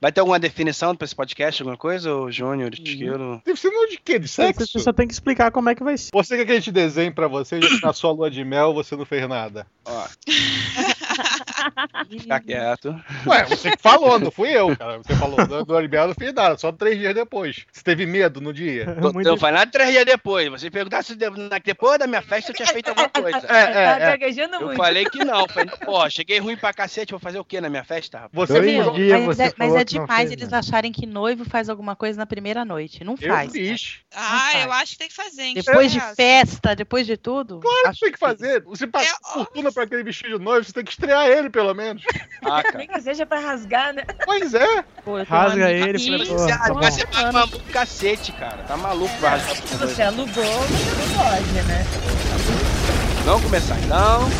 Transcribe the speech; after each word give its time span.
Vai 0.00 0.10
ter 0.10 0.20
alguma 0.20 0.38
definição 0.38 0.96
pra 0.96 1.04
esse 1.04 1.14
podcast, 1.14 1.60
alguma 1.62 1.76
coisa, 1.76 2.14
ô 2.14 2.30
Júnior, 2.30 2.72
Esquilo? 2.72 3.42
Definição 3.44 3.86
de 3.86 3.98
quê? 3.98 4.18
De 4.18 4.24
É, 4.24 4.28
sexo? 4.28 4.66
você 4.66 4.78
só 4.78 4.92
tem 4.94 5.06
que 5.06 5.12
explicar 5.12 5.50
como 5.50 5.68
é 5.68 5.74
que 5.74 5.84
vai 5.84 5.98
ser. 5.98 6.08
Você 6.14 6.38
quer 6.38 6.46
que 6.46 6.52
a 6.52 6.54
gente 6.54 6.72
desenhe 6.72 7.10
pra 7.10 7.28
você 7.28 7.60
na 7.82 7.92
sua 7.92 8.10
lua 8.12 8.30
de 8.30 8.42
mel 8.42 8.72
você 8.72 8.96
não 8.96 9.04
fez 9.04 9.28
nada? 9.28 9.66
Ó. 9.84 10.06
Fica 12.08 12.40
quieto. 12.40 12.94
Ué, 13.26 13.44
você 13.44 13.70
que 13.72 13.82
falou, 13.82 14.18
não 14.18 14.30
fui 14.30 14.48
eu, 14.50 14.76
cara. 14.76 14.98
Você 14.98 15.14
falou 15.16 15.46
do, 15.46 15.64
do 15.64 15.78
eu 15.80 16.06
não 16.08 16.14
fiz 16.14 16.32
nada, 16.32 16.56
só 16.58 16.72
três 16.72 16.98
dias 16.98 17.14
depois. 17.14 17.64
Você 17.72 17.82
teve 17.82 18.06
medo 18.06 18.40
no 18.40 18.52
dia? 18.52 18.86
Muito- 19.12 19.28
Eu 19.28 19.36
falei 19.36 19.58
nada 19.58 19.70
três 19.70 19.90
dias 19.90 20.04
depois. 20.04 20.48
Você 20.50 20.70
perguntar 20.70 21.02
se 21.02 21.14
de- 21.14 21.30
na- 21.30 21.58
depois 21.58 21.98
da 21.98 22.06
minha 22.06 22.22
festa 22.22 22.50
eu 22.50 22.54
tinha 22.56 22.68
feito 22.68 22.88
alguma 22.88 23.08
coisa. 23.10 23.38
É, 23.38 23.42
Tá 23.42 23.80
é, 23.80 23.94
é. 23.94 23.98
gaguejando 24.16 24.54
Eu 24.56 24.60
muito. 24.66 24.76
falei 24.76 25.04
que 25.04 25.24
não. 25.24 25.46
Falei, 25.48 25.70
pô, 25.84 26.08
cheguei 26.10 26.38
ruim 26.38 26.56
pra 26.56 26.72
cacete, 26.72 27.10
vou 27.12 27.20
fazer 27.20 27.38
o 27.38 27.44
quê 27.44 27.60
na 27.60 27.68
minha 27.68 27.84
festa, 27.84 28.18
rapaz? 28.20 28.48
Você 28.48 28.60
Dois 28.60 28.76
falou- 28.76 28.94
dias 28.94 29.10
Mas, 29.20 29.36
você 29.36 29.42
é, 29.44 29.52
mas 29.56 29.72
é 29.74 29.78
não 29.78 29.84
demais 29.84 30.18
fez, 30.20 30.32
eles 30.32 30.48
né? 30.50 30.58
acharem 30.58 30.92
que 30.92 31.06
noivo 31.06 31.44
faz 31.44 31.68
alguma 31.68 31.94
coisa 31.96 32.18
na 32.18 32.26
primeira 32.26 32.64
noite. 32.64 33.04
Não 33.04 33.16
Eu 33.20 33.28
faz. 33.32 33.52
fiz. 33.52 33.98
Ah, 34.14 34.50
faz. 34.52 34.64
eu 34.64 34.72
acho 34.72 34.92
que 34.92 34.98
tem 34.98 35.08
que 35.08 35.14
fazer, 35.14 35.42
hein? 35.42 35.54
Depois 35.54 35.92
de 35.92 36.00
festa, 36.14 36.74
depois 36.74 37.06
de 37.06 37.16
tudo. 37.16 37.60
Claro 37.60 37.92
que 37.94 38.00
tem 38.00 38.12
que 38.12 38.18
fazer. 38.18 38.62
Você 38.62 38.86
paga 38.86 39.06
É 39.06 39.32
fortuna 39.32 39.72
pra 39.72 39.84
aquele 39.84 40.02
vestido 40.02 40.38
de 40.38 40.44
noivo, 40.44 40.64
você 40.64 40.72
tem 40.72 40.84
que 40.84 40.90
estrear 40.92 41.26
ele, 41.26 41.49
pelo 41.50 41.74
menos. 41.74 42.02
Ah, 42.42 42.62
cara. 42.62 42.78
Nem 42.78 42.86
que 42.88 42.98
seja 43.02 43.26
pra 43.26 43.38
rasgar, 43.38 43.92
né? 43.92 44.02
Pois 44.24 44.54
é. 44.54 44.82
Pô, 45.04 45.16
uma 45.16 45.24
Rasga 45.24 45.66
amiga 45.66 45.88
ele, 45.90 46.26
pô, 46.26 46.38
Você, 46.38 46.48
tá 46.56 46.72
você 46.72 47.04
uma 47.28 47.46
do 47.46 47.60
cacete, 47.64 48.32
cara. 48.32 48.62
Tá 48.66 48.78
maluco 48.78 49.14
pra 49.18 49.32
rasgar 49.32 49.56
Se 49.56 49.74
você 49.76 50.02
alugou, 50.02 50.26
você 50.32 50.96
não 50.96 51.22
pode, 51.22 51.52
né? 51.68 51.86
Vamos 53.26 53.42
começar 53.42 53.78
então. 53.80 54.30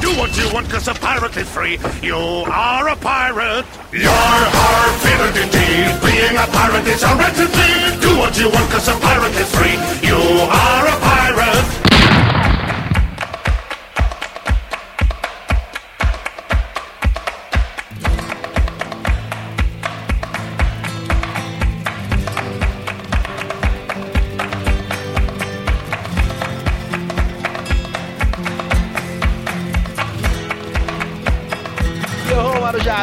Do 0.00 0.12
what 0.20 0.38
you 0.38 0.52
want 0.52 0.68
cause 0.70 0.86
a 0.88 0.94
pirate 0.94 1.38
is 1.38 1.48
free. 1.48 1.78
You 2.02 2.44
are 2.46 2.88
a 2.88 2.96
pirate. 2.96 3.66
You're 3.92 4.10
our 4.10 4.92
favorite 5.00 5.36
indeed. 5.36 5.98
Being 6.04 6.36
a 6.36 6.46
pirate 6.48 6.86
is 6.86 7.02
a 7.02 7.14
right 7.16 7.34
to. 7.34 7.46
Do 8.00 8.18
what 8.18 8.38
you 8.38 8.50
want 8.50 8.70
cause 8.70 8.88
a 8.88 8.94
pirate 9.00 9.34
is 9.40 9.50
free. 9.54 9.78
You 10.06 10.16
are 10.16 10.86
a 10.86 10.96
pirate. 11.00 11.85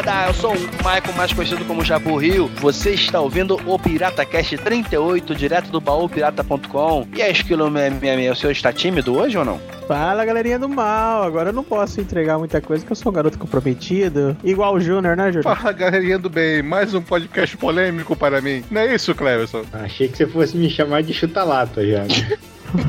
Marujada, 0.04 0.28
eu 0.28 0.34
sou 0.34 0.52
o 0.52 0.59
Michael, 0.59 1.14
mais 1.16 1.34
conhecido 1.34 1.64
como 1.66 1.84
Jabu 1.84 2.18
Rio. 2.18 2.48
Você 2.58 2.92
está 2.92 3.20
ouvindo 3.20 3.59
o 3.66 3.80
PirataCast 3.80 4.58
38, 4.58 5.34
direto 5.34 5.72
do 5.72 5.80
baúpirata.com. 5.80 7.08
E 7.16 7.22
a 7.22 7.30
Esquilo 7.30 7.66
666, 7.66 8.31
o 8.31 8.36
senhor 8.36 8.52
está 8.52 8.74
tímido 8.74 9.16
hoje 9.18 9.38
ou 9.38 9.46
não? 9.46 9.59
Fala, 9.88 10.26
galerinha 10.26 10.59
do 10.59 10.68
mal. 10.68 11.24
Agora 11.24 11.50
eu 11.50 11.54
não 11.54 11.64
posso 11.64 12.02
entregar 12.02 12.38
muita 12.38 12.62
coisa, 12.62 12.84
porque 12.84 12.94
eu 12.94 12.98
sou 12.98 13.12
um 13.12 13.16
garoto 13.16 13.40
comprometido. 13.40 14.36
Igual 14.44 14.76
o 14.76 14.80
Júnior, 14.80 15.16
né, 15.16 15.31
Júnior? 15.31 15.56
Fala, 15.56 15.72
galerinha 15.72 16.20
do 16.20 16.30
bem. 16.30 16.62
Mais 16.62 16.94
um 16.94 17.02
podcast 17.02 17.56
polêmico 17.58 18.16
para 18.16 18.42
mim. 18.42 18.64
Não 18.70 18.81
é 18.81 18.96
isso, 18.96 19.16
Cleverson? 19.16 19.64
Achei 19.74 20.08
que 20.08 20.18
você 20.18 20.28
fosse 20.28 20.58
me 20.58 20.70
chamar 20.70 21.04
de 21.04 21.14
chuta-lata 21.14 21.86
já. 21.86 22.04
né? 22.73 22.83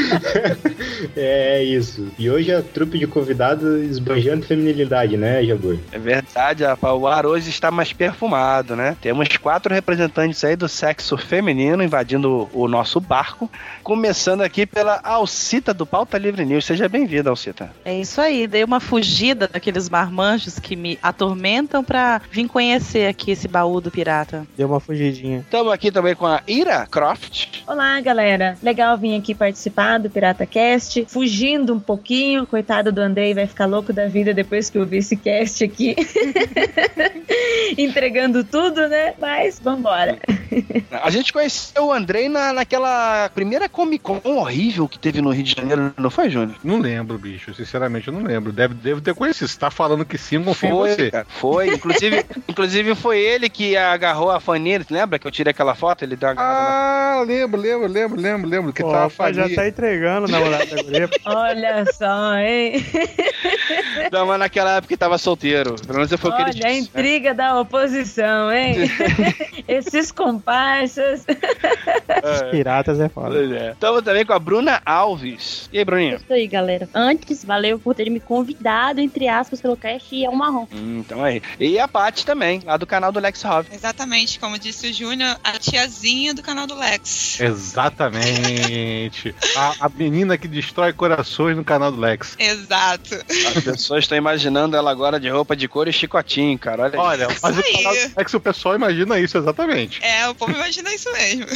é 1.16 1.62
isso. 1.62 2.08
E 2.18 2.30
hoje 2.30 2.52
a 2.52 2.62
trupe 2.62 2.98
de 2.98 3.06
convidados 3.06 3.82
esbanjando 3.84 4.44
feminilidade, 4.44 5.16
né, 5.16 5.44
Jabur? 5.44 5.78
É 5.92 5.98
verdade, 5.98 6.64
rapaz, 6.64 6.94
o 6.94 7.06
ar 7.06 7.26
hoje 7.26 7.50
está 7.50 7.70
mais 7.70 7.92
perfumado, 7.92 8.76
né? 8.76 8.96
Temos 9.00 9.36
quatro 9.36 9.74
representantes 9.74 10.42
aí 10.44 10.56
do 10.56 10.68
sexo 10.68 11.16
feminino 11.16 11.82
invadindo 11.82 12.48
o 12.52 12.68
nosso 12.68 13.00
barco. 13.00 13.50
Começando 13.82 14.42
aqui 14.42 14.66
pela 14.66 15.00
Alcita 15.02 15.72
do 15.72 15.86
Pauta 15.86 16.18
Livre 16.18 16.44
News. 16.44 16.64
Seja 16.64 16.88
bem-vinda, 16.88 17.30
Alcita. 17.30 17.70
É 17.84 17.98
isso 17.98 18.20
aí, 18.20 18.46
dei 18.46 18.64
uma 18.64 18.80
fugida 18.80 19.48
daqueles 19.48 19.88
marmanjos 19.88 20.58
que 20.58 20.76
me 20.76 20.98
atormentam 21.02 21.82
pra 21.82 22.20
vir 22.30 22.48
conhecer 22.48 23.06
aqui 23.06 23.30
esse 23.30 23.48
baú 23.48 23.80
do 23.80 23.90
pirata. 23.90 24.46
Deu 24.56 24.68
uma 24.68 24.80
fugidinha. 24.80 25.40
Estamos 25.40 25.72
aqui 25.72 25.90
também 25.90 26.14
com 26.14 26.26
a 26.26 26.42
Ira 26.46 26.86
Croft. 26.86 27.62
Olá, 27.66 28.00
galera. 28.00 28.56
Legal 28.70 28.96
vir 28.96 29.16
aqui 29.16 29.34
participar 29.34 29.98
do 29.98 30.08
Pirata 30.08 30.46
Cast, 30.46 31.04
fugindo 31.08 31.74
um 31.74 31.80
pouquinho. 31.80 32.46
Coitado 32.46 32.92
do 32.92 33.00
Andrei, 33.00 33.34
vai 33.34 33.44
ficar 33.44 33.66
louco 33.66 33.92
da 33.92 34.06
vida 34.06 34.32
depois 34.32 34.70
que 34.70 34.78
eu 34.78 34.86
vi 34.86 34.98
esse 34.98 35.16
cast 35.16 35.64
aqui. 35.64 35.96
Entregando 37.76 38.44
tudo, 38.44 38.88
né? 38.88 39.14
Mas 39.20 39.58
vambora. 39.58 40.18
A 41.02 41.10
gente 41.10 41.32
conheceu 41.32 41.86
o 41.86 41.92
Andrei 41.92 42.28
na, 42.28 42.52
naquela 42.52 43.28
primeira 43.30 43.68
Comic 43.68 44.04
Con 44.04 44.20
horrível 44.22 44.88
que 44.88 45.00
teve 45.00 45.20
no 45.20 45.30
Rio 45.30 45.42
de 45.42 45.54
Janeiro, 45.56 45.92
não 45.96 46.10
foi, 46.10 46.30
Júnior? 46.30 46.56
Não 46.62 46.78
lembro, 46.78 47.18
bicho. 47.18 47.52
Sinceramente, 47.52 48.06
eu 48.06 48.14
não 48.14 48.22
lembro. 48.22 48.52
Deve, 48.52 48.74
devo 48.74 49.00
ter 49.00 49.14
conhecido. 49.16 49.48
Você 49.48 49.58
tá 49.58 49.70
falando 49.70 50.04
que 50.04 50.16
sim, 50.16 50.36
em 50.36 50.54
Foi, 50.54 50.70
você. 50.70 51.10
cara, 51.10 51.26
foi. 51.28 51.74
Inclusive, 51.74 52.24
inclusive 52.48 52.94
foi 52.94 53.18
ele 53.18 53.48
que 53.48 53.76
agarrou 53.76 54.30
a 54.30 54.38
faninha, 54.38 54.80
lembra 54.88 55.18
que 55.18 55.26
eu 55.26 55.30
tirei 55.32 55.50
aquela 55.50 55.74
foto? 55.74 56.04
Ele 56.04 56.14
deu 56.14 56.28
uma 56.28 56.34
na 56.36 56.42
Ah, 56.42 57.24
lembro, 57.26 57.60
lembro, 57.60 57.88
lembro, 57.88 58.20
lembro, 58.20 58.48
lembro. 58.60 58.72
Que 58.72 58.82
Pô, 58.82 58.92
tava 58.92 59.32
já 59.32 59.48
tá 59.48 59.66
entregando 59.66 60.28
na 60.28 60.38
namorada 60.38 60.76
da 60.76 60.82
guria. 60.82 61.10
Olha 61.24 61.84
só, 61.92 62.36
hein? 62.36 62.84
Não, 64.12 64.26
mas 64.26 64.38
naquela 64.38 64.76
época 64.76 64.96
tava 64.96 65.18
solteiro. 65.18 65.74
Pelo 65.74 65.94
menos 65.94 66.12
foi 66.12 66.30
o 66.30 66.36
que 66.36 66.42
ele 66.42 66.50
Olha 66.50 66.50
a 66.50 66.52
disse. 66.52 66.64
né? 66.64 66.78
intriga 66.78 67.34
da 67.34 67.60
oposição, 67.60 68.52
hein? 68.52 68.76
Esses 69.66 70.12
comparsas. 70.12 71.24
É. 72.08 72.50
Piratas 72.50 73.00
é 73.00 73.08
foda. 73.08 73.38
É. 73.38 73.72
Estamos 73.72 74.02
também 74.02 74.24
com 74.24 74.32
a 74.32 74.38
Bruna 74.38 74.80
Alves. 74.84 75.68
E 75.72 75.78
aí, 75.78 75.84
Bruninha? 75.84 76.16
Isso 76.16 76.32
aí, 76.32 76.46
galera. 76.46 76.88
Antes, 76.94 77.44
valeu 77.44 77.78
por 77.78 77.94
terem 77.94 78.12
me 78.12 78.20
convidado, 78.20 79.00
entre 79.00 79.28
aspas, 79.28 79.60
pelo 79.60 79.76
cast 79.76 80.14
e 80.14 80.24
é 80.24 80.30
um 80.30 80.34
marrom. 80.34 80.66
Hum, 80.72 80.98
então 81.00 81.22
aí. 81.22 81.42
E 81.58 81.78
a 81.78 81.86
Paty 81.86 82.24
também, 82.26 82.60
lá 82.64 82.76
do 82.76 82.86
canal 82.86 83.12
do 83.12 83.20
Lex 83.20 83.44
Hov. 83.44 83.66
Exatamente, 83.72 84.38
como 84.38 84.58
disse 84.58 84.88
o 84.88 84.92
Júnior, 84.92 85.36
a 85.42 85.52
tiazinha 85.52 86.34
do 86.34 86.42
canal 86.42 86.66
do 86.66 86.74
Lex. 86.74 87.40
Exatamente. 87.40 88.49
A, 89.56 89.86
a 89.86 89.88
menina 89.88 90.36
que 90.38 90.48
destrói 90.48 90.92
corações 90.92 91.56
no 91.56 91.64
canal 91.64 91.90
do 91.92 92.00
Lex. 92.00 92.36
Exato. 92.38 93.14
As 93.54 93.64
pessoas 93.64 94.04
estão 94.04 94.16
imaginando 94.16 94.76
ela 94.76 94.90
agora 94.90 95.18
de 95.18 95.28
roupa 95.28 95.56
de 95.56 95.68
couro 95.68 95.90
e 95.90 95.92
chicotinho, 95.92 96.58
cara. 96.58 96.84
Olha, 96.84 97.00
Olha, 97.00 97.28
mas 97.42 97.56
o 97.56 97.60
aí. 97.60 97.72
canal 97.72 97.94
do 97.94 98.12
Lex 98.16 98.34
o 98.34 98.40
pessoal 98.40 98.74
imagina 98.74 99.18
isso, 99.18 99.38
exatamente. 99.38 100.00
É, 100.02 100.28
o 100.28 100.34
povo 100.34 100.52
imagina 100.52 100.92
isso 100.94 101.10
mesmo. 101.12 101.46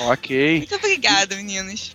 ok. 0.10 0.58
Muito 0.58 0.74
obrigada, 0.74 1.36
meninos. 1.36 1.94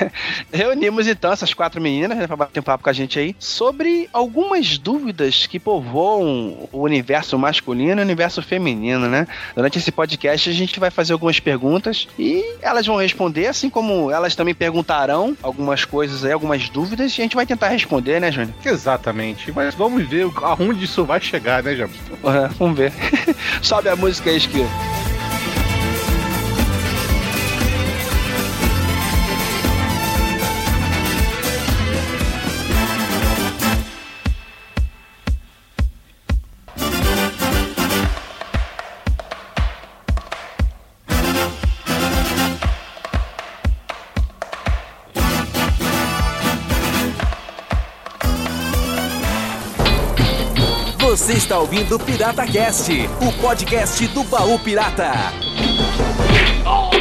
Reunimos 0.52 1.06
então 1.06 1.32
essas 1.32 1.54
quatro 1.54 1.80
meninas 1.80 2.18
né, 2.18 2.26
para 2.26 2.36
bater 2.36 2.60
um 2.60 2.62
papo 2.62 2.84
com 2.84 2.90
a 2.90 2.92
gente 2.92 3.18
aí 3.18 3.34
sobre 3.38 4.08
algumas 4.12 4.78
dúvidas 4.78 5.46
que 5.46 5.58
povoam 5.58 6.68
o 6.72 6.82
universo 6.82 7.38
masculino 7.38 8.00
e 8.00 8.02
o 8.02 8.04
universo 8.04 8.42
feminino, 8.42 9.08
né? 9.08 9.26
Durante 9.54 9.78
esse 9.78 9.90
podcast 9.90 10.50
a 10.50 10.52
gente 10.52 10.78
vai 10.78 10.90
fazer 10.90 11.12
algumas 11.12 11.40
perguntas 11.40 12.08
e 12.18 12.44
elas 12.60 12.86
vão 12.86 12.96
responder, 12.96 13.31
assim 13.46 13.70
como 13.70 14.10
elas 14.10 14.34
também 14.34 14.54
perguntarão 14.54 15.36
algumas 15.42 15.84
coisas 15.84 16.24
aí, 16.24 16.32
algumas 16.32 16.68
dúvidas, 16.68 17.12
e 17.16 17.20
a 17.20 17.24
gente 17.24 17.36
vai 17.36 17.46
tentar 17.46 17.68
responder, 17.68 18.20
né, 18.20 18.30
Júnior? 18.30 18.54
Exatamente. 18.64 19.52
Mas 19.52 19.74
vamos 19.74 20.06
ver 20.08 20.30
aonde 20.42 20.84
isso 20.84 21.04
vai 21.04 21.20
chegar, 21.20 21.62
né, 21.62 21.74
Jabu? 21.74 21.92
Uhum, 22.22 22.48
vamos 22.58 22.78
ver. 22.78 22.92
Sobe 23.60 23.88
a 23.88 23.96
música 23.96 24.30
aí, 24.30 24.36
Esquilo. 24.36 24.68
Está 51.42 51.58
ouvindo 51.58 51.96
o 51.96 51.98
Pirata 51.98 52.46
Cast, 52.46 52.92
o 53.20 53.32
podcast 53.42 54.06
do 54.08 54.22
Baú 54.22 54.60
Pirata. 54.60 55.12
Então, 56.60 56.91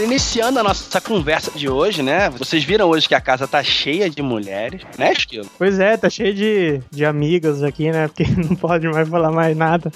galera, 0.00 0.04
iniciando 0.04 0.58
a 0.58 0.62
nossa 0.62 1.00
conversa 1.00 1.50
de 1.54 1.68
hoje, 1.68 2.02
né? 2.02 2.30
Vocês 2.30 2.64
viram 2.64 2.88
hoje 2.88 3.06
que 3.06 3.14
a 3.14 3.20
casa 3.20 3.46
tá 3.46 3.62
cheia 3.62 4.08
de 4.08 4.22
mulheres, 4.22 4.82
né, 4.98 5.12
Esquilo? 5.12 5.48
Pois 5.58 5.78
é, 5.78 5.96
tá 5.96 6.08
cheio 6.08 6.34
de, 6.34 6.80
de 6.90 7.04
amigas 7.04 7.62
aqui, 7.62 7.90
né? 7.90 8.08
Porque 8.08 8.24
não 8.36 8.56
pode 8.56 8.88
mais 8.88 9.08
falar 9.08 9.30
mais 9.30 9.56
nada 9.56 9.92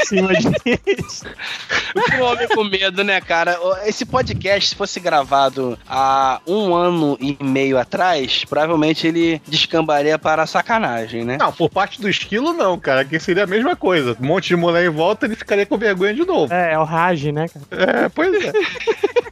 acima 0.00 0.32
disso. 0.34 1.24
O 2.18 2.22
homem 2.24 2.48
com 2.48 2.64
medo, 2.64 3.04
né, 3.04 3.20
cara? 3.20 3.58
Esse 3.84 4.04
podcast, 4.04 4.70
se 4.70 4.74
fosse 4.74 4.98
gravado 5.00 5.78
há 5.88 6.40
um 6.46 6.74
ano 6.74 7.16
e 7.20 7.36
meio 7.42 7.78
atrás, 7.78 8.44
provavelmente 8.44 9.06
ele 9.06 9.40
descambaria 9.46 10.18
para 10.18 10.42
a 10.42 10.46
sacanagem, 10.46 11.24
né? 11.24 11.36
Não, 11.38 11.52
por 11.52 11.70
parte 11.70 12.00
do 12.00 12.08
esquilo, 12.08 12.52
não, 12.52 12.78
cara. 12.78 13.04
Que 13.04 13.18
seria 13.20 13.44
a 13.44 13.46
mesma 13.46 13.76
coisa. 13.76 14.16
Um 14.20 14.26
monte 14.26 14.48
de 14.48 14.56
mulher 14.56 14.84
em 14.84 14.90
volta, 14.90 15.26
ele 15.26 15.36
ficaria 15.36 15.66
com 15.66 15.78
vergonha 15.78 16.14
de 16.14 16.24
novo. 16.24 16.52
É, 16.52 16.72
é 16.72 16.78
o 16.78 16.84
Raj, 16.84 17.24
né, 17.26 17.46
cara? 17.48 18.04
É, 18.04 18.08
pois 18.08 18.44
é. 18.44 18.52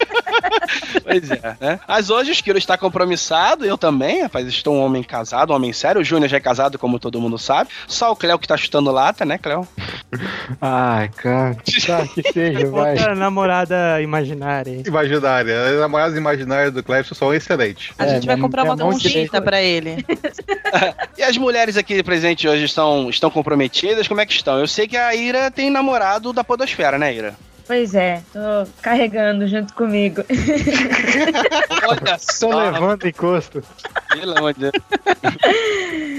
Pois 1.03 1.31
é, 1.31 1.57
né? 1.61 1.81
Mas 1.87 2.11
hoje 2.11 2.31
o 2.31 2.33
Esquilo 2.33 2.59
está 2.59 2.77
compromissado, 2.77 3.65
eu 3.65 3.77
também, 3.79 4.23
rapaz, 4.23 4.47
estou 4.47 4.75
um 4.75 4.81
homem 4.85 5.03
casado, 5.03 5.53
um 5.53 5.57
homem 5.57 5.73
sério. 5.73 6.01
O 6.01 6.05
Júnior 6.05 6.29
já 6.29 6.37
é 6.37 6.41
casado, 6.41 6.79
como 6.79 6.99
todo 6.99 7.21
mundo 7.21 7.39
sabe. 7.39 7.71
Só 7.87 8.13
o 8.13 8.17
Cléo 8.17 8.39
que 8.39 8.47
tá 8.49 8.57
chutando 8.57 8.91
lata, 8.91 9.25
né, 9.25 9.39
Cléo? 9.39 9.67
Ai, 10.61 11.09
cara. 11.09 11.55
Tá, 11.87 12.07
que 12.07 12.33
seja, 12.33 12.67
vai. 12.71 12.93
Outra 12.93 13.15
namorada 13.15 14.01
imaginária. 14.03 14.83
Imaginária. 14.87 15.67
As 15.71 15.81
namoradas 15.81 16.17
imaginárias 16.17 16.73
do 16.73 16.83
Cleves 16.83 17.17
são 17.17 17.33
excelentes. 17.33 17.93
A 17.99 18.05
É, 18.05 18.09
gente 18.15 18.27
vai 18.27 18.37
mas 18.37 18.43
comprar 18.43 18.63
é 18.63 18.65
uma 18.65 18.75
um 18.75 18.91
conchita 18.93 19.41
pra 19.41 19.61
ele. 19.61 20.05
E 21.19 21.23
as 21.23 21.37
mulheres 21.37 21.77
aqui 21.77 22.03
presentes 22.03 22.51
hoje 22.51 22.65
estão, 22.65 23.09
estão 23.11 23.31
comprometidas? 23.31 24.09
Como 24.09 24.21
é 24.21 24.27
que 24.27 24.33
estão? 24.33 24.59
Eu 24.59 24.67
sei 24.67 24.89
que 24.89 24.97
a 24.97 25.15
Ira 25.15 25.51
tem 25.51 25.71
namorado 25.71 26.33
da 26.33 26.43
Podosfera, 26.43 26.99
né, 26.99 27.15
Ira? 27.15 27.35
Pois 27.67 27.95
é, 27.95 28.23
tô 28.33 28.41
carregando 28.83 29.47
junto 29.47 29.73
comigo. 29.75 30.23
Olha 31.89 32.19
só, 32.19 32.71
levando 32.71 33.07
encosto. 33.07 33.63
pelo 34.11 34.37
amor 34.39 34.53
de 34.55 34.61
Deus. 34.61 34.73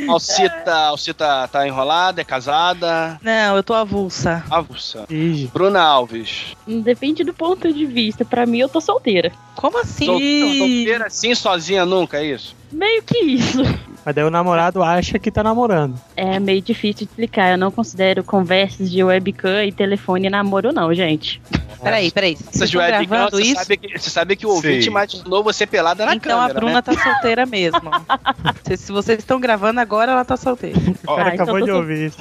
Alcita, 0.08 0.74
Alcita 0.88 1.48
tá 1.50 1.68
enrolada, 1.68 2.22
é 2.22 2.24
casada. 2.24 3.20
Não, 3.22 3.56
eu 3.56 3.64
tô 3.64 3.74
avulsa. 3.74 4.44
Avulsa. 4.50 5.06
Ige. 5.10 5.48
Bruna 5.54 5.82
Alves. 5.82 6.56
Depende 6.68 7.24
do 7.24 7.34
ponto 7.34 7.72
de 7.72 7.86
vista. 7.86 8.24
Pra 8.26 8.46
mim, 8.46 8.60
eu 8.60 8.70
tô 8.70 8.80
solteira. 8.82 9.32
Como 9.56 9.80
assim? 9.80 10.06
Sol- 10.06 10.20
Solteira 10.20 11.08
assim, 11.08 11.36
sozinha 11.36 11.86
nunca, 11.86 12.18
é 12.20 12.26
isso? 12.26 12.56
Meio 12.72 13.04
que 13.04 13.18
isso. 13.20 13.62
Mas 14.06 14.16
daí 14.16 14.24
o 14.24 14.30
namorado 14.30 14.84
acha 14.84 15.18
que 15.18 15.32
tá 15.32 15.42
namorando. 15.44 15.96
É 16.16 16.40
meio 16.40 16.62
difícil 16.62 17.00
de 17.00 17.04
explicar. 17.06 17.52
Eu 17.52 17.58
não 17.58 17.72
considero 17.72 18.24
conversas 18.24 18.92
de 18.92 19.04
webcam 19.04 19.64
e 19.64 19.72
telefone 19.72 20.30
namoro, 20.30 20.74
não, 20.74 20.94
gente. 20.94 21.42
Peraí, 21.82 22.12
peraí. 22.12 22.36
Vocês 22.36 22.64
estão 22.70 22.82
webcams, 22.82 23.08
gravando 23.10 23.32
você 23.38 23.44
isso? 23.44 23.56
sabe, 23.56 23.78
que, 23.78 24.00
você 24.00 24.10
sabe 24.10 24.36
que 24.38 24.46
o 24.46 24.50
ouvinte 24.50 24.84
Sim. 24.84 24.90
imaginou 24.90 25.44
você 25.44 25.66
pelada 25.68 26.06
na 26.06 26.16
então 26.16 26.38
câmera, 26.38 26.52
a 26.52 26.54
Bruna 26.54 26.74
né? 26.76 26.82
tá 26.82 26.94
solteira 26.94 27.46
mesmo. 27.46 27.92
se, 28.66 28.78
se 28.78 28.92
vocês 28.92 29.20
estão 29.20 29.40
gravando 29.40 29.80
agora, 29.82 30.14
ela 30.14 30.24
tá 30.24 30.38
solteira. 30.38 30.80
O 31.06 31.16
cara 31.16 31.32
Ah, 31.32 31.34
então 31.34 31.44
acabou 31.46 31.60
tô 31.60 31.66
de 31.66 31.72
sol- 31.72 31.80
ouvir 31.82 32.06
isso. 32.08 32.18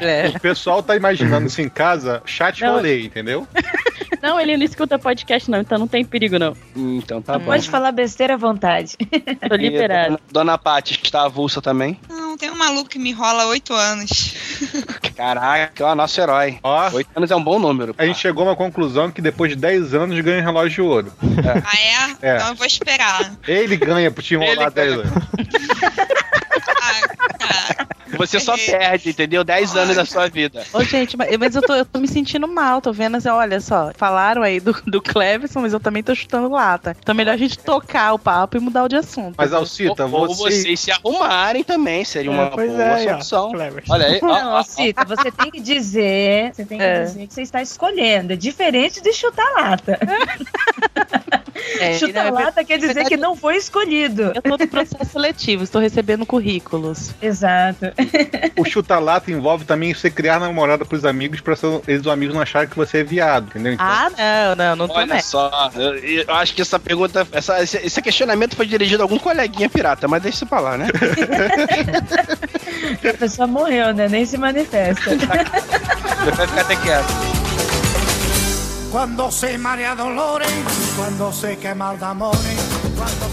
É. 0.00 0.28
O 0.34 0.40
pessoal 0.40 0.82
tá 0.82 0.96
imaginando 0.96 1.46
isso 1.46 1.60
em 1.62 1.68
casa, 1.68 2.22
chat 2.26 2.60
Não. 2.62 2.74
rolê, 2.74 3.02
entendeu? 3.04 3.46
Não, 4.22 4.40
ele 4.40 4.56
não 4.56 4.64
escuta 4.64 4.98
podcast, 4.98 5.50
não, 5.50 5.60
então 5.60 5.78
não 5.78 5.86
tem 5.86 6.02
perigo, 6.04 6.38
não. 6.38 6.56
Então 6.74 7.20
tá 7.20 7.38
bom. 7.38 7.44
Pode 7.44 7.68
falar 7.68 7.92
besteira 7.92 8.34
à 8.34 8.36
vontade. 8.36 8.96
Tô 9.48 9.54
liberado. 9.54 10.08
Dona, 10.12 10.20
Dona 10.32 10.58
Paty 10.58 10.98
está 11.02 11.24
avulsa 11.24 11.60
também. 11.60 11.98
Não, 12.08 12.36
tem 12.36 12.50
um 12.50 12.56
maluco 12.56 12.88
que 12.88 12.98
me 12.98 13.12
rola 13.12 13.42
há 13.42 13.46
oito 13.48 13.74
anos. 13.74 14.34
Caraca, 15.14 15.84
ó, 15.86 15.94
nosso 15.94 16.18
herói. 16.20 16.58
Ó, 16.62 16.90
Oito 16.92 17.10
anos 17.14 17.30
é 17.30 17.36
um 17.36 17.42
bom 17.44 17.58
número. 17.58 17.94
a 17.98 18.06
gente 18.06 18.18
chegou 18.18 18.44
a 18.44 18.50
uma 18.50 18.56
conclusão 18.56 19.10
que 19.10 19.20
depois 19.20 19.50
de 19.50 19.56
10 19.56 19.94
anos 19.94 20.18
ganha 20.20 20.40
um 20.42 20.44
relógio 20.44 20.70
de 20.70 20.80
ouro. 20.82 21.12
Ah, 21.22 21.76
é? 22.22 22.30
É. 22.32 22.36
Então 22.36 22.48
eu 22.48 22.54
vou 22.54 22.66
esperar. 22.66 23.34
Ele 23.46 23.76
ganha 23.76 24.10
por 24.10 24.22
te 24.22 24.34
enrolar 24.34 24.52
Ele 24.66 24.70
10 24.70 24.88
ganha. 24.96 25.00
anos. 25.02 25.24
Você 28.18 28.38
só 28.38 28.56
perde, 28.56 29.10
entendeu? 29.10 29.42
Dez 29.42 29.74
anos 29.74 29.96
da 29.96 30.04
sua 30.04 30.28
vida. 30.28 30.62
Ô, 30.72 30.84
gente, 30.84 31.16
mas, 31.16 31.56
eu, 31.56 31.62
tô, 31.62 31.74
eu 31.74 31.84
tô 31.84 31.98
me 31.98 32.06
sentindo 32.06 32.46
mal, 32.46 32.80
tô 32.80 32.92
vendo 32.92 33.16
assim, 33.16 33.28
olha 33.28 33.60
só, 33.60 33.90
falaram 33.96 34.42
aí 34.42 34.60
do, 34.60 34.72
do 34.86 35.02
Cleverson, 35.02 35.60
mas 35.62 35.72
eu 35.72 35.80
também 35.80 36.02
tô 36.02 36.14
chutando 36.14 36.48
lata. 36.48 36.96
Então 37.00 37.12
é 37.12 37.16
melhor 37.16 37.32
a 37.32 37.36
gente 37.36 37.58
tocar 37.58 38.12
o 38.12 38.18
papo 38.18 38.56
e 38.56 38.60
mudar 38.60 38.84
o 38.84 38.88
de 38.88 38.96
assunto. 38.96 39.34
Mas 39.36 39.52
Alcita, 39.52 40.04
ou, 40.06 40.12
ou 40.28 40.34
você. 40.34 40.62
vocês 40.62 40.78
se 40.80 40.92
arrumarem 40.92 41.64
também, 41.64 42.04
seria 42.04 42.30
uma 42.30 42.44
É, 42.44 42.50
boa 42.50 42.82
é, 42.82 43.04
ó. 43.06 43.10
solução. 43.20 43.50
Clever. 43.52 43.82
Olha 43.88 44.06
aí, 44.06 44.20
ó, 44.22 44.26
Não, 44.26 44.52
ó, 44.52 44.58
ó. 44.60 44.62
Cita, 44.62 45.04
você 45.04 45.30
tem 45.32 45.50
que 45.50 45.60
dizer, 45.60 46.54
você 46.54 46.64
tem 46.64 46.78
que 46.78 46.84
É. 46.84 47.02
dizer 47.04 47.26
que 47.26 47.34
você 47.34 47.42
está 47.42 47.62
escolhendo. 47.62 48.32
É 48.34 48.36
diferente 48.36 49.00
de 49.02 49.12
chutar 49.12 49.50
lata. 49.56 49.98
É, 51.78 51.96
é 51.96 52.30
lata 52.30 52.64
quer 52.64 52.76
dizer 52.76 52.94
verdade- 52.94 53.08
que 53.10 53.16
não 53.16 53.36
foi 53.36 53.56
escolhido. 53.56 54.32
Eu 54.34 54.42
tô 54.42 54.56
no 54.56 54.66
processo 54.68 55.10
seletivo, 55.10 55.62
estou 55.64 55.80
recebendo 55.80 56.26
currículos. 56.26 57.12
Exato. 57.22 57.86
O 58.56 58.64
chuta-lata 58.64 59.30
envolve 59.30 59.64
também 59.64 59.92
você 59.94 60.10
criar 60.10 60.40
namorada 60.40 60.84
pros 60.84 61.04
amigos 61.04 61.40
pra 61.40 61.54
eles 61.86 62.00
os 62.02 62.08
amigos 62.08 62.34
não 62.34 62.42
acharem 62.42 62.68
que 62.68 62.76
você 62.76 62.98
é 62.98 63.04
viado, 63.04 63.46
entendeu? 63.48 63.72
Então, 63.74 63.86
Ah, 63.86 64.10
não, 64.10 64.56
não, 64.56 64.76
não 64.76 64.88
tô 64.88 64.94
Olha 64.94 65.06
nessa. 65.06 65.28
só, 65.28 65.70
eu, 65.76 65.94
eu 65.96 66.34
acho 66.34 66.54
que 66.54 66.62
essa 66.62 66.78
pergunta, 66.78 67.26
essa, 67.32 67.62
esse, 67.62 67.76
esse 67.78 68.02
questionamento 68.02 68.56
foi 68.56 68.66
dirigido 68.66 69.02
a 69.02 69.04
algum 69.04 69.18
coleguinha 69.18 69.68
pirata, 69.70 70.08
mas 70.08 70.22
deixa 70.22 70.36
isso 70.38 70.46
pra 70.46 70.60
lá, 70.60 70.76
né? 70.76 70.88
A 73.08 73.14
pessoa 73.14 73.46
morreu, 73.46 73.92
né? 73.94 74.08
Nem 74.08 74.24
se 74.26 74.36
manifesta. 74.36 75.10
Vai 76.36 76.46
ficar 76.46 76.60
até 76.62 76.76
quieto. 76.76 77.43
Cuando 78.94 79.28
se 79.32 79.58
marea 79.58 79.96
dolores, 79.96 80.48
cuando 80.96 81.32
se 81.32 81.56
quema 81.56 81.94
el 81.94 82.04
amores. 82.04 82.38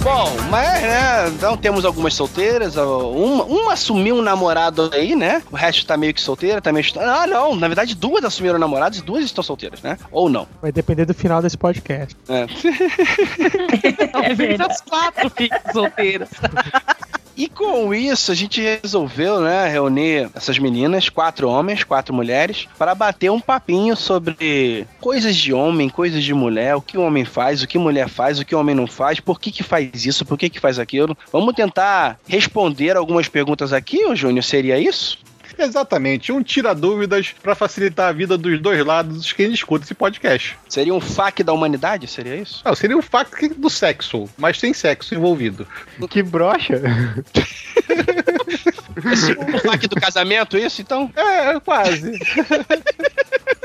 Bom, 0.03 0.35
mas, 0.49 0.81
né, 0.81 1.27
então 1.27 1.55
temos 1.55 1.85
algumas 1.85 2.15
solteiras, 2.15 2.75
uma, 2.77 3.43
uma 3.43 3.73
assumiu 3.73 4.15
um 4.15 4.23
namorado 4.23 4.89
aí, 4.91 5.15
né? 5.15 5.43
O 5.51 5.55
resto 5.55 5.85
tá 5.85 5.95
meio 5.95 6.15
que 6.15 6.19
solteira, 6.19 6.59
tá 6.59 6.71
meio... 6.71 6.83
Ah, 6.99 7.27
não, 7.27 7.55
na 7.55 7.67
verdade 7.67 7.93
duas 7.93 8.25
assumiram 8.25 8.57
namorados 8.57 8.97
e 8.97 9.01
duas 9.03 9.23
estão 9.23 9.43
solteiras, 9.43 9.83
né? 9.83 9.99
Ou 10.11 10.29
não. 10.29 10.47
Vai 10.59 10.71
depender 10.71 11.05
do 11.05 11.13
final 11.13 11.43
desse 11.43 11.59
podcast. 11.59 12.17
É. 12.27 12.47
É 14.23 14.33
verdade. 14.33 14.71
As 14.71 14.81
quatro 14.81 15.29
ficam 15.29 15.59
solteiras. 15.71 16.29
E 17.41 17.49
com 17.49 17.91
isso, 17.91 18.31
a 18.31 18.35
gente 18.35 18.61
resolveu, 18.61 19.41
né, 19.41 19.67
reunir 19.67 20.29
essas 20.35 20.59
meninas, 20.59 21.09
quatro 21.09 21.49
homens, 21.49 21.83
quatro 21.83 22.13
mulheres, 22.13 22.67
para 22.77 22.93
bater 22.93 23.31
um 23.31 23.39
papinho 23.39 23.95
sobre 23.95 24.85
coisas 24.99 25.35
de 25.35 25.51
homem, 25.51 25.89
coisas 25.89 26.23
de 26.23 26.35
mulher, 26.35 26.75
o 26.75 26.81
que 26.83 26.99
o 26.99 27.01
homem 27.01 27.25
faz, 27.25 27.63
o 27.63 27.67
que 27.67 27.79
mulher 27.79 28.07
faz, 28.07 28.38
o 28.38 28.45
que 28.45 28.53
o 28.53 28.59
homem 28.59 28.75
não 28.75 28.85
faz, 28.85 29.19
por 29.19 29.41
que 29.41 29.51
que 29.51 29.63
faz 29.63 30.05
isso, 30.05 30.23
por 30.23 30.38
que 30.38 30.51
que 30.51 30.59
faz 30.59 30.77
aquilo. 30.77 31.17
Vamos 31.33 31.55
tentar 31.55 32.19
responder 32.27 32.95
algumas 32.95 33.27
perguntas 33.27 33.73
aqui, 33.73 34.15
Júnior, 34.15 34.43
seria 34.43 34.77
isso? 34.77 35.17
Exatamente, 35.61 36.31
um 36.31 36.41
tira 36.41 36.73
dúvidas 36.73 37.33
pra 37.41 37.55
facilitar 37.55 38.09
a 38.09 38.11
vida 38.11 38.37
dos 38.37 38.59
dois 38.59 38.83
lados 38.85 39.17
dos 39.17 39.33
quem 39.33 39.51
escuta 39.51 39.85
esse 39.85 39.93
podcast. 39.93 40.57
Seria 40.67 40.93
um 40.93 40.99
fac 40.99 41.43
da 41.43 41.53
humanidade, 41.53 42.07
seria 42.07 42.35
isso? 42.35 42.61
Não, 42.65 42.75
seria 42.75 42.97
o 42.97 43.01
fato 43.01 43.31
do 43.55 43.69
sexo, 43.69 44.27
mas 44.37 44.59
tem 44.59 44.73
sexo 44.73 45.13
envolvido. 45.13 45.67
Que 46.09 46.24
brocha. 46.24 46.81
Esse 49.12 49.31
o 49.31 49.59
fac 49.59 49.88
do 49.88 49.95
casamento, 49.95 50.57
isso, 50.57 50.81
então? 50.81 51.12
É, 51.15 51.59
quase. 51.59 52.12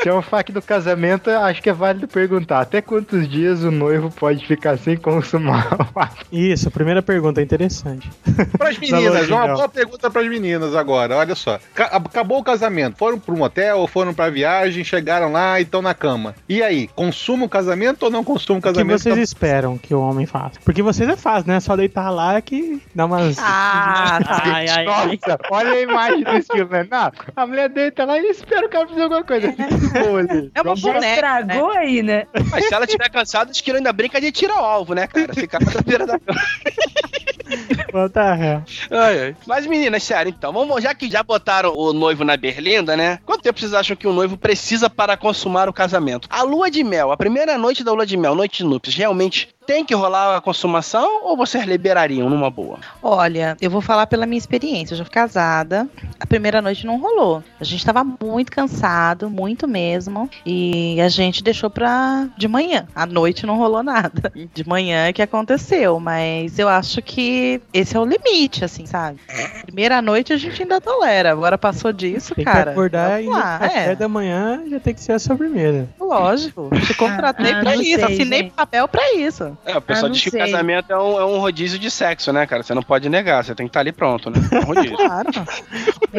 Se 0.03 0.11
é 0.11 0.15
um 0.15 0.23
fac 0.23 0.53
do 0.53 0.63
casamento, 0.63 1.31
acho 1.31 1.61
que 1.61 1.69
é 1.69 1.73
válido 1.73 2.07
perguntar 2.07 2.61
até 2.61 2.81
quantos 2.81 3.29
dias 3.29 3.65
o 3.65 3.73
noivo 3.73 4.09
pode 4.09 4.47
ficar 4.47 4.79
sem 4.79 4.97
consumar 4.97 5.75
o 5.81 5.85
fac. 5.85 6.25
Isso, 6.31 6.71
primeira 6.71 7.03
pergunta, 7.03 7.43
interessante. 7.43 8.09
Pras 8.57 8.79
meninas, 8.79 9.07
Analogia, 9.07 9.35
uma 9.35 9.55
boa 9.55 9.69
pergunta 9.69 10.09
pras 10.09 10.29
meninas 10.29 10.77
agora, 10.77 11.17
olha 11.17 11.35
só. 11.35 11.59
Ca- 11.89 11.97
acabou 11.97 12.39
o 12.39 12.45
casamento, 12.45 12.97
foram 12.97 13.19
pra 13.19 13.35
um 13.35 13.43
hotel, 13.43 13.87
foram 13.87 14.13
pra 14.15 14.31
viagem, 14.31 14.83
chegaram 14.85 15.31
lá 15.33 15.59
e 15.61 15.63
estão 15.63 15.81
na 15.83 15.95
cama. 15.95 16.35
E 16.49 16.63
aí, 16.63 16.89
consuma 16.95 17.45
o 17.45 17.49
casamento 17.49 18.05
ou 18.05 18.11
não 18.11 18.25
consuma 18.25 18.57
o 18.57 18.59
O 18.59 18.63
que 18.63 18.69
casamento? 18.69 18.99
vocês 19.01 19.17
esperam 19.19 19.77
que 19.79 19.95
o 19.95 20.01
homem 20.01 20.27
faça? 20.27 20.59
Porque 20.65 20.83
vocês 20.83 21.09
é 21.09 21.17
fácil, 21.17 21.49
né? 21.51 21.61
Só 21.61 21.77
deitar 21.77 22.11
lá 22.11 22.41
que 22.41 22.81
dá 22.95 23.07
umas. 23.07 23.37
Ah, 23.39 24.19
tá. 24.25 24.43
Ai, 24.45 24.69
ai, 24.69 24.69
ai. 24.69 24.85
Nossa, 24.85 25.39
olha 25.51 25.71
a 25.73 25.81
imagem 25.81 26.25
desse 26.25 26.49
filme, 26.53 26.71
né? 26.71 26.87
Não, 26.91 27.13
a 27.35 27.47
mulher 27.47 27.69
deita 27.69 28.05
lá 28.05 28.19
e 28.19 28.27
espera 28.31 28.67
o 28.67 28.71
cara 28.71 28.87
fazer 28.89 29.03
alguma 29.03 29.25
coisa. 29.25 29.51
Fica 29.53 29.75
de 29.75 29.89
boa 29.89 30.21
ali. 30.21 30.51
É 30.55 30.63
uma 30.63 30.75
boneca, 30.75 31.07
estragou 31.07 31.71
aí, 31.73 32.03
né? 32.03 32.27
Mas 32.51 32.67
se 32.67 32.75
ela 32.75 32.85
estiver 32.85 33.09
cansada, 33.11 33.51
acho 33.51 33.63
que 33.63 33.71
ainda 33.71 33.93
brinca 33.93 34.21
de 34.21 34.31
tira 34.33 34.55
alvo, 34.55 34.95
né, 34.95 35.07
cara? 35.07 35.35
Ficar 35.35 35.61
na 35.61 35.81
beira 35.83 36.07
da 36.07 36.19
cama. 36.19 36.41
The 38.11 38.35
hell? 38.35 38.63
Ai, 38.91 39.21
ai. 39.21 39.37
Mas 39.47 39.67
meninas, 39.67 40.03
sério, 40.03 40.31
então, 40.31 40.53
vamos, 40.53 40.83
já 40.83 40.95
que 40.95 41.11
já 41.11 41.23
botaram 41.23 41.73
o 41.77 41.93
noivo 41.93 42.25
na 42.25 42.37
berlinda, 42.37 42.97
né? 42.97 43.19
Quanto 43.25 43.43
tempo 43.43 43.59
vocês 43.59 43.75
acham 43.75 43.97
que 43.97 44.07
o 44.07 44.13
noivo 44.13 44.37
precisa 44.37 44.89
para 44.89 45.17
consumar 45.17 45.69
o 45.69 45.73
casamento? 45.73 46.29
A 46.31 46.43
lua 46.43 46.71
de 46.71 46.85
mel, 46.85 47.11
a 47.11 47.17
primeira 47.17 47.59
noite 47.59 47.83
da 47.83 47.93
lua 47.93 48.07
de 48.07 48.17
mel, 48.17 48.35
noite 48.35 48.59
de 48.59 48.65
núpcias, 48.65 48.95
realmente 48.95 49.49
tem 49.67 49.85
que 49.85 49.95
rolar 49.95 50.37
a 50.37 50.41
consumação 50.41 51.25
ou 51.25 51.37
vocês 51.37 51.65
liberariam 51.65 52.31
numa 52.31 52.49
boa? 52.49 52.79
Olha, 53.03 53.57
eu 53.61 53.69
vou 53.69 53.81
falar 53.81 54.07
pela 54.07 54.25
minha 54.25 54.39
experiência. 54.39 54.95
Eu 54.95 54.99
já 54.99 55.05
fui 55.05 55.13
casada. 55.13 55.89
A 56.21 56.27
primeira 56.27 56.63
noite 56.63 56.87
não 56.87 57.01
rolou. 57.01 57.43
A 57.61 57.65
gente 57.65 57.85
tava 57.85 58.05
muito 58.05 58.53
cansado, 58.53 59.29
muito 59.29 59.67
mesmo. 59.67 60.31
E 60.45 61.01
a 61.01 61.09
gente 61.09 61.43
deixou 61.43 61.69
pra 61.69 62.29
de 62.39 62.47
manhã. 62.47 62.87
À 62.95 63.05
noite 63.05 63.45
não 63.45 63.57
rolou 63.59 63.83
nada. 63.83 64.33
De 64.55 64.67
manhã 64.67 65.07
é 65.07 65.13
que 65.13 65.21
aconteceu. 65.21 65.99
Mas 65.99 66.59
eu 66.59 66.69
acho 66.69 67.03
que 67.03 67.61
esse 67.87 67.97
é 67.97 68.01
o 68.01 68.05
limite, 68.05 68.65
assim, 68.65 68.85
sabe? 68.85 69.19
Primeira 69.63 70.03
noite 70.03 70.33
a 70.33 70.37
gente 70.37 70.61
ainda 70.63 70.81
tolera. 70.81 71.31
Agora 71.31 71.57
passou 71.57 71.93
disso, 71.93 72.35
Tem 72.35 72.45
cara. 72.45 72.65
que 72.65 72.69
acordar 72.71 73.23
e 73.23 73.27
vamos 73.27 73.39
no 73.39 73.45
lá, 73.45 73.59
café 73.61 73.93
é. 73.93 73.95
da 73.97 74.09
manhã 74.09 74.63
já 74.69 74.81
tem 74.81 74.93
que 74.95 75.01
ser 75.01 75.13
a 75.13 75.19
sobremesa. 75.19 75.89
Lógico. 76.01 76.69
Te 76.85 76.95
contratei 76.95 77.53
Ah, 77.53 77.61
pra 77.61 77.75
não 77.77 77.83
isso. 77.83 77.95
sei, 78.01 78.05
Assinei 78.15 78.39
gente. 78.43 78.53
papel 78.55 78.89
pra 78.89 79.15
isso. 79.15 79.57
É, 79.65 79.77
o 79.77 79.81
pessoal 79.81 80.07
Ah, 80.07 80.09
não 80.09 80.11
diz 80.15 80.25
que 80.25 80.31
sei. 80.31 80.43
o 80.43 80.45
casamento 80.47 80.93
é 80.93 80.99
um, 80.99 81.21
é 81.21 81.25
um 81.25 81.39
rodízio 81.39 81.79
de 81.79 81.91
sexo, 81.91 82.33
né, 82.33 82.45
cara? 82.47 82.63
Você 82.63 82.75
não 82.75 82.83
pode 82.83 83.09
negar, 83.09 83.45
você 83.45 83.55
tem 83.55 83.67
que 83.67 83.71
estar 83.71 83.81
ali 83.81 83.93
pronto, 83.93 84.31
né? 84.31 84.37
É 84.53 84.59
um 84.59 84.63
rodízio. 84.65 84.97
Claro. 85.07 85.31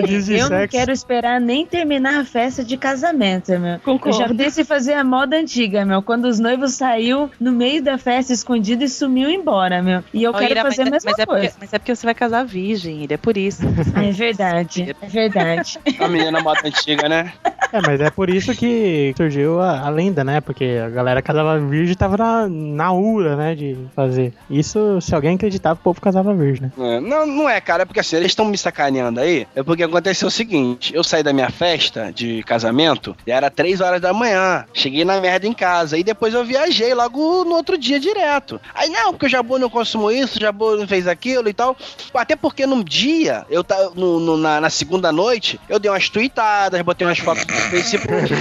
Diz 0.05 0.25
de 0.27 0.35
eu 0.35 0.41
não 0.49 0.57
sexo. 0.59 0.77
quero 0.77 0.91
esperar 0.91 1.41
nem 1.41 1.65
terminar 1.65 2.19
a 2.21 2.25
festa 2.25 2.63
de 2.63 2.77
casamento, 2.77 3.51
meu. 3.59 3.79
Eu 4.05 4.13
já 4.13 4.27
pensei 4.33 4.63
em 4.63 4.65
fazer 4.65 4.93
a 4.93 5.03
moda 5.03 5.35
antiga, 5.37 5.83
meu. 5.85 6.01
Quando 6.01 6.25
os 6.25 6.39
noivos 6.39 6.73
saiu 6.75 7.29
no 7.39 7.51
meio 7.51 7.81
da 7.81 7.97
festa 7.97 8.31
escondido 8.31 8.83
e 8.83 8.89
sumiu 8.89 9.29
embora, 9.29 9.81
meu. 9.81 10.03
E 10.13 10.23
eu 10.23 10.31
Ô, 10.31 10.33
quero 10.35 10.51
Ira, 10.51 10.61
fazer 10.61 10.83
mas, 10.85 10.87
a 10.87 10.91
mesma 10.91 11.11
mas 11.11 11.19
é 11.19 11.25
coisa. 11.25 11.49
porque, 11.49 11.56
mas 11.59 11.73
é 11.73 11.79
porque 11.79 11.95
você 11.95 12.05
vai 12.05 12.13
casar 12.15 12.45
virgem, 12.45 13.03
Ira, 13.03 13.15
é 13.15 13.17
por 13.17 13.37
isso. 13.37 13.61
É 13.97 14.11
verdade, 14.11 14.95
é 15.01 15.07
verdade. 15.07 15.79
A 15.99 16.07
menina 16.07 16.39
moda 16.41 16.61
antiga, 16.63 17.09
né? 17.09 17.33
É, 17.73 17.81
mas 17.85 17.99
é 17.99 18.09
por 18.09 18.29
isso 18.29 18.53
que 18.55 19.13
surgiu 19.17 19.59
a, 19.59 19.81
a 19.81 19.89
lenda, 19.89 20.23
né? 20.23 20.39
Porque 20.39 20.79
a 20.83 20.89
galera 20.89 21.21
casava 21.21 21.59
virgem 21.59 21.91
e 21.93 21.95
tava 21.95 22.15
na, 22.15 22.47
na 22.47 22.93
ura, 22.93 23.35
né? 23.35 23.55
De 23.55 23.77
fazer. 23.95 24.33
Isso, 24.49 25.01
se 25.01 25.13
alguém 25.13 25.35
acreditava, 25.35 25.75
o 25.79 25.83
povo 25.83 25.99
casava 25.99 26.33
virgem, 26.33 26.71
né? 26.77 26.95
É, 26.95 26.99
Não, 26.99 27.25
não 27.25 27.49
é, 27.49 27.59
cara, 27.59 27.83
é 27.83 27.85
porque 27.85 27.99
assim, 27.99 28.15
eles 28.15 28.27
estão 28.31 28.45
me 28.45 28.57
sacaneando 28.57 29.19
aí. 29.19 29.47
É 29.55 29.63
porque 29.63 29.83
aconteceu 29.83 30.27
o 30.27 30.31
seguinte: 30.31 30.93
eu 30.95 31.03
saí 31.03 31.23
da 31.23 31.33
minha 31.33 31.49
festa 31.49 32.11
de 32.13 32.43
casamento 32.43 33.15
e 33.25 33.31
era 33.31 33.49
3 33.49 33.81
horas 33.81 33.99
da 33.99 34.13
manhã. 34.13 34.65
Cheguei 34.73 35.03
na 35.03 35.19
merda 35.19 35.47
em 35.47 35.53
casa. 35.53 35.97
E 35.97 36.03
depois 36.03 36.33
eu 36.33 36.45
viajei 36.45 36.93
logo 36.93 37.43
no 37.43 37.55
outro 37.55 37.77
dia 37.77 37.99
direto. 37.99 38.61
Aí, 38.73 38.89
não, 38.89 39.11
porque 39.11 39.25
o 39.25 39.29
Jabu 39.29 39.59
não 39.59 39.69
consumou 39.69 40.11
isso, 40.11 40.37
o 40.37 40.41
Jabu 40.41 40.77
não 40.77 40.87
fez 40.87 41.07
aquilo 41.07 41.36
e 41.49 41.53
tal. 41.53 41.75
Até 42.13 42.35
porque 42.35 42.65
num 42.65 42.83
dia, 42.83 43.45
eu 43.49 43.63
tá, 43.63 43.89
no, 43.95 44.19
no- 44.19 44.37
na, 44.37 44.61
na 44.61 44.69
segunda 44.69 45.11
noite, 45.11 45.59
eu 45.69 45.77
dei 45.79 45.91
umas 45.91 46.09
tweetadas, 46.09 46.81
botei 46.81 47.05
umas 47.05 47.19
fotos 47.19 47.45
no 47.45 47.53
Facebook. 47.53 48.33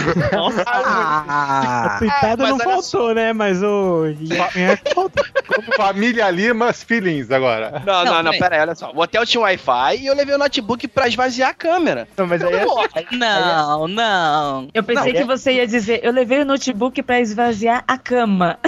a 0.66 1.96
tuitada 1.98 2.36
mas 2.42 2.50
não 2.50 2.56
olha 2.56 2.64
faltou, 2.64 3.14
né? 3.14 3.32
Mas 3.32 3.62
o. 3.62 4.04
É. 4.56 4.78
Família 5.76 6.30
Limas 6.30 6.82
Feelings 6.82 7.30
agora. 7.30 7.82
Não, 7.84 8.04
não, 8.04 8.14
Não, 8.14 8.22
não, 8.22 8.30
peraí. 8.32 8.38
pera 8.38 8.54
aí, 8.56 8.60
olha 8.62 8.74
só. 8.74 8.90
O 8.92 9.00
hotel 9.00 9.26
tinha 9.26 9.40
Wi-Fi 9.42 9.96
e 9.98 10.06
eu 10.06 10.14
levei 10.14 10.34
o 10.34 10.38
notebook 10.38 10.86
pra 10.88 11.08
esvaziar 11.08 11.50
a 11.50 11.54
câmera. 11.54 12.08
Não, 12.16 12.26
mas 12.26 12.42
aí 12.42 12.54
é, 12.54 12.64
Não, 13.12 13.88
não. 13.88 14.68
Eu 14.72 14.82
pensei 14.82 15.12
Não, 15.12 15.20
que 15.20 15.24
você 15.26 15.52
ia 15.54 15.66
dizer, 15.66 16.00
eu 16.02 16.12
levei 16.12 16.40
o 16.40 16.44
notebook 16.44 17.02
pra 17.02 17.20
esvaziar 17.20 17.84
a 17.86 17.98
cama. 17.98 18.58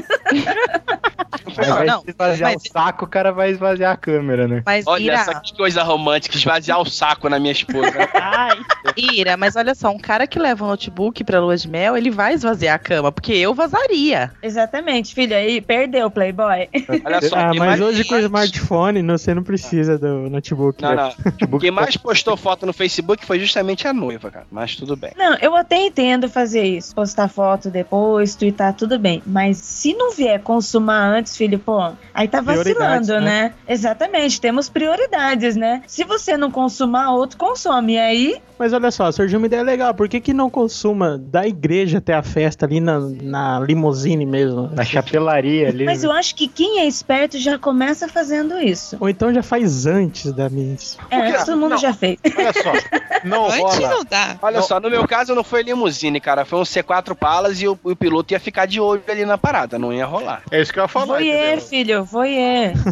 Vai 1.57 1.87
não, 1.87 2.03
esvaziar 2.07 2.53
mas- 2.53 2.63
o 2.65 2.73
saco, 2.73 3.05
o 3.05 3.09
cara 3.09 3.33
vai 3.33 3.51
esvaziar 3.51 3.93
a 3.93 3.97
câmera, 4.19 4.49
né? 4.49 4.63
Mas 4.65 4.87
Olha 4.87 5.03
Ira, 5.05 5.15
essa 5.15 5.41
que 5.41 5.57
coisa 5.57 5.83
romântica, 5.83 6.37
esvaziar 6.37 6.81
o 6.81 6.89
saco 6.89 7.29
na 7.29 7.39
minha 7.39 7.53
esposa. 7.53 7.93
Ai, 8.15 8.59
Ira, 8.97 9.37
mas 9.37 9.57
olha 9.57 9.75
só, 9.75 9.91
um 9.91 9.99
cara 9.99 10.27
que 10.27 10.39
leva 10.39 10.65
um 10.65 10.69
notebook 10.69 11.23
pra 11.25 11.41
lua 11.41 11.57
de 11.57 11.69
mel, 11.69 11.97
ele 11.97 12.11
vai 12.11 12.35
esvaziar 12.35 12.75
a 12.77 12.79
cama, 12.79 13.13
porque 13.13 13.33
eu 13.33 13.55
vazaria. 13.55 14.31
Exatamente, 14.43 15.15
filho, 15.15 15.35
aí 15.37 15.61
perdeu 15.61 16.07
o 16.07 16.11
Playboy. 16.11 16.69
Olha 17.05 17.21
só, 17.23 17.37
Ah, 17.37 17.49
mas 17.49 17.59
mais- 17.59 17.81
hoje 17.81 18.05
com 18.05 18.15
o 18.17 18.19
smartphone 18.19 19.03
você 19.03 19.33
não 19.35 19.43
precisa 19.43 19.99
do 19.99 20.29
notebook. 20.31 20.83
Não, 20.83 20.95
né? 20.95 21.13
não. 21.51 21.59
Quem 21.59 21.71
mais 21.71 21.97
postou 21.97 22.37
foto 22.37 22.67
no 22.67 22.73
Facebook 22.73 23.25
foi 23.25 23.39
justamente 23.39 23.87
a 23.87 23.93
noiva, 23.93 24.31
cara. 24.31 24.47
Mas 24.51 24.75
tudo 24.77 24.97
bem. 24.97 25.13
Não, 25.17 25.37
eu 25.41 25.55
até 25.55 25.77
entendo 25.77 26.29
fazer 26.29 26.65
isso. 26.65 26.95
Postar 26.95 27.29
foto 27.29 27.71
depois, 27.71 28.35
twittar, 28.35 28.75
tudo 28.75 28.99
bem. 28.99 29.23
Mas 29.27 29.59
se 29.59 29.95
não 29.95 30.13
vier 30.13 30.41
consumar 30.41 31.03
antes, 31.09 31.37
filho, 31.37 31.59
pô, 31.59 31.93
aí 32.15 32.27
tá 32.29 32.41
vacilando, 32.41 33.15
né? 33.15 33.21
né? 33.21 33.55
Exatamente, 33.69 34.08
temos 34.41 34.69
prioridades, 34.69 35.57
né? 35.57 35.83
Se 35.87 36.05
você 36.05 36.37
não 36.37 36.51
consumar, 36.51 37.13
outro 37.13 37.37
consome. 37.39 37.95
E 37.95 37.99
aí, 37.99 38.37
Mas 38.59 38.73
olha 38.73 38.91
só, 38.91 39.11
surgiu 39.13 39.39
uma 39.39 39.47
ideia 39.47 39.63
legal. 39.63 39.95
Por 39.95 40.09
que, 40.09 40.21
que 40.21 40.33
não 40.33 40.51
consuma 40.51 41.17
da 41.19 41.47
igreja 41.47 41.99
até 41.99 42.15
a 42.15 42.23
festa 42.23 42.67
ali 42.67 42.81
na, 42.81 42.99
na 43.01 43.61
limusine 43.61 44.27
mesmo? 44.27 44.69
Na 44.75 44.85
chapelaria 44.85 45.69
ali. 45.69 45.85
mas 45.85 46.03
eu 46.05 46.11
acho 46.13 46.35
que 46.35 46.49
quem 46.49 46.81
é 46.81 46.87
esperto 46.87 47.39
já 47.39 47.59
começa 47.59 48.09
fazendo 48.09 48.59
isso. 48.59 48.97
Ou 49.01 49.09
então 49.09 49.33
já 49.33 49.43
faz 49.43 49.87
antes 49.87 50.33
da 50.33 50.49
miss. 50.49 50.99
É, 51.11 51.21
Porque- 51.31 51.45
todo 51.45 51.57
mundo 51.57 51.71
não. 51.71 51.79
já 51.79 51.93
fez. 51.95 52.19
Olha 52.37 52.53
só, 52.53 52.73
não 53.25 53.47
Antes 53.47 53.61
rola. 53.79 53.89
não 53.91 54.05
dá. 54.05 54.37
Olha 54.43 54.57
Não. 54.59 54.63
só, 54.63 54.81
no 54.81 54.91
meu 54.91 55.07
caso 55.07 55.35
não 55.35 55.45
foi 55.45 55.63
limusine, 55.63 56.21
cara. 56.21 56.45
Foi 56.45 56.59
um 56.59 56.63
C4 56.63 57.15
Palas 57.15 57.61
e 57.63 57.69
o, 57.69 57.79
o 57.83 57.95
piloto 57.97 58.33
ia 58.35 58.41
ficar 58.41 58.67
de 58.67 58.81
olho 58.81 59.03
ali 59.09 59.25
na 59.25 59.39
parada. 59.39 59.79
Não 59.79 59.93
ia 59.93 60.05
rolar. 60.07 60.43
É 60.51 60.61
isso 60.61 60.73
que 60.73 60.79
eu 60.79 60.85
ia 60.85 60.89
falar. 60.89 61.07
Voyeur, 61.19 61.37
entendeu? 61.37 61.61
filho, 61.61 62.05
voyeur. 62.05 62.73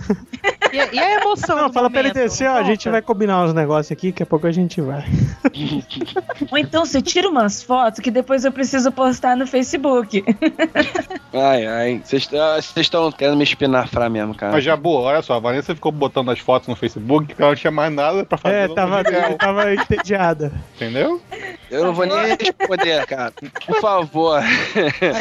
E, 0.73 0.81
a- 0.81 0.89
e 0.93 0.99
a 1.07 1.21
emoção 1.21 1.57
Não, 1.57 1.69
do 1.69 1.73
fala 1.73 1.91
pra 1.91 2.01
ele 2.01 2.09
momento, 2.09 2.25
descer, 2.25 2.49
ó. 2.49 2.55
A 2.55 2.63
gente 2.63 2.89
vai 2.89 3.03
combinar 3.03 3.45
uns 3.45 3.55
negócios 3.55 3.93
aqui, 3.93 4.11
daqui 4.11 4.23
a 4.23 4.27
pouco 4.27 4.47
a 4.47 4.53
gente 4.53 4.81
vai. 4.81 5.05
Ou 6.51 6.59
então 6.59 6.85
você 6.85 7.01
tira 7.03 7.29
umas 7.29 7.63
fotos 7.63 8.01
que 8.01 8.11
depois 8.11 8.45
eu 8.45 8.53
preciso 8.53 8.91
postar 8.93 9.37
no 9.37 9.47
Facebook. 9.47 10.25
Ai, 11.33 11.67
ai. 11.67 12.03
Vocês 12.03 12.31
estão 12.77 13.13
querendo 13.13 13.37
me 13.37 13.45
espinafrar 13.45 14.09
mesmo, 14.09 14.35
cara. 14.35 14.53
Mas 14.53 14.65
Jabu, 14.65 14.93
olha 14.93 15.21
só, 15.21 15.35
a 15.35 15.39
Vanessa 15.39 15.75
ficou 15.75 15.93
botando 15.93 16.31
as 16.31 16.39
fotos 16.39 16.67
no 16.67 16.75
Facebook 16.75 17.27
porque 17.27 17.43
ela 17.43 17.51
não 17.51 17.57
tinha 17.57 17.71
mais 17.71 17.93
nada 17.93 18.25
pra 18.25 18.39
fazer. 18.39 18.55
É, 18.55 18.69
tava, 18.69 19.05
tava 19.39 19.75
entediada. 19.75 20.51
Entendeu? 20.75 21.21
Eu 21.71 21.85
não 21.85 21.93
vou 21.95 22.07
nem 22.07 22.17
responder, 22.39 23.05
cara. 23.07 23.33
Por 23.67 23.81
favor. 23.81 24.41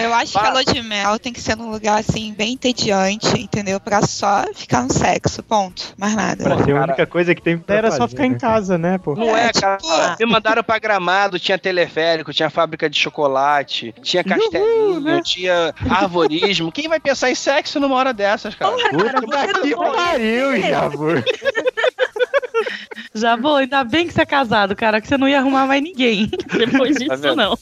Eu 0.01 0.13
acho 0.13 0.31
que 0.33 0.37
a 0.45 0.51
lua 0.51 0.63
de 0.63 0.81
mel 0.81 1.17
tem 1.19 1.33
que 1.33 1.41
ser 1.41 1.55
num 1.55 1.71
lugar 1.71 1.99
assim, 1.99 2.33
bem 2.37 2.53
entediante, 2.53 3.39
entendeu? 3.39 3.79
Pra 3.79 4.01
só 4.03 4.43
ficar 4.53 4.83
no 4.83 4.91
sexo, 4.93 5.41
ponto. 5.43 5.93
Mais 5.97 6.13
nada. 6.15 6.43
Pra 6.43 6.57
ser 6.57 6.63
a 6.63 6.65
cara. 6.65 6.83
única 6.83 7.05
coisa 7.07 7.33
que 7.33 7.41
tem 7.41 7.57
pra 7.57 7.75
Era 7.75 7.91
só 7.91 7.97
fazer, 7.99 8.09
ficar 8.11 8.25
em 8.25 8.31
né? 8.31 8.39
casa, 8.39 8.77
né, 8.77 8.97
pô? 8.97 9.15
Não 9.15 9.35
é, 9.35 9.47
É, 9.47 9.51
cara. 9.53 9.77
tipo- 9.77 10.15
Me 10.19 10.25
mandaram 10.31 10.63
pra 10.63 10.77
gramado, 10.79 11.39
tinha 11.39 11.57
teleférico, 11.57 12.33
tinha 12.33 12.49
fábrica 12.49 12.89
de 12.89 12.97
chocolate, 12.99 13.93
tinha 14.01 14.23
castelinho, 14.23 14.99
né? 14.99 15.21
tinha 15.23 15.73
arvorismo. 15.89 16.71
Quem 16.71 16.87
vai 16.87 16.99
pensar 16.99 17.31
em 17.31 17.35
sexo 17.35 17.79
numa 17.79 17.95
hora 17.95 18.13
dessas, 18.13 18.53
cara? 18.55 18.75
Puta 18.89 19.21
que 19.61 19.75
pariu. 19.75 20.51
Já 23.13 23.35
vou, 23.35 23.55
ainda 23.57 23.83
bem 23.83 24.07
que 24.07 24.13
você 24.13 24.21
é 24.21 24.25
casado, 24.25 24.75
cara, 24.75 24.99
que 25.01 25.07
você 25.07 25.17
não 25.17 25.27
ia 25.27 25.39
arrumar 25.39 25.67
mais 25.67 25.81
ninguém. 25.81 26.27
depois 26.57 26.95
Tá 26.97 27.15
disso 27.15 27.21
vendo? 27.21 27.35
não. 27.35 27.57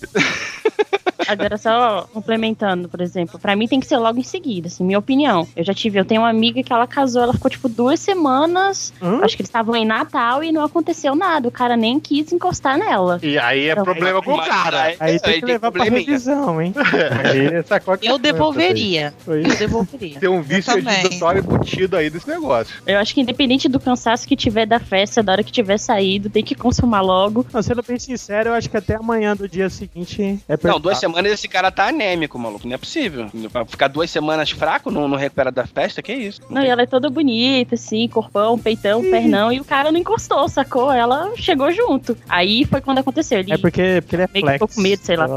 Agora, 1.28 1.58
só 1.58 2.08
complementando, 2.14 2.90
por 2.90 3.00
exemplo, 3.00 3.40
pra 3.40 3.56
mim 3.56 3.66
tem 3.68 3.80
que 3.80 3.86
ser 3.86 3.98
logo 3.98 4.20
em 4.20 4.24
seguida, 4.24 4.68
assim, 4.68 4.84
minha 4.84 5.00
opinião. 5.00 5.48
Eu 5.56 5.64
já 5.64 5.74
tive, 5.74 5.98
eu 5.98 6.04
tenho 6.04 6.22
uma 6.22 6.30
amiga 6.30 6.62
que 6.62 6.72
ela 6.74 6.86
casou, 6.86 7.22
ela 7.24 7.34
ficou 7.34 7.50
tipo 7.50 7.70
duas 7.70 8.00
semanas, 8.02 8.94
Hã? 9.02 9.20
acho 9.24 9.36
que 9.38 9.42
eles 9.42 9.48
estavam 9.50 9.74
em 9.76 9.86
Natal 9.86 10.44
e 10.44 10.52
não 10.52 10.64
aconteceu 10.64 11.16
nada, 11.16 11.48
o 11.48 11.52
cara 11.52 11.78
nem 11.78 11.98
quis 12.00 12.32
encostar 12.34 12.78
nela. 12.78 13.20
E 13.24 13.38
aí 13.40 13.70
é 13.70 13.76
Não, 13.76 13.84
problema 13.86 14.22
com 14.22 14.34
o 14.34 14.46
cara. 14.46 14.82
aí- 14.84 14.98
Aí 15.00 15.20
tem 15.20 15.34
aí 15.36 15.40
que 15.40 15.46
levar 15.46 15.72
pra 15.72 15.84
probleminha. 15.84 16.06
revisão, 16.06 16.62
hein? 16.62 16.74
Aí 17.24 17.46
essa 17.56 17.80
qualquer 17.80 18.10
Eu 18.10 18.18
devolveria. 18.18 19.14
Eu 19.26 19.42
devolveria. 19.58 20.20
Tem 20.20 20.30
um 20.30 20.42
vício 20.42 20.74
editório 20.78 21.40
embutido 21.40 21.96
aí 21.96 22.10
desse 22.10 22.28
negócio. 22.28 22.74
Eu 22.86 22.98
acho 23.00 23.14
que 23.14 23.22
independente 23.22 23.70
do 23.70 23.80
cansaço 23.80 24.28
que 24.28 24.36
tiver 24.36 24.66
da 24.66 24.80
festa, 24.80 25.24
da 25.24 25.32
hora 25.34 25.44
que 25.44 25.52
tiver 25.52 25.78
saído, 25.78 26.30
tem 26.30 26.44
que 26.44 26.54
consumar 26.56 27.02
logo. 27.02 27.46
Não, 27.54 27.62
sendo 27.62 27.82
bem 27.82 27.98
sincero, 28.00 28.50
eu 28.50 28.54
acho 28.54 28.70
que 28.70 28.78
até 28.78 28.96
amanhã 28.96 29.36
do 29.36 29.48
dia 29.48 29.70
seguinte 29.70 30.40
é 30.54 30.68
Não, 30.68 30.80
duas 30.80 30.98
semanas 30.98 31.32
esse 31.32 31.48
cara 31.48 31.72
tá 31.72 31.88
anêmico, 31.88 32.38
maluco. 32.38 32.68
Não 32.68 32.76
é 32.76 32.78
possível. 32.78 33.30
Pra 33.52 33.66
ficar 33.66 33.88
duas 33.88 34.10
semanas 34.10 34.52
fraco, 34.52 34.92
não, 34.92 35.08
não 35.08 35.18
recupera 35.18 35.52
da 35.52 35.66
festa, 35.66 36.02
que 36.02 36.14
isso? 36.14 36.42
Não, 36.50 36.62
e 36.62 36.68
ela 36.68 36.82
é 36.84 36.86
toda 36.86 37.10
bonita, 37.10 37.76
assim, 37.76 38.08
corpão, 38.08 38.58
peitão, 38.58 39.02
pernão, 39.02 39.52
e 39.52 39.60
o 39.60 39.66
cara 39.66 39.92
não 39.92 40.00
encostou, 40.00 40.48
sacou? 40.50 40.92
Ela 40.92 41.32
chegou 41.36 41.72
junto. 41.72 42.18
Aí 42.30 42.66
foi 42.66 42.82
quando 42.82 43.00
aconteceu. 43.00 43.40
Ele 43.40 43.54
É 43.54 43.58
porque, 43.58 44.00
porque 44.02 44.16
ele 44.16 44.24
é 44.24 44.30
meio 44.34 44.46
que 44.46 44.52
ficou 44.54 44.68
flex. 44.68 44.76
com 44.76 44.82
medo, 44.82 45.04
sei 45.04 45.16
lá. 45.16 45.28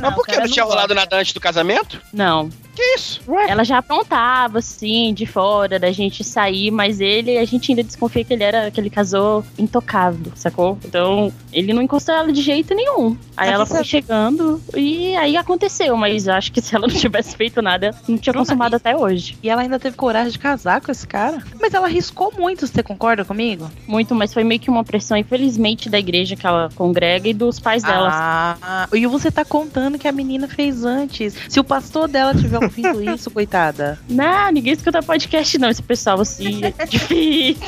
Mas 0.00 0.14
por 0.14 0.26
que 0.26 0.36
não 0.36 0.48
tinha 0.48 0.64
rolado 0.64 0.94
nada 0.94 1.16
antes 1.16 1.32
do 1.32 1.40
casamento? 1.40 2.00
Não. 2.12 2.48
Que 2.74 2.82
isso? 2.96 3.20
Ela 3.48 3.64
já 3.64 3.78
apontava, 3.78 4.58
assim, 4.58 5.14
de 5.14 5.26
fora 5.26 5.78
da 5.78 5.92
gente 5.92 6.24
sair, 6.24 6.70
mas 6.70 7.00
ele, 7.00 7.38
a 7.38 7.44
gente 7.44 7.70
ainda 7.70 7.82
desconfia 7.82 8.24
que 8.24 8.32
ele 8.32 8.42
era, 8.42 8.70
que 8.70 8.80
ele 8.80 8.90
casou 8.90 9.44
intocável, 9.56 10.32
sacou? 10.34 10.78
Então, 10.84 11.32
ele 11.52 11.72
não 11.72 11.82
encostou 11.82 12.14
ela 12.14 12.32
de 12.32 12.42
jeito 12.42 12.74
nenhum. 12.74 13.16
Aí 13.36 13.46
Mas 13.46 13.54
ela 13.54 13.66
foi 13.66 13.84
chegando 13.84 14.60
e 14.76 15.14
aí 15.16 15.36
aconteceu, 15.36 15.96
mas 15.96 16.28
acho 16.28 16.52
que 16.52 16.60
se 16.60 16.74
ela 16.74 16.86
não 16.86 16.94
tivesse 16.94 17.36
feito 17.36 17.60
nada, 17.62 17.94
não 18.08 18.18
tinha 18.18 18.32
consumado 18.32 18.76
até 18.76 18.96
hoje. 18.96 19.36
E 19.42 19.48
ela 19.48 19.62
ainda 19.62 19.78
teve 19.78 19.96
coragem 19.96 20.32
de 20.32 20.38
casar 20.38 20.80
com 20.80 20.90
esse 20.90 21.06
cara? 21.06 21.42
Mas 21.60 21.74
ela 21.74 21.86
arriscou 21.86 22.32
muito, 22.36 22.66
você 22.66 22.82
concorda 22.82 23.24
comigo? 23.24 23.70
Muito, 23.86 24.14
mas 24.14 24.32
foi 24.32 24.44
meio 24.44 24.60
que 24.60 24.70
uma 24.70 24.84
pressão, 24.84 25.16
infelizmente, 25.16 25.88
da 25.88 25.98
igreja 25.98 26.36
que 26.36 26.46
ela 26.46 26.68
congrega 26.74 27.28
e 27.28 27.34
dos 27.34 27.60
pais 27.60 27.82
dela. 27.82 28.08
Ah, 28.10 28.88
e 28.92 29.06
você 29.06 29.30
tá 29.30 29.44
contando 29.44 29.98
que 29.98 30.08
a 30.08 30.12
menina 30.12 30.48
fez 30.48 30.84
antes. 30.84 31.36
Se 31.48 31.60
o 31.60 31.64
pastor 31.64 32.08
dela 32.08 32.34
tiver 32.34 32.63
ouvindo 32.64 33.02
isso, 33.14 33.30
coitada? 33.30 33.98
Não, 34.08 34.50
ninguém 34.50 34.72
escuta 34.72 35.02
podcast, 35.02 35.58
não. 35.58 35.68
Esse 35.70 35.82
pessoal 35.82 36.20
assim 36.20 36.60
é 36.78 36.86
difícil. 36.86 37.64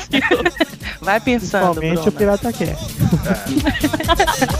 Vai 1.01 1.19
pensando, 1.19 1.75
Principalmente 1.75 2.09
o 2.09 2.11
Bruna. 2.11 2.37
Pirata 2.37 2.53
Cast. 2.53 2.85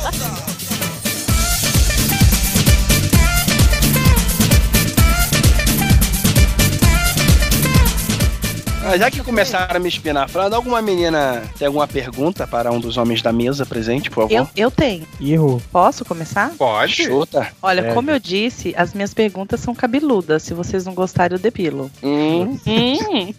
Ah, 8.89 8.97
já 8.97 9.11
que 9.11 9.21
começaram 9.21 9.75
a 9.75 9.79
me 9.79 9.89
espinar, 9.89 10.29
falando, 10.29 10.53
alguma 10.53 10.81
menina 10.81 11.43
tem 11.59 11.67
alguma 11.67 11.85
pergunta 11.87 12.47
para 12.47 12.71
um 12.71 12.79
dos 12.79 12.95
homens 12.95 13.21
da 13.21 13.33
mesa 13.33 13.65
presente, 13.65 14.09
por 14.09 14.23
favor? 14.29 14.31
Eu, 14.33 14.47
eu 14.55 14.71
tenho. 14.71 15.05
Erro. 15.19 15.61
Posso 15.73 16.05
começar? 16.05 16.51
Pode. 16.57 16.93
Chuta. 16.93 17.47
Olha, 17.61 17.81
É. 17.81 17.93
como 17.93 18.09
eu 18.09 18.17
disse, 18.17 18.73
as 18.77 18.93
minhas 18.93 19.13
perguntas 19.13 19.59
são 19.59 19.75
cabeludas. 19.75 20.43
Se 20.43 20.53
vocês 20.53 20.85
não 20.85 20.93
gostarem, 20.93 21.35
eu 21.35 21.41
depilo. 21.41 21.91
Hum, 22.01 22.57
Hum, 22.65 23.33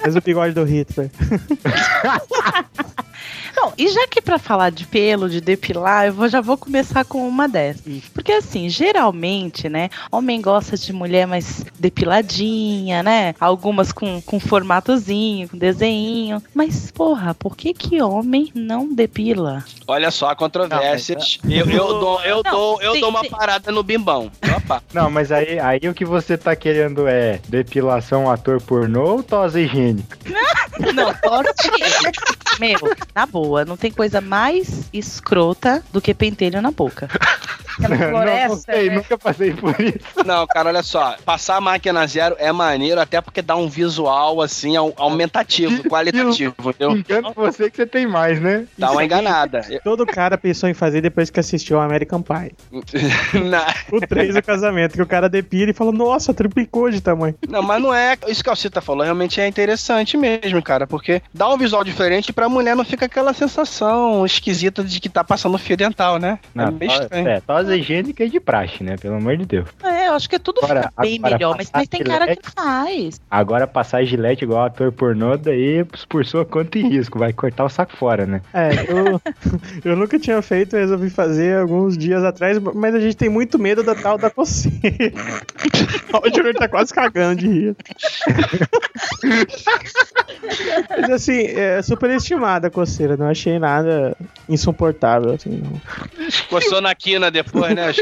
Faz 0.00 0.16
o 0.16 0.20
bigode 0.22 0.54
do 0.54 0.64
Hitler. 0.64 1.10
Não, 3.56 3.72
e 3.76 3.88
já 3.88 4.06
que 4.08 4.20
pra 4.20 4.38
falar 4.38 4.70
de 4.70 4.86
pelo, 4.86 5.28
de 5.28 5.40
depilar, 5.40 6.06
eu 6.06 6.14
vou, 6.14 6.28
já 6.28 6.40
vou 6.40 6.56
começar 6.56 7.04
com 7.04 7.26
uma 7.26 7.48
dessas. 7.48 8.02
Porque 8.14 8.32
assim, 8.32 8.68
geralmente, 8.68 9.68
né, 9.68 9.90
homem 10.10 10.40
gosta 10.40 10.76
de 10.76 10.92
mulher 10.92 11.26
mais 11.26 11.64
depiladinha, 11.78 13.02
né? 13.02 13.34
Algumas 13.38 13.92
com, 13.92 14.20
com 14.22 14.40
formatozinho, 14.40 15.48
com 15.48 15.58
desenho. 15.58 16.42
Mas, 16.54 16.90
porra, 16.90 17.34
por 17.34 17.56
que 17.56 17.72
que 17.74 18.00
homem 18.02 18.50
não 18.54 18.92
depila? 18.92 19.64
olha 19.86 20.10
só, 20.10 20.34
controvérsias. 20.34 21.38
eu, 21.44 21.68
eu 21.68 21.86
dou, 22.00 22.22
eu 22.22 22.42
Não, 22.44 22.50
dou, 22.52 22.82
eu 22.82 22.94
sim, 22.94 23.00
dou 23.00 23.10
uma 23.10 23.20
sim. 23.20 23.30
parada 23.30 23.70
no 23.70 23.82
bimbão. 23.82 24.30
Opa. 24.56 24.82
Não, 24.92 25.10
mas 25.10 25.30
aí, 25.30 25.58
aí 25.58 25.80
o 25.88 25.94
que 25.94 26.04
você 26.04 26.36
tá 26.38 26.56
querendo 26.56 27.06
é 27.06 27.40
depilação 27.48 28.30
ator 28.30 28.60
pornô 28.60 29.04
ou 29.16 29.22
tosa 29.22 29.60
higiênica? 29.60 30.18
Não, 30.94 31.14
pode. 31.14 31.48
Meu, 32.58 32.78
na 33.14 33.26
boa, 33.26 33.64
não 33.64 33.76
tem 33.76 33.90
coisa 33.90 34.20
mais 34.20 34.88
escrota 34.92 35.82
do 35.92 36.00
que 36.00 36.14
pentelho 36.14 36.60
na 36.62 36.70
boca. 36.70 37.08
Aquela 37.72 37.96
não, 37.96 38.04
não 38.04 38.10
floresta, 38.10 38.56
sei, 38.74 38.88
né? 38.90 38.96
nunca 38.96 39.16
passei 39.16 39.54
por 39.54 39.74
isso. 39.80 39.96
Não, 40.26 40.46
cara, 40.46 40.68
olha 40.68 40.82
só. 40.82 41.16
Passar 41.24 41.56
a 41.56 41.60
máquina 41.60 42.06
zero 42.06 42.36
é 42.38 42.52
maneiro, 42.52 43.00
até 43.00 43.18
porque 43.22 43.40
dá 43.40 43.56
um 43.56 43.66
visual, 43.66 44.42
assim, 44.42 44.76
au- 44.76 44.92
aumentativo, 44.98 45.82
qualitativo, 45.88 46.54
entendeu? 46.68 46.92
Engano 46.98 47.32
você 47.34 47.70
que 47.70 47.76
você 47.78 47.86
tem 47.86 48.06
mais, 48.06 48.38
né? 48.42 48.66
Dá 48.76 48.90
uma 48.92 49.02
enganada. 49.02 49.62
Todo 49.82 50.04
cara 50.04 50.36
pensou 50.36 50.68
em 50.68 50.74
fazer 50.74 51.00
depois 51.00 51.30
que 51.30 51.40
assistiu 51.40 51.78
ao 51.78 51.82
American 51.82 52.20
Pie. 52.22 52.52
O 53.90 54.00
3 54.00 54.34
do 54.34 54.42
casamento, 54.42 54.92
que 54.94 55.02
o 55.02 55.06
cara 55.06 55.28
depila 55.28 55.70
e 55.70 55.74
fala, 55.74 55.92
nossa, 55.92 56.34
triplicou 56.34 56.90
de 56.90 57.00
tamanho. 57.00 57.34
Não, 57.48 57.62
mas 57.62 57.82
não 57.82 57.94
é. 57.94 58.16
Isso 58.28 58.42
que 58.42 58.48
a 58.50 58.52
Alcita 58.52 58.80
falou 58.80 59.02
realmente 59.02 59.40
é 59.40 59.46
interessante 59.46 60.16
mesmo, 60.16 60.62
cara, 60.62 60.86
porque 60.86 61.22
dá 61.32 61.48
um 61.48 61.56
visual 61.56 61.82
diferente 61.84 62.32
pra 62.32 62.48
mulher 62.48 62.76
não 62.76 62.84
fica 63.02 63.06
aquela 63.06 63.32
sensação 63.34 64.24
esquisita 64.24 64.82
de 64.84 65.00
que 65.00 65.08
tá 65.08 65.24
passando 65.24 65.58
fio 65.58 65.76
dental, 65.76 66.18
né? 66.18 66.38
é 66.54 66.58
Não, 66.58 66.72
meio 66.72 66.90
to- 66.92 67.02
estranho. 67.02 67.28
é, 67.28 67.40
tosa 67.40 67.76
higiênica 67.76 68.24
é 68.24 68.28
de 68.28 68.38
praxe, 68.40 68.84
né? 68.84 68.96
Pelo 68.96 69.16
amor 69.16 69.36
de 69.36 69.44
Deus. 69.44 69.68
É, 69.82 70.08
eu 70.08 70.12
acho 70.14 70.28
que 70.28 70.38
tudo 70.38 70.60
Agora- 70.62 70.82
fica 70.82 70.92
bem 71.02 71.16
agora 71.18 71.34
melhor, 71.34 71.54
mas, 71.56 71.70
mas 71.72 71.88
tem 71.88 72.02
cara 72.02 72.36
que 72.36 72.50
faz. 72.50 73.20
Agora 73.30 73.66
passar 73.66 74.04
gilete 74.04 74.44
igual 74.44 74.64
ator 74.64 74.92
pornô, 74.92 75.36
daí 75.36 75.84
por 76.08 76.24
sua 76.24 76.44
conta 76.44 76.78
e 76.78 76.82
risco, 76.82 77.18
vai 77.18 77.32
cortar 77.32 77.64
o 77.64 77.68
saco 77.68 77.96
fora, 77.96 78.26
né? 78.26 78.40
É, 78.52 78.70
eu, 78.88 79.20
eu 79.84 79.96
nunca 79.96 80.18
tinha 80.18 80.40
feito, 80.42 80.76
resolvi 80.76 81.10
fazer 81.10 81.58
alguns 81.58 81.96
dias 81.98 82.22
atrás, 82.24 82.58
mas 82.74 82.94
a 82.94 83.00
gente 83.00 83.16
tem 83.16 83.28
muito 83.28 83.58
medo 83.58 83.82
da 83.82 83.94
tal 83.94 84.16
da 84.18 84.30
coceira. 84.30 84.80
o 86.22 86.28
Júnior 86.34 86.54
tá 86.54 86.68
quase 86.68 86.92
cagando 86.92 87.36
de 87.40 87.48
rir. 87.48 87.76
Mas 90.90 91.10
assim, 91.10 91.42
é 91.46 91.80
superestimada 91.82 92.68
a 92.68 92.70
coceira, 92.70 92.91
não 93.18 93.28
achei 93.28 93.58
nada 93.58 94.16
insuportável, 94.48 95.32
assim, 95.32 95.62
não. 95.62 95.80
Coçou 96.48 96.80
na 96.80 96.94
quina 96.94 97.30
depois, 97.30 97.74
né? 97.74 97.92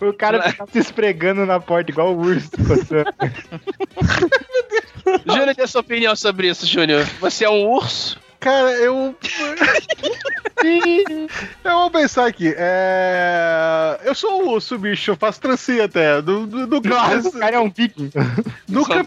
O 0.00 0.12
cara 0.12 0.52
tá 0.52 0.66
se 0.72 0.78
esfregando 0.78 1.46
na 1.46 1.60
porta 1.60 1.90
igual 1.90 2.14
o 2.14 2.18
urso 2.18 2.50
coçando. 2.66 3.12
Júnior, 5.26 5.54
tem 5.54 5.66
sua 5.66 5.80
opinião 5.80 6.16
sobre 6.16 6.48
isso, 6.48 6.66
Júnior. 6.66 7.04
Você 7.20 7.44
é 7.44 7.50
um 7.50 7.66
urso? 7.66 8.18
Cara, 8.46 8.70
eu. 8.74 9.12
eu 11.64 11.78
vou 11.78 11.90
pensar 11.90 12.26
aqui. 12.26 12.54
É... 12.56 13.98
Eu 14.04 14.14
sou 14.14 14.40
um 14.44 14.50
urso, 14.50 14.78
bicho. 14.78 15.10
Eu 15.10 15.16
faço 15.16 15.40
trancinha 15.40 15.86
até. 15.86 16.22
Du- 16.22 16.46
Nunca, 16.46 16.88
Nossa, 16.88 17.28
o 17.28 17.32
cara 17.32 17.56
é 17.56 17.58
um 17.58 17.68
viking. 17.68 18.08
nunca, 18.68 19.04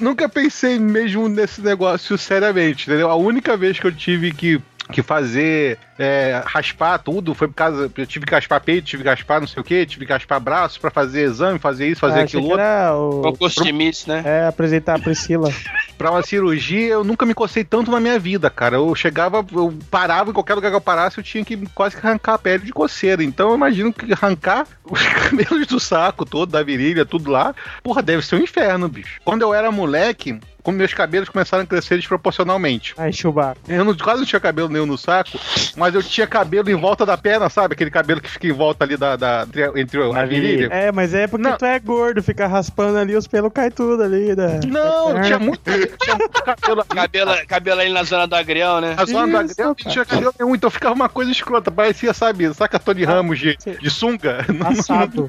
nunca 0.00 0.28
pensei 0.28 0.80
mesmo 0.80 1.28
nesse 1.28 1.60
negócio 1.60 2.18
seriamente, 2.18 2.88
entendeu? 2.90 3.08
A 3.08 3.14
única 3.14 3.56
vez 3.56 3.78
que 3.78 3.86
eu 3.86 3.92
tive 3.92 4.32
que, 4.32 4.60
que 4.92 5.02
fazer 5.02 5.78
é, 5.98 6.42
raspar 6.44 6.98
tudo 6.98 7.34
foi 7.34 7.48
por 7.48 7.54
causa. 7.54 7.90
Eu 7.96 8.06
tive 8.06 8.26
que 8.26 8.34
raspar 8.34 8.60
peito, 8.60 8.86
tive 8.86 9.02
que 9.02 9.08
raspar 9.08 9.40
não 9.40 9.46
sei 9.46 9.60
o 9.60 9.64
que, 9.64 9.86
tive 9.86 10.06
que 10.06 10.12
raspar 10.12 10.38
braço 10.38 10.80
pra 10.80 10.90
fazer 10.90 11.22
exame, 11.22 11.58
fazer 11.58 11.88
isso, 11.88 12.00
fazer 12.00 12.20
Ah, 12.20 12.22
aquilo 12.22 12.44
outro. 12.44 13.38
o... 13.40 13.64
De 13.64 13.72
Miss, 13.72 14.06
né? 14.06 14.22
É, 14.24 14.46
apresentar 14.46 14.96
a 14.96 14.98
Priscila. 14.98 15.50
Pra 15.98 16.10
uma 16.10 16.22
cirurgia, 16.22 16.88
eu 16.88 17.04
nunca 17.04 17.24
me 17.24 17.34
cocei 17.34 17.62
tanto 17.62 17.90
na 17.90 18.00
minha 18.00 18.18
vida, 18.18 18.50
cara. 18.50 18.76
Eu 18.76 18.92
chegava, 18.94 19.44
eu 19.52 19.72
parava 19.90 20.30
em 20.30 20.32
qualquer 20.32 20.54
lugar 20.54 20.70
que 20.70 20.76
eu 20.76 20.80
parasse, 20.80 21.18
eu 21.18 21.22
tinha 21.22 21.44
que 21.44 21.56
quase 21.74 21.94
que 21.96 22.04
arrancar 22.04 22.34
a 22.34 22.38
pele 22.38 22.64
de 22.64 22.72
coceira. 22.72 23.22
Então 23.22 23.50
eu 23.50 23.54
imagino 23.56 23.92
que 23.92 24.12
arrancar 24.12 24.66
os 24.84 25.00
cabelos 25.00 25.66
do 25.66 25.78
saco 25.78 26.24
todo, 26.24 26.50
da 26.50 26.62
virilha, 26.62 27.04
tudo 27.06 27.30
lá, 27.30 27.54
porra, 27.82 28.02
deve 28.02 28.24
ser 28.24 28.36
um 28.36 28.40
inferno, 28.40 28.88
bicho. 28.88 29.20
Quando 29.24 29.42
eu 29.42 29.54
era 29.54 29.70
moleque, 29.70 30.40
como 30.62 30.78
meus 30.78 30.94
cabelos 30.94 31.28
começaram 31.28 31.64
a 31.64 31.66
crescer 31.66 31.96
desproporcionalmente. 31.96 32.94
Aí, 32.96 33.12
Chewbacca. 33.12 33.60
Eu 33.68 33.84
não- 33.84 33.96
quase 33.96 34.20
não 34.20 34.26
tinha 34.26 34.40
cabelo 34.40 34.68
nenhum 34.68 34.86
no 34.86 34.96
saco, 34.98 35.30
mas 35.76 35.94
eu 35.94 36.02
tinha 36.02 36.26
cabelo 36.26 36.70
em 36.70 36.74
volta 36.74 37.04
da 37.04 37.16
perna, 37.16 37.48
sabe? 37.48 37.74
Aquele 37.74 37.90
cabelo 37.90 38.20
que 38.20 38.30
fica 38.30 38.46
em 38.46 38.52
volta 38.52 38.84
ali 38.84 38.96
da, 38.96 39.16
da- 39.16 39.44
entre, 39.48 39.80
entre 39.80 40.02
a 40.02 40.08
Na 40.12 40.24
virilha. 40.24 40.68
É, 40.70 40.92
mas 40.92 41.14
é 41.14 41.26
porque 41.26 41.48
Não. 41.48 41.56
tu 41.56 41.64
é 41.64 41.78
gordo, 41.78 42.22
fica 42.22 42.46
raspando 42.46 42.98
ali, 42.98 43.16
os 43.16 43.26
pelos 43.26 43.52
caem 43.52 43.70
tudo 43.70 44.02
ali. 44.02 44.34
Da... 44.34 44.60
Não, 44.66 45.14
da 45.14 45.20
tinha 45.22 45.38
perna. 45.38 45.38
muito, 45.40 45.62
tinha 45.98 46.16
muito 46.16 46.42
cabelo 46.44 46.84
Cabelo, 46.84 47.46
cabelo 47.46 47.80
ali 47.80 47.92
na 47.92 48.04
zona 48.04 48.26
do 48.26 48.34
agrião, 48.34 48.80
né? 48.80 48.94
A 48.96 49.04
zona 49.04 49.40
do 49.42 49.50
Isso, 49.50 49.52
agrelo 49.60 49.68
não 49.70 49.74
cara. 49.74 49.90
tinha 49.90 50.04
cabelo 50.04 50.34
nenhum, 50.38 50.54
então 50.54 50.70
ficava 50.70 50.94
uma 50.94 51.08
coisa 51.08 51.30
escrota. 51.30 51.70
Parecia, 51.70 52.12
sabe, 52.14 52.52
saca 52.54 52.78
Tony 52.78 53.04
Ramos 53.04 53.38
de, 53.38 53.56
de 53.56 53.90
sunga? 53.90 54.44
Assado. 54.72 55.28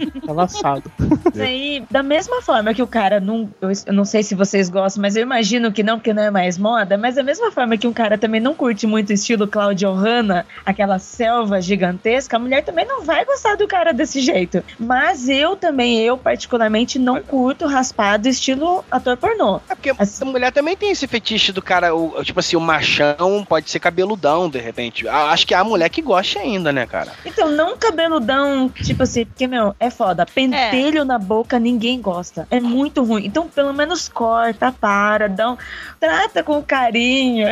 Isso 1.33 1.41
aí, 1.41 1.83
da 1.89 2.03
mesma 2.03 2.41
forma 2.41 2.73
que 2.73 2.81
o 2.81 2.87
cara 2.87 3.19
não. 3.19 3.49
Eu, 3.61 3.69
eu 3.87 3.93
não 3.93 4.05
sei 4.05 4.23
se 4.23 4.35
vocês 4.35 4.69
gostam, 4.69 5.01
mas 5.01 5.15
eu 5.15 5.22
imagino 5.23 5.71
que 5.71 5.81
não, 5.83 5.97
porque 5.97 6.13
não 6.13 6.23
é 6.23 6.29
mais 6.31 6.57
moda. 6.57 6.97
Mas 6.97 7.15
da 7.15 7.23
mesma 7.23 7.51
forma 7.51 7.77
que 7.77 7.87
um 7.87 7.93
cara 7.93 8.17
também 8.17 8.39
não 8.41 8.53
curte 8.53 8.85
muito 8.85 9.09
o 9.09 9.13
estilo 9.13 9.47
Claudio 9.47 9.91
Hanna, 9.93 10.45
aquela 10.65 10.99
selva 10.99 11.59
gigantesca, 11.61 12.35
a 12.35 12.39
mulher 12.39 12.63
também 12.63 12.85
não 12.85 13.01
vai 13.03 13.25
gostar 13.25 13.55
do 13.55 13.67
cara 13.67 13.91
desse 13.93 14.19
jeito. 14.21 14.63
Mas 14.79 15.27
eu 15.29 15.55
também, 15.55 15.99
eu 15.99 16.17
particularmente, 16.17 16.99
não 16.99 17.21
curto 17.21 17.65
raspado 17.65 18.27
estilo 18.27 18.83
ator 18.91 19.17
pornô. 19.17 19.59
É 19.69 19.75
porque 19.75 19.91
Assim- 19.97 20.23
a 20.23 20.27
mulher 20.27 20.51
também 20.51 20.75
tem 20.75 20.91
esse 20.91 21.07
fetiche 21.07 21.51
do 21.51 21.61
cara, 21.61 21.95
o, 21.95 22.23
tipo 22.23 22.39
assim, 22.39 22.55
o 22.55 22.61
machão 22.61 23.45
pode 23.47 23.69
ser 23.69 23.79
cabeludão, 23.79 24.49
de 24.49 24.59
repente. 24.59 25.07
A- 25.07 25.31
Acho 25.33 25.47
que 25.47 25.53
há 25.53 25.63
mulher 25.63 25.89
que 25.89 26.01
gosta 26.01 26.39
ainda, 26.39 26.71
né, 26.71 26.85
cara? 26.85 27.11
Então, 27.25 27.49
não 27.49 27.75
cabeludão, 27.77 28.69
tipo 28.69 29.03
assim, 29.03 29.25
porque, 29.25 29.47
meu, 29.47 29.75
é 29.79 29.89
foda. 29.89 30.25
Pentelho 30.25 31.03
na 31.05 31.17
boca, 31.17 31.57
ninguém 31.57 32.01
gosta. 32.01 32.47
É 32.51 32.59
muito 32.59 33.03
ruim. 33.03 33.25
Então, 33.25 33.47
pelo 33.47 33.73
menos 33.73 34.07
corta, 34.09 34.71
para, 34.71 35.12
um, 35.21 35.57
trata 35.99 36.43
com 36.43 36.61
carinho. 36.63 37.47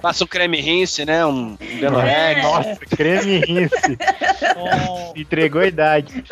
Passa 0.00 0.24
um 0.24 0.26
creme 0.26 0.60
rinse, 0.60 1.04
né? 1.04 1.24
Um 1.26 1.56
Benorex. 1.56 2.38
É. 2.38 2.42
Nossa, 2.42 2.76
creme 2.76 3.38
rinse. 3.40 3.98
Entregou 5.16 5.62
a 5.62 5.66
idade. 5.66 6.24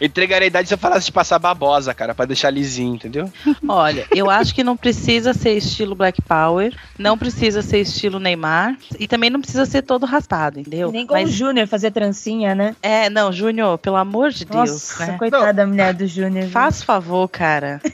Entregaria 0.00 0.46
a 0.46 0.48
idade 0.48 0.68
se 0.68 0.74
eu 0.74 0.78
falasse 0.78 1.06
de 1.06 1.12
passar 1.12 1.38
babosa, 1.38 1.92
cara, 1.94 2.14
pra 2.14 2.24
deixar 2.24 2.50
lisinho, 2.50 2.94
entendeu? 2.94 3.30
Olha, 3.68 4.06
eu 4.14 4.30
acho 4.30 4.54
que 4.54 4.62
não 4.64 4.76
precisa 4.76 5.32
ser 5.34 5.52
estilo 5.56 5.94
Black 5.94 6.20
Power, 6.22 6.74
não 6.98 7.16
precisa 7.18 7.62
ser 7.62 7.80
estilo 7.80 8.18
Neymar 8.18 8.76
e 8.98 9.06
também 9.08 9.30
não 9.30 9.40
precisa 9.40 9.66
ser 9.66 9.82
todo 9.82 10.06
raspado, 10.06 10.60
entendeu? 10.60 10.90
Nem 10.90 11.06
como 11.06 11.18
o 11.18 11.22
Mas 11.22 11.32
Júnior 11.32 11.66
fazer 11.66 11.90
trancinha, 11.90 12.54
né? 12.54 12.74
é, 12.82 13.08
não, 13.10 13.32
Júnior, 13.32 13.78
pelo 13.78 13.96
amor 13.96 14.30
de 14.30 14.44
Deus, 14.44 14.70
Nossa, 14.70 15.06
né? 15.06 15.18
coitada 15.18 15.52
da 15.52 15.66
mulher 15.66 15.94
do 15.94 16.06
Júnior. 16.06 16.48
Faz 16.48 16.82
favor, 16.82 17.28
cara. 17.28 17.80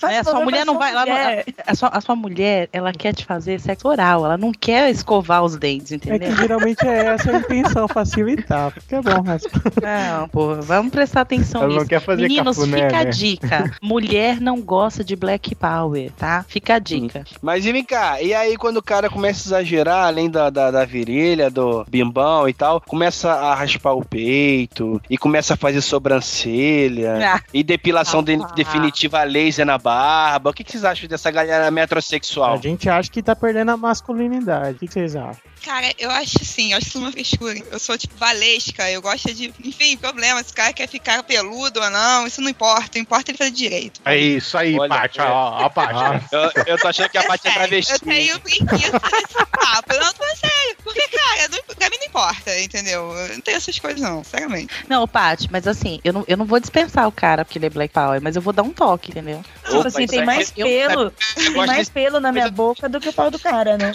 Faz 0.00 0.14
É, 0.14 0.18
a 0.18 0.24
sua 0.24 0.40
mulher 0.40 0.66
não 0.66 0.78
vai. 0.78 0.90
ela 0.90 1.44
a, 1.66 1.74
sua, 1.74 1.88
a 1.88 2.00
sua 2.00 2.16
mulher, 2.16 2.68
ela 2.72 2.92
quer 2.92 3.14
te 3.14 3.24
fazer 3.24 3.60
sexo 3.60 3.88
oral, 3.88 4.24
ela 4.26 4.36
não 4.36 4.52
quer 4.52 4.90
escovar 4.90 5.42
os 5.44 5.56
dentes, 5.56 5.92
É 5.92 5.98
que 5.98 6.08
entendeu? 6.10 6.36
geralmente 6.36 6.86
é 6.86 7.06
essa 7.06 7.30
a 7.30 7.38
intenção, 7.38 7.86
facilitar. 7.88 8.72
Fica 8.72 9.00
bom, 9.00 9.22
mas. 9.24 9.42
Não, 9.80 10.28
pô, 10.28 10.54
vamos 10.56 10.85
prestar 10.90 11.22
atenção 11.22 11.60
Ela 11.62 11.68
não 11.70 11.76
nisso. 11.78 11.88
quer 11.88 12.00
fazer 12.00 12.22
Meninos, 12.22 12.56
cafuné, 12.56 12.82
fica 12.84 12.98
a 13.00 13.04
né? 13.04 13.10
dica. 13.10 13.76
Mulher 13.82 14.40
não 14.40 14.60
gosta 14.60 15.02
de 15.04 15.14
Black 15.16 15.54
Power, 15.54 16.10
tá? 16.12 16.44
Fica 16.48 16.74
a 16.74 16.78
dica. 16.78 17.24
Mas 17.42 17.64
e 17.66 17.72
vem 17.72 17.84
cá, 17.84 18.20
e 18.22 18.32
aí 18.34 18.56
quando 18.56 18.78
o 18.78 18.82
cara 18.82 19.08
começa 19.10 19.40
a 19.42 19.46
exagerar, 19.60 20.06
além 20.06 20.30
da, 20.30 20.50
da, 20.50 20.70
da 20.70 20.84
virilha, 20.84 21.50
do 21.50 21.84
bimbão 21.88 22.48
e 22.48 22.52
tal, 22.54 22.80
começa 22.80 23.32
a 23.32 23.54
raspar 23.54 23.92
o 23.92 24.04
peito, 24.04 25.00
e 25.10 25.16
começa 25.18 25.54
a 25.54 25.56
fazer 25.56 25.80
sobrancelha, 25.80 27.34
Ah. 27.36 27.40
e 27.52 27.62
depilação 27.62 28.22
de- 28.22 28.34
Ah. 28.42 28.52
definitiva 28.54 29.20
a 29.20 29.24
laser 29.24 29.64
na 29.66 29.78
barba. 29.78 30.50
O 30.50 30.52
que, 30.52 30.64
que 30.64 30.72
vocês 30.72 30.84
acham 30.84 31.08
dessa 31.08 31.30
galera 31.30 31.66
A 31.66 31.70
metrosexual? 31.70 32.60
gente 32.62 32.88
acha 32.88 33.10
que 33.10 33.22
tá 33.22 33.34
perdendo 33.34 33.70
a 33.70 33.76
masculinidade. 33.76 34.76
O 34.76 34.78
que 34.80 34.86
que 34.86 34.92
vocês 34.92 35.16
acham? 35.16 35.40
Cara, 35.64 35.92
eu 35.98 36.10
acho 36.10 36.38
assim, 36.40 36.72
eu 36.72 36.78
acho 36.78 36.86
isso 36.88 36.98
uma 36.98 37.10
frescura. 37.10 37.58
Eu 37.72 37.78
sou, 37.80 37.98
tipo, 37.98 38.14
valesca, 38.16 38.88
eu 38.90 39.02
gosto 39.02 39.34
de. 39.34 39.52
Enfim, 39.64 39.96
problema. 39.96 40.40
Se 40.44 40.52
o 40.52 40.54
cara 40.54 40.72
quer 40.76 40.86
ficar 40.88 41.22
peludo 41.22 41.80
ou 41.80 41.90
não, 41.90 42.26
isso 42.26 42.40
não 42.40 42.50
importa. 42.50 42.98
Importa 42.98 43.30
ele 43.30 43.38
fazer 43.38 43.50
direito. 43.50 44.00
É 44.04 44.16
isso 44.16 44.56
aí, 44.58 44.78
Olha, 44.78 44.88
Paty. 44.88 45.20
é. 45.20 45.24
Ó, 45.24 45.64
ó, 45.64 45.68
Paty. 45.70 46.26
Eu, 46.30 46.64
eu 46.66 46.78
tô 46.78 46.88
achando 46.88 47.08
que 47.08 47.18
a 47.18 47.22
parte 47.24 47.48
é 47.48 47.50
Sério, 47.52 47.68
travesti. 47.68 47.92
eu 47.92 47.98
tenho 48.00 48.40
preguiça 48.40 48.98
desse 49.00 49.46
papo. 49.50 49.92
Eu 49.92 50.00
não 50.00 50.12
tô 50.12 50.24
sério. 50.36 50.76
Porque, 50.84 51.08
cara, 51.08 51.48
não, 51.50 51.74
pra 51.74 51.90
mim 51.90 51.96
não 51.98 52.06
importa, 52.06 52.60
entendeu? 52.60 53.12
Eu 53.16 53.28
não 53.34 53.40
tenho 53.40 53.56
essas 53.56 53.78
coisas, 53.78 54.00
não, 54.00 54.22
sinceramente. 54.22 54.72
Não, 54.88 55.08
Paty, 55.08 55.48
mas 55.50 55.66
assim, 55.66 56.00
eu 56.04 56.12
não, 56.12 56.24
eu 56.28 56.36
não 56.36 56.44
vou 56.44 56.60
dispensar 56.60 57.08
o 57.08 57.12
cara 57.12 57.44
porque 57.44 57.58
ele 57.58 57.66
é 57.66 57.70
Black 57.70 57.92
Power, 57.92 58.20
mas 58.22 58.36
eu 58.36 58.42
vou 58.42 58.52
dar 58.52 58.62
um 58.62 58.70
toque, 58.70 59.10
entendeu? 59.10 59.42
Tipo 59.64 59.78
Opa, 59.78 59.88
assim, 59.88 60.04
isso 60.04 60.12
tem 60.14 60.24
mais 60.24 60.52
eu- 60.56 60.66
pelo. 60.66 61.10
Tem 61.10 61.44
gosto 61.52 61.66
mais 61.66 61.78
desse- 61.78 61.90
pelo 61.90 62.20
na 62.20 62.30
minha 62.30 62.50
boca 62.50 62.88
do 62.88 63.00
que 63.00 63.08
o 63.08 63.12
pau 63.12 63.30
do 63.30 63.38
cara, 63.38 63.76
né? 63.78 63.92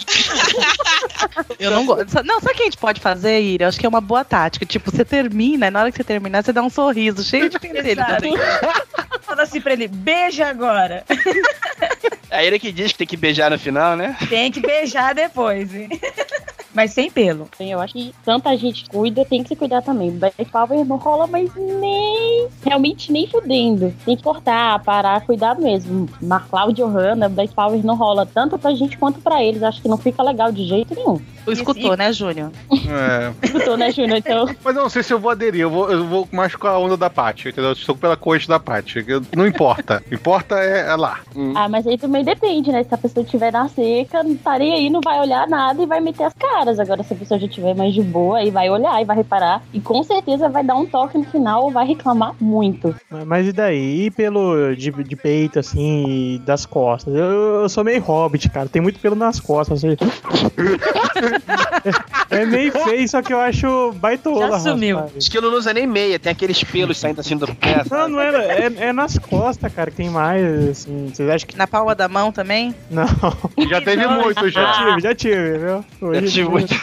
Eu 1.58 1.70
não 1.70 1.86
gosto. 1.86 2.22
Não, 2.24 2.40
sabe 2.40 2.52
o 2.52 2.56
que 2.56 2.62
a 2.62 2.64
gente 2.66 2.76
pode 2.78 3.00
fazer, 3.00 3.40
Ira? 3.40 3.64
Eu 3.64 3.68
acho 3.68 3.78
que 3.78 3.86
é 3.86 3.88
uma 3.88 4.00
boa 4.00 4.24
tática. 4.24 4.66
Tipo, 4.66 4.90
você 4.90 5.04
termina, 5.04 5.66
e 5.66 5.70
na 5.70 5.80
hora 5.80 5.90
que 5.90 5.96
você 5.96 6.04
terminar, 6.04 6.42
você 6.44 6.52
dá 6.52 6.62
um 6.62 6.70
sorriso 6.72 7.22
cheio 7.22 7.48
de 7.48 7.58
pentelho 7.60 8.04
também. 8.06 8.34
Fala 9.22 9.42
assim 9.42 9.60
pra 9.60 9.72
ele, 9.72 9.88
beija 9.88 10.46
agora. 10.48 11.04
É 12.32 12.46
ele 12.46 12.58
que 12.58 12.72
diz 12.72 12.92
que 12.92 12.98
tem 12.98 13.06
que 13.06 13.16
beijar 13.16 13.50
no 13.50 13.58
final, 13.58 13.94
né? 13.94 14.16
Tem 14.28 14.50
que 14.50 14.60
beijar 14.60 15.14
depois, 15.14 15.74
hein? 15.74 15.88
Mas 16.74 16.92
sem 16.92 17.10
pelo. 17.10 17.48
Eu 17.60 17.80
acho 17.80 17.92
que 17.92 18.14
tanta 18.24 18.56
gente 18.56 18.88
cuida, 18.88 19.24
tem 19.24 19.42
que 19.42 19.50
se 19.50 19.56
cuidar 19.56 19.82
também. 19.82 20.10
Black 20.10 20.44
Power 20.46 20.84
não 20.84 20.96
rola, 20.96 21.26
mas 21.26 21.50
nem. 21.54 22.48
Realmente 22.64 23.12
nem 23.12 23.26
fudendo. 23.26 23.94
Tem 24.04 24.16
que 24.16 24.22
cortar, 24.22 24.82
parar, 24.82 25.20
cuidar 25.20 25.58
mesmo. 25.58 26.08
Marclau 26.20 26.72
de 26.72 26.82
Ohana, 26.82 27.28
Black 27.28 27.54
Power 27.54 27.84
não 27.84 27.94
rola 27.94 28.24
tanto 28.24 28.58
pra 28.58 28.74
gente 28.74 28.96
quanto 28.96 29.20
pra 29.20 29.42
eles. 29.42 29.62
Acho 29.62 29.82
que 29.82 29.88
não 29.88 29.98
fica 29.98 30.22
legal 30.22 30.50
de 30.50 30.66
jeito 30.66 30.94
nenhum. 30.94 31.20
Tu 31.44 31.52
escutou, 31.52 31.96
né, 31.96 32.12
Júnior? 32.12 32.52
É. 32.70 33.32
Escutou, 33.44 33.76
né, 33.76 33.90
Júnior? 33.90 34.18
Então. 34.18 34.46
Mas 34.62 34.76
eu 34.76 34.82
não 34.82 34.88
sei 34.88 35.02
se 35.02 35.12
eu 35.12 35.18
vou 35.18 35.30
aderir, 35.30 35.62
eu 35.62 35.70
vou, 35.70 35.90
eu 35.90 36.06
vou 36.06 36.28
mais 36.30 36.54
com 36.54 36.68
a 36.68 36.78
onda 36.78 36.96
da 36.96 37.10
Paty, 37.10 37.48
entendeu? 37.48 37.70
Eu 37.70 37.72
estou 37.72 37.96
pela 37.96 38.16
coxa 38.16 38.46
da 38.46 38.60
Paty. 38.60 39.04
Não 39.36 39.46
importa. 39.46 40.02
importa 40.10 40.54
é, 40.60 40.88
é 40.88 40.96
lá. 40.96 41.20
Ah, 41.56 41.68
mas 41.68 41.86
aí 41.86 41.98
também 41.98 42.21
depende, 42.22 42.72
né? 42.72 42.84
Se 42.84 42.94
a 42.94 42.98
pessoa 42.98 43.24
estiver 43.24 43.52
na 43.52 43.68
seca, 43.68 44.22
não 44.22 44.32
estaria 44.32 44.74
aí, 44.74 44.90
não 44.90 45.00
vai 45.00 45.20
olhar 45.20 45.46
nada 45.48 45.82
e 45.82 45.86
vai 45.86 46.00
meter 46.00 46.24
as 46.24 46.34
caras. 46.34 46.78
Agora, 46.78 47.02
se 47.02 47.12
a 47.12 47.16
pessoa 47.16 47.38
já 47.38 47.46
estiver 47.46 47.74
mais 47.74 47.94
de 47.94 48.02
boa, 48.02 48.38
aí 48.38 48.50
vai 48.50 48.68
olhar 48.70 49.00
e 49.00 49.04
vai 49.04 49.16
reparar. 49.16 49.62
E 49.72 49.80
com 49.80 50.02
certeza 50.02 50.48
vai 50.48 50.64
dar 50.64 50.74
um 50.74 50.86
toque 50.86 51.18
no 51.18 51.24
final 51.24 51.64
ou 51.64 51.70
vai 51.70 51.86
reclamar 51.86 52.34
muito. 52.40 52.94
Mas 53.26 53.48
e 53.48 53.52
daí? 53.52 54.06
E 54.06 54.10
pelo 54.10 54.74
de, 54.74 54.90
de 54.90 55.16
peito, 55.16 55.58
assim, 55.58 56.04
e 56.08 56.38
das 56.38 56.66
costas? 56.66 57.14
Eu, 57.14 57.62
eu 57.62 57.68
sou 57.68 57.84
meio 57.84 58.00
hobbit, 58.02 58.48
cara. 58.50 58.68
Tem 58.68 58.82
muito 58.82 58.98
pelo 59.00 59.16
nas 59.16 59.40
costas. 59.40 59.84
assim. 59.84 59.96
é, 62.30 62.36
é 62.42 62.46
meio 62.46 62.72
feio, 62.72 63.08
só 63.08 63.22
que 63.22 63.32
eu 63.32 63.38
acho 63.38 63.92
baitola. 63.92 64.58
Já 64.58 64.58
sumiu. 64.58 64.96
rapaz. 64.96 65.16
Esquilo 65.16 65.50
não 65.50 65.58
usa 65.58 65.72
nem 65.72 65.86
meia, 65.86 66.18
tem 66.18 66.32
aqueles 66.32 66.62
pelos 66.64 66.98
saindo 66.98 67.20
assim 67.20 67.36
do 67.36 67.46
pé. 67.54 67.82
Não, 67.90 68.08
não 68.08 68.20
é, 68.20 68.30
é, 68.30 68.72
é 68.88 68.92
nas 68.92 69.18
costas, 69.18 69.72
cara, 69.72 69.90
que 69.90 69.96
tem 69.96 70.10
mais, 70.10 70.68
assim. 70.68 71.10
Vocês 71.12 71.28
acham 71.28 71.48
que. 71.48 71.56
Na 71.56 71.66
palma 71.66 71.94
da 71.94 72.08
mão 72.12 72.30
também? 72.30 72.74
Não. 72.90 73.06
Já 73.68 73.80
teve 73.80 74.04
Não, 74.06 74.22
muito, 74.22 74.48
Já 74.50 74.62
já. 74.62 74.72
tive, 74.72 75.00
já 75.00 75.14
tive, 75.14 75.58
viu? 75.58 75.84
Hoje- 76.00 76.30
tive 76.32 76.48
muito. 76.48 76.74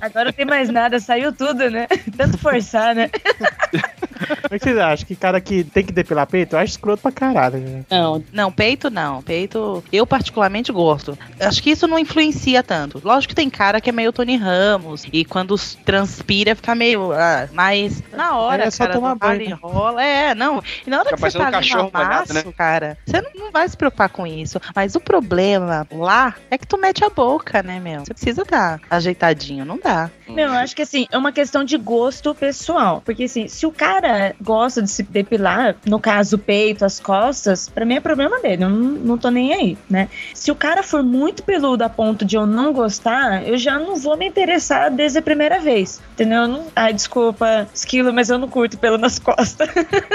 Agora 0.00 0.24
não 0.26 0.32
tem 0.32 0.44
mais 0.46 0.68
nada, 0.70 0.98
saiu 0.98 1.32
tudo, 1.32 1.70
né? 1.70 1.86
Tanto 2.16 2.38
forçar, 2.38 2.94
né? 2.94 3.10
Como 4.14 4.54
é 4.54 4.58
que 4.58 4.64
vocês 4.64 4.78
acham? 4.78 5.06
Que 5.06 5.16
cara 5.16 5.40
que 5.40 5.64
tem 5.64 5.84
que 5.84 5.92
depilar 5.92 6.26
peito? 6.26 6.54
Eu 6.56 6.60
acho 6.60 6.72
escroto 6.72 7.02
pra 7.02 7.12
caralho, 7.12 7.58
né? 7.58 7.84
Não, 7.90 8.22
Não, 8.32 8.52
peito 8.52 8.90
não. 8.90 9.22
Peito, 9.22 9.82
eu 9.92 10.06
particularmente 10.06 10.72
gosto. 10.72 11.16
Acho 11.40 11.62
que 11.62 11.70
isso 11.70 11.86
não 11.86 11.98
influencia 11.98 12.62
tanto. 12.62 13.00
Lógico 13.04 13.30
que 13.30 13.34
tem 13.34 13.50
cara 13.50 13.80
que 13.80 13.90
é 13.90 13.92
meio 13.92 14.12
Tony 14.12 14.36
Ramos 14.36 15.04
e 15.12 15.24
quando 15.24 15.56
transpira 15.84 16.54
fica 16.54 16.74
meio. 16.74 17.12
ah, 17.12 17.48
mas 17.52 18.02
na 18.12 18.36
hora, 18.36 18.64
É 18.64 18.70
só 18.70 18.84
cara, 18.84 18.94
tomar 18.94 19.14
banho. 19.14 19.58
rola. 19.62 20.02
É, 20.04 20.34
não. 20.34 20.62
E 20.86 20.90
na 20.90 20.98
hora 20.98 21.10
Fica 21.10 21.16
que 21.16 21.32
você 21.32 21.38
tá 21.38 21.44
um 21.44 21.46
ali 21.48 21.56
cachorro 21.56 21.90
molhado, 21.92 22.30
amasso, 22.32 22.52
cara, 22.52 22.98
você 23.06 23.20
não, 23.20 23.30
não 23.46 23.50
vai 23.52 23.68
se 23.68 23.76
preocupar 23.76 24.08
com 24.08 24.26
isso. 24.26 24.60
Mas 24.74 24.94
o 24.94 25.00
problema 25.00 25.86
lá 25.92 26.34
é 26.50 26.58
que 26.58 26.66
tu 26.66 26.78
mete 26.78 27.04
a 27.04 27.10
boca, 27.10 27.62
né, 27.62 27.78
meu? 27.80 28.00
Você 28.04 28.12
precisa 28.14 28.44
dar 28.44 28.80
ajeitadinho, 28.90 29.64
não 29.64 29.78
dá. 29.78 30.10
Meu, 30.28 30.48
eu 30.48 30.52
acho 30.54 30.74
que 30.74 30.82
assim, 30.82 31.06
é 31.10 31.18
uma 31.18 31.32
questão 31.32 31.64
de 31.64 31.76
gosto 31.76 32.34
pessoal. 32.34 33.02
Porque 33.04 33.24
assim, 33.24 33.46
se 33.48 33.66
o 33.66 33.72
cara 33.72 34.13
gosta 34.40 34.82
de 34.82 34.90
se 34.90 35.02
depilar, 35.02 35.76
no 35.86 35.98
caso 35.98 36.36
o 36.36 36.38
peito, 36.38 36.84
as 36.84 37.00
costas, 37.00 37.68
pra 37.68 37.84
mim 37.84 37.94
é 37.94 38.00
problema 38.00 38.40
dele. 38.40 38.64
Eu 38.64 38.70
não, 38.70 38.78
não 38.78 39.18
tô 39.18 39.30
nem 39.30 39.52
aí, 39.52 39.78
né? 39.88 40.08
Se 40.32 40.50
o 40.50 40.54
cara 40.54 40.82
for 40.82 41.02
muito 41.02 41.42
peludo 41.42 41.84
a 41.84 41.88
ponto 41.88 42.24
de 42.24 42.36
eu 42.36 42.46
não 42.46 42.72
gostar, 42.72 43.46
eu 43.46 43.56
já 43.56 43.78
não 43.78 43.96
vou 43.96 44.16
me 44.16 44.26
interessar 44.26 44.90
desde 44.90 45.18
a 45.18 45.22
primeira 45.22 45.60
vez. 45.60 46.00
Entendeu? 46.12 46.42
Eu 46.42 46.48
não... 46.48 46.66
Ai, 46.74 46.92
desculpa, 46.92 47.68
esquilo, 47.72 48.12
mas 48.12 48.30
eu 48.30 48.38
não 48.38 48.48
curto 48.48 48.78
pelo 48.78 48.98
nas 48.98 49.18
costas. 49.18 49.68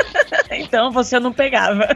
então 0.52 0.92
você 0.92 1.20
não 1.20 1.32
pegava. 1.32 1.88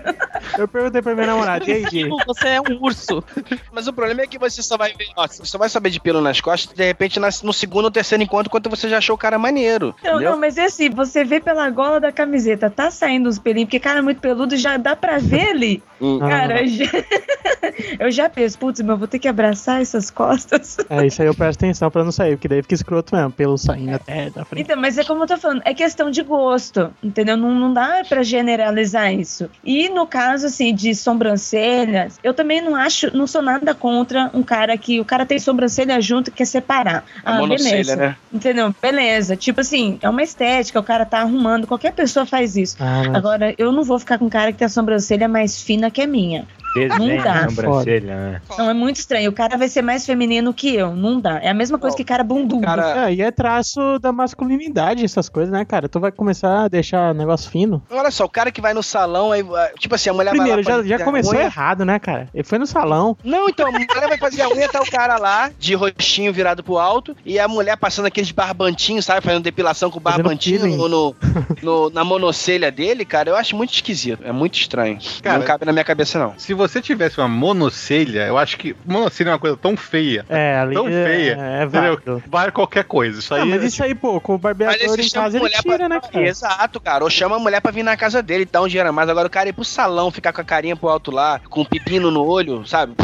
Eu 0.58 0.68
perguntei 0.68 1.02
pra 1.02 1.14
minha 1.16 1.28
namorada, 1.28 1.70
e 1.70 1.74
aí, 1.74 1.84
Gui? 1.84 2.10
Você 2.26 2.48
é 2.50 2.62
um 2.62 2.82
urso. 2.82 3.24
Mas 3.72 3.88
o 3.88 3.94
problema 3.94 4.22
é 4.22 4.28
que 4.28 4.38
você 4.38 4.62
só 4.62 4.78
vai 4.78 4.94
ver, 4.94 5.08
ó, 5.16 5.28
você 5.28 5.46
só 5.46 5.58
vai 5.58 5.70
saber 5.70 5.90
de 5.90 6.00
pelo 6.00 6.22
nas 6.22 6.40
costas, 6.42 6.76
de 6.76 6.86
repente 6.86 7.20
no 7.44 7.54
segundo 7.54 7.86
ou 7.86 7.92
terceiro 7.92 8.24
encontro, 8.24 8.50
quando 8.50 8.70
você 8.70 8.90
já 8.90 8.98
achou 8.98 9.16
o 9.16 9.20
cara 9.20 9.38
maneiro. 9.38 9.96
Não, 10.04 10.14
entendeu? 10.16 10.32
não, 10.32 10.40
mas 10.40 10.58
é 10.58 10.66
assim, 10.66 10.90
você 10.90 11.24
vê 11.24 11.40
pela 11.40 11.70
gola 11.70 11.83
da 12.00 12.12
camiseta, 12.12 12.70
tá 12.70 12.90
saindo 12.92 13.28
os 13.30 13.40
pelinhos, 13.40 13.68
porque 13.68 13.80
cara 13.80 14.00
é 14.00 14.02
muito 14.02 14.20
peludo, 14.22 14.56
já 14.58 14.78
dá 14.78 14.96
pra 14.96 15.18
ver 15.20 15.50
ali. 15.50 15.84
Hum. 16.04 16.20
Ah, 16.22 16.28
Cara, 16.28 16.62
eu 16.64 16.68
já, 16.68 16.86
eu 17.98 18.12
já 18.12 18.30
penso, 18.30 18.60
putz, 18.60 18.82
mas 18.82 18.90
eu 18.90 18.98
vou 18.98 19.08
ter 19.08 19.20
que 19.20 19.28
abraçar 19.28 19.82
essas 19.82 20.10
costas. 20.12 20.76
É, 20.90 21.06
isso 21.08 21.22
aí 21.22 21.30
eu 21.30 21.34
presto 21.34 21.60
atenção 21.64 21.90
pra 21.90 22.04
não 22.04 22.12
sair, 22.12 22.36
porque 22.36 22.50
daí 22.50 22.62
fica 22.62 22.76
escroto 22.76 23.16
mesmo, 23.16 23.32
pelo 23.32 23.58
saindo 23.58 23.96
até 23.96 24.30
da 24.30 24.44
frente. 24.44 24.64
Então, 24.66 24.76
mas 24.76 24.98
é 24.98 25.06
como 25.06 25.24
eu 25.24 25.28
tô 25.28 25.38
falando, 25.38 25.62
é 25.64 25.74
questão 25.74 26.12
de 26.12 26.22
gosto, 26.22 26.94
entendeu? 27.02 27.38
Não, 27.38 27.52
não 27.52 27.74
dá 27.74 28.04
pra 28.10 28.22
generalizar 28.22 29.14
isso. 29.14 29.50
E 29.64 29.88
no 29.88 30.06
caso, 30.06 30.48
assim, 30.48 30.76
de 30.76 30.94
sobrancelhas, 30.94 32.20
eu 32.24 32.34
também 32.34 32.62
não 32.62 32.76
acho, 32.76 33.16
não 33.16 33.28
sou 33.28 33.42
nada 33.42 33.74
contra 33.74 34.30
um 34.34 34.44
cara 34.44 34.78
que 34.78 35.00
o 35.00 35.06
cara 35.06 35.26
tem 35.26 35.40
sobrancelha 35.40 36.02
junto 36.02 36.30
e 36.30 36.32
quer 36.32 36.46
separar. 36.46 37.06
A 37.24 37.38
Ah, 37.38 37.48
beleza. 37.48 37.96
né? 37.96 38.18
Entendeu? 38.32 38.74
Beleza. 38.82 39.36
Tipo 39.36 39.62
assim, 39.62 39.98
é 40.02 40.10
uma 40.10 40.24
estética, 40.24 40.80
o 40.80 40.84
cara 40.84 41.06
tá 41.06 41.20
arrumando, 41.20 41.66
qualquer 41.74 41.94
pessoa 41.94 42.26
faz 42.26 42.56
isso. 42.56 42.76
Ah, 42.80 43.02
Agora, 43.18 43.54
eu 43.58 43.72
não 43.72 43.84
vou 43.84 44.00
ficar 44.00 44.20
com 44.20 44.30
cara 44.30 44.52
que 44.52 44.60
tem 44.60 44.66
a 44.66 44.70
sobrancelha 44.70 45.28
mais 45.28 45.62
fina 45.62 45.90
que 45.92 46.02
a 46.02 46.08
minha. 46.08 46.48
Desenho 46.74 47.18
Não 47.18 47.24
dá. 47.24 47.50
sobrancelha, 47.50 48.16
né? 48.16 48.42
Não, 48.58 48.70
é 48.70 48.74
muito 48.74 48.96
estranho. 48.98 49.30
O 49.30 49.34
cara 49.34 49.58
vai 49.58 49.68
ser 49.68 49.82
mais 49.82 50.06
feminino 50.06 50.54
que 50.54 50.76
eu. 50.76 50.96
Não 50.96 51.20
dá. 51.20 51.40
É 51.40 51.50
a 51.50 51.54
mesma 51.54 51.78
coisa 51.78 51.96
que 51.96 52.04
cara 52.04 52.24
bundudo. 52.24 52.62
Cara, 52.66 53.10
É, 53.10 53.14
e 53.14 53.22
é 53.22 53.32
traço 53.32 54.00
da 54.00 54.12
masculinidade, 54.12 55.06
essas 55.06 55.30
coisas, 55.30 55.52
né, 55.54 55.64
cara? 55.66 55.88
Tu 55.88 56.00
vai 56.00 56.12
começar 56.12 56.66
a 56.66 56.68
deixar 56.68 57.14
negócio 57.14 57.50
fino. 57.50 57.82
olha 57.92 58.12
só, 58.12 58.26
o 58.26 58.30
cara 58.30 58.52
que 58.52 58.62
vai 58.62 58.74
no 58.74 58.84
salão, 58.84 59.32
aí, 59.32 59.42
ah, 59.56 59.72
tipo 59.80 59.96
assim, 59.96 60.10
a 60.10 60.14
mulher 60.14 60.32
Primeiro, 60.32 60.64
vai 60.64 60.78
lá 60.78 60.82
já, 60.84 60.98
já 60.98 61.06
começou 61.06 61.34
unha. 61.34 61.44
errado, 61.44 61.86
né, 61.86 62.00
cara? 62.00 62.28
Ele 62.34 62.44
foi 62.44 62.58
no 62.60 62.66
salão. 62.68 63.16
Não, 63.24 63.48
então, 63.48 63.68
a 63.68 63.72
mulher 63.72 63.88
vai 64.08 64.18
fazer 64.18 64.42
a 64.42 64.50
unha, 64.50 64.68
tá 64.68 64.82
o 64.82 64.90
cara 64.90 65.18
lá, 65.18 65.52
de 65.60 65.74
rostinho 65.76 66.34
virado 66.34 66.64
pro 66.64 66.78
alto, 66.78 67.16
e 67.26 67.40
a 67.40 67.48
mulher 67.48 67.78
passando 67.78 68.06
aqueles 68.08 68.32
barbantinhos, 68.32 69.06
sabe? 69.06 69.22
Fazendo 69.22 69.44
depilação 69.44 69.90
com 69.92 70.00
barbantinho 70.00 70.66
no, 70.78 70.88
no- 70.90 71.16
no- 71.62 71.90
na 71.90 72.04
monocelha 72.04 72.72
dele, 72.72 73.06
cara, 73.06 73.30
eu 73.30 73.36
acho 73.36 73.56
muito 73.56 73.74
esquisito. 73.74 74.24
É 74.24 74.32
muito 74.32 74.56
estranho. 74.56 74.98
Cara, 75.22 75.40
não 75.40 75.46
cabe 75.46 75.66
na 75.66 75.72
minha 75.72 75.84
cabeça, 75.86 76.18
não. 76.20 76.34
Se 76.38 76.54
você 76.54 76.63
tivesse 76.82 77.18
uma 77.18 77.28
monocelha, 77.28 78.28
eu 78.28 78.38
acho 78.38 78.58
que 78.58 78.76
monocelha 78.86 79.30
é 79.30 79.34
uma 79.34 79.40
coisa 79.40 79.58
tão 79.58 79.76
feia. 79.76 80.26
É, 80.30 80.58
ali 80.58 80.76
Tão 80.76 80.88
é, 80.88 81.06
feia. 81.06 81.38
É, 81.40 81.64
entendeu? 81.64 82.00
válido. 82.04 82.24
Vale 82.28 82.52
qualquer 82.52 82.84
coisa. 82.84 83.20
Isso 83.20 83.34
aí 83.34 83.42
Ah, 83.42 83.46
mas 83.46 83.64
é, 83.64 83.68
isso 83.68 83.84
aí, 83.84 83.96
pô, 83.96 84.20
com 84.20 84.36
o 84.36 84.38
barbeador 84.38 85.00
em 85.00 85.10
casa 85.10 85.38
ele 85.38 85.50
tira, 85.50 85.78
pra... 85.78 85.90
né, 85.90 86.02
cara? 86.02 86.28
Exato, 86.28 86.80
cara. 86.80 87.04
Ou 87.04 87.10
chama 87.10 87.36
a 87.36 87.40
mulher 87.40 87.62
pra 87.62 87.72
vir 87.72 87.84
na 87.84 87.98
casa 87.98 88.22
dele, 88.22 88.48
dá 88.50 88.62
um 88.62 88.68
dinheiro 88.68 88.90
a 88.90 88.92
mais. 88.92 89.10
Agora 89.10 89.28
o 89.28 89.32
cara 89.32 89.50
ir 89.50 89.54
pro 89.54 89.64
salão, 89.64 90.12
ficar 90.12 90.34
com 90.34 90.42
a 90.42 90.46
carinha 90.46 90.76
pro 90.76 90.90
alto 90.90 91.12
lá, 91.12 91.40
com 91.50 91.62
um 91.62 91.66
pepino 91.66 92.12
no 92.12 92.26
olho, 92.26 92.66
sabe? 92.66 92.94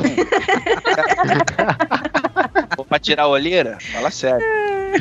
pra 2.89 2.99
tirar 2.99 3.23
a 3.23 3.27
olheira? 3.27 3.77
Fala 3.93 4.11
sério. 4.11 4.45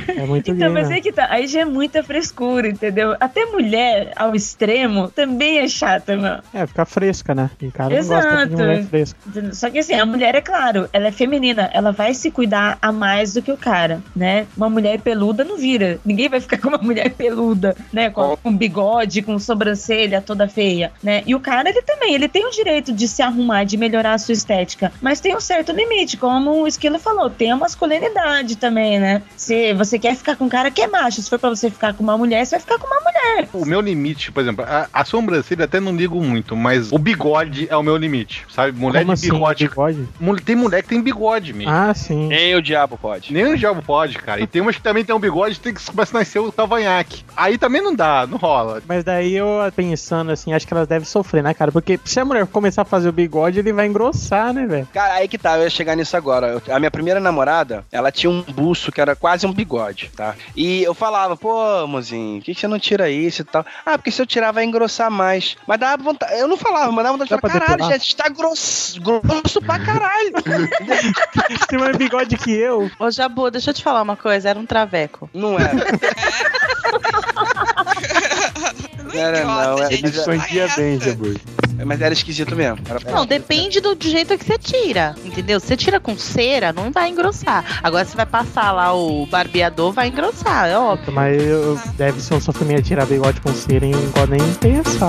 É 0.09 0.27
muito 0.27 0.51
Então, 0.51 0.73
mas 0.73 0.91
aí 0.91 1.01
que 1.01 1.13
tá. 1.13 1.27
Aí 1.31 1.47
já 1.47 1.61
é 1.61 1.65
muita 1.65 2.03
frescura, 2.03 2.69
entendeu? 2.69 3.17
Até 3.19 3.47
mulher 3.47 4.13
ao 4.17 4.35
extremo 4.35 5.09
também 5.09 5.59
é 5.59 5.69
chata, 5.69 6.17
mano. 6.17 6.43
É, 6.53 6.67
fica 6.67 6.85
fresca, 6.85 7.35
né? 7.35 7.51
E 7.61 7.71
cara 7.71 7.91
não 7.91 7.97
gosta 7.97 8.29
Exato. 8.29 8.49
de 8.49 8.57
mulher 8.57 8.85
fresca. 8.85 9.19
Só 9.53 9.71
que 9.71 9.79
assim, 9.79 9.95
a 9.95 10.07
mulher, 10.07 10.35
é 10.35 10.41
claro, 10.41 10.89
ela 10.93 11.09
é 11.09 11.13
feminina, 11.13 11.71
ela 11.73 11.93
vai 11.93 12.15
se 12.15 12.31
cuidar 12.31 12.79
a 12.81 12.93
mais 12.93 13.35
do 13.35 13.43
que 13.43 13.53
o 13.53 13.57
cara, 13.57 14.03
né? 14.15 14.47
Uma 14.57 14.69
mulher 14.69 15.01
peluda 15.01 15.45
não 15.45 15.57
vira. 15.57 15.99
Ninguém 16.05 16.29
vai 16.29 16.41
ficar 16.41 16.59
com 16.59 16.69
uma 16.69 16.79
mulher 16.79 17.11
peluda, 17.11 17.77
né? 17.93 18.11
Com, 18.11 18.37
com 18.37 18.55
bigode, 18.55 19.23
com 19.23 19.39
sobrancelha 19.39 20.21
toda 20.21 20.49
feia, 20.49 20.93
né? 21.03 21.23
E 21.27 21.35
o 21.35 21.41
cara, 21.41 21.69
ele 21.69 21.83
também, 21.83 22.15
ele 22.15 22.29
tem 22.29 22.47
o 22.47 22.51
direito 22.51 22.93
de 22.93 23.09
se 23.09 23.23
arrumar, 23.23 23.65
de 23.65 23.77
melhorar 23.77 24.15
a 24.15 24.19
sua 24.19 24.33
estética, 24.33 24.93
mas 25.01 25.21
tem 25.21 25.35
um 25.35 25.41
certo 25.41 25.73
limite, 25.73 26.17
como 26.17 26.63
o 26.63 26.67
Esquilo 26.67 26.99
falou, 26.99 27.31
tem 27.31 27.51
a 27.51 27.57
masculinidade 27.89 28.57
também, 28.57 28.99
né? 28.99 29.23
Se 29.37 29.73
você 29.75 29.99
quer 29.99 30.17
ficar 30.17 30.37
com 30.37 30.45
um 30.45 30.49
cara 30.49 30.71
que 30.71 30.83
é 30.83 30.87
macho, 30.87 31.23
se 31.23 31.31
for 31.31 31.39
pra 31.39 31.49
você 31.49 31.71
ficar 31.71 31.95
com 31.95 32.03
uma 32.03 32.19
mulher, 32.19 32.45
você 32.45 32.53
vai 32.57 32.61
ficar 32.61 32.79
com 32.79 32.87
uma 32.87 33.01
mulher. 33.01 33.49
O 33.53 33.65
meu 33.65 33.81
limite, 33.81 34.33
por 34.33 34.41
exemplo, 34.43 34.65
a, 34.67 34.89
a 34.93 35.05
sobrancelha 35.05 35.65
até 35.65 35.79
não 35.81 35.95
ligo 35.95 36.21
muito, 36.23 36.57
mas 36.57 36.91
o 36.93 36.99
bigode 36.99 37.69
é 37.71 37.77
o 37.77 37.83
meu 37.83 37.97
limite, 37.97 38.45
sabe? 38.53 38.73
Mulher 38.79 39.01
Como 39.01 39.15
de 39.15 39.21
assim, 39.21 39.31
bigode. 39.33 39.69
bigode? 39.69 40.09
Mul- 40.19 40.41
Tem 40.41 40.57
mulher 40.57 40.83
que 40.83 40.89
tem 40.89 41.01
bigode 41.01 41.53
mesmo. 41.53 41.73
Ah, 41.73 41.95
sim. 41.95 42.27
Nem 42.29 42.55
o 42.57 42.63
diabo 42.63 42.99
pode. 42.99 43.33
Nem 43.33 43.47
o 43.53 43.57
diabo 43.57 43.83
pode, 43.83 44.19
cara. 44.19 44.41
E 44.41 44.47
tem 44.47 44.61
umas 44.63 44.77
que 44.77 44.83
também 44.83 45.05
tem 45.05 45.15
um 45.15 45.21
bigode 45.21 45.61
tem 45.61 45.73
que 45.75 45.85
começa 45.85 46.17
a 46.17 46.21
nascer 46.21 46.39
o 46.41 46.51
cavanhaque. 46.53 47.25
Aí 47.37 47.57
também 47.59 47.81
não 47.83 47.95
dá, 47.95 48.27
não 48.27 48.39
rola. 48.39 48.83
Mas 48.89 49.05
daí 49.05 49.35
eu 49.35 49.49
pensando 49.75 50.31
assim, 50.33 50.53
acho 50.53 50.67
que 50.67 50.75
elas 50.75 50.89
devem 50.89 51.05
sofrer, 51.07 51.43
né, 51.43 51.55
cara? 51.55 51.71
Porque 51.71 51.99
se 52.05 52.19
a 52.21 52.25
mulher 52.25 52.47
começar 52.47 52.83
a 52.83 52.85
fazer 52.85 53.09
o 53.09 53.13
bigode, 53.13 53.59
ele 53.59 53.73
vai 53.73 53.87
engrossar, 53.87 54.53
né, 54.53 54.67
velho? 54.67 54.89
Cara, 54.93 55.15
aí 55.15 55.29
que 55.29 55.39
tá, 55.39 55.57
eu 55.57 55.63
ia 55.65 55.71
chegar 55.71 55.95
nisso 55.97 56.17
agora. 56.17 56.61
Eu- 56.67 56.75
a 56.75 56.79
minha 56.79 56.91
primeira 56.91 57.21
namorada, 57.21 57.68
ela 57.91 58.11
tinha 58.11 58.31
um 58.31 58.43
buço 58.43 58.91
que 58.93 59.01
era 59.01 59.15
quase 59.17 59.47
um 59.47 59.53
bigode, 59.53 60.11
tá? 60.15 60.35
E 60.57 60.83
eu 60.83 60.95
falava, 60.95 61.37
pô, 61.37 61.87
mozinho, 61.87 62.39
por 62.39 62.45
que, 62.45 62.55
que 62.55 62.61
você 62.61 62.69
não 62.69 62.79
tira 62.79 63.11
isso 63.11 63.43
e 63.43 63.45
tal? 63.45 63.65
Ah, 63.85 63.99
porque 63.99 64.11
se 64.11 64.21
eu 64.21 64.27
tirar 64.27 64.53
vai 64.53 64.65
engrossar 64.65 65.11
mais. 65.11 65.57
Mas 65.67 65.79
dava 65.79 66.03
vontade, 66.03 66.39
eu 66.39 66.49
não 66.49 66.57
falava, 66.57 66.91
mas 66.93 67.05
dava 67.05 67.19
vontade 67.19 67.29
de 67.29 67.41
falar, 67.41 67.59
pra 67.59 67.77
caralho, 67.77 67.93
gente, 67.93 68.17
tá 68.17 68.29
grosso, 68.29 69.01
grosso 69.01 69.61
pra 69.61 69.79
caralho. 69.79 70.33
Tem 71.69 71.79
mais 71.79 71.97
bigode 71.97 72.37
que 72.37 72.53
eu. 72.53 72.91
Ô, 72.99 73.11
Jabu, 73.11 73.51
deixa 73.51 73.71
eu 73.71 73.75
te 73.75 73.83
falar 73.83 74.03
uma 74.03 74.17
coisa, 74.17 74.49
era 74.51 74.59
um 74.59 74.67
traveco. 74.67 75.29
Não 75.33 75.59
era. 75.59 75.73
Não 79.13 79.21
era, 79.21 79.45
não. 79.45 79.79
Era, 79.79 79.91
gente, 79.91 80.07
Escondia 80.09 80.65
essa. 80.65 80.81
bem, 80.81 81.01
Jabur. 81.01 81.37
mas 81.85 82.01
era 82.01 82.13
esquisito 82.13 82.55
mesmo. 82.57 82.79
Era- 82.89 83.13
Não, 83.13 83.25
depende 83.27 83.81
do 83.81 83.97
jeito 84.01 84.37
que 84.37 84.45
você 84.45 84.59
tira, 84.59 85.15
entendeu? 85.25 85.59
Se 85.61 85.67
você 85.67 85.77
tira 85.77 85.99
com 86.01 86.17
cera, 86.19 86.73
não 86.73 86.91
vai 86.91 87.09
engrossar. 87.11 87.65
Agora, 87.83 88.05
se 88.05 88.17
vai 88.17 88.27
passar 88.27 88.73
lá 88.73 88.95
o 88.95 89.27
barbeador, 89.27 89.93
vai 89.93 90.09
engrossar, 90.09 90.69
é 90.69 90.77
óbvio. 90.79 91.13
Mas 91.13 91.43
eu- 91.43 91.79
deve 91.97 92.21
ser 92.21 92.35
um 92.35 92.41
sofrimento 92.41 92.83
tirar 92.83 93.07
bigode 93.07 93.41
com 93.41 93.53
cera, 93.55 93.85
hein? 93.87 93.93
Não 93.95 94.11
pode 94.13 94.33
nem 94.33 94.55
pensar. 94.55 95.07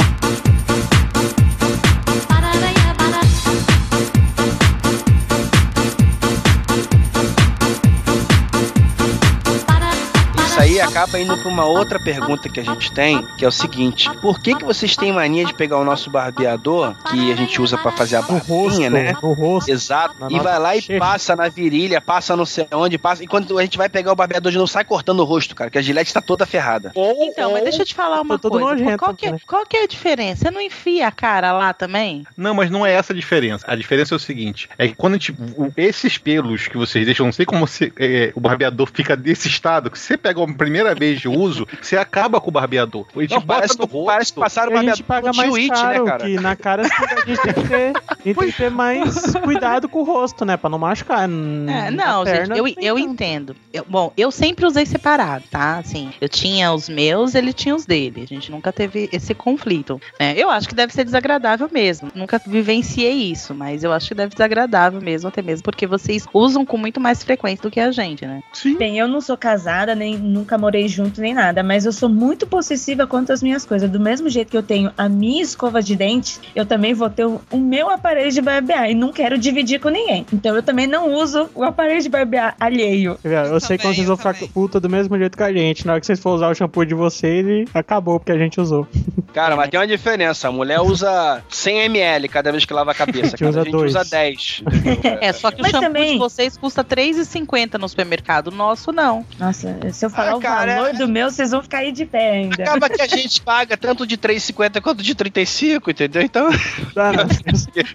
Acaba 10.89 11.19
indo 11.19 11.37
pra 11.37 11.47
uma 11.47 11.65
outra 11.65 11.99
pergunta 11.99 12.49
que 12.49 12.59
a 12.59 12.63
gente 12.63 12.91
tem, 12.91 13.25
que 13.37 13.45
é 13.45 13.47
o 13.47 13.51
seguinte: 13.51 14.09
por 14.21 14.39
que 14.39 14.55
que 14.55 14.63
vocês 14.65 14.95
têm 14.95 15.11
mania 15.13 15.45
de 15.45 15.53
pegar 15.53 15.77
o 15.77 15.83
nosso 15.85 16.09
barbeador, 16.09 16.95
que 17.09 17.31
a 17.31 17.35
gente 17.35 17.61
usa 17.61 17.77
pra 17.77 17.91
fazer 17.91 18.17
a 18.17 18.21
barbinha, 18.21 18.89
né? 18.89 19.13
no 19.21 19.33
rosto. 19.33 19.69
Exato. 19.71 20.15
E 20.29 20.39
vai 20.39 20.59
lá 20.59 20.75
e 20.75 20.81
passa 20.99 21.35
na 21.35 21.47
virilha, 21.49 22.01
passa 22.01 22.35
não 22.35 22.45
sei 22.45 22.67
onde, 22.73 22.97
passa. 22.97 23.23
E 23.23 23.27
quando 23.27 23.57
a 23.57 23.61
gente 23.61 23.77
vai 23.77 23.89
pegar 23.89 24.11
o 24.11 24.15
barbeador 24.15 24.51
de 24.51 24.57
novo, 24.57 24.67
sai 24.67 24.83
cortando 24.83 25.19
o 25.19 25.23
rosto, 25.23 25.55
cara, 25.55 25.69
que 25.69 25.77
a 25.77 25.81
gilete 25.81 26.13
tá 26.13 26.21
toda 26.21 26.45
ferrada. 26.45 26.91
Então, 26.95 27.51
mas 27.53 27.63
deixa 27.63 27.81
eu 27.81 27.85
te 27.85 27.95
falar 27.95 28.21
uma 28.21 28.37
todo 28.39 28.51
coisa. 28.59 28.67
nojento 28.75 28.97
Qual 28.97 29.15
que, 29.15 29.27
é, 29.27 29.35
qual 29.47 29.65
que 29.65 29.77
é 29.77 29.83
a 29.83 29.87
diferença? 29.87 30.45
Você 30.45 30.51
não 30.51 30.61
enfia 30.61 31.07
a 31.07 31.11
cara 31.11 31.51
lá 31.51 31.73
também? 31.73 32.25
Não, 32.35 32.53
mas 32.53 32.69
não 32.69 32.85
é 32.85 32.93
essa 32.93 33.13
a 33.13 33.15
diferença. 33.15 33.65
A 33.67 33.75
diferença 33.75 34.13
é 34.13 34.17
o 34.17 34.19
seguinte: 34.19 34.69
é 34.77 34.87
que 34.87 34.95
quando 34.95 35.13
a 35.13 35.17
gente. 35.17 35.31
o- 35.55 35.71
esses 35.77 36.17
pelos 36.17 36.67
que 36.67 36.77
vocês 36.77 37.05
deixam, 37.05 37.25
não 37.25 37.33
sei 37.33 37.45
como 37.45 37.65
você- 37.67 37.91
é, 37.97 38.31
o 38.35 38.39
barbeador 38.39 38.89
fica 38.93 39.15
desse 39.15 39.47
estado, 39.47 39.89
que 39.91 39.97
você 39.99 40.17
pega 40.17 40.43
a 40.43 40.53
primeira 40.53 40.88
vez 40.95 41.19
de 41.19 41.27
uso, 41.27 41.67
você 41.81 41.97
acaba 41.97 42.39
com 42.41 42.49
o 42.49 42.51
barbeador. 42.51 43.05
A 43.15 43.21
gente 43.21 43.31
Não, 43.31 43.41
parece, 43.41 43.77
no 43.77 43.87
que, 43.87 43.93
parece 44.05 44.33
que 44.33 44.39
rosto. 44.39 44.39
passaram 44.39 44.73
o 44.73 44.77
a 44.77 44.83
gente 44.83 45.03
barbeador 45.03 45.31
paga 45.31 45.33
mais 45.37 45.49
Twitch, 45.51 45.69
caro, 45.73 46.03
né, 46.05 46.11
cara? 46.11 46.25
que 46.25 46.35
na 46.39 46.55
cara 46.55 46.81
assim, 46.83 46.93
a 47.05 47.25
gente 47.25 47.41
tem 47.41 47.53
que 47.53 47.67
ter, 47.69 47.93
gente 48.25 48.39
tem 48.39 48.51
que 48.51 48.57
ter 48.57 48.71
mais 48.71 49.33
cuidado 49.43 49.89
com 49.89 49.99
o 49.99 50.03
rosto, 50.03 50.45
né? 50.45 50.57
Pra 50.57 50.69
não 50.69 50.79
machucar. 50.79 51.23
É, 51.23 51.27
Na 51.27 51.91
não, 51.91 52.25
gente, 52.25 52.35
perna 52.37 52.57
eu, 52.57 52.63
tem 52.65 52.75
eu 52.79 52.95
tanto. 52.95 53.07
entendo. 53.09 53.55
Eu- 53.73 53.85
bom, 53.87 54.11
eu 54.17 54.31
sempre 54.31 54.65
usei 54.65 54.85
separado, 54.85 55.43
tá? 55.49 55.77
Assim, 55.79 56.11
eu 56.19 56.29
tinha 56.29 56.71
os 56.73 56.87
meus, 56.89 57.35
ele 57.35 57.53
tinha 57.53 57.75
os 57.75 57.85
dele. 57.85 58.21
A 58.23 58.27
gente 58.27 58.51
nunca 58.51 58.71
teve 58.71 59.09
esse 59.11 59.33
conflito. 59.33 59.99
né? 60.19 60.33
Eu 60.37 60.49
acho 60.49 60.67
que 60.67 60.75
deve 60.75 60.93
ser 60.93 61.03
desagradável 61.03 61.69
mesmo. 61.71 62.11
Nunca 62.15 62.39
vivenciei 62.45 63.31
isso, 63.31 63.53
mas 63.53 63.83
eu 63.83 63.91
acho 63.91 64.07
que 64.09 64.13
deve 64.15 64.29
ser 64.31 64.35
desagradável 64.37 65.01
mesmo, 65.01 65.27
até 65.29 65.41
mesmo 65.41 65.63
porque 65.63 65.87
vocês 65.87 66.25
usam 66.33 66.65
com 66.65 66.77
muito 66.77 66.99
mais 66.99 67.23
frequência 67.23 67.63
do 67.63 67.71
que 67.71 67.79
a 67.79 67.91
gente, 67.91 68.25
né? 68.25 68.41
Sim. 68.53 68.77
Bem, 68.77 68.97
eu 68.99 69.07
não 69.07 69.21
sou 69.21 69.35
casada, 69.37 69.95
nem 69.95 70.17
nunca 70.17 70.57
morei 70.57 70.68
junto, 70.87 71.19
nem 71.21 71.33
nada, 71.33 71.63
mas 71.63 71.85
eu 71.85 71.91
sou 71.91 72.09
muito 72.09 72.45
possessiva 72.47 73.07
quanto 73.07 73.31
às 73.31 73.41
minhas 73.41 73.65
coisas. 73.65 73.89
Do 73.89 73.99
mesmo 73.99 74.29
jeito 74.29 74.49
que 74.49 74.57
eu 74.57 74.63
tenho 74.63 74.91
a 74.97 75.07
minha 75.09 75.41
escova 75.41 75.81
de 75.81 75.95
dente, 75.95 76.39
eu 76.55 76.65
também 76.65 76.93
vou 76.93 77.09
ter 77.09 77.25
o, 77.25 77.41
o 77.51 77.57
meu 77.57 77.89
aparelho 77.89 78.31
de 78.31 78.41
barbear 78.41 78.89
e 78.89 78.93
não 78.93 79.11
quero 79.11 79.37
dividir 79.37 79.79
com 79.79 79.89
ninguém. 79.89 80.25
Então 80.33 80.55
eu 80.55 80.63
também 80.63 80.87
não 80.87 81.13
uso 81.13 81.49
o 81.55 81.63
aparelho 81.63 82.01
de 82.01 82.09
barbear 82.09 82.55
alheio. 82.59 83.17
Eu, 83.23 83.31
eu 83.31 83.59
sei 83.59 83.77
que 83.77 83.85
vocês 83.85 84.07
vão 84.07 84.17
ficar 84.17 84.35
puta 84.53 84.79
do 84.79 84.89
mesmo 84.89 85.17
jeito 85.17 85.37
que 85.37 85.43
a 85.43 85.51
gente. 85.53 85.85
Na 85.85 85.93
hora 85.93 85.99
que 85.99 86.05
vocês 86.07 86.19
for 86.19 86.31
usar 86.31 86.49
o 86.49 86.55
shampoo 86.55 86.85
de 86.85 86.93
vocês, 86.95 87.45
e 87.45 87.67
acabou, 87.73 88.19
porque 88.19 88.31
a 88.31 88.37
gente 88.37 88.59
usou. 88.59 88.87
Cara, 89.33 89.55
mas 89.55 89.69
tem 89.69 89.79
uma 89.79 89.87
diferença. 89.87 90.47
A 90.47 90.51
mulher 90.51 90.79
usa 90.81 91.43
100 91.49 91.79
ml 91.85 92.27
cada 92.27 92.51
vez 92.51 92.65
que 92.65 92.73
lava 92.73 92.91
a 92.91 92.95
cabeça. 92.95 93.29
gente 93.37 93.39
cara. 93.39 93.49
usa 93.51 93.61
a 93.61 93.63
gente 93.63 93.71
dois. 93.71 93.91
usa 93.95 94.03
10. 94.05 94.63
entendeu? 94.65 94.99
É, 95.21 95.31
só 95.33 95.51
que 95.51 95.61
Mas 95.61 95.69
o 95.69 95.75
shampoo 95.75 95.87
também- 95.87 96.13
de 96.13 96.17
vocês 96.17 96.57
custa 96.57 96.81
R$3,50 96.81 97.77
no 97.77 97.87
supermercado. 97.87 98.47
O 98.47 98.51
nosso 98.51 98.91
não. 98.91 99.25
Nossa, 99.37 99.77
se 99.91 100.05
eu 100.05 100.09
falar 100.09 100.31
Ah, 100.31 100.35
o 100.37 100.39
cara, 100.39 100.58
valor 100.65 100.89
é- 100.89 100.93
do 100.93 101.07
meu, 101.07 101.29
vocês 101.29 101.51
vão 101.51 101.61
ficar 101.61 101.79
aí 101.79 101.91
de 101.91 102.05
pé 102.05 102.31
ainda. 102.31 102.63
Acaba 102.63 102.89
que 102.89 103.01
a 103.01 103.07
gente 103.07 103.41
paga 103.41 103.75
tanto 103.77 104.05
de 104.05 104.17
3,50 104.17 104.81
quanto 104.81 105.03
de 105.03 105.13
35, 105.15 105.91
entendeu? 105.91 106.21
Então. 106.21 106.49
Não. 106.49 107.11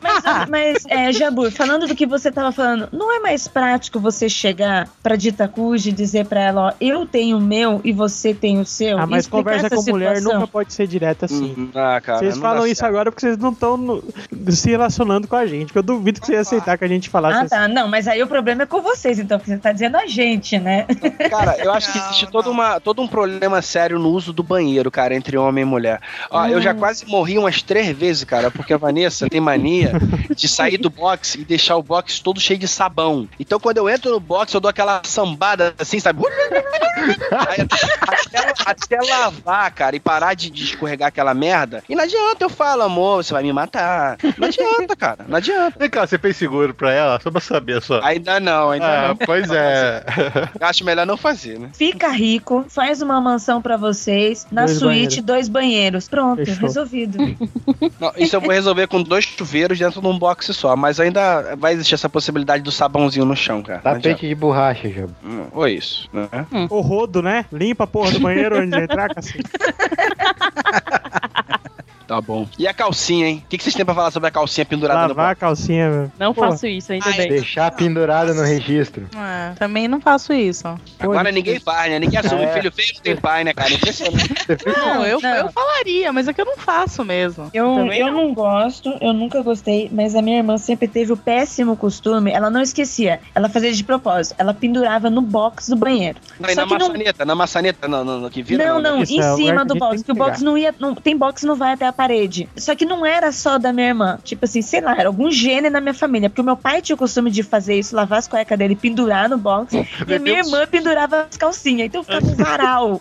Mas, 0.03 0.49
mas 0.51 0.85
é, 0.89 1.13
Jabur, 1.13 1.51
falando 1.51 1.87
do 1.87 1.95
que 1.95 2.07
você 2.07 2.31
tava 2.31 2.53
falando, 2.53 2.89
não 2.93 3.15
é 3.15 3.21
mais 3.21 3.47
prático 3.49 3.99
você 4.01 4.29
chegar 4.29 4.89
pra 5.03 5.17
Dita 5.17 5.47
Cuji 5.49 5.91
e 5.91 5.93
dizer 5.93 6.27
pra 6.27 6.41
ela, 6.41 6.61
ó, 6.69 6.73
eu 6.81 7.07
tenho 7.07 7.39
o 7.39 7.41
meu 7.41 7.81
e 7.85 7.93
você 7.93 8.33
tem 8.35 8.59
o 8.59 8.65
seu? 8.65 8.99
Ah, 8.99 9.07
mas 9.07 9.27
conversa 9.27 9.69
com 9.71 9.83
mulher 9.91 10.17
situação? 10.17 10.41
nunca 10.41 10.47
pode 10.53 10.73
ser 10.73 10.87
direta 10.87 11.27
assim. 11.27 11.55
Hum, 11.57 11.71
Ah, 11.75 12.01
cara. 12.01 12.19
Vocês 12.19 12.39
falam 12.39 12.67
isso 12.67 12.77
certo. 12.81 12.91
agora 12.91 13.11
porque 13.11 13.27
vocês 13.27 13.39
não 13.39 13.51
estão 13.53 14.03
se 14.51 14.71
relacionando 14.71 15.27
com 15.29 15.37
a 15.37 15.47
gente. 15.47 15.73
Que 15.73 15.79
eu 15.79 15.83
duvido 15.83 16.21
que 16.21 16.27
você 16.27 16.35
ia 16.35 16.41
aceitar 16.41 16.79
que 16.79 16.85
a 16.85 16.89
gente 16.89 17.09
falasse 17.09 17.39
Ah, 17.39 17.41
assim. 17.43 17.49
tá. 17.51 17.69
Não, 17.69 17.89
mas 17.89 18.07
aí 18.09 18.23
o 18.23 18.27
problema 18.27 18.63
é 18.63 18.67
com 18.67 18.81
vocês, 18.83 19.19
então, 19.19 19.39
porque 19.39 19.51
você 19.53 19.59
tá 19.59 19.73
dizendo 19.73 19.97
a 19.97 20.07
gente, 20.07 20.59
né? 20.59 20.87
Cara, 21.31 21.57
eu 21.59 21.73
acho 21.73 21.93
que 21.93 21.99
Não, 21.99 22.05
existe 22.07 22.25
não. 22.25 22.33
todo, 22.33 22.54
uma, 22.55 22.81
todo 22.81 23.03
um 23.03 23.07
problema 23.09 23.61
sério 23.61 23.99
no 23.99 24.09
uso 24.11 24.33
do 24.33 24.43
banheiro, 24.43 24.91
cara, 24.91 25.15
entre 25.15 25.37
homem 25.37 25.63
e 25.63 25.67
mulher. 25.67 26.01
Ó, 26.31 26.47
eu 26.47 26.59
Hum. 26.59 26.63
já 26.63 26.73
quase 26.75 27.05
morri 27.07 27.37
umas 27.39 27.61
três 27.63 27.89
vezes, 27.97 28.25
cara, 28.25 28.51
porque 28.51 28.73
a 28.73 28.77
Vanessa 28.79 29.29
tem 29.29 29.41
mania 29.41 29.93
de 30.35 30.49
sair 30.49 30.79
do 30.79 30.89
box 30.89 31.35
e 31.35 31.45
deixar 31.45 31.77
o 31.77 31.83
box 31.83 32.21
todo 32.21 32.41
cheio 32.41 32.59
de 32.59 32.69
sabão. 32.69 33.29
Então 33.39 33.59
quando 33.61 33.79
eu 33.79 33.89
entro 33.89 34.11
no 34.13 34.21
box, 34.21 34.55
eu 34.55 34.61
dou 34.61 34.69
aquela 34.69 35.03
sambada 35.05 35.75
assim, 35.79 35.99
sabe? 36.01 36.23
Aí, 37.49 37.67
até, 38.01 38.97
até 38.97 39.11
lavar, 39.11 39.71
cara, 39.73 39.97
e 39.97 40.01
parar 40.01 40.35
de, 40.35 40.51
de 40.51 40.65
escorregar 40.65 41.09
aquela 41.09 41.35
merda. 41.35 41.83
E 41.89 41.95
não 41.95 42.05
adianta, 42.05 42.45
eu 42.45 42.49
falo, 42.49 42.83
amor, 42.83 43.23
você 43.23 43.33
vai 43.33 43.43
me 43.43 43.53
matar. 43.53 44.17
Não 44.39 44.49
adianta, 44.49 44.97
cara, 44.97 45.25
não 45.29 45.37
adianta. 45.37 45.79
Vem 45.79 45.91
cá, 45.91 46.07
você 46.07 46.19
fez 46.19 46.37
seguro 46.37 46.73
pra 46.75 46.93
ela, 46.93 47.21
só 47.23 47.31
pra 47.31 47.41
saber 47.41 47.83
só. 47.83 48.01
Ainda 48.03 48.39
não, 48.41 48.71
ainda 48.71 48.87
Ah, 48.87 49.09
não. 49.09 49.17
pois 49.17 49.51
é. 49.51 50.05
Eu 50.61 50.67
acho 50.67 50.85
melhor 50.85 51.07
não 51.07 51.17
fazer, 51.17 51.59
né? 51.59 51.71
Fica 51.75 52.09
rico, 52.09 52.44
faz 52.69 53.01
uma 53.03 53.21
mansão 53.21 53.61
pra 53.63 53.77
vocês, 53.77 54.47
na 54.51 54.65
Dois 54.67 54.79
suíte, 54.79 54.87
banheiros. 54.87 55.25
dois 55.25 55.49
banheiros. 55.49 56.09
Pronto, 56.09 56.45
Fechou. 56.45 56.67
resolvido. 56.69 57.19
Não, 58.01 58.13
isso 58.17 58.37
eu 58.37 58.41
vou 58.41 58.51
resolver 58.51 58.87
com 58.87 59.03
dois 59.03 59.25
chuveiros 59.25 59.79
dentro 59.79 60.01
de 60.01 60.07
um 60.07 60.19
box 60.19 60.53
só, 60.55 60.77
mas 60.77 61.01
ainda 61.01 61.55
vai 61.57 61.73
existir 61.73 61.95
essa 61.95 62.09
possibilidade 62.09 62.63
do 62.63 62.71
sabãozinho 62.73 63.25
no 63.25 63.37
chão, 63.37 63.63
cara. 63.63 63.81
Tapete 63.81 64.29
de 64.29 64.35
borracha, 64.35 64.89
Jabur. 64.91 65.15
Hum, 65.25 65.47
Ou 65.53 65.69
isso, 65.69 66.09
né? 66.13 66.47
O 66.71 66.81
rodo, 66.81 67.23
né? 67.23 67.45
Limpa 67.53 67.85
a 67.85 67.87
porra 67.87 68.11
do 68.13 68.21
banheiro 68.21 68.61
onde 68.63 68.77
entrar, 68.77 69.11
assim. 69.17 69.39
Tá 72.07 72.21
bom. 72.21 72.47
E 72.59 72.67
a 72.69 72.75
calcinha, 72.75 73.27
hein? 73.29 73.43
O 73.45 73.49
que, 73.49 73.57
que 73.59 73.65
vocês 73.65 73.75
têm 73.75 73.85
pra 73.85 73.95
falar 73.95 74.11
sobre 74.11 74.29
a 74.29 74.31
calcinha 74.31 74.65
pendurada 74.65 75.03
no 75.03 75.09
Lavar 75.09 75.33
a 75.33 75.35
calcinha, 75.35 75.89
meu. 75.89 76.13
Não 76.19 76.35
Pô. 76.35 76.43
faço 76.43 76.67
isso 76.67 76.93
ainda 76.93 77.07
Ai, 77.07 77.17
bem. 77.17 77.29
Deixar 77.29 77.71
pendurada 77.71 78.35
no 78.35 78.43
registro. 78.43 79.09
É, 79.17 79.55
também 79.59 79.89
não 79.89 80.01
faço 80.01 80.33
isso. 80.33 80.67
Agora 80.99 81.31
ninguém 81.33 81.59
faz, 81.61 81.91
né? 81.91 81.99
Ninguém 81.99 82.19
assume. 82.21 82.43
É. 82.45 82.53
Filho 82.55 82.71
feio 82.73 82.89
não 82.95 83.03
tem 83.03 83.17
pai, 83.17 83.45
né, 83.45 83.53
cara? 83.55 83.71
Não, 84.77 85.05
eu, 85.07 85.21
Não. 85.21 85.31
eu 85.37 85.49
falaria, 85.53 86.13
mas 86.13 86.29
é 86.29 86.33
que 86.33 86.41
eu 86.41 86.45
não 86.45 86.57
faço 86.57 87.05
mesmo. 87.05 87.51
Eu, 87.53 87.75
Também 87.75 88.01
eu 88.01 88.13
não 88.13 88.33
gosto, 88.35 88.95
eu 89.01 89.13
nunca 89.13 89.43
gostei, 89.43 89.89
mas 89.93 90.15
a 90.15 90.23
minha 90.23 90.39
irmã 90.39 90.59
sempre 90.59 90.87
teve 90.89 91.13
o 91.13 91.17
péssimo 91.17 91.77
costume, 91.77 92.31
ela 92.31 92.51
não 92.51 92.61
esquecia, 92.61 93.21
ela 93.35 93.49
fazia 93.49 93.73
de 93.73 93.83
propósito, 93.83 94.35
ela 94.39 94.53
pendurava 94.55 95.09
no 95.11 95.21
box 95.23 95.69
do 95.71 95.77
banheiro. 95.77 96.19
Não, 96.39 96.49
e 96.51 96.55
Só 96.55 96.63
na 96.63 96.67
que 96.67 96.75
não- 96.79 96.89
maçaneta, 96.89 97.25
na 97.25 97.35
maçaneta 97.35 97.89
no- 97.89 98.05
no 98.05 98.31
que 98.31 98.43
vira. 98.43 98.65
não, 98.67 98.81
não, 98.81 99.03
Isso, 99.03 99.13
em 99.15 99.21
é 99.21 99.35
cima 99.37 99.65
do 99.65 99.75
box, 99.77 100.03
que 100.03 100.13
o 100.13 100.15
box 100.15 100.43
não 100.43 100.57
ia, 100.59 100.75
não, 100.79 100.95
tem 100.95 101.17
box 101.17 101.41
que 101.43 101.47
não 101.47 101.57
vai 101.57 101.73
até 101.73 101.87
a 101.87 101.93
parede. 101.95 102.49
Só 102.57 102.75
que 102.75 102.85
não 102.85 103.05
era 103.07 103.33
só 103.33 103.59
da 103.59 103.73
minha 103.73 103.89
irmã, 103.89 104.19
tipo 104.23 104.45
assim, 104.45 104.63
sei 104.63 104.81
lá, 104.81 104.97
era 104.99 105.09
algum 105.09 105.31
gênio 105.31 105.71
na 105.71 105.81
minha 105.81 105.95
família, 105.95 106.29
porque 106.29 106.41
o 106.41 106.45
meu 106.45 106.57
pai 106.57 106.83
tinha 106.83 106.95
o 106.95 106.99
costume 106.99 107.31
de 107.31 107.43
fazer 107.43 107.79
isso, 107.79 107.95
lavar 107.95 108.19
as 108.19 108.29
cuecas 108.29 108.59
dele, 108.59 108.77
pendurar 108.77 109.29
no 109.29 109.39
box, 109.39 109.75
e 110.07 110.15
a 110.15 110.19
minha 110.19 110.39
irmã 110.41 110.67
pendurava 110.67 111.27
as 111.31 111.37
calcinhas, 111.37 111.87
então 111.87 112.03
ficava 112.03 112.27
um 112.27 112.35
varal. 112.35 113.01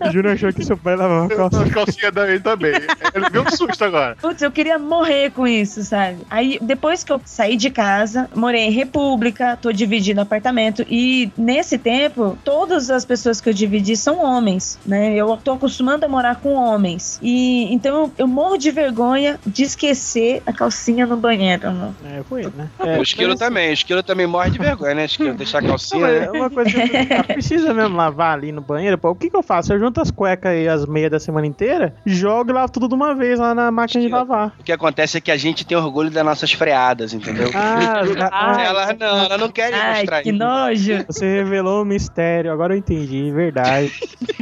O 0.00 0.10
Júnior 0.12 0.34
achou 0.34 0.52
que 0.52 0.64
seu 0.64 0.76
pai 0.76 0.96
lavava 0.96 1.26
a 1.26 1.36
calcinha. 1.36 1.62
As 1.62 1.72
calcinhas 1.72 2.12
dele 2.12 2.40
também. 2.40 2.74
Ele 3.14 3.30
viu 3.30 3.42
um 3.42 3.50
susto 3.50 3.84
agora. 3.84 4.16
Putz, 4.20 4.42
eu 4.42 4.50
queria 4.50 4.78
morrer 4.78 5.30
com 5.30 5.46
isso, 5.46 5.82
sabe? 5.82 6.18
Aí, 6.30 6.58
depois 6.60 7.02
que 7.02 7.12
eu 7.12 7.20
saí 7.24 7.56
de 7.56 7.70
casa, 7.70 8.28
morei 8.34 8.62
em 8.62 8.70
República, 8.70 9.56
tô 9.60 9.72
dividindo 9.72 10.20
apartamento. 10.20 10.84
E 10.88 11.30
nesse 11.36 11.78
tempo, 11.78 12.38
todas 12.44 12.90
as 12.90 13.04
pessoas 13.04 13.40
que 13.40 13.48
eu 13.48 13.54
dividi 13.54 13.96
são 13.96 14.22
homens, 14.22 14.78
né? 14.86 15.14
Eu 15.14 15.36
tô 15.36 15.52
acostumando 15.52 16.04
a 16.04 16.08
morar 16.08 16.36
com 16.36 16.54
homens. 16.54 17.18
E 17.22 17.72
então 17.72 18.01
eu, 18.02 18.12
eu 18.18 18.26
morro 18.26 18.56
de 18.56 18.70
vergonha 18.70 19.38
de 19.46 19.62
esquecer 19.62 20.42
a 20.46 20.52
calcinha 20.52 21.06
no 21.06 21.16
banheiro. 21.16 21.66
mano. 21.72 21.96
É, 22.04 22.22
foi, 22.28 22.42
né? 22.54 22.70
o 22.98 23.02
esquilo 23.02 23.34
também. 23.36 23.70
O 23.70 23.72
esquilo 23.72 24.02
também 24.02 24.26
morre 24.26 24.50
de 24.50 24.58
vergonha, 24.58 24.94
né? 24.94 25.04
Esquilo, 25.04 25.34
deixar 25.34 25.58
a 25.58 25.60
Não, 25.62 25.68
calcinha, 25.70 26.00
mas 26.00 26.20
né? 26.20 26.26
é 26.26 26.30
uma 26.30 26.50
coisa 26.50 26.70
que 26.70 27.32
precisa 27.32 27.74
mesmo 27.74 27.96
lavar 27.96 28.34
ali 28.36 28.52
no 28.52 28.60
banheiro? 28.60 28.98
Pô, 28.98 29.10
o 29.10 29.14
que, 29.14 29.30
que 29.30 29.36
eu 29.36 29.42
faço? 29.42 29.72
Eu 29.72 29.78
junto 29.78 30.00
as 30.00 30.10
cuecas 30.10 30.52
e 30.56 30.68
as 30.68 30.86
meias 30.86 31.10
da 31.10 31.20
semana 31.20 31.46
inteira, 31.46 31.94
jogo 32.04 32.50
e 32.50 32.54
lavo 32.54 32.72
tudo 32.72 32.88
de 32.88 32.94
uma 32.94 33.14
vez 33.14 33.38
lá 33.38 33.54
na 33.54 33.70
máquina 33.70 34.02
de 34.02 34.08
lavar. 34.08 34.54
O 34.58 34.62
que 34.62 34.72
acontece 34.72 35.18
é 35.18 35.20
que 35.20 35.30
a 35.30 35.36
gente 35.36 35.64
tem 35.66 35.76
orgulho 35.76 36.10
das 36.10 36.24
nossas 36.24 36.52
freadas, 36.52 37.12
entendeu? 37.12 37.50
Ah, 37.54 38.02
ah, 38.32 38.62
ela 38.62 38.92
não, 38.92 39.18
ela 39.24 39.38
não 39.38 39.48
quer 39.50 39.72
Ai, 39.72 39.96
mostrar 39.98 40.22
que 40.22 40.30
isso. 40.30 40.38
nojo. 40.38 41.04
você 41.06 41.26
revelou 41.42 41.82
o 41.82 41.84
mistério, 41.84 42.52
agora 42.52 42.74
eu 42.74 42.78
entendi, 42.78 43.30
verdade. 43.32 43.92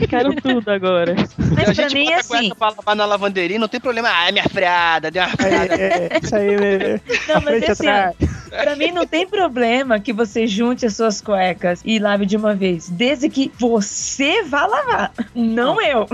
Quero 0.09 0.35
tudo 0.37 0.69
agora. 0.71 1.15
Mas 1.55 1.59
a 1.59 1.65
pra 1.65 1.73
gente 1.75 1.95
mim 1.95 2.07
é 2.11 2.17
bota 2.17 2.21
a 2.21 2.25
cueca 2.25 2.39
assim. 2.47 2.55
pra 2.59 2.69
lavar 2.69 2.97
na 2.97 3.05
lavanderia, 3.07 3.50
não 3.59 3.69
tem 3.69 3.81
problema. 3.81 4.09
Ah, 4.11 4.29
é 4.29 4.33
minha 4.33 4.49
freada, 4.49 5.11
deu 5.11 5.23
uma 5.23 5.31
freada. 5.31 5.75
É, 5.75 6.09
é, 6.11 6.21
isso 6.23 6.35
aí, 6.35 6.57
né? 6.57 7.01
Não, 7.29 7.35
mas 7.37 7.45
frente 7.45 7.71
assim, 7.71 7.89
atrás. 7.89 8.17
Pra 8.51 8.77
mim 8.77 8.91
não 8.91 9.07
tem 9.07 9.27
problema 9.27 10.01
que 10.01 10.13
você 10.13 10.47
junte 10.47 10.85
as 10.85 10.97
suas 10.97 11.21
cuecas 11.21 11.81
e 11.85 11.99
lave 11.99 12.27
de 12.27 12.37
uma 12.37 12.55
vez, 12.55 12.89
desde 12.89 13.29
que 13.29 13.51
você 13.59 14.43
vá 14.43 14.67
lavar, 14.67 15.13
não 15.35 15.81
eu. 15.81 16.07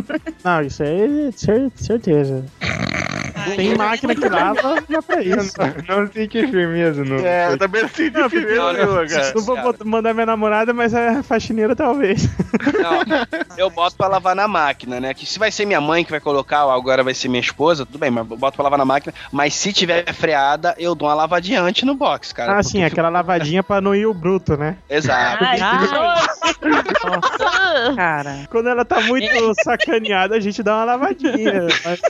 Não, 0.45 0.63
isso 0.63 0.83
aí 0.83 1.01
é 1.01 1.07
Tem 3.55 3.77
máquina 3.77 4.15
que 4.15 4.29
lava, 4.29 4.83
dá 4.89 5.03
pra 5.03 5.23
isso. 5.23 5.53
Não, 5.89 6.01
não 6.03 6.13
senti 6.13 6.47
firmeza 6.49 7.05
no. 7.05 7.19
É, 7.25 7.53
eu 7.53 7.59
também 7.59 7.83
não 7.83 7.89
senti 7.89 8.11
Não, 8.19 8.29
firmeza 8.31 8.73
nenhuma, 8.73 9.07
cara. 9.07 9.33
Não 9.35 9.43
vou 9.43 9.75
mandar 9.85 10.15
minha 10.15 10.27
namorada, 10.27 10.73
mas 10.73 10.95
a 10.95 11.23
faxineira 11.23 11.77
talvez. 11.77 12.25
Não, 12.27 13.57
eu 13.57 13.71
boto 13.71 13.97
pra 13.97 14.09
lavar 14.09 14.35
na 14.35 14.49
máquina, 14.49 14.99
né? 15.01 15.13
Que 15.15 15.27
se 15.27 15.39
vai 15.39 15.51
ser 15.53 15.65
minha 15.67 15.81
mãe 15.81 16.05
que 16.05 16.11
vai 16.11 16.21
colocar, 16.21 16.65
ou 16.67 16.73
agora 16.73 17.05
vai 17.05 17.15
ser 17.15 17.29
minha 17.29 17.41
esposa, 17.41 17.85
tudo 17.87 17.99
bem, 17.99 18.11
mas 18.11 18.29
eu 18.31 18.37
boto 18.37 18.57
pra 18.57 18.65
lavar 18.65 18.79
na 18.79 18.85
máquina. 18.85 19.13
Mas 19.31 19.55
se 19.55 19.73
tiver 19.73 20.13
freada, 20.13 20.75
eu 20.79 20.95
dou 20.95 21.09
uma 21.09 21.15
lavadinha 21.15 21.61
antes 21.63 21.83
no 21.85 21.95
box, 21.95 22.33
cara. 22.33 22.59
Ah, 22.59 22.63
sim, 22.63 22.79
fica- 22.79 22.87
aquela 22.87 23.09
lavadinha 23.09 23.63
pra 23.63 23.81
não 23.81 23.95
ir 23.95 24.07
o 24.07 24.15
bruto, 24.15 24.57
né? 24.57 24.77
Exato. 24.89 25.45
Ai, 25.45 25.59
nojo. 25.59 26.27
Cara. 27.97 28.47
Quando 28.51 28.69
ela 28.69 28.85
tá 28.85 29.01
muito 29.03 29.27
sacaneada, 29.63 30.37
a 30.37 30.41
gente 30.41 30.63
dá 30.63 30.77
uma 30.77 30.85
lavadinha. 30.85 31.67
Mas, 31.85 32.01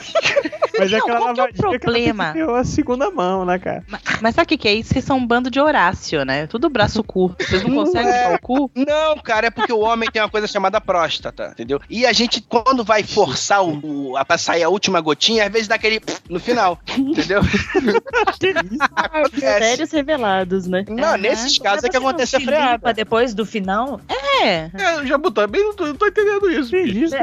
mas 0.79 0.91
é 0.93 0.97
Não, 0.97 1.03
aquela 1.05 1.19
qual 1.19 1.33
que 1.33 1.39
é 1.39 1.43
o 1.43 1.47
que 1.71 1.79
problema? 1.79 2.23
ela 2.25 2.33
fica 2.33 2.59
a 2.59 2.63
segunda 2.63 3.11
mão, 3.11 3.45
né, 3.45 3.57
cara? 3.59 3.83
Ma- 3.87 3.99
Mas 4.21 4.35
sabe 4.35 4.45
o 4.45 4.47
que, 4.49 4.57
que 4.57 4.67
é 4.67 4.73
isso? 4.73 4.93
Vocês 4.93 5.05
são 5.05 5.17
um 5.17 5.25
bando 5.27 5.49
de 5.49 5.59
Horácio, 5.59 6.23
né? 6.25 6.47
Tudo 6.47 6.69
braço 6.69 7.03
curto. 7.03 7.43
Vocês 7.45 7.63
não 7.63 7.73
conseguem 7.75 8.11
é. 8.11 8.27
usar 8.27 8.35
o 8.35 8.39
cu? 8.41 8.71
Não, 8.75 9.17
cara, 9.19 9.47
é 9.47 9.49
porque 9.49 9.71
o 9.73 9.79
homem 9.79 10.09
tem 10.11 10.21
uma 10.21 10.29
coisa 10.29 10.47
chamada 10.47 10.79
próstata, 10.81 11.49
entendeu? 11.53 11.79
E 11.89 12.05
a 12.05 12.13
gente, 12.13 12.41
quando 12.41 12.83
vai 12.83 13.03
forçar 13.03 13.63
o, 13.63 13.79
o, 14.11 14.17
a, 14.17 14.23
pra 14.25 14.37
sair 14.37 14.63
a 14.63 14.69
última 14.69 14.99
gotinha, 15.01 15.45
às 15.45 15.51
vezes 15.51 15.67
dá 15.67 15.75
aquele 15.75 16.01
no 16.29 16.39
final, 16.39 16.79
entendeu? 16.97 17.41
Mistérios 19.33 19.91
revelados, 19.91 20.67
né? 20.67 20.85
Não, 20.89 21.09
Aham. 21.09 21.17
nesses 21.17 21.57
casos 21.57 21.83
é 21.83 21.89
que 21.89 21.97
Mas 21.99 22.07
acontece 22.07 22.35
a 22.35 22.39
freada. 22.39 22.93
depois 22.93 23.33
do 23.33 23.45
final? 23.45 23.99
É. 24.43 24.69
É, 24.73 25.05
já 25.05 25.17
botou 25.17 25.47
bem, 25.47 25.63
não 25.63 25.73
tô, 25.75 25.87
não 25.87 25.95
tô 25.95 26.07
entendendo 26.07 26.49
isso. 26.51 26.69
Que 26.71 26.81
isso, 26.81 27.15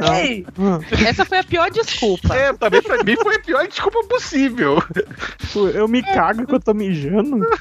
não. 0.56 0.80
Essa 1.08 1.24
foi 1.24 1.38
a 1.38 1.44
pior 1.44 1.70
desculpa. 1.70 2.34
É, 2.34 2.52
também 2.52 2.82
pra 2.82 3.02
mim 3.02 3.16
foi 3.22 3.38
pior 3.44 3.66
desculpa 3.68 4.02
possível. 4.08 4.82
eu 5.74 5.86
me 5.88 6.02
cago 6.02 6.42
enquanto 6.42 6.68
eu 6.68 6.72
tô 6.72 6.74
mijando. 6.74 7.38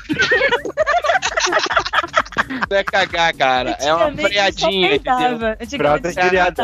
Não 2.69 2.77
é 2.77 2.84
cagar, 2.84 3.34
cara. 3.36 3.77
É 3.79 3.93
uma 3.93 4.12
freadinha, 4.12 4.99
Fralda 5.77 6.13
peidava. 6.13 6.63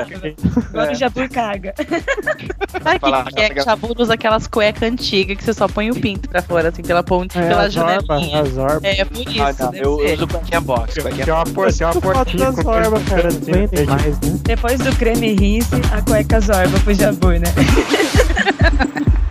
Agora 0.69 0.91
o 0.91 0.95
Jabur 0.95 1.29
caga. 1.29 1.73
Sabe 2.83 2.97
o 2.97 2.99
Falar, 2.99 3.25
que, 3.25 3.49
que 3.49 3.59
é 3.59 3.63
Chabur 3.63 3.95
usa 3.97 4.13
aquelas 4.13 4.47
cuecas 4.47 4.83
antigas 4.83 5.37
que 5.37 5.43
você 5.43 5.53
só 5.53 5.67
põe 5.67 5.91
o 5.91 5.95
pinto 5.99 6.29
pra 6.29 6.41
fora, 6.41 6.69
assim, 6.69 6.81
pela 6.81 7.03
ponte, 7.03 7.37
É, 7.37 7.47
pela 7.47 7.69
janelinha. 7.69 8.43
É, 8.83 9.05
por 9.05 9.27
isso. 9.27 9.41
Ah, 9.43 9.53
não, 9.59 9.73
eu 9.73 9.97
ser. 9.99 10.13
uso 10.15 10.27
cuequinha 10.27 10.61
box. 10.61 10.93
Cuequinha 11.01 11.25
Tem 11.25 11.33
uma, 11.33 11.43
por, 11.45 11.73
tem 11.73 11.87
uma 11.87 12.01
portinha 12.01 12.51
com 12.53 12.61
zorba, 12.61 12.99
cara. 13.01 13.29
Né? 13.31 13.69
Depois 14.43 14.79
do 14.79 14.95
creme 14.95 15.33
rinse, 15.35 15.75
a 15.91 16.01
cueca 16.01 16.39
zorba 16.39 16.79
pro 16.79 16.93
Jabur, 16.93 17.39
né? 17.39 17.47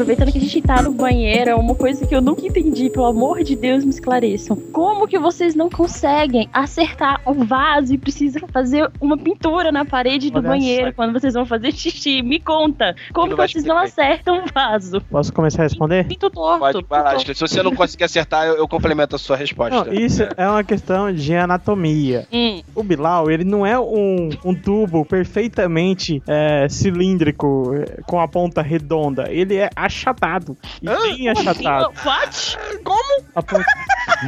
Aproveitando 0.00 0.32
que 0.32 0.38
a 0.38 0.40
gente 0.40 0.62
tá 0.62 0.80
no 0.80 0.92
banheiro, 0.92 1.50
é 1.50 1.54
uma 1.54 1.74
coisa 1.74 2.06
que 2.06 2.14
eu 2.14 2.22
nunca 2.22 2.46
entendi, 2.46 2.88
pelo 2.88 3.04
amor 3.04 3.44
de 3.44 3.54
Deus, 3.54 3.84
me 3.84 3.90
esclareçam. 3.90 4.56
Como 4.72 5.06
que 5.06 5.18
vocês 5.18 5.54
não 5.54 5.68
conseguem 5.68 6.48
acertar 6.54 7.20
o 7.26 7.34
vaso 7.44 7.92
e 7.92 7.98
precisam 7.98 8.48
fazer 8.48 8.90
uma 8.98 9.18
pintura 9.18 9.70
na 9.70 9.84
parede 9.84 10.30
do 10.30 10.38
Olha 10.38 10.48
banheiro 10.48 10.86
só. 10.86 10.92
quando 10.94 11.12
vocês 11.12 11.34
vão 11.34 11.44
fazer 11.44 11.72
xixi? 11.72 12.22
Me 12.22 12.40
conta. 12.40 12.96
Como 13.12 13.28
que 13.28 13.34
vocês 13.34 13.62
não 13.62 13.76
acertam 13.76 14.38
o 14.38 14.44
vaso? 14.54 15.02
Posso 15.02 15.34
começar 15.34 15.60
a 15.60 15.64
responder? 15.64 16.06
Pinto 16.06 16.30
torto. 16.30 16.60
Pode 16.60 16.78
pinto 16.78 16.88
falar, 16.88 17.16
torto. 17.16 17.34
se 17.34 17.40
você 17.40 17.62
não 17.62 17.74
conseguir 17.74 18.04
acertar, 18.04 18.46
eu, 18.46 18.54
eu 18.56 18.66
complemento 18.66 19.16
a 19.16 19.18
sua 19.18 19.36
resposta. 19.36 19.84
Não, 19.84 19.92
isso 19.92 20.22
é 20.34 20.48
uma 20.48 20.64
questão 20.64 21.12
de 21.12 21.34
anatomia. 21.34 22.26
Hum, 22.32 22.62
O 22.74 22.82
Bilal, 22.82 23.30
ele 23.30 23.44
não 23.44 23.66
é 23.66 23.78
um, 23.78 24.30
um 24.46 24.54
tubo 24.54 25.04
perfeitamente 25.04 26.22
é, 26.26 26.66
cilíndrico 26.70 27.74
é, 27.74 28.00
com 28.06 28.18
a 28.18 28.26
ponta 28.26 28.62
redonda. 28.62 29.26
Ele 29.30 29.56
é 29.56 29.68
achatado. 29.90 30.56
E 30.80 30.86
bem 30.86 31.28
achatado. 31.28 31.92
What? 32.04 32.58
A 33.34 33.42
ponta... 33.42 33.64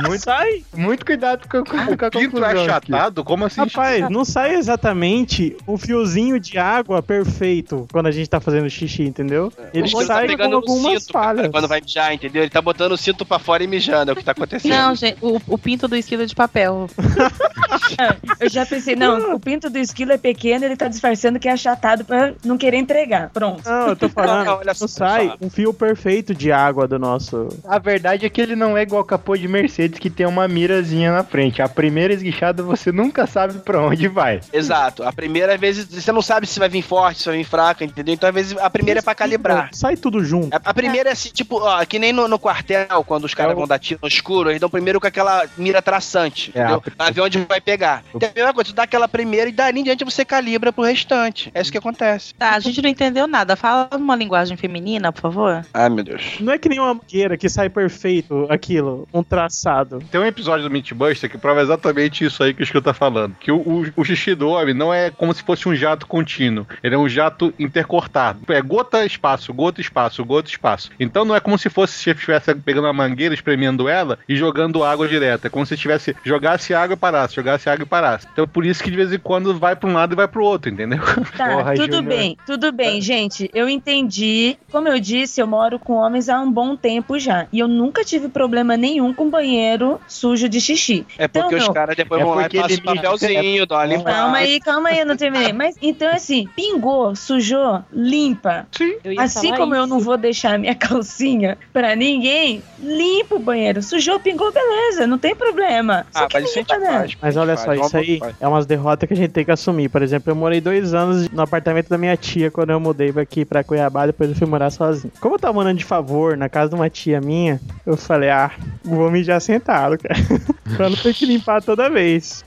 Muito, 0.06 0.22
Sai, 0.22 0.64
muito 0.74 1.04
cuidado 1.04 1.46
com, 1.48 1.58
com, 1.64 1.96
com 1.96 2.04
a 2.06 2.10
Pinto 2.10 2.10
conclusão 2.10 2.48
aqui. 2.48 2.58
achatado? 2.70 3.24
Como 3.24 3.44
assim? 3.44 3.60
rapaz, 3.62 4.08
não 4.08 4.24
sai 4.24 4.54
exatamente 4.54 5.56
o 5.66 5.76
fiozinho 5.76 6.38
de 6.40 6.56
água 6.58 7.02
perfeito 7.02 7.86
quando 7.92 8.06
a 8.06 8.10
gente 8.10 8.28
tá 8.30 8.40
fazendo 8.40 8.70
xixi, 8.70 9.02
entendeu? 9.02 9.52
Ele 9.74 9.82
O 9.82 9.86
esquilo 9.86 10.06
sai 10.06 10.36
com 10.36 10.48
no 10.48 10.56
algumas 10.56 11.02
cinto, 11.02 11.12
cara, 11.12 11.24
falhas. 11.36 11.50
quando 11.50 11.68
vai 11.68 11.80
mijar, 11.80 12.14
entendeu? 12.14 12.42
Ele 12.42 12.50
tá 12.50 12.62
botando 12.62 12.92
o 12.92 12.96
cinto 12.96 13.24
pra 13.26 13.38
fora 13.38 13.62
e 13.64 13.66
mijando, 13.66 14.10
é 14.10 14.14
o 14.14 14.16
que 14.16 14.24
tá 14.24 14.32
acontecendo. 14.32 14.72
Não, 14.72 14.94
gente, 14.94 15.18
o, 15.20 15.38
o 15.46 15.58
pinto 15.58 15.86
do 15.88 15.96
esquilo 15.96 16.22
é 16.22 16.26
de 16.26 16.34
papel. 16.34 16.88
Eu 18.40 18.48
já 18.48 18.64
pensei, 18.64 18.96
não, 18.96 19.34
o 19.34 19.40
pinto 19.40 19.68
do 19.68 19.78
esquilo 19.78 20.12
é 20.12 20.18
pequeno, 20.18 20.64
ele 20.64 20.76
tá 20.76 20.88
disfarçando 20.88 21.38
que 21.38 21.48
é 21.48 21.52
achatado 21.52 22.04
pra 22.04 22.32
não 22.44 22.56
querer 22.56 22.76
entregar. 22.78 23.30
Pronto. 23.30 23.62
Não, 23.68 23.88
eu 23.88 23.96
tô 23.96 24.08
falando, 24.08 24.46
Não, 24.46 24.54
olha 24.58 24.66
não 24.68 24.74
só, 24.74 24.86
sai 24.88 25.32
um 25.40 25.50
fio 25.52 25.72
perfeito 25.74 26.34
de 26.34 26.50
água 26.52 26.86
do 26.88 26.98
nosso. 26.98 27.48
A 27.64 27.78
verdade 27.78 28.26
é 28.26 28.28
que 28.30 28.40
ele 28.40 28.56
não 28.56 28.76
é 28.76 28.82
igual 28.82 29.04
capô 29.04 29.36
de 29.36 29.46
Mercedes 29.48 29.98
que 29.98 30.10
tem 30.10 30.26
uma 30.26 30.46
mirazinha 30.48 31.12
na 31.12 31.22
frente. 31.24 31.60
A 31.62 31.68
primeira 31.68 32.12
esguichada 32.12 32.62
você 32.62 32.90
nunca 32.92 33.26
sabe 33.26 33.58
pra 33.60 33.80
onde 33.80 34.08
vai. 34.08 34.40
Exato. 34.52 35.02
A 35.02 35.12
primeira 35.12 35.56
vez 35.56 35.84
você 35.84 36.12
não 36.12 36.22
sabe 36.22 36.46
se 36.46 36.58
vai 36.58 36.68
vir 36.68 36.82
forte, 36.82 37.20
se 37.22 37.28
vai 37.28 37.36
vir 37.38 37.44
fraca, 37.44 37.84
entendeu? 37.84 38.14
Então, 38.14 38.28
às 38.28 38.34
vezes, 38.34 38.56
a 38.58 38.70
primeira 38.70 39.00
é 39.00 39.02
pra 39.02 39.14
calibrar. 39.14 39.68
Sai 39.72 39.96
tudo 39.96 40.24
junto. 40.24 40.54
A, 40.54 40.60
a 40.70 40.74
primeira 40.74 41.08
é 41.10 41.12
assim, 41.12 41.30
tipo, 41.30 41.56
ó, 41.60 41.84
que 41.84 41.98
nem 41.98 42.12
no, 42.12 42.26
no 42.28 42.38
quartel, 42.38 43.04
quando 43.04 43.24
os 43.24 43.34
caras 43.34 43.52
É 43.52 43.54
o- 43.54 43.58
vão 43.58 43.66
dar 43.66 43.78
tiro 43.78 44.00
no 44.02 44.08
escuro, 44.08 44.50
eles 44.50 44.60
dão 44.60 44.70
primeiro 44.70 45.00
com 45.00 45.06
aquela 45.06 45.44
mira 45.56 45.82
traçante, 45.82 46.50
É, 46.54 46.60
entendeu? 46.60 46.76
a- 46.86 46.90
Pra 47.02 47.10
ver 47.10 47.20
onde 47.20 47.38
vai 47.48 47.60
pegar. 47.60 48.02
Então, 48.14 48.28
a 48.28 48.32
mesma 48.34 48.54
coisa, 48.54 48.70
tu 48.70 48.74
dá 48.74 48.82
aquela 48.84 49.08
primeira 49.08 49.48
e 49.48 49.52
dali 49.52 49.80
em 49.80 49.84
diante 49.84 50.04
você 50.04 50.24
calibra 50.24 50.72
pro 50.72 50.84
restante. 50.84 51.50
É 51.54 51.60
isso 51.60 51.70
que 51.72 51.78
acontece. 51.78 52.34
Tá, 52.34 52.50
a 52.50 52.60
gente 52.60 52.80
não 52.80 52.88
entendeu 52.88 53.26
nada. 53.26 53.56
Fala 53.56 53.88
uma 53.96 54.14
linguagem 54.16 54.56
feminina, 54.56 55.12
por 55.12 55.20
favor. 55.20 55.41
Ai, 55.74 55.88
meu 55.88 56.04
Deus. 56.04 56.36
Não 56.40 56.52
é 56.52 56.58
que 56.58 56.68
nem 56.68 56.78
uma 56.78 56.94
mangueira 56.94 57.36
que 57.36 57.48
sai 57.48 57.68
perfeito 57.68 58.46
aquilo, 58.48 59.06
um 59.12 59.22
Engraçado. 59.42 59.98
Tem 60.10 60.20
um 60.20 60.26
episódio 60.26 60.64
do 60.64 60.70
Mythbuster 60.70 61.28
que 61.28 61.36
prova 61.36 61.62
exatamente 61.62 62.24
isso 62.24 62.42
aí 62.42 62.54
que 62.54 62.62
o 62.62 62.64
Skill 62.64 62.82
tá 62.82 62.94
falando. 62.94 63.34
Que 63.40 63.50
o, 63.50 63.56
o, 63.56 63.86
o 63.96 64.04
xixi 64.04 64.34
do 64.34 64.48
homem 64.48 64.74
não 64.74 64.92
é 64.94 65.10
como 65.10 65.34
se 65.34 65.42
fosse 65.42 65.68
um 65.68 65.74
jato 65.74 66.06
contínuo. 66.06 66.66
Ele 66.82 66.94
é 66.94 66.98
um 66.98 67.08
jato 67.08 67.52
intercortado. 67.58 68.40
É 68.48 68.60
gota, 68.62 69.04
espaço, 69.04 69.52
gota, 69.52 69.80
espaço, 69.80 70.24
gota, 70.24 70.48
espaço. 70.48 70.90
Então 71.00 71.24
não 71.24 71.34
é 71.34 71.40
como 71.40 71.58
se 71.58 71.68
fosse 71.68 71.94
se 71.94 72.10
estivesse 72.10 72.54
pegando 72.54 72.84
uma 72.86 72.92
mangueira, 72.92 73.34
espremendo 73.34 73.88
ela 73.88 74.18
e 74.28 74.36
jogando 74.36 74.84
água 74.84 75.08
direto. 75.08 75.46
É 75.46 75.50
como 75.50 75.66
se 75.66 75.76
tivesse 75.76 76.14
jogasse 76.24 76.72
água 76.74 76.94
e 76.94 76.98
parasse, 76.98 77.34
jogasse 77.34 77.68
água 77.68 77.84
e 77.84 77.88
parasse. 77.88 78.26
Então 78.32 78.46
por 78.46 78.64
isso 78.64 78.82
que 78.82 78.90
de 78.90 78.96
vez 78.96 79.12
em 79.12 79.18
quando 79.18 79.58
vai 79.58 79.74
pra 79.74 79.88
um 79.88 79.94
lado 79.94 80.12
e 80.12 80.16
vai 80.16 80.28
pro 80.28 80.44
outro, 80.44 80.70
entendeu? 80.70 81.00
Tá, 81.36 81.48
Porra, 81.56 81.74
tudo 81.74 81.96
Júnior. 81.96 82.04
bem, 82.04 82.36
tudo 82.46 82.70
bem, 82.72 83.00
gente. 83.00 83.50
Eu 83.54 83.68
entendi. 83.68 84.56
Como 84.70 84.88
eu 84.88 85.00
disse, 85.00 85.21
eu 85.40 85.46
moro 85.46 85.78
com 85.78 85.94
homens 85.94 86.28
há 86.28 86.40
um 86.40 86.50
bom 86.50 86.76
tempo 86.76 87.18
já. 87.18 87.46
E 87.52 87.58
eu 87.58 87.68
nunca 87.68 88.04
tive 88.04 88.28
problema 88.28 88.76
nenhum 88.76 89.12
com 89.14 89.28
banheiro 89.30 90.00
sujo 90.08 90.48
de 90.48 90.60
xixi. 90.60 91.06
É 91.18 91.28
porque 91.28 91.54
Então, 91.54 91.68
os 91.68 91.74
caras 91.74 91.96
depois 91.96 92.20
É 92.20 92.24
vão 92.24 92.34
lá 92.34 92.46
e 92.46 92.48
passam 92.50 92.70
ele 92.70 92.80
o 92.80 92.84
papelzinho, 92.94 93.66
dão 93.66 93.78
uma. 93.78 94.04
Calma 94.04 94.36
aí, 94.38 94.60
calma 94.60 94.88
aí, 94.90 94.98
eu 95.00 95.06
não 95.06 95.16
terminei. 95.16 95.52
Mas 95.52 95.76
então, 95.80 96.12
assim, 96.12 96.48
pingou, 96.56 97.14
sujou, 97.16 97.82
limpa. 97.92 98.66
Sim. 98.72 98.94
Eu 99.04 99.20
Assim 99.20 99.54
como 99.54 99.74
eu 99.74 99.82
isso. 99.84 99.90
não 99.90 100.00
vou 100.00 100.16
deixar 100.16 100.58
minha 100.58 100.74
calcinha 100.76 101.56
pra 101.72 101.94
ninguém, 101.96 102.62
limpa 102.80 103.36
o 103.36 103.38
banheiro. 103.38 103.82
Sujou, 103.82 104.18
pingou, 104.20 104.52
beleza, 104.52 105.06
não 105.06 105.18
tem 105.18 105.34
problema. 105.34 106.06
Só 106.12 106.24
Ah, 106.24 106.28
mas 106.32 106.44
isso 106.44 106.58
a 106.58 106.62
ninguém 106.62 106.76
gente 106.76 106.86
faz. 106.86 106.98
faz. 107.12 107.16
Mas 107.20 107.36
olha 107.36 107.56
faz, 107.56 107.78
só, 107.78 107.86
isso 107.86 107.96
aí 107.96 108.18
faz. 108.18 108.34
é 108.40 108.48
umas 108.48 108.66
derrotas 108.66 109.06
que 109.06 109.14
a 109.14 109.16
gente 109.16 109.30
tem 109.30 109.44
que 109.44 109.50
assumir. 109.50 109.88
Por 109.88 110.02
exemplo, 110.02 110.30
eu 110.30 110.36
morei 110.36 110.60
dois 110.60 110.94
anos 110.94 111.28
no 111.30 111.42
apartamento 111.42 111.88
da 111.88 111.98
minha 111.98 112.16
tia 112.16 112.50
quando 112.50 112.70
eu 112.70 112.80
mudei 112.80 113.12
aqui 113.16 113.44
pra 113.44 113.62
Cuiabá, 113.64 114.06
depois 114.06 114.30
eu 114.30 114.36
fui 114.36 114.46
morar 114.46 114.70
sozinho. 114.70 115.11
Como 115.20 115.34
eu 115.34 115.38
tava 115.38 115.54
morando 115.54 115.78
de 115.78 115.84
favor 115.84 116.36
na 116.36 116.48
casa 116.48 116.70
de 116.70 116.74
uma 116.74 116.90
tia 116.90 117.20
minha, 117.20 117.60
eu 117.86 117.96
falei, 117.96 118.30
ah, 118.30 118.50
vou 118.84 119.10
mijar 119.10 119.40
sentado, 119.40 119.96
cara. 119.98 120.14
pra 120.76 120.88
não 120.88 120.96
ter 120.96 121.14
que 121.14 121.26
limpar 121.26 121.62
toda 121.62 121.88
vez. 121.90 122.44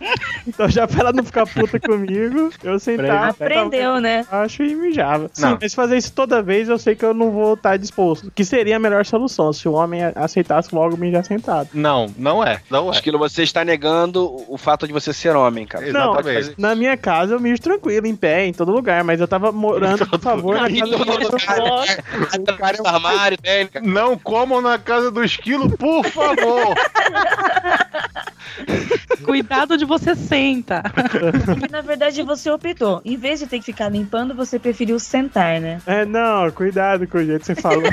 Então 0.47 0.68
já 0.70 0.88
pra 0.88 1.01
ela 1.01 1.13
não 1.13 1.24
ficar 1.24 1.45
puta 1.45 1.80
comigo, 1.80 2.49
eu 2.63 2.80
sentava. 2.80 3.30
Aprendeu, 3.30 3.99
né? 3.99 4.26
Acho 4.32 4.63
e 4.63 4.76
mijava. 4.76 5.30
Sim, 5.34 5.41
Não. 5.41 5.57
mas 5.61 5.74
fazer 5.74 5.97
isso 5.97 6.11
toda 6.11 6.41
vez 6.41 6.68
eu 6.70 6.78
sei 6.78 6.95
que 6.95 7.05
eu 7.05 7.13
não 7.13 7.32
vou 7.32 7.53
estar 7.53 7.78
disposto. 7.78 8.32
Que 8.34 8.43
seria 8.43 8.76
a 8.76 8.80
melhor 8.80 9.05
solução, 9.05 9.53
se 9.53 9.68
o 9.68 9.74
homem 9.74 10.01
aceitasse 10.16 10.74
logo 10.74 10.97
mijar 10.97 11.24
sentado. 11.24 11.70
Não, 11.74 12.07
não 12.18 12.43
é. 12.43 12.59
Não 12.70 12.89
é. 12.89 12.91
Esquilo, 12.91 13.18
você 13.18 13.43
está 13.43 13.63
negando 13.63 14.43
o 14.47 14.57
fato 14.57 14.88
de 14.88 14.93
você 14.93 15.13
ser 15.13 15.36
homem, 15.36 15.66
cara. 15.66 15.91
Não, 15.91 16.13
Exatamente. 16.13 16.53
na 16.57 16.76
minha 16.76 16.97
casa 16.97 17.34
eu 17.34 17.39
mijo 17.39 17.61
tranquilo, 17.61 18.05
em 18.07 18.16
pé, 18.16 18.45
em 18.45 18.53
todo 18.53 18.72
lugar, 18.72 19.03
mas 19.03 19.20
eu 19.20 19.28
tava 19.28 19.51
morando, 19.51 20.05
por 20.07 20.20
favor, 20.20 20.55
na 20.55 20.70
casa 20.70 20.97
todo 21.05 22.55
Atrás 22.56 22.78
do 22.78 22.88
armário 22.88 23.38
dele, 23.38 23.70
cara. 23.70 23.86
Não 23.86 24.18
comam 24.18 24.62
na 24.62 24.78
casa 24.78 25.12
do 25.12 25.24
esquilo, 25.24 25.78
por 25.78 26.06
favor. 26.06 26.76
Cuidado 29.24 29.78
de 29.78 29.86
você 29.86 30.16
senta. 30.16 30.84
Porque 31.45 31.72
na 31.72 31.82
verdade 31.82 32.22
você 32.24 32.49
optou. 32.49 33.01
Em 33.03 33.18
vez 33.18 33.39
de 33.39 33.47
ter 33.47 33.60
que 33.60 33.66
ficar 33.66 33.89
limpando, 33.89 34.36
você 34.36 34.60
preferiu 34.60 34.99
sentar, 34.99 35.60
né? 35.60 35.82
É, 35.86 36.06
não, 36.06 36.49
cuidado 36.51 37.08
com 37.08 37.18
o 37.18 37.26
jeito 37.26 37.41
que 37.41 37.47
você 37.47 37.56
falou. 37.56 37.84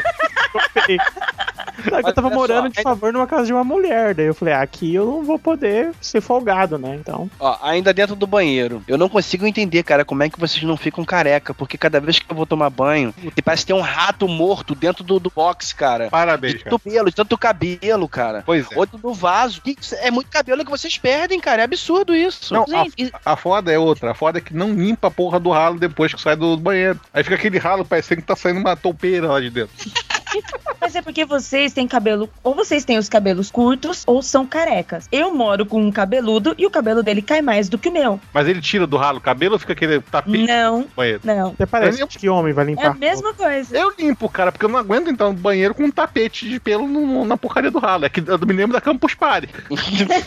Eu 2.04 2.12
tava 2.12 2.30
morando 2.30 2.64
só, 2.66 2.68
de 2.70 2.80
é- 2.80 2.82
favor 2.82 3.12
numa 3.12 3.26
casa 3.26 3.46
de 3.46 3.52
uma 3.52 3.64
mulher, 3.64 4.14
daí 4.14 4.26
eu 4.26 4.34
falei, 4.34 4.54
ah, 4.54 4.60
aqui 4.62 4.94
eu 4.94 5.06
não 5.06 5.22
vou 5.24 5.38
poder 5.38 5.92
ser 6.00 6.20
folgado, 6.20 6.78
né? 6.78 6.94
Então. 7.00 7.30
Ó, 7.40 7.56
ainda 7.62 7.92
dentro 7.92 8.14
do 8.14 8.26
banheiro. 8.26 8.82
Eu 8.86 8.98
não 8.98 9.08
consigo 9.08 9.46
entender, 9.46 9.82
cara, 9.82 10.04
como 10.04 10.22
é 10.22 10.28
que 10.28 10.38
vocês 10.38 10.62
não 10.62 10.76
ficam 10.76 11.04
careca. 11.04 11.52
Porque 11.54 11.76
cada 11.78 12.00
vez 12.00 12.18
que 12.18 12.30
eu 12.30 12.36
vou 12.36 12.46
tomar 12.46 12.70
banho, 12.70 13.14
parece 13.44 13.66
ter 13.66 13.72
um 13.72 13.80
rato 13.80 14.26
morto 14.28 14.74
dentro 14.74 15.02
do, 15.04 15.18
do 15.18 15.30
box, 15.34 15.72
cara. 15.74 16.08
Parabéns, 16.08 16.54
De 16.54 16.58
cara. 16.60 16.70
tanto 16.70 16.82
pelo, 16.90 17.08
de 17.10 17.14
tanto 17.16 17.38
cabelo, 17.38 18.08
cara. 18.08 18.42
Pois 18.44 18.70
é. 18.70 18.78
Outro 18.78 18.98
do 18.98 19.12
vaso. 19.14 19.60
Que- 19.60 19.76
É 19.94 20.10
muito 20.10 20.30
cabelo 20.30 20.64
que 20.64 20.70
vocês 20.70 20.96
perdem, 20.98 21.40
cara. 21.40 21.62
É 21.62 21.64
absurdo 21.64 22.14
isso. 22.14 22.52
Não, 22.54 22.66
Gente, 22.66 23.12
a, 23.24 23.32
a 23.32 23.36
foda 23.36 23.72
é 23.72 23.78
outra. 23.78 24.10
A 24.12 24.14
foda 24.14 24.38
é 24.38 24.40
que 24.40 24.54
não 24.54 24.72
limpa 24.74 25.08
a 25.08 25.10
porra 25.10 25.38
do 25.40 25.50
ralo 25.50 25.78
depois 25.78 26.12
que 26.14 26.20
sai 26.20 26.36
do 26.36 26.56
banheiro. 26.56 27.00
Aí 27.12 27.22
fica 27.22 27.34
aquele 27.36 27.58
ralo 27.58 27.84
parecendo 27.84 28.20
que 28.20 28.26
tá 28.26 28.36
saindo 28.36 28.60
uma 28.60 28.76
toupeira 28.76 29.28
lá 29.28 29.40
de 29.40 29.50
dentro. 29.50 29.74
Mas 30.82 30.96
é 30.96 31.00
porque 31.00 31.24
vocês 31.24 31.72
têm 31.72 31.86
cabelo. 31.86 32.28
Ou 32.42 32.54
vocês 32.54 32.84
têm 32.84 32.98
os 32.98 33.08
cabelos 33.08 33.50
curtos 33.50 34.02
ou 34.06 34.20
são 34.20 34.44
carecas. 34.44 35.08
Eu 35.12 35.32
moro 35.34 35.64
com 35.64 35.80
um 35.80 35.92
cabeludo 35.92 36.54
e 36.58 36.66
o 36.66 36.70
cabelo 36.70 37.02
dele 37.02 37.22
cai 37.22 37.40
mais 37.40 37.68
do 37.68 37.78
que 37.78 37.88
o 37.88 37.92
meu. 37.92 38.20
Mas 38.34 38.48
ele 38.48 38.60
tira 38.60 38.86
do 38.86 38.96
ralo 38.96 39.18
o 39.18 39.20
cabelo 39.20 39.52
ou 39.54 39.58
fica 39.60 39.72
aquele 39.74 40.00
tapete 40.00 40.44
Não, 40.46 40.86
banheiro? 40.96 41.20
não. 41.24 41.50
Até 41.50 41.66
parece 41.66 42.00
Eu- 42.00 42.08
que 42.08 42.28
homem 42.28 42.52
vai 42.52 42.64
É 42.64 42.66
a 42.66 42.70
limpar. 42.70 42.96
mesma 42.98 43.32
coisa. 43.32 43.76
Eu 43.76 43.92
limpo, 43.98 44.28
cara, 44.28 44.50
porque 44.50 44.64
eu 44.64 44.68
não 44.68 44.78
aguento 44.78 45.08
entrar 45.08 45.28
no 45.28 45.34
banheiro 45.34 45.72
com 45.74 45.84
um 45.84 45.90
tapete 45.90 46.48
de 46.48 46.58
pelo 46.58 46.86
no- 46.88 47.24
na 47.24 47.36
porcaria 47.36 47.70
do 47.70 47.78
ralo. 47.78 48.04
É 48.04 48.08
que 48.08 48.20
eu 48.26 48.38
me 48.40 48.52
lembro 48.52 48.72
da 48.72 48.80
Campus 48.80 49.14
Party. 49.14 49.48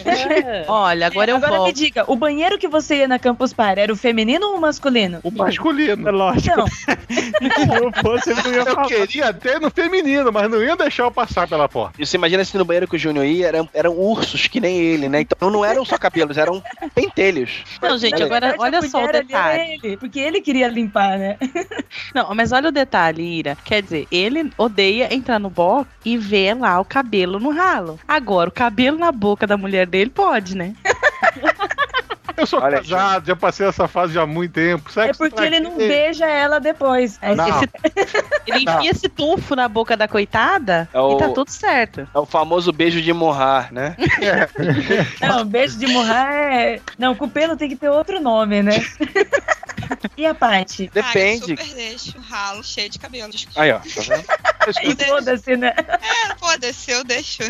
É. 0.06 0.66
olha, 0.68 1.08
agora 1.08 1.32
eu 1.32 1.36
Agora 1.38 1.52
me 1.52 1.58
volto. 1.58 1.76
diga, 1.76 2.06
o 2.08 2.16
banheiro 2.16 2.58
que 2.58 2.68
você 2.68 2.98
ia 3.00 3.08
na 3.08 3.20
Campus 3.20 3.52
Party 3.54 3.82
era 3.82 3.92
o 3.92 3.96
feminino 3.96 4.48
ou 4.48 4.58
o 4.58 4.62
masculino? 4.62 5.20
O 5.24 5.32
masculino. 5.32 6.08
É 6.08 6.12
lógico. 6.12 6.56
Não, 6.58 6.66
eu 7.84 7.92
fosse, 8.02 8.30
eu 8.32 8.36
não 8.38 8.52
ia 8.54 8.60
Eu 8.66 8.78
queria 9.08 9.34
ter 9.34 9.60
no 9.60 9.70
feminino, 9.70 10.32
mas 10.32 10.45
não 10.50 10.64
ia 10.64 10.76
deixar 10.76 11.04
eu 11.04 11.12
passar 11.12 11.48
pela 11.48 11.68
porta. 11.68 12.02
E 12.02 12.06
Você 12.06 12.18
imagina 12.18 12.44
se 12.44 12.58
no 12.58 12.66
banheiro 12.66 12.88
que 12.88 12.96
o 12.96 13.00
Júnior 13.00 13.26
ia 13.26 13.48
eram, 13.48 13.70
eram 13.74 13.98
ursos 13.98 14.48
que 14.48 14.60
nem 14.60 14.78
ele, 14.78 15.10
né? 15.10 15.22
Então 15.22 15.50
não 15.50 15.64
eram 15.64 15.86
só 15.86 15.98
cabelos, 15.98 16.38
eram 16.38 16.62
pentelhos. 16.94 17.64
Não, 17.82 17.98
gente, 17.98 18.22
agora 18.22 18.56
olha 18.58 18.82
só 18.84 19.04
o 19.04 19.12
detalhe. 19.12 19.80
Ele, 19.84 19.98
porque 19.98 20.20
ele 20.20 20.42
queria 20.42 20.68
limpar, 20.68 21.18
né? 21.18 21.38
Não, 22.14 22.34
mas 22.34 22.52
olha 22.52 22.70
o 22.70 22.72
detalhe, 22.72 23.22
Ira. 23.22 23.58
Quer 23.64 23.82
dizer, 23.82 24.08
ele 24.12 24.52
odeia 24.58 25.14
entrar 25.14 25.40
no 25.40 25.50
box 25.50 25.90
e 26.04 26.18
ver 26.18 26.56
lá 26.56 26.80
o 26.80 26.86
cabelo 26.86 27.40
no 27.40 27.52
ralo. 27.52 28.00
Agora, 28.08 28.50
o 28.50 28.54
cabelo 28.54 28.98
na 28.98 29.12
boca 29.12 29.46
da 29.48 29.58
mulher 29.58 29.88
dele 29.88 30.10
pode, 30.10 30.56
né? 30.56 30.74
Eu 32.38 32.46
sou 32.46 32.60
Olha, 32.62 32.78
casado, 32.78 33.28
já 33.28 33.36
passei 33.36 33.66
essa 33.68 33.88
fase 33.88 34.14
já 34.14 34.24
há 34.24 34.28
muito 34.28 34.52
tempo. 34.54 34.90
É 34.90 34.94
Sexo 34.94 35.18
porque 35.20 35.36
pra 35.36 35.46
ele 35.48 35.60
não 35.60 35.78
beija 35.78 36.26
ela 36.26 36.60
depois. 36.60 37.18
Aí 37.22 37.36
Não. 37.36 37.48
Esse- 37.48 37.70
ele 38.48 38.60
enfia 38.60 38.92
esse 38.92 39.08
tufo 39.10 39.56
na 39.56 39.68
boca 39.68 39.96
da 39.96 40.08
coitada 40.08 40.90
É 40.94 41.00
o- 41.00 41.16
e 41.16 41.18
tá 41.18 41.30
tudo 41.30 41.50
certo. 41.50 42.08
É 42.14 42.20
o 42.20 42.26
famoso 42.26 42.72
beijo 42.72 43.02
de 43.02 43.14
morrar, 43.14 43.72
né? 43.72 43.96
Não, 45.22 45.46
beijo 45.46 45.78
de 45.78 45.88
morrar 45.88 46.34
é. 46.34 46.82
Não, 46.98 47.16
com 47.16 47.26
o 47.26 47.30
pelo 47.30 47.56
tem 47.56 47.70
que 47.70 47.76
ter 47.76 47.90
outro 47.90 48.20
nome, 48.22 48.62
né? 48.62 48.74
e 50.18 50.26
a 50.26 50.34
Paty? 50.34 50.90
Depende. 50.94 51.44
Ah, 51.48 51.52
eu 51.54 51.58
super 51.58 51.76
deixo 51.76 52.18
o 52.18 52.22
ralo 52.22 52.64
cheio 52.64 52.90
de 52.90 53.00
cabelo. 53.00 53.32
Desculpa. 53.32 53.62
Aí, 53.62 53.72
ó. 53.72 53.80
Tá 53.80 53.86
vendo? 54.08 54.26
E 54.84 54.96
foda-se, 55.06 55.56
né? 55.58 55.74
É, 55.78 56.36
foda-se, 56.38 56.92
eu 56.92 57.04
deixo. 57.04 57.44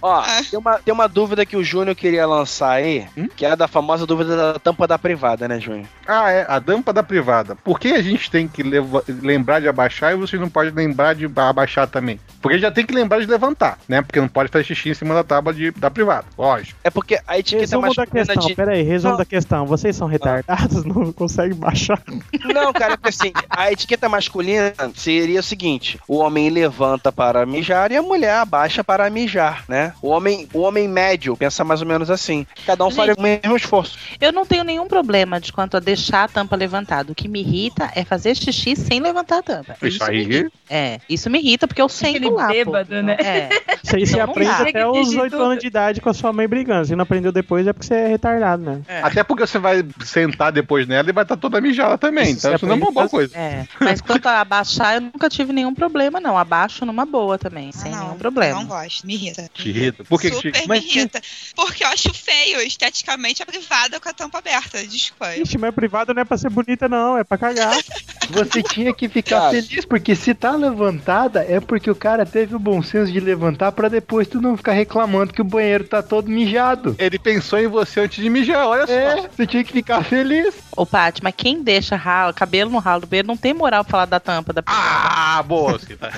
Ó, 0.00 0.20
Ah. 0.22 0.42
tem 0.48 0.58
uma, 0.58 0.78
tem 0.78 0.94
uma 0.94 1.08
dúvida 1.08 1.44
que 1.44 1.56
o 1.56 1.64
Júnior 1.64 1.96
queria 1.96 2.26
lançar 2.26 2.72
aí, 2.72 3.06
que 3.36 3.44
é 3.44 3.50
a 3.50 3.54
da 3.54 3.66
famosa 3.68 4.06
dúvida 4.06 4.36
da 4.36 4.58
tampa 4.58 4.86
da 4.86 4.98
privada, 4.98 5.48
né, 5.48 5.58
Júnior? 5.58 5.86
Ah, 6.06 6.30
é, 6.30 6.46
a 6.48 6.58
dampa 6.58 6.92
da 6.92 7.02
privada. 7.02 7.56
Por 7.56 7.78
que 7.78 7.88
a 7.88 8.02
gente 8.02 8.30
tem 8.30 8.46
que 8.46 8.62
lembrar 8.62 9.60
de 9.60 9.68
abaixar 9.68 10.12
e 10.12 10.16
vocês 10.16 10.40
não 10.40 10.48
podem 10.48 10.72
lembrar 10.72 11.14
de 11.14 11.26
abaixar 11.36 11.86
também? 11.88 12.18
Porque 12.40 12.58
já 12.58 12.70
tem 12.70 12.84
que 12.84 12.94
lembrar 12.94 13.20
de 13.20 13.26
levantar, 13.26 13.78
né? 13.88 14.02
Porque 14.02 14.20
não 14.20 14.28
pode 14.28 14.50
fazer 14.50 14.64
xixi 14.64 14.90
em 14.90 14.94
cima 14.94 15.14
da 15.14 15.24
tábua 15.24 15.52
de, 15.54 15.70
da 15.72 15.90
privada, 15.90 16.26
lógico. 16.36 16.78
É 16.84 16.90
porque 16.90 17.18
a 17.26 17.38
etiqueta 17.38 17.62
Resumo 17.62 17.82
da 17.82 17.88
masculina 17.88 18.26
questão, 18.26 18.46
de... 18.46 18.54
pera 18.54 18.72
aí, 18.72 18.82
resumo 18.82 19.12
Não. 19.12 19.18
da 19.18 19.24
questão. 19.24 19.66
Vocês 19.66 19.96
são 19.96 20.06
retardados? 20.06 20.84
Não 20.84 21.12
conseguem 21.12 21.56
baixar? 21.56 22.00
Não, 22.44 22.72
cara, 22.72 22.94
é 22.94 22.96
porque 22.96 23.08
assim, 23.10 23.32
a 23.48 23.70
etiqueta 23.70 24.08
masculina 24.08 24.72
seria 24.94 25.40
o 25.40 25.42
seguinte: 25.42 25.61
o 26.08 26.18
homem 26.18 26.50
levanta 26.50 27.12
para 27.12 27.44
mijar 27.46 27.92
e 27.92 27.96
a 27.96 28.02
mulher 28.02 28.34
abaixa 28.36 28.82
para 28.82 29.08
mijar, 29.10 29.64
né? 29.68 29.92
O 30.02 30.08
homem, 30.08 30.48
o 30.52 30.60
homem 30.60 30.88
médio 30.88 31.36
pensa 31.36 31.64
mais 31.64 31.80
ou 31.80 31.86
menos 31.86 32.10
assim. 32.10 32.46
Cada 32.66 32.84
um 32.84 32.88
Gente. 32.90 32.96
faria 32.96 33.14
o 33.16 33.22
mesmo 33.22 33.56
esforço. 33.56 33.98
Eu 34.20 34.32
não 34.32 34.44
tenho 34.46 34.64
nenhum 34.64 34.86
problema 34.88 35.40
de 35.40 35.52
quanto 35.52 35.76
a 35.76 35.80
deixar 35.80 36.24
a 36.24 36.28
tampa 36.28 36.56
levantada. 36.56 37.12
O 37.12 37.14
que 37.14 37.28
me 37.28 37.40
irrita 37.40 37.90
é 37.94 38.04
fazer 38.04 38.34
xixi 38.36 38.74
sem 38.76 39.00
levantar 39.00 39.38
a 39.38 39.42
tampa. 39.42 39.76
Isso 39.82 40.02
me 40.04 40.10
aí. 40.10 40.18
irrita. 40.20 40.50
É, 40.68 40.98
isso 41.08 41.28
me 41.30 41.38
irrita 41.38 41.66
porque 41.68 41.82
eu 41.82 41.88
sento 41.88 42.30
lá. 42.30 42.46
pô. 42.46 42.52
bêbado, 42.52 43.02
né? 43.02 43.16
É. 43.18 43.48
Isso 43.82 43.94
aí 43.96 44.06
você 44.06 44.12
Então 44.14 44.26
não 44.26 44.32
aprende 44.32 44.50
até 44.50 44.86
os 44.86 45.08
Chega 45.10 45.22
8 45.22 45.30
tudo. 45.32 45.42
anos 45.44 45.58
de 45.58 45.66
idade 45.66 46.00
com 46.00 46.08
a 46.08 46.14
sua 46.14 46.32
mãe 46.32 46.48
brigando. 46.48 46.86
Se 46.86 46.96
não 46.96 47.02
aprendeu 47.02 47.30
depois 47.32 47.66
é 47.66 47.72
porque 47.72 47.86
você 47.86 47.94
é 47.94 48.06
retardado, 48.08 48.62
né? 48.62 48.80
Até 49.02 49.22
porque 49.22 49.46
você 49.46 49.58
vai 49.58 49.84
sentar 50.04 50.50
depois 50.52 50.86
nela 50.86 51.08
e 51.08 51.12
vai 51.12 51.24
estar 51.24 51.36
toda 51.36 51.60
mijada 51.60 51.98
também. 51.98 52.30
Isso, 52.30 52.38
Então 52.46 52.50
você 52.50 52.56
isso 52.56 52.66
não 52.66 52.74
é 52.74 52.78
uma 52.78 52.90
boa 52.90 53.06
a 53.06 53.08
coisa. 53.08 53.36
É, 53.36 53.66
mas 53.80 54.00
quanto 54.00 54.26
a 54.26 54.40
abaixar, 54.40 54.94
eu 54.94 55.00
nunca 55.02 55.28
tive 55.28 55.51
nenhum 55.52 55.74
problema, 55.74 56.20
não. 56.20 56.36
Abaixo 56.36 56.84
numa 56.84 57.04
boa 57.04 57.38
também, 57.38 57.70
sem 57.72 57.92
Ah, 57.92 57.96
não, 57.96 58.04
nenhum 58.06 58.18
problema. 58.18 58.60
Não 58.60 58.66
gosto, 58.66 59.06
me 59.06 59.14
irrita. 59.14 59.50
Te 59.54 59.68
irrita. 59.68 60.04
Por 60.04 60.20
que 60.20 60.30
que 60.30 60.36
Super 60.36 60.52
te... 60.62 60.68
me 60.68 60.76
irrita. 60.78 61.20
Porque 61.54 61.84
eu 61.84 61.88
acho 61.88 62.12
feio 62.14 62.60
esteticamente 62.60 63.42
a 63.42 63.46
privada 63.46 64.00
com 64.00 64.08
a 64.08 64.12
tampa 64.12 64.38
aberta. 64.38 64.82
Desculpa. 64.86 65.36
Ixi, 65.36 65.58
mas 65.58 65.74
privado 65.74 66.14
não 66.14 66.22
é 66.22 66.24
pra 66.24 66.38
ser 66.38 66.50
bonita, 66.50 66.88
não, 66.88 67.16
é 67.18 67.24
pra 67.24 67.38
cagar. 67.38 67.76
Você 68.30 68.62
tinha 68.62 68.94
que 68.94 69.08
ficar 69.08 69.40
Cara. 69.40 69.50
feliz, 69.50 69.84
porque 69.84 70.14
se 70.14 70.32
tá 70.34 70.52
levantada, 70.56 71.44
é 71.46 71.60
porque 71.60 71.90
o 71.90 71.94
cara 71.94 72.24
teve 72.24 72.54
o 72.54 72.58
bom 72.58 72.82
senso 72.82 73.12
de 73.12 73.20
levantar 73.20 73.72
pra 73.72 73.88
depois 73.88 74.26
tu 74.28 74.40
não 74.40 74.56
ficar 74.56 74.72
reclamando 74.72 75.32
que 75.32 75.40
o 75.40 75.44
banheiro 75.44 75.84
tá 75.84 76.02
todo 76.02 76.30
mijado. 76.30 76.94
ele 76.98 77.18
pensou 77.18 77.58
em 77.58 77.66
você 77.66 78.00
antes 78.00 78.22
de 78.22 78.30
mijar, 78.30 78.66
olha 78.66 78.86
só. 78.86 78.92
É, 78.92 79.28
você 79.28 79.46
tinha 79.46 79.64
que 79.64 79.72
ficar 79.72 80.02
feliz. 80.04 80.54
Ô, 80.76 80.86
Paty, 80.86 81.22
mas 81.22 81.34
quem 81.36 81.62
deixa 81.62 81.96
ralo, 81.96 82.32
cabelo 82.32 82.70
no 82.70 82.78
ralo 82.78 83.02
do 83.02 83.06
banheiro 83.06 83.28
não 83.28 83.36
tem 83.36 83.52
moral 83.52 83.84
pra 83.84 83.90
falar 83.90 84.04
da 84.06 84.20
tampa 84.20 84.52
da 84.52 84.62
Ah, 84.66 85.41
boa, 85.42 85.78
Cita. 85.78 86.10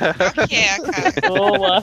Que 0.48 0.54
é, 0.56 0.78
cara. 0.80 1.12
Boa. 1.28 1.82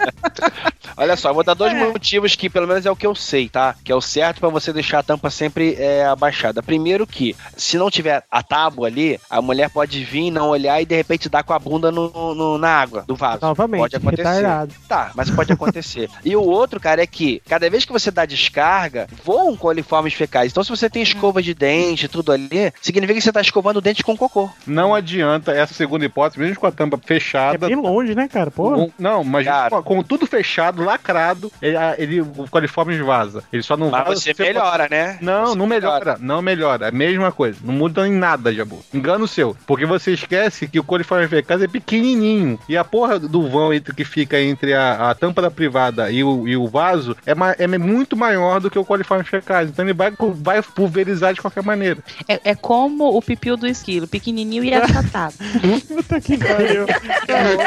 Olha 0.97 1.15
só, 1.15 1.29
eu 1.29 1.33
vou 1.33 1.43
dar 1.43 1.53
dois 1.53 1.73
É. 1.73 1.85
motivos 1.85 2.35
que 2.35 2.49
pelo 2.49 2.67
menos 2.67 2.85
é 2.85 2.91
o 2.91 2.95
que 2.95 3.07
eu 3.07 3.15
sei, 3.15 3.47
tá? 3.49 3.75
Que 3.83 3.91
é 3.91 3.95
o 3.95 4.01
certo 4.01 4.39
pra 4.39 4.49
você 4.49 4.73
deixar 4.73 4.99
a 4.99 5.03
tampa 5.03 5.29
sempre 5.29 5.75
é, 5.79 6.05
abaixada. 6.05 6.61
Primeiro 6.61 7.07
que, 7.07 7.35
se 7.55 7.77
não 7.77 7.89
tiver 7.89 8.23
a 8.29 8.43
tábua 8.43 8.87
ali, 8.87 9.19
a 9.29 9.41
mulher 9.41 9.69
pode 9.69 10.03
vir, 10.03 10.29
não 10.31 10.49
olhar 10.49 10.81
e 10.81 10.85
de 10.85 10.95
repente 10.95 11.29
dar 11.29 11.43
com 11.43 11.53
a 11.53 11.59
bunda 11.59 11.91
no, 11.91 12.35
no- 12.35 12.57
na 12.57 12.69
água 12.69 13.03
do 13.07 13.15
vaso. 13.15 13.39
Novamente, 13.41 13.79
Pode 13.81 13.95
acontecer. 13.95 14.23
retardado. 14.23 14.73
Tá, 14.87 15.11
mas 15.15 15.29
pode 15.29 15.51
acontecer. 15.53 16.09
e 16.25 16.35
o 16.35 16.43
outro, 16.43 16.79
cara, 16.79 17.01
é 17.01 17.07
que 17.07 17.41
cada 17.47 17.69
vez 17.69 17.85
que 17.85 17.91
você 17.91 18.11
dá 18.11 18.25
descarga, 18.25 19.07
voam 19.23 19.55
coliformes 19.55 20.13
fecais. 20.13 20.51
Então, 20.51 20.63
se 20.63 20.69
você 20.69 20.89
tem 20.89 21.01
escova 21.01 21.41
de 21.41 21.53
dente, 21.53 22.07
tudo 22.07 22.31
ali, 22.31 22.71
significa 22.81 23.13
que 23.17 23.21
você 23.21 23.31
tá 23.31 23.41
escovando 23.41 23.77
o 23.77 23.81
dente 23.81 24.03
com 24.03 24.15
cocô. 24.17 24.49
Não 24.67 24.93
adianta 24.93 25.51
essa 25.51 25.73
segunda 25.73 26.05
hipótese, 26.05 26.39
mesmo 26.39 26.59
com 26.59 26.67
a 26.67 26.71
tampa 26.71 26.97
É 26.97 27.07
fechada. 27.31 27.67
bem 27.67 27.75
longe, 27.75 28.15
né, 28.15 28.27
cara? 28.27 28.51
Pô. 28.51 28.89
não, 28.99 29.23
mas 29.23 29.45
Cara. 29.45 29.81
com, 29.81 30.03
tudo 30.03 30.25
fechado, 30.25 30.83
lacrado, 30.83 31.51
ele, 31.61 31.75
ele- 31.97 32.21
o 32.21 32.47
coliforme 32.49 32.97
vaza. 33.01 33.43
Ele 33.51 33.63
só 33.63 33.75
não 33.77 33.89
Mas 33.89 34.05
vaza. 34.07 34.19
você 34.21 34.33
melhora, 34.37 34.87
né? 34.89 35.17
Não, 35.21 35.47
Você 35.47 35.57
não 35.57 35.67
melhora. 35.67 36.17
Não 36.19 36.41
melhora. 36.41 36.85
É 36.85 36.89
a 36.89 36.91
mesma 36.91 37.31
coisa. 37.31 37.59
Não 37.63 37.73
muda 37.73 38.07
em 38.07 38.11
nada, 38.11 38.53
Jabu. 38.53 38.79
Engano 38.93 39.27
seu. 39.27 39.55
Porque 39.65 39.85
você 39.85 40.11
esquece 40.13 40.67
que 40.67 40.79
o 40.79 40.83
coliforme 40.83 41.27
fecais 41.27 41.61
é 41.61 41.67
pequenininho. 41.67 42.59
E 42.67 42.75
a 42.77 42.83
porra 42.83 43.19
do 43.19 43.47
vão 43.49 43.73
entre, 43.73 43.93
que 43.95 44.03
fica 44.03 44.39
entre 44.39 44.73
a, 44.73 45.09
a 45.11 45.15
tampa 45.15 45.41
da 45.41 45.51
privada 45.51 46.11
e 46.11 46.23
o, 46.23 46.47
e 46.47 46.55
o 46.57 46.67
vaso 46.67 47.15
é, 47.25 47.33
ma- 47.35 47.55
é 47.57 47.67
muito 47.67 48.15
maior 48.17 48.59
do 48.59 48.69
que 48.69 48.77
o 48.79 48.85
coliforme 48.85 49.23
fecais. 49.23 49.69
Então 49.69 49.85
ele 49.85 49.93
vai, 49.93 50.11
vai 50.35 50.61
pulverizar 50.61 51.33
de 51.33 51.41
qualquer 51.41 51.63
maneira. 51.63 51.99
É, 52.27 52.51
é 52.51 52.55
como 52.55 53.15
o 53.15 53.21
pipiu 53.21 53.55
do 53.57 53.67
esquilo, 53.67 54.07
pequenininho 54.07 54.63
e 54.63 54.73
achatado. 54.73 55.35
Puta 55.87 56.19
que 56.21 56.37
pariu. 56.37 56.85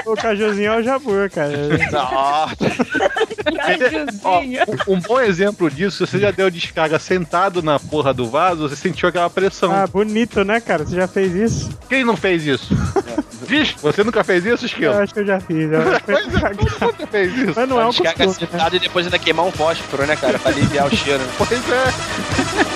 O 0.07 0.15
cajuzinho 0.15 0.73
é 0.73 0.79
o 0.79 0.83
Jabur, 0.83 1.31
cara. 1.31 1.53
Ó, 1.93 2.49
Cajuzinho. 3.57 4.65
um, 4.89 4.95
um 4.95 5.01
bom 5.01 5.21
exemplo 5.21 5.71
disso, 5.71 6.07
você 6.07 6.19
já 6.19 6.31
deu 6.31 6.51
descarga 6.51 6.99
sentado 6.99 7.63
na 7.63 7.79
porra 7.79 8.13
do 8.15 8.27
vaso, 8.29 8.69
você 8.69 8.77
sentiu 8.77 9.09
aquela 9.09 9.31
pressão. 9.31 9.73
Ah, 9.73 9.87
bonito, 9.87 10.45
né, 10.45 10.61
cara? 10.61 10.85
Você 10.85 10.97
já 10.97 11.07
fez 11.09 11.35
isso? 11.35 11.71
Quem 11.89 12.05
não 12.05 12.17
fez 12.17 12.45
isso? 12.47 12.75
Vixe, 13.47 13.75
você 13.83 14.03
nunca 14.03 14.25
fez 14.25 14.45
isso, 14.47 14.65
Eu 14.65 14.67
Esquilo? 14.67 14.95
acho 14.99 15.13
que 15.13 15.21
eu 15.21 15.27
já 15.27 15.39
fiz. 15.39 15.71
Eu 15.71 15.81
acho 15.83 16.01
que 16.05 16.13
Pois 16.13 16.35
é, 16.35 16.49
todo 16.55 16.81
mundo 16.81 17.07
fez 17.11 17.37
isso. 17.37 17.53
Mas 17.55 17.69
não 17.69 17.79
é 17.81 17.87
um 17.87 17.91
Descarga 17.91 18.25
costume, 18.25 18.49
né? 18.51 18.59
sentado 18.59 18.77
e 18.77 18.79
depois 18.79 19.07
ainda 19.07 19.19
queimar 19.19 19.45
um 19.45 19.53
fósforo, 19.53 20.07
né, 20.07 20.17
cara? 20.17 20.39
Pra 20.39 20.51
aliviar 20.51 20.87
o 20.87 20.97
cheiro. 20.97 21.23
Pois 21.37 21.51
é. 21.53 22.74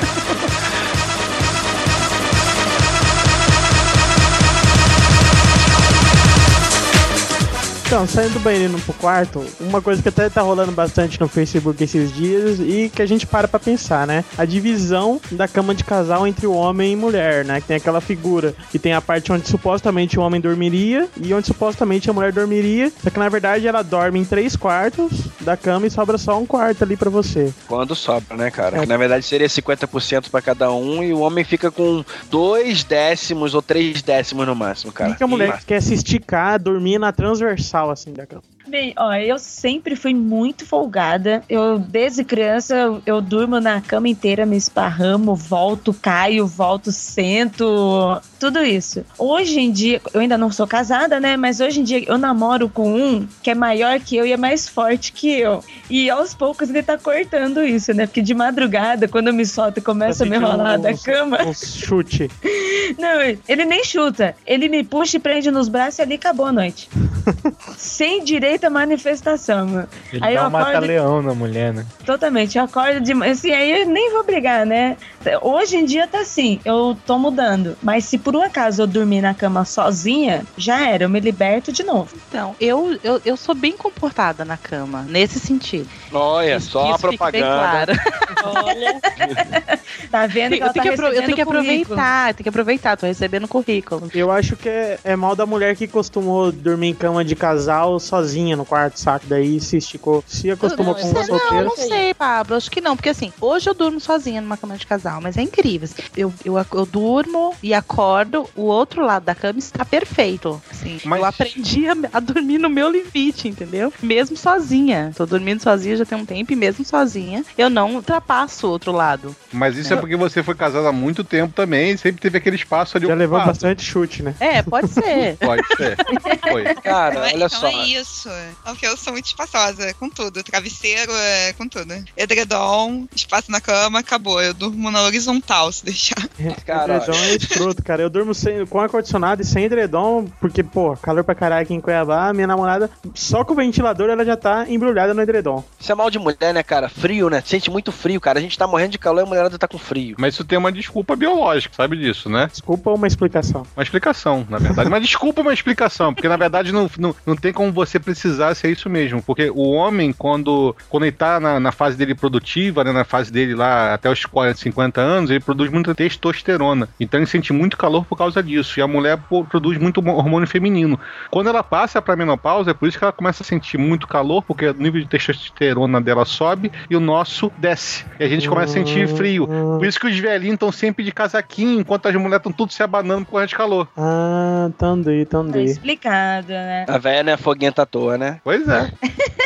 Então, 7.88 8.06
saindo 8.06 8.34
do 8.34 8.40
banheiro 8.40 8.70
indo 8.70 8.84
pro 8.84 8.92
quarto, 8.92 9.42
uma 9.58 9.80
coisa 9.80 10.02
que 10.02 10.10
até 10.10 10.28
tá 10.28 10.42
rolando 10.42 10.72
bastante 10.72 11.18
no 11.18 11.26
Facebook 11.26 11.82
esses 11.82 12.14
dias 12.14 12.60
e 12.60 12.92
que 12.94 13.00
a 13.00 13.06
gente 13.06 13.26
para 13.26 13.48
pra 13.48 13.58
pensar, 13.58 14.06
né? 14.06 14.26
A 14.36 14.44
divisão 14.44 15.18
da 15.30 15.48
cama 15.48 15.74
de 15.74 15.82
casal 15.82 16.26
entre 16.26 16.46
o 16.46 16.52
homem 16.52 16.92
e 16.92 16.96
mulher, 16.96 17.46
né? 17.46 17.62
Que 17.62 17.68
tem 17.68 17.76
aquela 17.78 18.02
figura 18.02 18.54
que 18.70 18.78
tem 18.78 18.92
a 18.92 19.00
parte 19.00 19.32
onde 19.32 19.48
supostamente 19.48 20.18
o 20.18 20.22
homem 20.22 20.38
dormiria 20.38 21.08
e 21.16 21.32
onde 21.32 21.46
supostamente 21.46 22.10
a 22.10 22.12
mulher 22.12 22.30
dormiria, 22.30 22.92
só 23.02 23.08
que 23.08 23.18
na 23.18 23.30
verdade 23.30 23.66
ela 23.66 23.80
dorme 23.80 24.20
em 24.20 24.24
três 24.24 24.54
quartos 24.54 25.10
da 25.40 25.56
cama 25.56 25.86
e 25.86 25.90
sobra 25.90 26.18
só 26.18 26.38
um 26.38 26.44
quarto 26.44 26.84
ali 26.84 26.94
pra 26.94 27.08
você. 27.08 27.54
Quando 27.66 27.94
sobra, 27.94 28.36
né, 28.36 28.50
cara? 28.50 28.76
É. 28.76 28.80
Que 28.80 28.86
na 28.86 28.98
verdade 28.98 29.24
seria 29.24 29.48
50% 29.48 30.28
pra 30.30 30.42
cada 30.42 30.70
um 30.70 31.02
e 31.02 31.14
o 31.14 31.20
homem 31.20 31.42
fica 31.42 31.70
com 31.70 32.04
dois 32.30 32.84
décimos 32.84 33.54
ou 33.54 33.62
três 33.62 34.02
décimos 34.02 34.46
no 34.46 34.54
máximo, 34.54 34.92
cara. 34.92 35.12
e 35.12 35.14
que 35.14 35.24
a 35.24 35.26
mulher 35.26 35.58
quer 35.66 35.80
se 35.80 35.94
esticar, 35.94 36.60
dormir 36.60 36.98
na 36.98 37.12
transversal 37.12 37.77
assim 37.90 38.12
da. 38.12 38.26
Bem, 38.68 38.92
ó, 38.98 39.14
eu 39.14 39.38
sempre 39.38 39.96
fui 39.96 40.12
muito 40.12 40.66
folgada. 40.66 41.42
Eu, 41.48 41.78
desde 41.78 42.22
criança, 42.22 42.74
eu, 42.74 43.02
eu 43.06 43.20
durmo 43.20 43.58
na 43.60 43.80
cama 43.80 44.08
inteira, 44.08 44.44
me 44.44 44.56
esparramo, 44.56 45.34
volto, 45.34 45.94
caio, 45.94 46.46
volto, 46.46 46.92
sento, 46.92 48.20
tudo 48.38 48.62
isso. 48.62 49.04
Hoje 49.18 49.58
em 49.58 49.72
dia, 49.72 50.02
eu 50.12 50.20
ainda 50.20 50.36
não 50.36 50.52
sou 50.52 50.66
casada, 50.66 51.18
né? 51.18 51.36
Mas 51.36 51.60
hoje 51.60 51.80
em 51.80 51.84
dia 51.84 52.04
eu 52.06 52.18
namoro 52.18 52.68
com 52.68 52.94
um 52.94 53.26
que 53.42 53.50
é 53.50 53.54
maior 53.54 53.98
que 54.00 54.16
eu 54.16 54.26
e 54.26 54.32
é 54.32 54.36
mais 54.36 54.68
forte 54.68 55.12
que 55.12 55.28
eu. 55.40 55.64
E 55.88 56.10
aos 56.10 56.34
poucos 56.34 56.68
ele 56.68 56.82
tá 56.82 56.98
cortando 56.98 57.64
isso, 57.64 57.94
né? 57.94 58.06
Porque 58.06 58.20
de 58.20 58.34
madrugada, 58.34 59.08
quando 59.08 59.28
eu 59.28 59.34
me 59.34 59.46
solto 59.46 59.78
e 59.78 59.82
começa 59.82 60.24
a 60.24 60.26
me 60.26 60.36
rolar 60.36 60.76
da 60.78 60.94
cama. 60.96 61.42
Um 61.42 61.54
chute. 61.54 62.30
Não, 62.98 63.20
ele 63.48 63.64
nem 63.64 63.84
chuta. 63.84 64.34
Ele 64.46 64.68
me 64.68 64.84
puxa 64.84 65.16
e 65.16 65.20
prende 65.20 65.50
nos 65.50 65.68
braços 65.68 65.98
e 65.98 66.02
ali 66.02 66.14
acabou 66.14 66.46
a 66.46 66.52
noite. 66.52 66.88
Sem 67.76 68.24
direito 68.24 68.57
à 68.66 68.70
manifestação, 68.70 69.66
mano. 69.66 69.88
Ele 70.12 70.24
Aí 70.24 70.34
dá 70.34 70.40
eu 70.40 70.44
um 70.44 70.46
acordo- 70.48 70.66
mata-leão 70.66 71.22
na 71.22 71.34
mulher, 71.34 71.72
né? 71.72 71.84
Totalmente. 72.04 72.56
Eu 72.58 72.64
acordo 72.64 73.00
de 73.00 73.14
manhã. 73.14 73.32
Assim, 73.32 73.52
aí 73.52 73.82
eu 73.82 73.86
nem 73.88 74.12
vou 74.12 74.24
brigar, 74.24 74.64
né? 74.66 74.96
Hoje 75.42 75.76
em 75.76 75.84
dia 75.84 76.06
tá 76.06 76.20
assim, 76.20 76.60
eu 76.64 76.96
tô 77.06 77.18
mudando. 77.18 77.76
Mas 77.82 78.04
se 78.04 78.16
por 78.18 78.34
um 78.34 78.42
acaso 78.42 78.82
eu 78.82 78.86
dormir 78.86 79.20
na 79.20 79.34
cama 79.34 79.64
sozinha, 79.64 80.44
já 80.56 80.88
era, 80.88 81.04
eu 81.04 81.08
me 81.08 81.20
liberto 81.20 81.70
de 81.72 81.82
novo. 81.82 82.16
Então, 82.28 82.54
eu, 82.60 82.98
eu, 83.04 83.20
eu 83.24 83.36
sou 83.36 83.54
bem 83.54 83.76
comportada 83.76 84.44
na 84.44 84.56
cama, 84.56 85.04
nesse 85.08 85.38
sentido. 85.38 85.88
Olha, 86.12 86.56
Isso- 86.56 86.70
só 86.70 86.92
a 86.92 86.94
isso 86.96 87.08
bem 87.08 87.18
propaganda. 87.18 87.94
claro. 87.94 88.64
Olha, 88.66 89.00
Tá 90.10 90.26
vendo 90.26 90.52
que 90.54 90.58
Eu 90.60 90.64
ela 90.64 90.72
tenho 90.72 90.72
tá 90.72 90.82
que, 90.82 90.88
apro- 90.88 91.06
eu 91.14 91.22
tenho 91.22 91.34
que 91.34 91.40
aproveitar, 91.42 92.30
eu 92.30 92.34
tenho 92.34 92.42
que 92.44 92.48
aproveitar, 92.48 92.96
tô 92.96 93.06
recebendo 93.06 93.46
currículo. 93.48 94.08
Eu 94.14 94.30
acho 94.30 94.56
que 94.56 94.68
é, 94.68 94.98
é 95.04 95.16
mal 95.16 95.34
da 95.36 95.44
mulher 95.44 95.76
que 95.76 95.86
costumou 95.86 96.50
dormir 96.52 96.88
em 96.88 96.94
cama 96.94 97.24
de 97.24 97.34
casal 97.36 97.98
sozinha 98.00 98.37
no 98.56 98.64
quarto, 98.64 98.98
saco? 99.00 99.26
Daí 99.26 99.60
se 99.60 99.76
esticou. 99.76 100.22
Se 100.26 100.50
acostumou 100.50 100.94
Não, 100.94 101.00
com 101.00 101.08
uma 101.08 101.20
é- 101.20 101.26
Não, 101.26 101.38
solteira. 101.38 101.64
não 101.64 101.76
sei, 101.76 102.14
Pablo. 102.14 102.56
Acho 102.56 102.70
que 102.70 102.80
não, 102.80 102.96
porque 102.96 103.08
assim, 103.08 103.32
hoje 103.40 103.68
eu 103.68 103.74
durmo 103.74 104.00
sozinha 104.00 104.40
numa 104.40 104.56
cama 104.56 104.76
de 104.76 104.86
casal, 104.86 105.20
mas 105.20 105.36
é 105.36 105.42
incrível. 105.42 105.88
assim, 105.90 106.02
Eu, 106.16 106.32
eu, 106.44 106.54
eu 106.72 106.86
durmo 106.86 107.54
e 107.62 107.72
acordo, 107.74 108.48
o 108.56 108.62
outro 108.62 109.04
lado 109.04 109.24
da 109.24 109.34
cama 109.34 109.58
está 109.58 109.84
perfeito. 109.84 110.60
Assim, 110.70 111.00
Mas- 111.04 111.18
Eu 111.20 111.24
aprendi 111.26 111.88
a, 111.88 111.96
a 112.12 112.20
dormir 112.20 112.58
no 112.58 112.68
meu 112.70 112.90
limite, 112.90 113.48
entendeu? 113.48 113.92
Mesmo 114.02 114.36
sozinha. 114.36 115.12
Tô 115.16 115.26
dormindo 115.26 115.62
sozinha 115.62 115.96
já 115.96 116.04
tem 116.04 116.16
um 116.18 116.24
tempo 116.24 116.52
e 116.52 116.56
mesmo 116.56 116.84
sozinha, 116.84 117.44
eu 117.56 117.68
não 117.70 117.94
ultrapasso 117.96 118.66
o 118.66 118.70
outro 118.70 118.92
lado. 118.92 119.34
Mas 119.52 119.76
isso 119.76 119.92
é 119.92 119.96
porque 119.96 120.16
você 120.16 120.42
foi 120.42 120.54
casado 120.54 120.86
há 120.86 120.92
muito 120.92 121.24
tempo 121.24 121.52
também 121.54 121.92
e 121.92 121.98
sempre 121.98 122.20
teve 122.20 122.38
aquele 122.38 122.56
espaço 122.56 122.96
ali 122.96 123.06
Já 123.06 123.14
levou 123.14 123.38
bastante 123.44 123.82
chute, 123.82 124.22
né? 124.22 124.34
É, 124.40 124.62
pode 124.62 124.88
ser. 124.88 125.36
Pode 125.48 125.62
ser. 125.76 125.96
Foi. 126.50 126.64
Cara, 126.76 127.14
Então, 127.14 127.22
olha 127.22 127.46
então 127.46 127.48
só. 127.48 127.66
é 127.68 127.86
isso. 127.86 128.27
Porque 128.64 128.86
eu 128.86 128.96
sou 128.96 129.12
muito 129.12 129.26
espaçosa 129.26 129.92
com 129.94 130.08
tudo. 130.08 130.42
Travesseiro 130.42 131.12
é 131.12 131.52
com 131.54 131.66
tudo. 131.68 131.94
Edredom, 132.16 133.06
espaço 133.14 133.50
na 133.50 133.60
cama, 133.60 134.00
acabou. 134.00 134.42
Eu 134.42 134.54
durmo 134.54 134.90
na 134.90 135.02
horizontal, 135.02 135.72
se 135.72 135.84
deixar. 135.84 136.28
Cara, 136.64 136.96
edredom 136.96 137.18
é 137.18 137.34
escroto, 137.36 137.82
cara. 137.82 138.02
Eu 138.02 138.10
durmo 138.10 138.34
sem, 138.34 138.64
com 138.66 138.80
ar-condicionado 138.80 139.42
e 139.42 139.44
sem 139.44 139.64
edredom, 139.64 140.26
porque, 140.40 140.62
pô, 140.62 140.96
calor 140.96 141.24
pra 141.24 141.34
caralho 141.34 141.62
aqui 141.62 141.74
em 141.74 141.80
Cuiabá, 141.80 142.32
minha 142.32 142.46
namorada, 142.46 142.90
só 143.14 143.44
com 143.44 143.52
o 143.52 143.56
ventilador, 143.56 144.10
ela 144.10 144.24
já 144.24 144.36
tá 144.36 144.66
embrulhada 144.68 145.14
no 145.14 145.22
edredom. 145.22 145.64
Isso 145.78 145.90
é 145.90 145.94
mal 145.94 146.10
de 146.10 146.18
mulher, 146.18 146.52
né, 146.52 146.62
cara? 146.62 146.88
Frio, 146.88 147.30
né? 147.30 147.42
Sente 147.44 147.70
muito 147.70 147.90
frio, 147.90 148.20
cara. 148.20 148.38
A 148.38 148.42
gente 148.42 148.58
tá 148.58 148.66
morrendo 148.66 148.92
de 148.92 148.98
calor 148.98 149.20
e 149.20 149.22
a 149.24 149.26
mulherada 149.26 149.58
tá 149.58 149.66
com 149.66 149.78
frio. 149.78 150.16
Mas 150.18 150.34
isso 150.34 150.44
tem 150.44 150.58
uma 150.58 150.72
desculpa 150.72 151.16
biológica, 151.16 151.74
sabe 151.74 151.96
disso, 151.96 152.28
né? 152.28 152.48
Desculpa 152.50 152.90
uma 152.90 153.06
explicação. 153.06 153.66
Uma 153.76 153.82
explicação, 153.82 154.46
na 154.48 154.58
verdade. 154.58 154.88
Uma 154.88 155.00
desculpa, 155.00 155.40
uma 155.40 155.54
explicação. 155.54 156.14
Porque, 156.14 156.28
na 156.28 156.36
verdade, 156.36 156.72
não, 156.72 156.90
não, 156.98 157.14
não 157.26 157.36
tem 157.36 157.52
como 157.52 157.72
você 157.72 157.98
precisar 157.98 158.17
ser 158.18 158.70
isso 158.70 158.88
mesmo. 158.90 159.22
Porque 159.22 159.50
o 159.50 159.70
homem, 159.70 160.12
quando, 160.12 160.74
quando 160.88 161.04
ele 161.04 161.12
tá 161.12 161.38
na, 161.40 161.58
na 161.60 161.72
fase 161.72 161.96
dele 161.96 162.14
produtiva, 162.14 162.82
né, 162.84 162.92
na 162.92 163.04
fase 163.04 163.32
dele 163.32 163.54
lá 163.54 163.94
até 163.94 164.10
os 164.10 164.24
40, 164.24 164.58
50 164.58 165.00
anos, 165.00 165.30
ele 165.30 165.40
produz 165.40 165.70
muita 165.70 165.94
testosterona. 165.94 166.88
Então 166.98 167.18
ele 167.20 167.26
sente 167.26 167.52
muito 167.52 167.76
calor 167.76 168.04
por 168.04 168.16
causa 168.16 168.42
disso. 168.42 168.78
E 168.78 168.82
a 168.82 168.86
mulher 168.86 169.18
pô, 169.28 169.44
produz 169.44 169.78
muito 169.78 169.98
hormônio 170.06 170.46
feminino. 170.48 170.98
Quando 171.30 171.48
ela 171.48 171.62
passa 171.62 172.00
pra 172.02 172.16
menopausa, 172.16 172.70
é 172.70 172.74
por 172.74 172.88
isso 172.88 172.98
que 172.98 173.04
ela 173.04 173.12
começa 173.12 173.42
a 173.42 173.46
sentir 173.46 173.78
muito 173.78 174.06
calor, 174.06 174.42
porque 174.42 174.66
o 174.68 174.74
nível 174.74 175.00
de 175.00 175.08
testosterona 175.08 176.00
dela 176.00 176.24
sobe 176.24 176.70
e 176.90 176.96
o 176.96 177.00
nosso 177.00 177.50
desce. 177.58 178.04
E 178.18 178.24
a 178.24 178.28
gente 178.28 178.48
começa 178.48 178.72
a 178.72 178.84
sentir 178.84 179.08
frio. 179.08 179.46
Por 179.46 179.86
isso 179.86 179.98
que 180.00 180.06
os 180.06 180.18
velhinhos 180.18 180.54
estão 180.54 180.72
sempre 180.72 181.04
de 181.04 181.12
casaquinho, 181.12 181.80
enquanto 181.80 182.06
as 182.06 182.14
mulheres 182.14 182.38
estão 182.38 182.52
tudo 182.52 182.72
se 182.72 182.82
abanando 182.82 183.24
por 183.26 183.32
causa 183.32 183.46
de 183.46 183.54
calor. 183.54 183.88
Ah, 183.96 184.70
tandei, 184.78 185.24
Tá 185.24 185.38
tandei. 185.38 185.64
explicado, 185.64 186.48
né? 186.48 186.84
A 186.88 186.98
velha 186.98 187.22
não 187.22 187.32
é 187.32 187.36
foguenta 187.36 187.82
à 187.82 187.86
toa, 187.86 188.07
né? 188.16 188.40
Pois 188.44 188.66
é. 188.68 188.90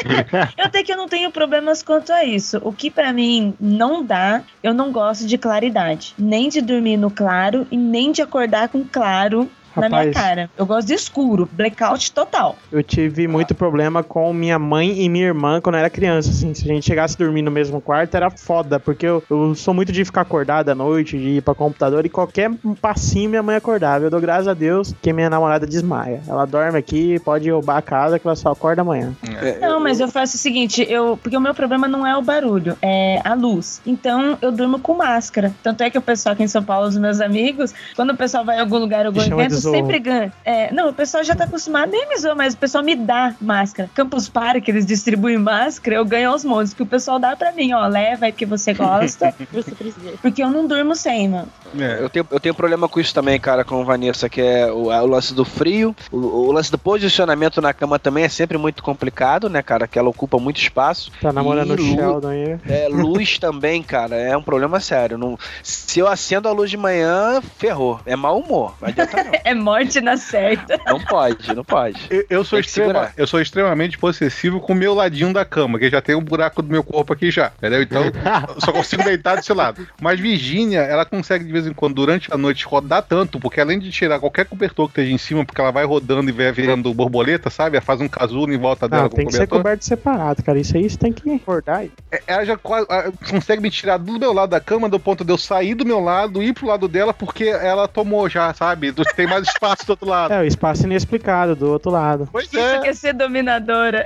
Eu 0.57 0.65
até 0.65 0.83
que 0.83 0.93
eu 0.93 0.97
não 0.97 1.09
tenho 1.09 1.31
problemas 1.31 1.83
quanto 1.83 2.13
a 2.13 2.25
isso. 2.25 2.61
O 2.63 2.73
que 2.73 2.91
pra 2.91 3.13
mim 3.13 3.55
não 3.61 4.05
dá, 4.05 4.43
eu 4.63 4.75
não 4.75 4.91
gosto 4.91 5.27
de 5.27 5.39
claridade. 5.39 6.13
Nem 6.19 6.49
de 6.49 6.61
dormir 6.61 6.97
no 6.97 7.11
claro 7.11 7.67
e 7.71 7.77
nem 7.77 8.11
de 8.11 8.21
acordar 8.21 8.69
com 8.69 8.85
claro 8.85 9.49
na 9.81 9.89
minha 9.89 10.05
Rapaz. 10.05 10.15
cara. 10.15 10.51
Eu 10.57 10.67
gosto 10.67 10.89
de 10.89 10.95
escuro, 10.95 11.49
blackout 11.53 12.13
total. 12.13 12.57
Eu 12.71 12.83
tive 12.83 13.27
muito 13.29 13.55
problema 13.55 14.03
com 14.03 14.33
minha 14.33 14.59
mãe 14.59 15.03
e 15.03 15.09
minha 15.09 15.27
irmã 15.27 15.61
quando 15.61 15.77
eu 15.77 15.81
era 15.81 15.91
criança, 15.91 16.31
assim. 16.31 16.55
Se 16.55 16.65
a 16.65 16.75
gente 16.75 16.85
chegasse 16.85 17.15
a 17.15 17.19
dormir 17.19 17.43
no 17.43 17.51
mesmo 17.51 17.81
quarto, 17.81 18.15
era 18.17 18.31
foda, 18.31 18.79
porque 18.79 19.07
eu, 19.07 19.23
eu 19.31 19.55
sou 19.55 19.73
muito 19.75 19.93
de 19.93 20.05
ficar 20.05 20.23
acordado 20.23 20.69
à 20.69 20.75
noite, 20.75 21.19
de 21.19 21.29
ir 21.37 21.43
pra 21.43 21.55
computador, 21.55 22.05
e 22.05 22.09
qualquer 22.09 22.51
passinho 22.81 23.31
minha 23.31 23.43
mãe 23.43 23.57
acordava. 23.57 24.05
Eu 24.05 24.11
dou 24.11 24.21
graças 24.21 24.49
a 24.49 24.55
Deus 24.55 24.95
que 25.01 25.13
minha 25.13 25.31
namorada 25.31 25.67
desmaia. 25.67 26.23
Ela 26.27 26.45
dorme 26.45 26.79
aqui, 26.79 27.19
pode 27.21 27.51
roubar 27.51 27.79
a 27.79 27.83
casa, 27.83 28.19
que 28.19 28.27
ela 28.27 28.37
só 28.37 28.53
acorda 28.53 28.83
amanhã. 28.83 29.15
Não, 29.61 29.81
mas 29.81 30.01
eu 30.01 30.09
faço 30.09 30.37
o 30.37 30.39
seguinte, 30.39 30.85
eu, 30.89 31.19
porque 31.23 31.37
o 31.37 31.41
meu 31.41 31.55
problema 31.55 31.89
não 31.89 32.07
é 32.07 32.17
o 32.17 32.23
barulho, 32.23 32.77
é 32.83 33.21
a 33.25 33.35
luz. 33.35 33.81
Então 33.87 34.39
eu 34.41 34.53
durmo 34.53 34.79
com 34.79 34.95
máscara. 34.95 35.53
Tanto 35.63 35.83
é 35.83 35.91
que 35.91 35.99
o 35.99 36.03
pessoal 36.03 36.35
aqui 36.35 36.43
em 36.43 36.49
São 36.49 36.63
Paulo, 36.63 36.89
os 36.89 36.97
meus 36.97 37.21
amigos, 37.21 37.75
quando 37.95 38.11
o 38.11 38.17
pessoal 38.17 38.45
vai 38.45 38.59
em 38.59 38.61
algum 38.61 38.79
lugar, 38.79 39.07
algum 39.07 39.21
evento. 39.21 39.62
Sempre 39.71 39.99
ganha. 39.99 40.33
É, 40.45 40.73
não, 40.73 40.89
o 40.89 40.93
pessoal 40.93 41.23
já 41.25 41.35
tá 41.35 41.45
acostumado, 41.45 41.91
nem 41.91 42.09
me 42.09 42.17
zoa, 42.19 42.35
mas 42.35 42.55
o 42.55 42.59
pessoal 42.59 42.83
me 42.83 42.95
dá 42.95 43.35
máscara. 43.41 43.89
Campus 43.95 44.31
que 44.63 44.71
eles 44.71 44.85
distribuem 44.85 45.39
máscara, 45.39 45.97
eu 45.97 46.05
ganho 46.05 46.31
aos 46.31 46.45
montes, 46.45 46.75
que 46.75 46.83
o 46.83 46.87
pessoal 46.87 47.19
dá 47.19 47.37
pra 47.37 47.53
mim, 47.53 47.73
ó, 47.73 47.87
leva 47.87 48.27
aí 48.27 48.33
porque 48.33 48.47
você 48.47 48.75
gosta, 48.75 49.35
Você 49.53 49.71
precisa. 49.73 50.13
porque 50.21 50.43
eu 50.43 50.51
não 50.51 50.67
durmo 50.67 50.95
sem, 50.97 51.29
mano. 51.29 51.49
Eu 51.75 52.09
tenho, 52.09 52.27
eu 52.31 52.41
tenho 52.41 52.55
problema 52.55 52.89
com 52.89 53.01
isso 53.01 53.15
também, 53.15 53.39
cara, 53.39 53.65
com 53.65 53.85
Vanessa, 53.85 54.29
que 54.29 54.41
é 54.41 54.71
o, 54.71 54.87
o 54.87 55.07
lance 55.07 55.35
do 55.35 55.45
frio. 55.45 55.95
O, 56.11 56.17
o 56.17 56.53
lance 56.53 56.71
do 56.71 56.79
posicionamento 56.79 57.61
na 57.61 57.73
cama 57.73 57.99
também 57.99 58.25
é 58.25 58.29
sempre 58.29 58.59
muito 58.59 58.83
complicado, 58.83 59.49
né, 59.49 59.63
cara? 59.63 59.87
Que 59.87 59.99
ela 59.99 60.09
ocupa 60.09 60.39
muito 60.39 60.61
espaço. 60.61 61.11
Tá 61.21 61.33
namorando 61.33 61.75
o 61.75 61.79
Sheldon 61.79 62.29
aí. 62.29 62.59
É, 62.69 62.89
luz 62.89 63.39
também, 63.41 63.83
cara, 63.83 64.17
é 64.17 64.37
um 64.37 64.43
problema 64.43 64.81
sério. 64.81 65.17
Não, 65.17 65.39
se 65.63 66.01
eu 66.01 66.09
acendo 66.09 66.49
a 66.49 66.53
luz 66.53 66.71
de 66.71 66.77
manhã, 66.77 67.41
ferrou. 67.57 68.01
É 68.05 68.17
mau 68.17 68.39
humor. 68.39 68.75
Não 68.81 68.89
adianta 68.89 69.23
não. 69.25 69.33
É 69.45 69.52
morte 69.55 70.01
na 70.01 70.17
certa. 70.17 70.79
Não 70.87 71.01
pode, 71.01 71.55
não 71.55 71.65
pode. 71.65 72.01
Eu, 72.11 72.25
eu 72.29 72.45
sou 72.45 72.59
extrema, 72.59 73.11
eu 73.17 73.27
sou 73.27 73.41
extremamente 73.41 73.99
possessivo 73.99 74.61
com 74.61 74.73
o 74.73 74.77
meu 74.77 74.95
ladinho 74.95 75.33
da 75.33 75.45
cama, 75.45 75.79
que 75.79 75.89
já 75.91 76.01
tem 76.01 76.15
um 76.15 76.21
buraco 76.23 76.63
do 76.63 76.69
meu 76.69 76.83
corpo 76.85 77.13
aqui 77.13 77.31
já, 77.31 77.53
entendeu? 77.59 77.83
Então, 77.83 78.05
eu 78.05 78.61
só 78.61 78.73
consigo 78.73 79.03
deitar 79.03 79.37
desse 79.37 79.53
lado. 79.53 79.87
Mas 80.01 80.19
Virgínia, 80.21 80.81
ela 80.81 81.05
consegue 81.05 81.45
de 81.45 81.53
vez 81.53 81.67
em 81.67 81.73
quando, 81.73 81.95
durante 81.95 82.33
a 82.33 82.37
noite, 82.37 82.65
rodar 82.67 83.03
tanto, 83.03 83.39
porque 83.41 83.61
além 83.61 83.79
de 83.79 83.91
tirar 83.91 84.19
qualquer 84.19 84.45
cobertor 84.47 84.87
que 84.87 84.93
esteja 85.01 85.13
em 85.15 85.19
cima, 85.19 85.45
porque 85.45 85.61
ela 85.61 85.71
vai 85.71 85.85
rodando 85.85 86.29
e 86.29 86.33
vai 86.33 86.51
virando 86.53 86.93
borboleta, 86.95 87.51
sabe? 87.51 87.77
Ela 87.77 87.85
faz 87.85 88.01
um 88.01 88.09
casulo 88.09 88.53
em 88.53 88.59
volta 88.59 88.89
dela 88.89 89.03
Não, 89.05 89.11
com 89.11 89.17
tem 89.17 89.25
o 89.25 89.29
que 89.29 89.33
ser 89.35 89.47
cobertor. 89.47 89.59
coberto 89.59 89.85
separado, 89.85 90.43
cara. 90.43 90.59
Isso 90.59 90.77
aí 90.77 90.89
você 90.89 90.97
tem 90.97 91.13
que 91.13 91.31
acordar. 91.31 91.79
aí. 91.79 91.91
É, 92.13 92.23
Ela 92.27 92.45
já 92.45 92.57
quase, 92.57 92.87
ah, 92.91 93.11
consegue 93.31 93.63
me 93.63 93.71
tirar 93.71 93.97
do 93.97 94.19
meu 94.19 94.33
lado 94.33 94.51
da 94.51 94.61
cama, 94.61 94.89
do 94.89 95.01
ponto 95.01 95.25
de 95.25 95.33
eu 95.33 95.39
sair 95.39 95.75
do 95.75 95.85
meu 95.87 95.99
lado, 95.99 96.43
ir 96.43 96.53
pro 96.53 96.67
lado 96.67 96.87
dela, 96.87 97.15
porque 97.15 97.45
ela 97.45 97.89
tomou 97.89 98.29
já, 98.29 98.53
sabe? 98.55 98.93
Tem 99.17 99.27
mais 99.27 99.47
espaço 99.49 99.87
do 99.87 99.91
outro 99.91 100.09
lado. 100.09 100.33
É, 100.35 100.41
o 100.41 100.45
espaço 100.45 100.85
inexplicado 100.85 101.57
do 101.57 101.71
outro 101.71 101.91
lado. 101.91 102.29
Pois 102.31 102.47
Isso 102.47 102.59
é. 102.59 102.81
quer 102.81 102.95
ser 102.95 103.15
dominadora. 103.15 104.05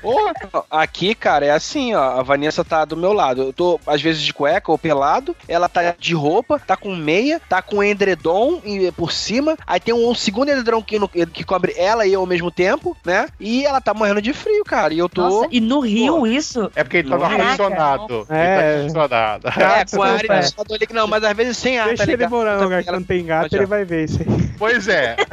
Porra. 0.00 0.32
Aqui, 0.70 1.14
cara, 1.14 1.44
é 1.46 1.50
assim, 1.50 1.94
ó. 1.94 2.18
A 2.20 2.22
Vanessa 2.22 2.64
tá 2.64 2.84
do 2.84 2.96
meu 2.96 3.12
lado. 3.12 3.42
Eu 3.42 3.52
tô, 3.52 3.80
às 3.86 4.00
vezes, 4.00 4.22
de 4.22 4.32
cueca 4.32 4.70
ou 4.70 4.78
pelado. 4.78 5.34
Ela 5.48 5.68
tá 5.68 5.94
de 5.98 6.14
roupa, 6.14 6.58
tá 6.58 6.76
com 6.76 6.94
meia, 6.94 7.40
tá 7.48 7.60
com 7.60 7.82
edredom 7.82 8.60
e- 8.64 8.92
por 8.92 9.10
cima. 9.12 9.56
Aí 9.66 9.80
tem 9.80 9.92
um, 9.94 10.14
segundo 10.14 10.48
edredom 10.50 10.82
que, 10.82 10.98
no- 10.98 11.08
que 11.08 11.44
cobre 11.44 11.74
ela 11.76 12.06
e 12.06 12.12
eu 12.12 12.20
ao 12.20 12.26
mesmo 12.26 12.50
tempo, 12.50 12.96
né? 13.04 13.26
E 13.40 13.64
ela 13.64 13.80
tá 13.80 13.92
morrendo 13.92 14.22
de 14.22 14.32
frio, 14.32 14.62
cara. 14.64 14.94
E 14.94 14.98
eu 14.98 15.08
tô. 15.08 15.22
Nossa, 15.22 15.48
e 15.50 15.60
no 15.60 15.80
Rio 15.80 16.26
isso? 16.26 16.70
É 16.76 16.84
porque 16.84 16.98
ele 16.98 17.08
tá 17.08 17.16
no 17.16 17.22
Ar-condicionado. 17.50 18.26
É. 18.30 18.80
Ele 18.84 18.92
tá. 19.08 19.38
É, 19.80 19.84
com 19.96 20.02
a 20.02 20.08
área 20.10 20.32
é. 20.32 20.40
de 20.40 20.54
ali- 20.74 20.88
Não, 20.92 21.06
mas 21.06 21.24
às 21.24 21.36
vezes 21.36 21.56
sem 21.56 21.78
ar, 21.78 21.88
Deixa 21.88 22.06
tá 22.06 22.12
ele 22.12 22.26
morar 22.28 22.56
num 22.58 22.64
lugar 22.64 22.82
que 22.84 22.90
não 22.90 23.02
tem 23.02 23.24
gato, 23.24 23.54
ele 23.54 23.66
vai 23.66 23.84
ver 23.84 24.04
isso 24.04 24.20
aí. 24.20 24.48
Pois 24.58 24.88
é. 24.88 25.16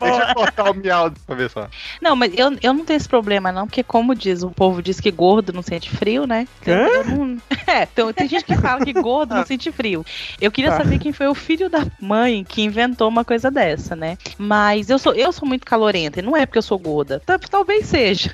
Deixa 0.00 0.28
eu 0.28 0.34
cortar 0.34 0.70
o 0.70 0.74
miau 0.74 1.10
pra 1.26 1.34
ver 1.36 1.50
só. 1.50 1.68
Não, 2.00 2.14
mas 2.16 2.32
eu, 2.36 2.56
eu 2.62 2.72
não 2.74 2.84
tenho 2.84 2.96
esse 2.96 3.08
problema, 3.08 3.50
não, 3.52 3.66
porque 3.66 3.82
como 3.82 4.14
diz, 4.14 4.42
o 4.42 4.50
povo 4.50 4.82
diz 4.82 5.00
que 5.00 5.10
gordo 5.10 5.52
não 5.52 5.62
sente 5.62 5.90
frio, 5.90 6.26
né? 6.26 6.46
Então, 6.62 7.04
não- 7.04 7.38
É, 7.66 7.82
então, 7.84 8.12
tem 8.12 8.28
gente 8.28 8.44
que 8.44 8.56
fala 8.56 8.84
que 8.84 8.92
gordo 8.92 9.34
não 9.34 9.44
sente 9.46 9.70
frio. 9.72 10.04
Eu 10.40 10.50
queria 10.50 10.70
Tá. 10.70 10.78
saber 10.78 10.98
quem 10.98 11.12
foi 11.12 11.26
o 11.28 11.34
filho 11.34 11.68
da 11.70 11.86
mãe 12.00 12.44
que 12.44 12.62
inventou 12.62 13.08
uma 13.08 13.24
coisa 13.24 13.50
dessa, 13.50 13.94
né? 13.96 14.16
Mas 14.36 14.90
eu 14.90 14.98
sou, 14.98 15.14
eu 15.14 15.32
sou 15.32 15.46
muito 15.48 15.64
calorenta, 15.64 16.18
e 16.18 16.22
não 16.22 16.36
é 16.36 16.44
porque 16.46 16.58
eu 16.58 16.62
sou 16.62 16.78
gorda. 16.78 17.22
Tal- 17.24 17.38
Talvez 17.38 17.86
seja. 17.86 18.30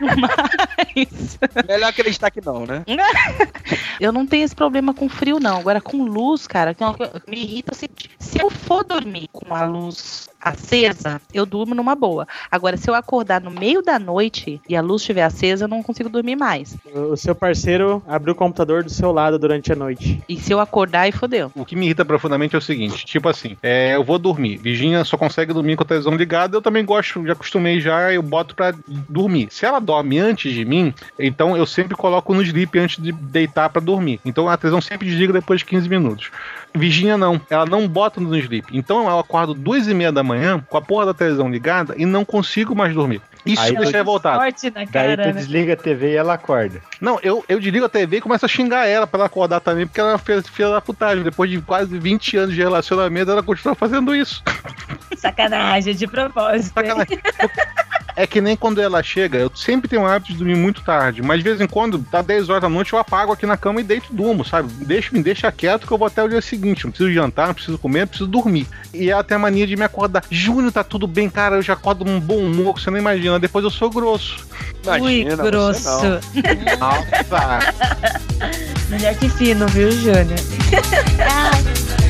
Mas 0.00 0.77
Melhor 1.66 1.92
que 1.92 2.00
ele 2.00 2.10
está 2.10 2.30
que 2.30 2.40
não, 2.44 2.66
né? 2.66 2.84
eu 4.00 4.12
não 4.12 4.26
tenho 4.26 4.44
esse 4.44 4.54
problema 4.54 4.94
com 4.94 5.08
frio, 5.08 5.38
não. 5.40 5.58
Agora, 5.58 5.80
com 5.80 6.04
luz, 6.04 6.46
cara, 6.46 6.74
que 6.74 6.82
é 6.82 6.86
me 7.28 7.42
irrita. 7.42 7.74
Se, 7.74 7.88
se 8.18 8.40
eu 8.40 8.50
for 8.50 8.84
dormir 8.84 9.28
com 9.32 9.54
a 9.54 9.64
luz 9.64 10.28
acesa, 10.40 11.20
eu 11.34 11.44
durmo 11.44 11.74
numa 11.74 11.94
boa. 11.94 12.26
Agora, 12.50 12.76
se 12.76 12.88
eu 12.88 12.94
acordar 12.94 13.40
no 13.40 13.50
meio 13.50 13.82
da 13.82 13.98
noite 13.98 14.60
e 14.68 14.76
a 14.76 14.80
luz 14.80 15.02
estiver 15.02 15.22
acesa, 15.22 15.64
eu 15.64 15.68
não 15.68 15.82
consigo 15.82 16.08
dormir 16.08 16.36
mais. 16.36 16.76
O 16.94 17.16
seu 17.16 17.34
parceiro 17.34 18.02
abriu 18.06 18.32
o 18.32 18.36
computador 18.36 18.84
do 18.84 18.90
seu 18.90 19.12
lado 19.12 19.38
durante 19.38 19.72
a 19.72 19.76
noite. 19.76 20.22
E 20.28 20.38
se 20.38 20.52
eu 20.52 20.60
acordar, 20.60 21.08
e 21.08 21.12
fodeu. 21.12 21.50
O 21.54 21.64
que 21.64 21.76
me 21.76 21.86
irrita 21.86 22.04
profundamente 22.04 22.54
é 22.54 22.58
o 22.58 22.62
seguinte: 22.62 23.04
tipo 23.04 23.28
assim, 23.28 23.56
é, 23.62 23.94
eu 23.94 24.04
vou 24.04 24.18
dormir. 24.18 24.58
Virginia 24.58 25.04
só 25.04 25.16
consegue 25.16 25.52
dormir 25.52 25.76
com 25.76 25.82
a 25.82 25.86
televisão 25.86 26.14
ligada. 26.14 26.56
Eu 26.56 26.62
também 26.62 26.84
gosto, 26.84 27.24
já 27.26 27.32
acostumei 27.32 27.80
já, 27.80 28.12
eu 28.12 28.22
boto 28.22 28.54
pra 28.54 28.74
dormir. 29.08 29.48
Se 29.50 29.66
ela 29.66 29.80
dorme 29.80 30.18
antes 30.18 30.52
de 30.52 30.64
mim, 30.68 30.94
então 31.18 31.56
eu 31.56 31.66
sempre 31.66 31.96
coloco 31.96 32.34
no 32.34 32.42
sleep 32.42 32.78
antes 32.78 33.02
de 33.02 33.12
deitar 33.12 33.68
pra 33.70 33.80
dormir. 33.80 34.20
Então 34.24 34.48
a 34.48 34.56
televisão 34.56 34.80
sempre 34.80 35.08
desliga 35.08 35.32
depois 35.32 35.60
de 35.60 35.66
15 35.66 35.88
minutos. 35.88 36.30
Virginia 36.74 37.16
não, 37.16 37.40
ela 37.48 37.66
não 37.66 37.88
bota 37.88 38.20
no 38.20 38.36
sleep. 38.36 38.66
Então 38.72 39.08
eu 39.08 39.18
acordo 39.18 39.54
duas 39.54 39.88
e 39.88 39.94
meia 39.94 40.12
da 40.12 40.22
manhã 40.22 40.62
com 40.68 40.76
a 40.76 40.82
porra 40.82 41.06
da 41.06 41.14
televisão 41.14 41.50
ligada 41.50 41.94
e 41.96 42.04
não 42.04 42.24
consigo 42.24 42.74
mais 42.74 42.94
dormir. 42.94 43.22
Isso 43.46 43.62
Aí 43.62 43.72
me 43.72 43.78
deixa 43.78 43.96
revoltado. 43.96 44.38
Na 44.38 44.84
Daí 44.84 45.16
tu 45.16 45.22
né? 45.22 45.32
desliga 45.32 45.72
a 45.72 45.76
TV 45.76 46.12
e 46.12 46.16
ela 46.16 46.34
acorda. 46.34 46.82
Não, 47.00 47.18
eu, 47.22 47.44
eu 47.48 47.58
desligo 47.58 47.86
a 47.86 47.88
TV 47.88 48.18
e 48.18 48.20
começo 48.20 48.44
a 48.44 48.48
xingar 48.48 48.86
ela 48.86 49.06
pra 49.06 49.18
ela 49.18 49.26
acordar 49.26 49.60
também, 49.60 49.86
porque 49.86 50.00
ela 50.00 50.10
é 50.10 50.12
uma 50.12 50.18
filha, 50.18 50.70
da 50.70 50.80
putagem. 50.80 51.24
Depois 51.24 51.50
de 51.50 51.60
quase 51.62 51.98
20 51.98 52.36
anos 52.36 52.54
de 52.54 52.60
relacionamento, 52.60 53.30
ela 53.30 53.42
continua 53.42 53.74
fazendo 53.74 54.14
isso. 54.14 54.42
Sacanagem, 55.16 55.94
de 55.94 56.06
propósito. 56.06 56.74
Sacanagem. 56.74 57.18
É 58.18 58.26
que 58.26 58.40
nem 58.40 58.56
quando 58.56 58.80
ela 58.80 59.00
chega, 59.00 59.38
eu 59.38 59.48
sempre 59.54 59.88
tenho 59.88 60.02
o 60.02 60.04
hábito 60.04 60.32
de 60.32 60.38
dormir 60.38 60.56
muito 60.56 60.82
tarde, 60.82 61.22
mas 61.22 61.38
de 61.38 61.44
vez 61.44 61.60
em 61.60 61.68
quando, 61.68 61.98
dá 61.98 62.20
10 62.20 62.48
horas 62.48 62.62
da 62.62 62.68
noite, 62.68 62.92
eu 62.92 62.98
apago 62.98 63.30
aqui 63.30 63.46
na 63.46 63.56
cama 63.56 63.80
e 63.80 63.84
deito 63.84 64.08
e 64.12 64.16
durmo, 64.16 64.44
sabe? 64.44 64.68
Deixa, 64.84 65.10
me 65.12 65.22
deixa 65.22 65.52
quieto 65.52 65.86
que 65.86 65.92
eu 65.92 65.96
vou 65.96 66.08
até 66.08 66.20
o 66.24 66.28
dia 66.28 66.40
seguinte. 66.40 66.84
Não 66.84 66.90
preciso 66.90 67.12
jantar, 67.12 67.46
não 67.46 67.54
preciso 67.54 67.78
comer, 67.78 68.00
não 68.00 68.06
preciso 68.08 68.28
dormir. 68.28 68.66
E 68.92 69.08
ela 69.08 69.22
tem 69.22 69.36
a 69.36 69.38
mania 69.38 69.68
de 69.68 69.76
me 69.76 69.84
acordar. 69.84 70.24
Júnior, 70.28 70.72
tá 70.72 70.82
tudo 70.82 71.06
bem, 71.06 71.30
cara, 71.30 71.54
eu 71.54 71.62
já 71.62 71.74
acordo 71.74 72.04
num 72.04 72.18
bom 72.18 72.38
humor, 72.38 72.74
que 72.74 72.80
você 72.80 72.90
não 72.90 72.98
imagina. 72.98 73.38
Depois 73.38 73.64
eu 73.64 73.70
sou 73.70 73.88
grosso. 73.88 74.44
Ui, 75.00 75.20
Imagina, 75.20 75.36
você 75.36 75.50
grosso. 75.50 75.90
Nossa! 76.80 77.72
Melhor 78.90 79.14
que 79.14 79.28
fino, 79.28 79.64
viu, 79.68 79.92
Júnior? 79.92 80.40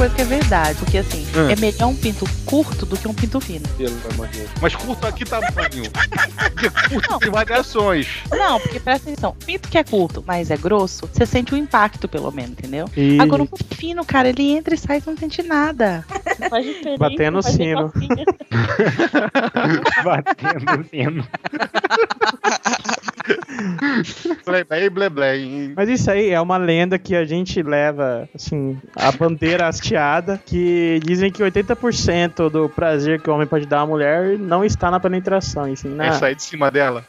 coisa 0.00 0.14
que 0.14 0.22
é 0.22 0.24
verdade, 0.24 0.78
porque 0.78 0.96
assim, 0.96 1.26
Hum. 1.36 1.50
é 1.50 1.56
melhor 1.56 1.88
um 1.88 1.94
pinto 1.94 2.24
curto 2.46 2.86
do 2.86 2.96
que 2.96 3.06
um 3.06 3.12
pinto 3.12 3.38
fino. 3.38 3.68
Pelo 3.76 3.94
amor 4.14 4.28
de 4.28 4.38
Deus. 4.38 4.50
Mas 4.58 4.74
curto 4.74 5.06
aqui 5.06 5.26
tamanho. 5.26 5.90
Porque 6.54 6.70
curto 6.88 7.18
tem 7.18 7.30
variações. 7.30 8.08
Não, 8.30 8.58
porque 8.58 8.80
presta 8.80 9.10
atenção, 9.10 9.36
pinto 9.44 9.68
que 9.68 9.76
é 9.76 9.84
curto, 9.84 10.24
mas 10.26 10.50
é 10.50 10.56
grosso, 10.56 11.06
você 11.12 11.26
sente 11.26 11.52
o 11.52 11.56
impacto, 11.56 12.08
pelo 12.08 12.32
menos, 12.32 12.52
entendeu? 12.52 12.86
E 12.96 13.20
Agora, 13.20 13.42
um 13.42 13.48
fino, 13.76 14.02
cara, 14.02 14.30
ele 14.30 14.50
entra 14.50 14.74
e 14.74 14.78
sai 14.78 14.96
e 14.96 15.00
você 15.02 15.10
não 15.10 15.18
sente 15.18 15.42
nada. 15.42 16.02
Não 16.38 16.48
faz 16.48 16.64
diferença. 16.64 16.98
Batendo 16.98 17.40
não 17.42 17.44
nem 17.44 17.52
sino. 17.52 17.92
Batendo 20.02 20.80
o 20.80 20.84
sino. 20.88 21.28
Blé, 24.44 24.64
blé, 24.64 24.90
blé, 24.90 25.08
blé. 25.08 25.38
hein? 25.38 25.72
Mas 25.76 25.88
isso 25.88 26.10
aí 26.10 26.30
é 26.30 26.40
uma 26.40 26.56
lenda 26.56 26.98
que 26.98 27.14
a 27.14 27.24
gente 27.24 27.62
leva, 27.62 28.28
assim, 28.34 28.78
a 28.96 29.12
bandeira 29.12 29.68
hasteada, 29.68 30.40
que 30.44 31.00
dizem 31.04 31.30
que 31.30 31.42
80% 31.42 32.50
do 32.50 32.68
prazer 32.68 33.20
que 33.20 33.30
o 33.30 33.34
homem 33.34 33.46
pode 33.46 33.66
dar 33.66 33.80
à 33.80 33.86
mulher 33.86 34.38
não 34.38 34.64
está 34.64 34.90
na 34.90 35.00
penetração, 35.00 35.70
e 35.70 35.76
sim 35.76 35.88
na... 35.88 36.06
É 36.06 36.12
sair 36.12 36.34
de 36.34 36.42
cima 36.42 36.70
dela. 36.70 37.04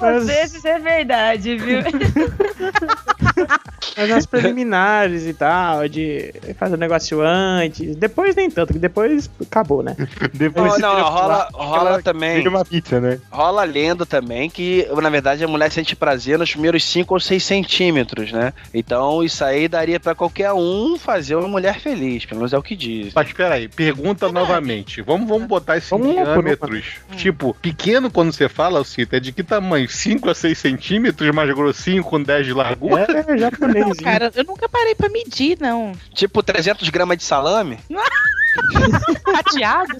Algumas 0.00 0.26
vezes 0.26 0.64
é 0.64 0.78
verdade, 0.78 1.56
viu? 1.56 1.80
Mas 3.96 4.08
nas 4.08 4.26
preliminares 4.26 5.26
e 5.26 5.34
tal, 5.34 5.88
de 5.88 6.34
fazer 6.58 6.74
o 6.74 6.78
negócio 6.78 7.20
antes. 7.22 7.94
Depois 7.96 8.34
nem 8.34 8.50
tanto, 8.50 8.72
que 8.72 8.78
depois 8.78 9.30
acabou, 9.40 9.82
né? 9.82 9.96
Depois 10.34 10.78
Não, 10.78 10.98
não, 10.98 11.08
rola, 11.08 11.48
rola 11.52 12.02
também. 12.02 12.46
uma 12.48 12.64
pizza, 12.64 13.00
né? 13.00 13.20
Rola 13.30 13.62
a 13.62 13.64
lenda 13.64 14.04
também 14.04 14.50
que, 14.50 14.86
na 15.00 15.10
verdade, 15.10 15.44
a 15.44 15.48
mulher 15.48 15.70
sente 15.70 15.94
prazer 15.94 16.38
nos 16.38 16.50
primeiros 16.50 16.84
5 16.84 17.14
ou 17.14 17.20
6 17.20 17.44
centímetros, 17.44 18.32
né? 18.32 18.52
Então, 18.72 19.22
isso 19.22 19.44
aí 19.44 19.68
daria 19.68 20.00
pra 20.00 20.14
qualquer 20.14 20.52
um 20.52 20.98
fazer 20.98 21.36
uma 21.36 21.48
mulher 21.48 21.80
feliz, 21.80 22.24
pelo 22.24 22.40
menos 22.40 22.52
é 22.52 22.58
o 22.58 22.62
que 22.62 22.74
diz. 22.74 23.12
Mas 23.14 23.32
peraí, 23.32 23.68
pergunta 23.68 24.30
novamente. 24.30 25.02
Vamos, 25.02 25.28
vamos 25.28 25.46
botar 25.46 25.76
isso 25.76 25.96
Vamos 25.96 26.14
diâmetros. 26.14 26.84
Tipo, 27.16 27.54
pequeno 27.54 28.10
quando 28.10 28.32
você 28.32 28.48
fala, 28.48 28.84
Cita, 28.84 29.16
é 29.16 29.20
de 29.20 29.32
que 29.32 29.42
tamanho? 29.42 29.88
5 29.88 30.30
a 30.30 30.34
6 30.34 30.58
centímetros, 30.58 31.34
mais 31.34 31.52
grossinho 31.54 32.02
com 32.02 32.22
10 32.22 32.46
de 32.46 32.52
largura? 32.52 33.06
É, 33.08 33.23
japonês. 33.38 33.86
Não, 33.86 33.94
cara, 33.94 34.30
eu 34.34 34.44
nunca 34.44 34.68
parei 34.68 34.94
pra 34.94 35.08
medir, 35.08 35.58
não. 35.60 35.92
Tipo 36.12 36.42
300 36.42 36.88
gramas 36.88 37.16
de 37.18 37.24
salame? 37.24 37.78
Fatiado? 39.24 39.96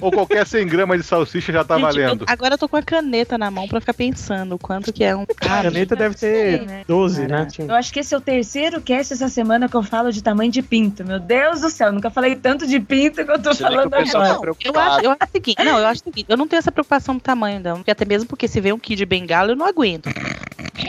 Ou 0.00 0.10
qualquer 0.10 0.46
100 0.46 0.66
gramas 0.66 0.98
de 1.00 1.06
salsicha 1.06 1.52
já 1.52 1.64
tá 1.64 1.74
Gente, 1.76 1.82
valendo? 1.84 2.22
eu- 2.22 2.26
agora 2.28 2.54
eu 2.54 2.58
tô 2.58 2.68
com 2.68 2.76
a 2.76 2.82
caneta 2.82 3.36
na 3.38 3.50
mão 3.50 3.68
pra 3.68 3.80
ficar 3.80 3.94
pensando 3.94 4.54
o 4.54 4.58
quanto 4.58 4.92
que 4.92 5.04
é 5.04 5.14
um. 5.14 5.22
A 5.22 5.34
caneta 5.62 5.94
deve 5.96 6.14
ter 6.14 6.66
né? 6.66 6.84
12, 6.88 7.26
né? 7.26 7.46
Eu 7.58 7.74
acho 7.74 7.92
que 7.92 8.00
esse 8.00 8.14
é 8.14 8.16
o 8.16 8.20
terceiro 8.20 8.80
cast 8.80 9.12
essa 9.12 9.28
semana 9.28 9.68
que 9.68 9.76
eu 9.76 9.82
falo 9.82 10.10
de 10.12 10.22
tamanho 10.22 10.50
de 10.50 10.62
pinto. 10.62 11.04
Meu 11.04 11.20
Deus 11.20 11.60
do 11.60 11.70
céu, 11.70 11.92
nunca 11.92 12.10
falei 12.10 12.34
tanto 12.36 12.66
de 12.66 12.80
pinto 12.80 13.24
que 13.24 13.30
eu 13.30 13.40
tô 13.40 13.52
Você 13.54 13.62
falando 13.62 13.90
pessoal 13.90 14.24
tá 14.24 14.32
agora. 14.32 14.52
Eu 14.64 14.78
acho, 14.78 15.00
eu 15.04 15.10
acho 15.10 15.24
o 15.24 15.32
seguinte, 15.32 15.64
não, 15.64 15.78
eu 15.78 15.86
acho 15.86 16.00
o 16.00 16.04
seguinte, 16.04 16.26
eu 16.28 16.36
não 16.36 16.48
tenho 16.48 16.58
essa 16.58 16.72
preocupação 16.72 17.14
do 17.16 17.20
tamanho, 17.20 17.60
não. 17.60 17.76
Porque 17.76 17.90
até 17.90 18.04
mesmo 18.04 18.28
porque 18.28 18.48
se 18.48 18.60
vê 18.60 18.72
um 18.72 18.78
kid 18.78 18.96
de 18.96 19.06
bengala, 19.06 19.52
eu 19.52 19.56
não 19.56 19.66
aguento. 19.66 20.08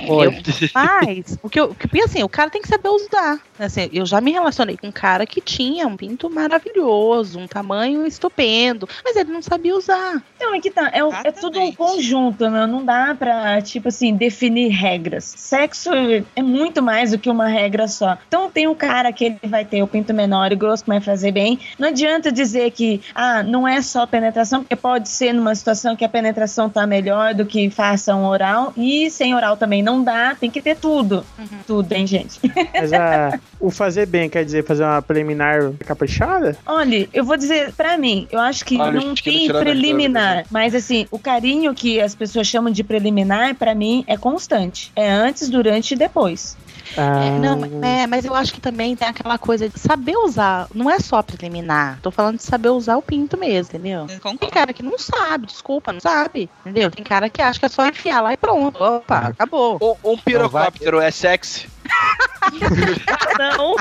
Eu- 0.08 0.34
mas, 0.74 1.38
o 1.44 1.50
que 1.50 1.60
eu, 1.60 1.70
que, 1.76 1.88
porque 1.88 2.02
assim, 2.02 2.24
o 2.24 2.30
cara 2.30 2.50
tem 2.50 2.62
que 2.62 2.68
saber 2.68 2.90
usar. 2.90 3.40
Assim, 3.60 3.90
eu 3.94 4.06
já 4.06 4.20
me 4.22 4.32
relacionei 4.32 4.76
com 4.78 4.88
um 4.88 4.92
cara 4.92 5.26
que 5.26 5.40
tinha 5.42 5.61
um 5.86 5.96
pinto 5.96 6.30
maravilhoso, 6.30 7.40
um 7.40 7.48
tamanho 7.48 8.06
estupendo, 8.06 8.88
mas 9.04 9.16
ele 9.16 9.32
não 9.32 9.42
sabia 9.42 9.76
usar. 9.76 10.22
Não, 10.40 10.54
é 10.56 10.60
que 10.60 10.72
tá. 10.72 10.92
É, 10.94 11.28
é 11.28 11.32
tudo 11.32 11.60
um 11.60 11.72
conjunto, 11.74 12.50
meu. 12.50 12.68
Não 12.68 12.84
dá 12.84 13.16
pra, 13.18 13.62
tipo 13.62 13.90
assim, 13.90 14.16
definir 14.16 14.70
regras. 14.70 15.34
Sexo 15.38 15.90
é 16.36 16.42
muito 16.42 16.82
mais 16.82 17.12
do 17.12 17.20
que 17.20 17.30
uma 17.30 17.48
regra 17.48 17.88
só. 17.88 18.18
Então 18.28 18.50
tem 18.50 18.68
um 18.68 18.76
cara 18.76 19.12
que 19.12 19.26
ele 19.26 19.40
vai 19.44 19.66
ter 19.66 19.84
o 19.84 19.88
pinto 19.88 20.14
menor 20.14 20.52
e 20.52 20.56
grosso 20.56 20.84
que 20.84 20.90
vai 20.90 21.02
fazer 21.02 21.32
bem. 21.32 21.60
Não 21.78 21.90
adianta 21.90 22.32
dizer 22.32 22.72
que, 22.72 23.02
ah, 23.14 23.44
não 23.44 23.68
é 23.68 23.82
só 23.82 24.06
penetração, 24.06 24.62
porque 24.62 24.76
pode 24.76 25.10
ser 25.10 25.34
numa 25.34 25.54
situação 25.54 25.96
que 25.96 26.06
a 26.06 26.10
penetração 26.10 26.70
tá 26.70 26.86
melhor 26.88 27.34
do 27.34 27.46
que 27.46 27.70
faça 27.70 28.16
um 28.16 28.26
oral. 28.26 28.74
E 28.76 29.10
sem 29.10 29.36
oral 29.36 29.58
também 29.58 29.84
não 29.84 30.04
dá, 30.04 30.36
tem 30.36 30.50
que 30.50 30.62
ter 30.62 30.78
tudo. 30.78 31.26
Tudo, 31.68 31.92
hein, 31.94 32.08
gente? 32.08 32.40
Mas 32.74 32.94
a, 32.94 33.40
o 33.60 33.70
fazer 33.70 34.06
bem 34.06 34.30
quer 34.30 34.44
dizer 34.44 34.66
fazer 34.66 34.84
uma 34.84 35.02
preliminar 35.02 35.51
caprichada? 35.86 36.58
Olha, 36.66 37.08
eu 37.14 37.24
vou 37.24 37.38
dizer 37.38 37.74
pra 37.74 37.98
mim, 37.98 38.28
eu 38.32 38.40
acho 38.40 38.66
que 38.66 38.78
Olha, 38.78 39.00
não 39.00 39.16
tem 39.16 39.48
preliminar, 39.48 40.46
mas 40.50 40.76
assim, 40.76 41.08
o 41.12 41.20
carinho 41.20 41.74
que 41.74 42.00
as 42.02 42.16
pessoas 42.16 42.48
chamam 42.48 42.72
de 42.72 42.84
preliminar, 42.84 43.56
pra 43.56 43.74
mim, 43.76 44.04
é 44.08 44.18
constante. 44.18 44.92
É 44.96 45.10
antes, 45.10 45.50
durante 45.50 45.94
e 45.94 45.98
depois. 45.98 46.58
Ah, 46.98 47.24
É, 47.24 47.40
não, 47.40 47.84
é, 47.84 48.08
mas 48.08 48.26
eu 48.26 48.36
acho 48.36 48.54
que 48.54 48.62
também 48.62 48.96
tem 48.96 49.08
aquela 49.08 49.38
coisa 49.38 49.70
de 49.70 49.80
saber 49.80 50.16
usar. 50.18 50.68
Não 50.74 50.90
é 50.90 51.00
só 51.00 51.22
preliminar. 51.22 52.00
Tô 52.02 52.12
falando 52.12 52.38
de 52.38 52.44
saber 52.44 52.70
usar 52.70 52.98
o 52.98 53.02
pinto 53.02 53.38
mesmo, 53.38 53.72
entendeu? 53.76 54.08
Eu 54.10 54.38
Tem 54.38 54.50
cara 54.50 54.74
que 54.74 54.84
não 54.84 54.98
sabe, 54.98 55.46
desculpa, 55.48 55.94
não 55.94 56.00
sabe. 56.00 56.50
Entendeu? 56.62 56.92
Tem 56.92 57.04
cara 57.04 57.30
que 57.30 57.42
acha 57.42 57.60
que 57.60 57.66
é 57.66 57.70
só 57.70 57.88
enfiar 57.88 58.22
lá 58.22 58.34
e 58.34 58.38
pronto. 58.38 58.82
Opa, 58.82 59.28
acabou. 59.28 59.78
Um, 60.04 60.12
um 60.12 60.18
pirocóptero 60.18 61.00
é 61.00 61.12
sexy? 61.12 61.68
Não. 63.38 63.76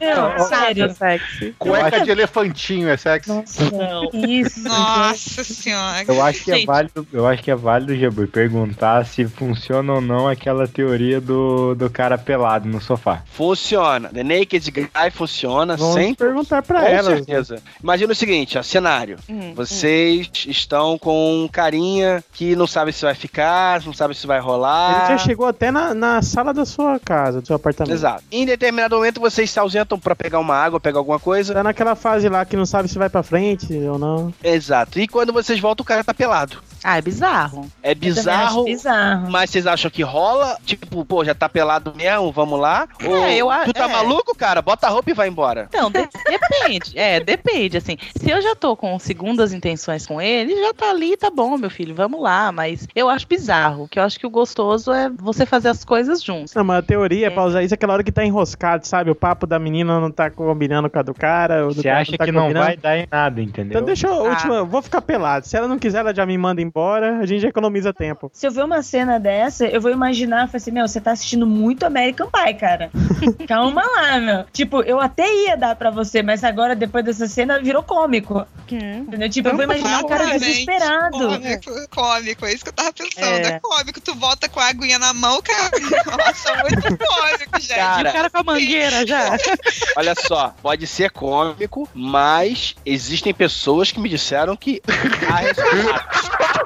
Não, 0.00 0.48
sério. 0.48 0.94
sexy. 0.94 1.54
Cueca 1.58 2.00
de 2.04 2.10
elefantinho 2.10 2.88
é 2.88 2.96
sexy? 2.96 3.28
Nossa, 3.28 3.70
Não. 3.70 4.10
isso. 4.28 4.60
Nossa 4.62 5.44
senhora. 5.44 6.04
Eu 6.06 6.22
acho 6.22 6.44
que 6.44 6.50
é 6.52 6.54
Gente. 6.56 6.66
válido, 6.66 7.06
eu 7.12 7.26
acho 7.26 7.42
que 7.42 7.50
é 7.50 7.54
válido, 7.56 7.96
Jabur, 7.96 8.26
perguntar 8.28 9.04
se 9.06 9.24
funciona 9.26 9.94
ou 9.94 10.00
não 10.00 10.28
aquela 10.28 10.66
teoria 10.66 11.20
do, 11.20 11.74
do 11.74 11.88
cara 11.90 12.18
pelado 12.18 12.68
no 12.68 12.80
sofá. 12.80 13.22
Funciona. 13.26 14.08
The 14.08 14.22
Naked 14.24 14.70
Guy 14.70 15.10
funciona 15.12 15.76
Vamos 15.76 15.94
sem 15.94 16.14
perguntar 16.14 16.62
pra 16.62 16.80
Com 16.80 16.86
ela. 16.86 17.16
certeza. 17.16 17.62
Imagina 17.82 18.12
o 18.12 18.16
seguinte, 18.16 18.58
ó, 18.58 18.62
cenário. 18.62 19.18
Hum, 19.28 19.52
Vocês 19.54 20.28
estão 20.46 20.98
com 20.98 21.44
um 21.44 21.48
carinha 21.48 22.22
que 22.32 22.56
não 22.56 22.66
sabe 22.66 22.92
se 22.92 23.02
vai 23.04 23.14
ficar, 23.14 23.82
não 23.84 23.92
sabe 23.92 24.14
se 24.14 24.26
vai 24.26 24.40
rolar. 24.40 25.06
Ele 25.08 25.18
já 25.18 25.24
chegou 25.24 25.46
até 25.46 25.70
na, 25.70 25.94
na 25.94 26.20
sala 26.26 26.52
da 26.52 26.64
sua 26.64 26.98
casa, 26.98 27.40
do 27.40 27.46
seu 27.46 27.56
apartamento. 27.56 27.94
Exato. 27.94 28.24
Em 28.30 28.44
determinado 28.44 28.96
momento 28.96 29.20
vocês 29.20 29.50
se 29.50 29.58
ausentam 29.58 29.98
pra 29.98 30.14
pegar 30.14 30.38
uma 30.38 30.54
água, 30.54 30.80
pegar 30.80 30.98
alguma 30.98 31.18
coisa. 31.18 31.54
Tá 31.54 31.62
naquela 31.62 31.94
fase 31.94 32.28
lá 32.28 32.44
que 32.44 32.56
não 32.56 32.66
sabe 32.66 32.88
se 32.88 32.98
vai 32.98 33.08
pra 33.08 33.22
frente 33.22 33.72
ou 33.72 33.98
não. 33.98 34.34
Exato. 34.42 34.98
E 34.98 35.08
quando 35.08 35.32
vocês 35.32 35.58
voltam, 35.58 35.82
o 35.82 35.86
cara 35.86 36.04
tá 36.04 36.12
pelado. 36.12 36.58
Ah, 36.88 36.98
é 36.98 37.02
bizarro. 37.02 37.66
É 37.82 37.94
bizarro. 37.96 38.64
bizarro. 38.64 39.28
Mas 39.28 39.50
vocês 39.50 39.66
acham 39.66 39.90
que 39.90 40.02
rola? 40.04 40.56
Tipo, 40.64 41.04
pô, 41.04 41.24
já 41.24 41.34
tá 41.34 41.48
pelado 41.48 41.92
mesmo, 41.96 42.30
vamos 42.30 42.60
lá? 42.60 42.86
Ou 43.04 43.28
eu 43.28 43.48
tu 43.64 43.72
tá 43.72 43.84
é. 43.88 43.92
maluco, 43.92 44.36
cara? 44.36 44.62
Bota 44.62 44.86
a 44.86 44.90
roupa 44.90 45.10
e 45.10 45.14
vai 45.14 45.26
embora. 45.26 45.66
Então, 45.68 45.90
de- 45.90 46.08
depende. 46.28 46.96
É, 46.96 47.18
depende. 47.18 47.76
Assim, 47.76 47.96
se 48.16 48.30
eu 48.30 48.40
já 48.40 48.54
tô 48.54 48.76
com 48.76 48.96
segundas 49.00 49.52
intenções 49.52 50.06
com 50.06 50.20
ele, 50.20 50.54
já 50.54 50.72
tá 50.72 50.90
ali, 50.90 51.16
tá 51.16 51.28
bom, 51.28 51.58
meu 51.58 51.70
filho, 51.70 51.92
vamos 51.92 52.20
lá. 52.22 52.52
Mas 52.52 52.86
eu 52.94 53.08
acho 53.08 53.26
bizarro. 53.26 53.88
Que 53.88 53.98
eu 53.98 54.04
acho 54.04 54.18
que 54.20 54.26
o 54.26 54.30
gostoso 54.30 54.92
é 54.92 55.10
você 55.10 55.44
fazer 55.44 55.70
as 55.70 55.84
coisas 55.84 56.22
juntos. 56.22 56.54
Não, 56.54 56.62
mas 56.62 56.78
a 56.78 56.82
teoria 56.82 57.26
é 57.26 57.30
pra 57.30 57.44
usar 57.46 57.64
isso 57.64 57.74
aquela 57.74 57.94
hora 57.94 58.04
que 58.04 58.12
tá 58.12 58.24
enroscado, 58.24 58.86
sabe? 58.86 59.10
O 59.10 59.14
papo 59.16 59.44
da 59.44 59.58
menina 59.58 59.98
não 59.98 60.10
tá 60.12 60.30
combinando 60.30 60.88
com 60.88 61.00
a 61.00 61.02
do 61.02 61.12
cara. 61.12 61.64
Você 61.64 61.88
acha 61.88 62.16
tá 62.16 62.24
que 62.24 62.30
não 62.30 62.42
combinando. 62.42 62.66
vai 62.66 62.76
dar 62.76 62.96
em 62.96 63.08
nada, 63.10 63.42
entendeu? 63.42 63.70
Então 63.76 63.82
deixa 63.84 64.06
eu, 64.06 64.14
Ah. 64.24 64.28
última, 64.30 64.54
eu 64.54 64.66
vou 64.66 64.80
ficar 64.80 65.02
pelado. 65.02 65.46
Se 65.48 65.56
ela 65.56 65.66
não 65.66 65.78
quiser, 65.80 65.98
ela 65.98 66.14
já 66.14 66.24
me 66.24 66.38
manda 66.38 66.62
embora, 66.62 66.75
a 66.80 67.26
gente 67.26 67.40
já 67.40 67.48
economiza 67.48 67.92
tempo. 67.92 68.30
Se 68.32 68.46
eu 68.46 68.50
ver 68.50 68.64
uma 68.64 68.82
cena 68.82 69.18
dessa, 69.18 69.66
eu 69.66 69.80
vou 69.80 69.90
imaginar, 69.90 70.46
falar 70.46 70.56
assim, 70.56 70.70
meu, 70.70 70.86
você 70.86 71.00
tá 71.00 71.12
assistindo 71.12 71.46
muito 71.46 71.84
American 71.86 72.28
Pie, 72.30 72.54
cara. 72.54 72.90
Calma 73.48 73.82
lá, 73.82 74.18
meu. 74.20 74.44
Tipo, 74.52 74.82
eu 74.82 75.00
até 75.00 75.26
ia 75.44 75.56
dar 75.56 75.74
pra 75.76 75.90
você, 75.90 76.22
mas 76.22 76.44
agora, 76.44 76.74
depois 76.74 77.04
dessa 77.04 77.26
cena, 77.26 77.60
virou 77.60 77.82
cômico. 77.82 78.46
Entendeu? 78.70 79.30
Tipo, 79.30 79.48
eu 79.48 79.56
vou 79.56 79.64
imaginar 79.64 80.02
o 80.02 80.06
cara 80.06 80.26
desesperado. 80.26 81.16
Cômico, 81.18 81.70
cômico, 81.90 82.46
é 82.46 82.52
isso 82.52 82.64
que 82.64 82.70
eu 82.70 82.74
tava 82.74 82.92
pensando. 82.92 83.24
É. 83.24 83.52
É, 83.52 83.60
cômico, 83.60 84.00
tu 84.00 84.14
volta 84.14 84.48
com 84.48 84.60
a 84.60 84.68
aguinha 84.68 84.98
na 84.98 85.14
mão, 85.14 85.40
cara. 85.40 85.70
Nossa, 86.16 86.52
muito 86.62 86.82
cômico, 86.82 87.60
gente. 87.60 87.74
Cara, 87.76 88.08
E 88.08 88.10
o 88.10 88.12
cara 88.12 88.30
com 88.30 88.38
a 88.38 88.42
mangueira 88.42 89.06
já. 89.06 89.36
Olha 89.96 90.14
só, 90.14 90.54
pode 90.62 90.86
ser 90.86 91.10
cômico, 91.10 91.88
mas 91.94 92.74
existem 92.84 93.32
pessoas 93.32 93.90
que 93.90 94.00
me 94.00 94.08
disseram 94.08 94.56
que. 94.56 94.82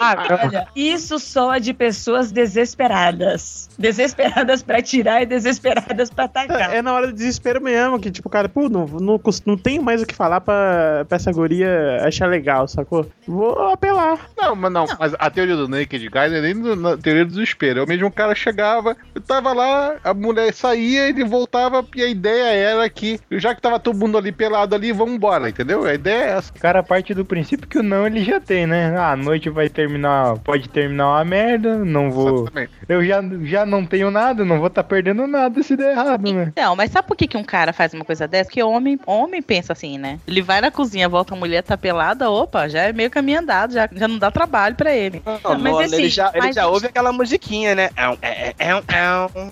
Olha, 0.00 0.66
isso 0.74 1.18
soa 1.18 1.58
de 1.60 1.72
pessoas 1.72 2.30
desesperadas. 2.32 3.68
Desesperadas 3.78 4.62
pra 4.62 4.80
tirar 4.82 5.22
e 5.22 5.26
desesperadas 5.26 6.10
pra 6.10 6.24
atacar. 6.24 6.74
É 6.74 6.82
na 6.82 6.92
hora 6.92 7.06
do 7.08 7.12
desespero 7.12 7.60
mesmo, 7.62 7.98
que 7.98 8.10
tipo, 8.10 8.28
cara, 8.28 8.48
pô, 8.48 8.68
não, 8.68 8.86
não, 8.86 9.20
não 9.46 9.56
tenho 9.56 9.82
mais 9.82 10.02
o 10.02 10.06
que 10.06 10.14
falar 10.14 10.40
pra, 10.40 11.04
pra 11.08 11.16
essa 11.16 11.32
guria 11.32 12.00
achar 12.02 12.26
legal, 12.26 12.68
sacou? 12.68 13.06
Vou 13.26 13.68
apelar. 13.72 14.18
Não, 14.36 14.54
mas 14.54 14.72
não, 14.72 14.86
mas 14.98 15.14
a 15.18 15.30
teoria 15.30 15.56
do 15.56 15.68
Naked 15.68 16.08
Guy 16.08 16.28
não 16.28 16.36
é 16.36 16.40
nem 16.40 16.54
do- 16.60 16.76
na 16.76 16.96
teoria 16.96 17.24
do 17.24 17.30
desespero. 17.32 17.80
É 17.80 17.84
o 17.84 17.88
mesmo 17.88 18.10
cara 18.10 18.34
chegava, 18.34 18.96
eu 19.14 19.20
tava 19.20 19.52
lá, 19.52 19.96
a 20.04 20.14
mulher 20.14 20.52
saía, 20.54 21.08
ele 21.08 21.24
voltava 21.24 21.84
e 21.94 22.02
a 22.02 22.08
ideia 22.08 22.52
era 22.52 22.88
que, 22.88 23.18
já 23.32 23.54
que 23.54 23.60
tava 23.62 23.78
todo 23.80 23.98
mundo 23.98 24.16
ali 24.18 24.30
pelado 24.32 24.74
ali, 24.74 24.92
vamos 24.92 25.14
embora, 25.14 25.48
entendeu? 25.48 25.84
A 25.84 25.94
ideia 25.94 26.24
é 26.24 26.28
essa. 26.36 26.52
O 26.54 26.60
cara 26.60 26.82
parte 26.82 27.14
do 27.14 27.24
princípio 27.24 27.66
que 27.68 27.78
o 27.78 27.82
não 27.82 28.06
ele 28.06 28.22
já 28.24 28.40
tem, 28.40 28.63
né? 28.66 28.96
Ah, 28.96 29.12
a 29.12 29.16
noite 29.16 29.48
vai 29.50 29.68
terminar, 29.68 30.38
pode 30.38 30.68
terminar 30.68 31.08
uma 31.08 31.24
merda, 31.24 31.78
não 31.78 32.10
vou. 32.10 32.42
Exatamente. 32.42 32.72
Eu 32.88 33.04
já, 33.04 33.22
já 33.42 33.64
não 33.66 33.84
tenho 33.84 34.10
nada, 34.10 34.44
não 34.44 34.58
vou 34.58 34.66
estar 34.68 34.84
perdendo 34.84 35.26
nada 35.26 35.62
se 35.62 35.76
der 35.76 35.92
errado, 35.92 36.32
né? 36.32 36.52
Não, 36.56 36.76
mas 36.76 36.90
sabe 36.90 37.08
por 37.08 37.16
que, 37.16 37.26
que 37.26 37.36
um 37.36 37.44
cara 37.44 37.72
faz 37.72 37.94
uma 37.94 38.04
coisa 38.04 38.26
dessa? 38.28 38.44
Porque 38.50 38.62
homem, 38.62 38.98
homem 39.06 39.42
pensa 39.42 39.72
assim, 39.72 39.98
né? 39.98 40.18
Ele 40.26 40.42
vai 40.42 40.60
na 40.60 40.70
cozinha, 40.70 41.08
volta 41.08 41.34
a 41.34 41.36
mulher, 41.36 41.62
tá 41.62 41.76
pelada, 41.76 42.30
opa, 42.30 42.68
já 42.68 42.82
é 42.82 42.92
meio 42.92 43.10
caminho 43.10 43.40
andado, 43.40 43.72
já, 43.72 43.88
já 43.92 44.08
não 44.08 44.18
dá 44.18 44.30
trabalho 44.30 44.74
pra 44.74 44.94
ele. 44.94 45.22
Não, 45.24 45.38
mas 45.58 45.72
mano, 45.72 45.78
assim, 45.80 45.96
ele 45.96 46.08
já, 46.08 46.28
ele 46.34 46.38
mas- 46.46 46.54
já 46.54 46.66
ouve 46.66 46.86
aquela 46.86 47.12
musiquinha, 47.12 47.74
né? 47.74 47.90
É 47.96 48.08
um, 48.08 48.16
é, 48.22 48.48
é, 48.48 48.54
é 48.58 48.74
um, 48.74 48.78
é 48.78 49.26
um. 49.36 49.50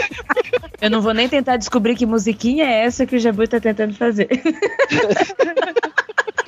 Eu 0.80 0.90
não 0.90 1.00
vou 1.00 1.14
nem 1.14 1.28
tentar 1.28 1.56
descobrir 1.56 1.94
que 1.94 2.04
musiquinha 2.04 2.64
é 2.64 2.84
essa 2.84 3.06
que 3.06 3.16
o 3.16 3.18
Jabu 3.18 3.46
tá 3.48 3.58
tentando 3.60 3.94
fazer. 3.94 4.28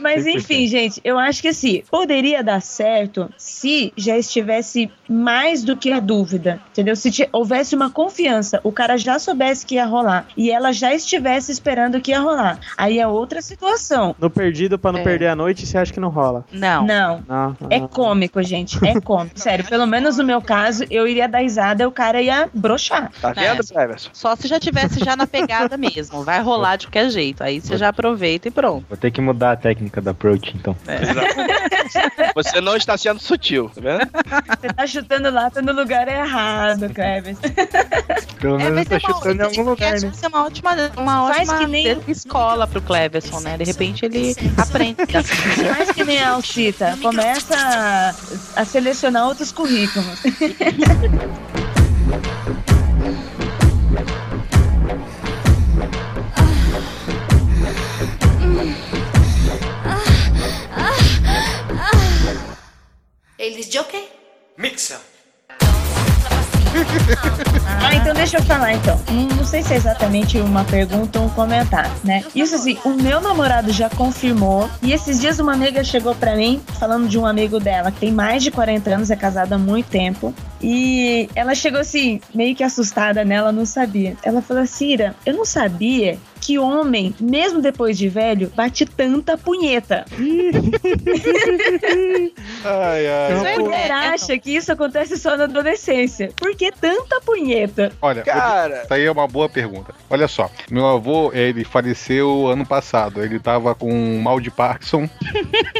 Mas 0.07 0.25
100%. 0.25 0.35
enfim, 0.37 0.67
gente, 0.67 1.01
eu 1.05 1.19
acho 1.19 1.43
que 1.43 1.49
assim, 1.49 1.83
poderia 1.91 2.43
dar 2.43 2.61
certo 2.63 3.29
se 3.37 3.93
já 3.97 4.17
estivesse 4.17 4.91
mais 5.09 5.63
do 5.65 5.77
que 5.77 5.91
a 5.93 5.99
dúvida, 6.01 6.61
entendeu? 6.71 6.95
Se 6.95 7.11
houvesse 7.33 7.75
uma 7.75 7.91
confiança, 7.91 8.61
o 8.63 8.71
cara 8.71 8.97
já 8.97 9.19
soubesse 9.19 9.67
que 9.67 9.75
ia 9.77 9.85
rolar 9.87 10.27
e 10.37 10.51
ela 10.51 10.73
já 10.73 10.95
estivesse 10.95 11.51
esperando 11.51 12.01
que 12.01 12.11
ia 12.13 12.21
rolar. 12.21 12.59
Aí 12.77 12.99
é 12.99 13.07
outra 13.07 13.43
situação. 13.43 14.15
No 14.19 14.31
perdido 14.31 14.79
pra 14.79 14.93
não 14.93 15.01
É. 15.01 15.03
perder 15.03 15.27
a 15.29 15.37
noite, 15.37 15.67
você 15.67 15.77
acha 15.79 15.93
que 15.93 16.01
não 16.01 16.09
rola? 16.09 16.45
Não. 16.53 16.85
Não. 16.87 17.25
Não. 17.29 17.57
É 17.71 17.81
não. 17.81 17.89
cômico, 17.89 18.43
gente. 18.43 18.79
É 18.87 19.01
cômico. 19.01 19.39
Sério, 19.41 19.65
pelo 19.65 19.87
menos 19.87 20.17
no 20.19 20.25
meu 20.25 20.41
caso, 20.41 20.85
eu 20.91 21.07
iria 21.09 21.29
dar 21.29 21.39
risada 21.41 21.83
e 21.83 21.87
o 21.87 21.91
cara 21.93 22.21
ia 22.23 22.49
broxar. 22.55 23.11
Tá 23.21 23.33
vendo, 23.33 23.67
Cleverson? 23.67 24.11
Só 24.13 24.37
se 24.37 24.47
já 24.49 24.61
tivesse 24.61 25.01
já 25.05 25.17
na 25.17 25.27
pegada 25.27 25.77
mesmo. 25.77 26.23
Vai 26.23 26.41
rolar 26.43 26.77
de 26.77 26.87
qualquer 26.87 27.11
jeito. 27.11 27.43
Aí 27.43 27.61
você 27.61 27.77
já 27.77 27.89
aproveita 27.89 28.49
e 28.49 28.51
pronto. 28.51 28.85
Vou 28.89 28.97
ter 28.97 29.11
que 29.11 29.21
mudar 29.21 29.53
a 29.53 29.57
técnica 29.57 29.96
da 30.01 30.11
approach, 30.13 30.55
então. 30.57 30.77
Você 32.35 32.61
não 32.61 32.77
está 32.77 32.97
sendo 32.97 33.21
sutil, 33.21 33.71
tá 33.75 33.81
vendo? 33.81 34.09
Você 34.61 34.69
tá 34.75 34.87
chutando 34.87 35.31
lata 35.31 35.61
no 35.63 35.73
lugar 35.73 36.07
errado, 36.09 36.89
Cleves. 36.93 37.39
Pelo 38.41 38.59
menos 38.59 38.75
vai 38.75 38.83
eu 38.83 38.87
tô 38.87 39.01
ser 39.01 39.07
uma- 39.07 39.15
chutando 39.15 39.43
em 39.43 39.45
algum 39.47 39.63
lugar, 39.63 39.93
né? 40.01 40.13
ser 40.13 40.27
uma 40.29 40.45
ótima, 40.45 40.71
uma 40.97 41.29
Faz 41.33 41.49
ótima 41.49 41.59
que 41.61 41.67
nem- 41.71 42.01
escola 42.09 42.67
pro 42.67 42.81
Cleverson, 42.83 43.41
né? 43.41 43.57
De 43.57 43.65
repente 43.65 44.05
ele 44.05 44.35
aprende. 44.59 44.97
Mais 45.77 45.91
que 45.93 46.05
nem 46.05 46.21
a 46.21 46.31
Alcita. 46.31 46.97
Começa 47.01 47.55
a, 47.57 48.61
a 48.61 48.65
selecionar 48.65 49.27
outros 49.27 49.53
currículos. 49.53 50.21
Eles 63.57 63.71
de 63.71 63.79
ok? 63.79 64.07
Mixa. 64.59 65.01
Ah, 67.83 67.95
então 67.95 68.13
deixa 68.13 68.37
eu 68.37 68.43
falar 68.43 68.75
então. 68.75 69.01
Não, 69.11 69.29
não 69.29 69.45
sei 69.47 69.63
se 69.63 69.73
é 69.73 69.77
exatamente 69.77 70.39
uma 70.39 70.63
pergunta 70.63 71.19
ou 71.19 71.25
um 71.25 71.31
comentário, 71.31 71.91
né? 72.05 72.23
Isso 72.35 72.55
assim, 72.55 72.77
o 72.85 72.91
meu 72.91 73.19
namorado 73.19 73.73
já 73.73 73.89
confirmou. 73.89 74.69
E 74.83 74.93
esses 74.93 75.19
dias 75.19 75.39
uma 75.39 75.55
amiga 75.55 75.83
chegou 75.83 76.15
pra 76.15 76.37
mim 76.37 76.61
falando 76.79 77.09
de 77.09 77.19
um 77.19 77.25
amigo 77.25 77.59
dela 77.59 77.91
que 77.91 78.01
tem 78.01 78.13
mais 78.13 78.43
de 78.43 78.51
40 78.51 78.91
anos, 78.91 79.11
é 79.11 79.17
casada 79.17 79.55
há 79.55 79.59
muito 79.59 79.89
tempo. 79.89 80.35
E 80.61 81.31
ela 81.35 81.55
chegou 81.55 81.81
assim, 81.81 82.21
meio 82.35 82.55
que 82.55 82.63
assustada 82.63 83.25
nela, 83.25 83.53
não 83.53 83.65
sabia. 83.65 84.19
Ela 84.23 84.43
falou: 84.43 84.67
Cira, 84.67 85.17
eu 85.25 85.33
não 85.33 85.47
sabia 85.47 86.19
que 86.47 86.61
homem, 86.61 87.13
mesmo 87.19 87.61
depois 87.61 87.99
de 87.99 88.09
velho, 88.09 88.53
bate 88.55 88.87
tanta 88.87 89.37
punheta. 89.37 90.05
Ai, 92.65 93.07
ai. 93.09 93.35
Não, 93.35 93.47
A 93.47 93.59
mulher 93.59 93.91
acha 93.91 94.39
que 94.39 94.55
isso 94.55 94.71
acontece 94.71 95.19
só 95.19 95.37
na 95.37 95.45
adolescência. 95.45 96.31
Por 96.37 96.55
que 96.55 96.71
tanta 96.71 97.21
punheta? 97.21 97.91
Olha, 98.01 98.23
Cara, 98.23 98.83
Isso 98.85 98.95
aí 98.95 99.05
é 99.05 99.11
uma 99.11 99.27
boa 99.27 99.49
pergunta. 99.49 99.93
Olha 100.09 100.29
só, 100.29 100.49
meu 100.71 100.87
avô, 100.87 101.33
ele 101.33 101.65
faleceu 101.65 102.47
ano 102.47 102.65
passado. 102.65 103.25
Ele 103.25 103.41
tava 103.41 103.75
com 103.75 104.21
mal 104.21 104.39
de 104.39 104.51
Parkinson. 104.51 105.11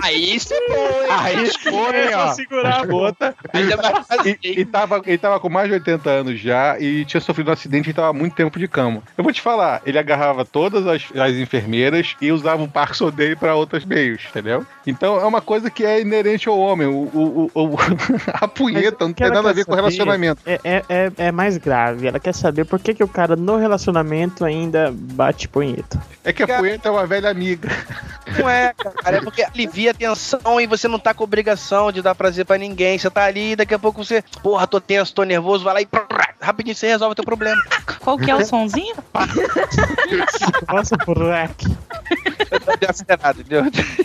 aí 0.03 0.39
se 0.41 0.49
foi. 0.49 1.11
Aí 1.11 1.47
foi, 1.47 2.15
ó. 2.15 2.33
segurar 2.33 2.81
a 2.81 2.87
Bota. 2.87 3.37
Ainda 3.53 3.77
mais 3.77 4.05
assim. 4.09 4.37
E, 4.43 4.61
e 4.61 4.65
tava, 4.65 5.01
ele 5.07 5.19
tava 5.19 5.39
com 5.39 5.49
mais 5.49 5.69
de 5.69 5.75
80 5.75 6.11
anos 6.11 6.41
já 6.41 6.77
e 6.81 7.05
tinha 7.05 7.21
sofrido 7.21 7.51
um 7.51 7.53
acidente 7.53 7.91
e 7.91 7.95
tava 7.95 8.09
há 8.09 8.13
muito 8.13 8.35
tempo 8.35 8.59
de 8.59 8.67
cama. 8.67 9.03
Eu 9.17 9.23
vou 9.23 9.33
te 9.33 9.41
falar, 9.41 9.81
ele 9.87 9.99
agarrava 9.99 10.45
todas 10.57 10.87
as, 10.87 11.03
as 11.15 11.35
enfermeiras 11.35 12.17
e 12.19 12.33
usava 12.33 12.63
o 12.63 12.69
Parkinson 12.69 13.11
dele 13.11 13.37
pra 13.37 13.55
outros 13.55 13.85
meios, 13.85 14.23
entendeu? 14.31 14.65
Então 14.87 15.21
é 15.21 15.25
uma 15.27 15.43
coisa 15.43 15.69
que 15.71 15.85
é 15.85 16.01
inerente 16.01 16.49
ao 16.49 16.59
homem. 16.59 16.87
O, 16.87 16.93
o- 17.13 17.51
o- 17.55 17.77
a 18.33 18.49
punheta 18.49 19.05
não 19.05 19.11
o 19.11 19.15
que 19.15 19.23
tem 19.23 19.31
nada 19.31 19.51
a 19.51 19.53
ver 19.53 19.67
com 19.67 19.75
relacionamento. 19.75 20.41
É, 20.47 20.59
é, 20.65 20.83
é, 20.89 21.13
é 21.19 21.31
mais 21.33 21.59
grave. 21.59 22.07
Ela 22.07 22.19
quer 22.19 22.35
saber 22.35 22.65
por 22.65 22.81
que, 22.81 22.95
que 22.95 23.05
o 23.05 23.09
cara 23.09 23.37
no 23.37 23.57
relacionamento 23.59 24.47
ainda 24.47 24.91
bate 24.95 25.47
punheta. 25.47 26.01
É 26.25 26.33
que 26.33 26.43
a 26.43 26.47
Cara- 26.47 26.61
punheta 26.61 26.89
é 26.89 26.91
uma 26.91 27.07
velha 27.07 27.29
amiga. 27.31 27.69
Não 28.39 28.49
é, 28.49 28.73
cara. 29.03 29.19
É 29.19 29.21
porque 29.21 29.43
alivia 29.43 29.91
a 29.91 29.95
tensão 29.95 30.59
e 30.59 30.67
você 30.67 30.89
não 30.89 30.99
tá 30.99 31.13
com 31.13 31.23
obrigação 31.25 31.93
de 31.93 32.01
dar 32.01 32.15
prazer 32.15 32.47
pra 32.47 32.57
ninguém. 32.57 32.99
Você 32.99 33.11
tá 33.11 33.25
ali 33.25 33.53
e 33.53 33.57
daqui 33.57 33.75
a 33.75 33.79
pouco 33.79 34.03
você, 34.03 34.25
porra, 34.43 34.67
tô 34.67 34.81
tenso, 34.81 35.15
tô 35.15 35.23
nervoso, 35.23 35.65
vai 35.65 35.75
lá 35.75 35.81
e 35.83 35.87
prrr, 35.87 36.07
rapidinho 36.41 36.75
você 36.75 36.87
resolve 36.89 37.13
o 37.13 37.15
teu 37.15 37.25
problema. 37.25 37.61
Qual 38.01 38.17
que 38.17 38.31
é 38.31 38.35
o 38.35 38.45
sonzinho? 38.45 38.95
Nossa, 40.69 40.97
moleque. 41.07 41.67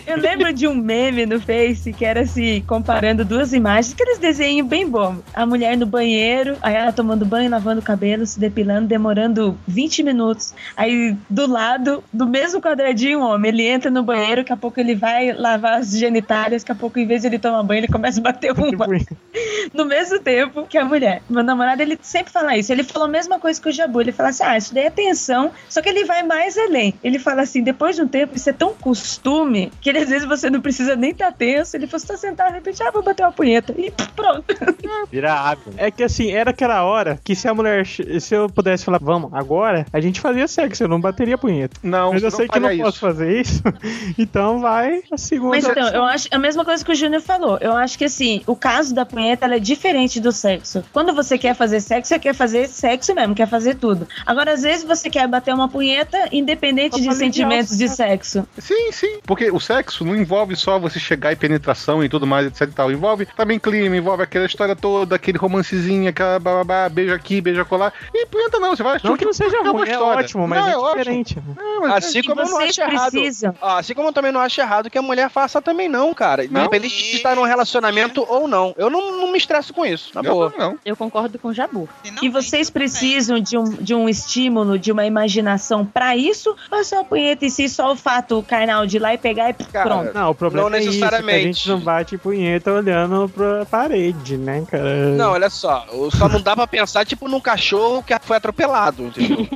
Eu 0.06 0.16
lembro 0.16 0.52
de 0.52 0.66
um 0.66 0.74
meme 0.74 1.26
no 1.26 1.40
Face 1.40 1.92
que 1.92 2.04
era 2.04 2.22
assim, 2.22 2.62
comparando 2.66 3.24
duas 3.24 3.52
imagens, 3.52 3.92
aqueles 3.92 4.18
desenhos 4.18 4.66
bem 4.66 4.88
bom. 4.88 5.18
A 5.34 5.46
mulher 5.46 5.76
no 5.76 5.86
banheiro, 5.86 6.56
aí 6.62 6.74
ela 6.74 6.92
tomando 6.92 7.24
banho, 7.24 7.50
lavando 7.50 7.80
o 7.80 7.84
cabelo, 7.84 8.26
se 8.26 8.38
depilando, 8.38 8.86
demorando 8.86 9.58
20 9.66 10.02
minutos. 10.02 10.54
Aí 10.76 11.16
do 11.28 11.46
lado, 11.46 12.02
do 12.12 12.26
mesmo 12.26 12.60
quadradinho, 12.60 13.20
o 13.20 13.28
homem, 13.28 13.50
ele 13.50 13.66
entra 13.66 13.90
no 13.90 14.02
banheiro, 14.02 14.36
daqui 14.36 14.52
a 14.52 14.56
pouco 14.56 14.80
ele 14.80 14.94
vai 14.94 15.32
lavar 15.32 15.78
as 15.78 15.90
genitálias, 15.90 16.62
daqui 16.62 16.72
a 16.72 16.74
pouco, 16.74 16.98
em 16.98 17.06
vez 17.06 17.22
de 17.22 17.28
ele 17.28 17.38
tomar 17.38 17.62
banho, 17.62 17.80
ele 17.80 17.88
começa 17.88 18.20
a 18.20 18.22
bater 18.22 18.52
uma. 18.52 18.86
no 19.72 19.84
mesmo 19.84 20.18
tempo 20.20 20.66
que 20.66 20.78
a 20.78 20.84
mulher. 20.84 21.22
Meu 21.28 21.42
namorado, 21.42 21.82
ele 21.82 21.98
sempre 22.02 22.32
fala 22.32 22.56
isso. 22.56 22.72
Ele 22.72 22.82
falou 22.82 23.08
a 23.08 23.10
mesma 23.10 23.38
coisa 23.38 23.60
que 23.60 23.68
o 23.68 23.72
Jabu. 23.72 24.00
Ele 24.00 24.12
fala 24.12 24.30
assim: 24.30 24.44
ah, 24.44 24.56
isso 24.56 24.74
daí 24.74 24.86
é 24.86 24.90
tensão. 24.90 25.50
Só 25.68 25.80
que 25.80 25.88
ele 25.88 26.04
vai 26.04 26.22
mais 26.32 26.56
além. 26.56 26.94
Ele 27.04 27.18
fala 27.18 27.42
assim: 27.42 27.62
depois 27.62 27.96
de 27.96 28.02
um 28.02 28.08
tempo, 28.08 28.36
isso 28.36 28.48
é 28.48 28.52
tão 28.52 28.72
costume 28.74 29.70
que 29.80 29.90
ele, 29.90 29.98
às 29.98 30.08
vezes 30.08 30.26
você 30.26 30.48
não 30.48 30.60
precisa 30.60 30.96
nem 30.96 31.10
estar 31.10 31.32
tenso. 31.32 31.76
Ele 31.76 31.86
falou: 31.86 32.00
você 32.00 32.06
tá 32.06 32.16
sentado, 32.16 32.48
de 32.48 32.54
repente, 32.54 32.82
ah, 32.82 32.90
vou 32.90 33.02
bater 33.02 33.22
uma 33.22 33.32
punheta. 33.32 33.74
E 33.76 33.92
pronto. 34.16 34.44
Vira 35.10 35.34
hábito. 35.34 35.72
É 35.76 35.90
que 35.90 36.02
assim, 36.02 36.30
era 36.30 36.50
aquela 36.50 36.82
hora 36.84 37.20
que 37.22 37.34
se 37.34 37.46
a 37.46 37.54
mulher. 37.54 37.86
Se 37.86 38.34
eu 38.34 38.48
pudesse 38.48 38.84
falar, 38.84 38.98
vamos, 39.00 39.32
agora, 39.34 39.86
a 39.92 40.00
gente 40.00 40.20
fazia 40.20 40.48
sexo, 40.48 40.84
eu 40.84 40.88
não 40.88 41.00
bateria 41.00 41.36
punheta. 41.36 41.78
Não, 41.82 42.12
Mas 42.12 42.22
eu 42.22 42.30
sei 42.30 42.48
que 42.48 42.56
eu 42.56 42.62
não 42.62 42.68
faria 42.68 42.84
posso 42.84 42.98
fazer 42.98 43.40
isso. 43.40 43.62
então 44.18 44.60
vai 44.60 45.02
a 45.10 45.16
segunda. 45.16 45.56
Mas 45.56 45.66
então, 45.66 45.88
eu 45.88 46.04
acho 46.04 46.28
a 46.30 46.38
mesma 46.38 46.64
coisa 46.64 46.84
que 46.84 46.92
o 46.92 46.94
Júnior 46.94 47.20
falou. 47.20 47.58
Eu 47.60 47.74
acho 47.76 47.98
que 47.98 48.04
assim, 48.04 48.42
o 48.46 48.56
caso 48.56 48.94
da 48.94 49.04
punheta 49.04 49.44
ela 49.44 49.56
é 49.56 49.60
diferente 49.60 50.20
do 50.20 50.32
sexo. 50.32 50.84
Quando 50.92 51.14
você 51.14 51.36
quer 51.36 51.54
fazer 51.54 51.80
sexo, 51.80 52.08
você 52.08 52.18
quer 52.18 52.34
fazer 52.34 52.68
sexo 52.68 53.14
mesmo, 53.14 53.34
quer 53.34 53.48
fazer 53.48 53.74
tudo. 53.74 54.06
Agora, 54.24 54.52
às 54.52 54.62
vezes, 54.62 54.84
você 54.84 55.10
quer 55.10 55.26
bater 55.26 55.54
uma 55.54 55.68
punheta 55.68 56.11
independente 56.32 56.96
Só 57.02 57.10
de 57.10 57.14
sentimentos 57.16 57.76
de 57.76 57.88
sexo. 57.88 58.46
Sim, 58.58 58.92
sim. 58.92 59.18
Porque 59.24 59.50
o 59.50 59.60
sexo 59.60 60.04
não 60.04 60.16
envolve 60.16 60.54
só 60.56 60.78
você 60.78 60.98
chegar 60.98 61.32
e 61.32 61.36
penetração 61.36 62.02
e 62.04 62.08
tudo 62.08 62.26
mais, 62.26 62.46
etc 62.46 62.62
e 62.62 62.72
tal. 62.72 62.90
Envolve 62.92 63.26
também 63.36 63.58
clima, 63.58 63.96
envolve 63.96 64.22
aquela 64.22 64.46
história 64.46 64.74
toda, 64.76 65.16
aquele 65.16 65.38
romancezinho, 65.38 66.08
aquela 66.08 66.38
bababá, 66.38 66.88
beijo 66.88 67.14
aqui, 67.14 67.40
beijo 67.40 67.64
colar. 67.64 67.92
E 68.14 68.26
punheta 68.26 68.58
não, 68.58 68.74
você 68.76 68.82
vai 68.82 68.98
Não 69.02 69.16
que 69.16 69.24
não 69.24 69.32
seja 69.32 69.60
uma 69.60 69.72
ruim, 69.72 69.88
é 69.88 69.92
história. 69.92 70.18
ótimo, 70.20 70.48
mas 70.48 70.60
Não, 70.60 70.68
é, 70.68 70.72
é 70.72 70.76
ótimo. 70.78 70.98
diferente. 70.98 71.38
É, 71.38 71.78
mas 71.80 71.92
Assim 72.04 72.18
E 72.18 72.22
como 72.22 72.40
eu 72.40 72.44
não 72.46 72.56
vocês 72.56 72.70
acho 72.78 72.80
errado. 72.80 73.10
precisam. 73.12 73.54
Ah, 73.60 73.78
assim 73.78 73.94
como 73.94 74.08
eu 74.08 74.12
também 74.12 74.32
não 74.32 74.40
acho 74.40 74.60
errado 74.60 74.90
que 74.90 74.98
a 74.98 75.02
mulher 75.02 75.30
faça 75.30 75.60
também 75.62 75.88
não, 75.88 76.12
cara. 76.14 76.46
Não. 76.50 76.60
Independente 76.62 76.96
de 76.96 77.16
estar 77.16 77.36
num 77.36 77.42
relacionamento 77.44 78.24
ou 78.28 78.46
não. 78.48 78.74
Eu 78.76 78.90
não, 78.90 79.12
não 79.20 79.30
me 79.32 79.38
estresso 79.38 79.72
com 79.72 79.84
isso, 79.86 80.10
na 80.14 80.20
eu 80.22 80.32
boa. 80.34 80.54
não. 80.58 80.78
Eu 80.84 80.96
concordo 80.96 81.38
com 81.38 81.48
o 81.48 81.54
Jabu. 81.54 81.88
E 82.20 82.28
vocês 82.28 82.68
precisam 82.70 83.38
de 83.40 83.56
um, 83.56 83.64
de 83.64 83.94
um 83.94 84.08
estímulo, 84.08 84.78
de 84.78 84.90
uma 84.92 85.04
imaginação 85.06 85.84
pra 85.86 86.01
isso? 86.16 86.54
Ou 86.70 86.78
é 86.78 86.84
só 86.84 87.00
a 87.00 87.04
punheta 87.04 87.44
em 87.44 87.50
si, 87.50 87.68
só 87.68 87.92
o 87.92 87.96
fato 87.96 88.42
carnal 88.46 88.86
de 88.86 88.96
ir 88.96 89.00
lá 89.00 89.14
e 89.14 89.18
pegar 89.18 89.50
e 89.50 89.54
Cara, 89.54 89.88
pronto? 89.88 90.14
Não, 90.14 90.30
o 90.30 90.34
problema 90.34 90.68
Não 90.70 90.76
é 90.76 90.80
isso, 90.80 90.90
que 90.90 90.96
a 90.96 91.00
necessariamente. 91.06 91.42
gente 91.44 91.68
não 91.68 91.80
bate 91.80 92.18
punheta 92.18 92.72
olhando 92.72 93.28
pra 93.28 93.64
parede, 93.66 94.36
né, 94.36 94.64
cara? 94.70 95.08
Não, 95.16 95.32
olha 95.32 95.48
só, 95.50 95.86
só 96.16 96.28
não 96.28 96.40
dá 96.40 96.54
pra 96.56 96.66
pensar, 96.66 97.04
tipo, 97.06 97.28
num 97.28 97.40
cachorro 97.40 98.02
que 98.02 98.14
foi 98.22 98.36
atropelado, 98.36 99.04
entendeu? 99.04 99.46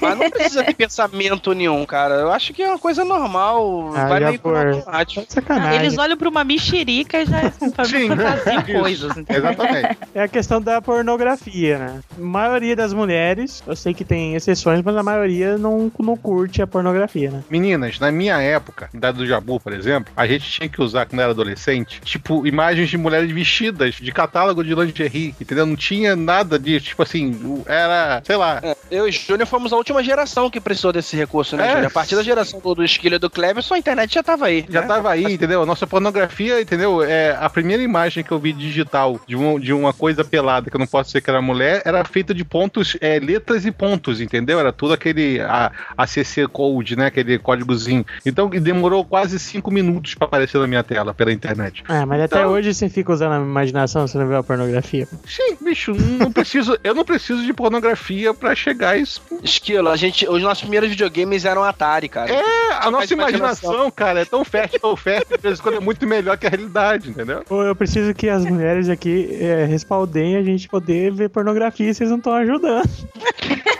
Mas 0.00 0.18
não 0.18 0.30
precisa 0.30 0.62
ter 0.64 0.74
pensamento 0.74 1.52
nenhum, 1.52 1.84
cara. 1.86 2.14
Eu 2.14 2.30
acho 2.32 2.52
que 2.52 2.62
é 2.62 2.68
uma 2.68 2.78
coisa 2.78 3.04
normal, 3.04 3.92
Ah, 3.94 4.06
vai 4.08 4.20
meio 4.20 4.38
por- 4.38 4.56
automático. 4.56 5.20
Tá 5.22 5.26
de 5.26 5.32
sacanagem. 5.32 5.80
Eles 5.80 5.98
olham 5.98 6.16
pra 6.16 6.28
uma 6.28 6.44
mexerica 6.44 7.20
e 7.22 7.26
já 7.26 7.50
fantasiam 7.50 8.14
Isso. 8.14 8.80
coisas. 8.80 9.16
entendeu? 9.16 9.36
Exatamente. 9.50 9.98
É 10.14 10.22
a 10.22 10.28
questão 10.28 10.60
da 10.60 10.80
pornografia, 10.80 11.78
né? 11.78 12.00
A 12.16 12.20
maioria 12.20 12.76
das 12.76 12.92
mulheres, 12.92 13.62
eu 13.66 13.74
sei 13.76 13.94
que 13.94 14.04
tem 14.04 14.34
exceções, 14.34 14.82
mas 14.82 14.96
a 14.96 15.02
maioria 15.02 15.56
não, 15.58 15.90
não 16.02 16.16
curte 16.16 16.62
a 16.62 16.66
pornografia, 16.66 17.30
né? 17.30 17.42
Meninas, 17.50 17.98
na 17.98 18.10
minha 18.10 18.40
época, 18.40 18.88
da 18.92 19.10
do 19.12 19.26
Jabu, 19.26 19.60
por 19.60 19.72
exemplo, 19.72 20.12
a 20.16 20.26
gente 20.26 20.50
tinha 20.50 20.68
que 20.68 20.80
usar, 20.80 21.06
quando 21.06 21.20
era 21.20 21.30
adolescente, 21.30 22.00
tipo, 22.02 22.46
imagens 22.46 22.88
de 22.88 22.96
mulheres 22.98 23.30
vestidas, 23.30 23.94
de 23.94 24.12
catálogo 24.12 24.62
de 24.64 24.74
lingerie, 24.74 25.34
entendeu? 25.40 25.66
Não 25.66 25.76
tinha 25.76 26.14
nada 26.16 26.58
disso, 26.58 26.86
tipo 26.86 27.02
assim, 27.02 27.62
era, 27.66 28.22
sei 28.24 28.36
lá, 28.36 28.60
É, 28.62 28.76
eu 28.90 29.08
e 29.08 29.12
Júnior 29.12 29.46
fomos 29.46 29.72
a 29.72 29.76
última 29.76 30.02
geração 30.02 30.50
que 30.50 30.60
precisou 30.60 30.92
desse 30.92 31.16
recurso, 31.16 31.56
né, 31.56 31.66
É. 31.66 31.70
Júnior? 31.70 31.86
A 31.86 31.90
partir 31.90 32.16
da 32.16 32.22
geração 32.22 32.60
do, 32.60 32.74
do 32.74 32.84
Esquilo 32.84 33.14
e 33.16 33.18
do 33.18 33.30
Cleverson, 33.30 33.74
a 33.74 33.78
internet 33.78 34.14
já 34.14 34.22
tava 34.22 34.46
aí. 34.46 34.64
já 34.68 34.82
né? 34.82 34.86
tava 34.86 35.10
aí, 35.10 35.24
entendeu? 35.24 35.62
A 35.62 35.66
nossa 35.66 35.86
pornografia, 35.86 36.60
entendeu? 36.60 37.02
É, 37.02 37.36
a 37.40 37.48
primeira 37.48 37.82
imagem 37.82 38.22
que 38.24 38.32
eu 38.32 38.38
vi 38.38 38.52
digital 38.52 39.20
de, 39.26 39.36
um, 39.36 39.58
de 39.58 39.72
uma 39.72 39.92
coisa 39.92 40.24
pelada, 40.24 40.70
que 40.70 40.76
eu 40.76 40.80
não 40.80 40.86
posso 40.86 41.08
dizer 41.08 41.20
que 41.20 41.30
era 41.30 41.40
mulher, 41.42 41.82
era 41.84 42.04
feita 42.04 42.34
de 42.34 42.44
pontos, 42.44 42.96
é, 43.00 43.18
letras 43.18 43.64
e 43.66 43.70
pontos, 43.72 44.20
entendeu? 44.20 44.58
Era 44.58 44.72
tudo 44.72 44.92
aquele 44.94 45.40
a, 45.40 45.70
ACC 45.96 46.46
Code, 46.52 46.96
né? 46.96 47.06
Aquele 47.06 47.38
código 47.38 47.72
sozinho. 47.72 48.04
Então 48.24 48.50
e 48.52 48.60
demorou 48.60 49.04
quase 49.04 49.38
cinco 49.38 49.70
minutos 49.70 50.14
pra 50.14 50.26
aparecer 50.26 50.58
na 50.58 50.66
minha 50.66 50.82
tela 50.82 51.12
pela 51.12 51.32
internet. 51.32 51.82
É, 51.88 52.04
mas 52.04 52.20
até 52.22 52.38
Então- 52.38 52.50
hoje 52.52 52.72
você 52.72 52.88
fica 52.88 53.12
usando 53.12 53.32
a 53.32 53.36
imaginação, 53.40 54.06
você 54.06 54.16
não 54.18 54.26
vê 54.26 54.36
a 54.36 54.42
pornografia. 54.42 55.06
Sim, 55.26 55.56
bicho, 55.60 55.92
não 55.94 56.32
preciso, 56.32 56.78
eu 56.82 56.94
não 56.94 57.04
preciso 57.04 57.44
de 57.44 57.52
pornografia 57.52 58.32
pra 58.34 58.54
chegar 58.54 58.90
a 58.90 58.96
isso. 58.96 59.20
Esquilo, 59.42 59.88
a 59.88 59.96
gente, 59.96 60.28
os 60.28 60.42
nossos 60.42 60.62
primeiros 60.62 60.88
videogames 60.90 61.44
eram 61.44 61.62
Atari, 61.62 62.08
cara. 62.08 62.30
É, 62.32 62.40
a 62.80 62.90
nossa 62.90 63.12
imaginação. 63.12 63.70
imaginação, 63.70 63.90
cara, 63.90 64.20
é 64.20 64.24
tão 64.24 64.44
fértil, 64.44 64.80
tão 64.80 64.96
fértil, 64.96 65.36
de 65.36 65.42
vez 65.42 65.58
em 65.58 65.62
quando 65.62 65.76
é 65.76 65.80
muito 65.80 66.06
melhor 66.06 66.36
que 66.38 66.46
a 66.46 66.50
realidade, 66.50 67.10
entendeu? 67.10 67.42
Eu 67.50 67.74
preciso 67.76 68.12
que 68.14 68.28
as 68.28 68.44
mulheres 68.44 68.88
aqui 68.88 69.28
é, 69.40 69.64
respaldem 69.64 70.36
a 70.36 70.42
gente 70.42 70.68
poder 70.68 71.12
ver 71.12 71.28
pornografia 71.28 71.90
e 71.90 71.94
vocês 71.94 72.10
não 72.10 72.18
estão 72.18 72.34
ajudando. 72.34 72.88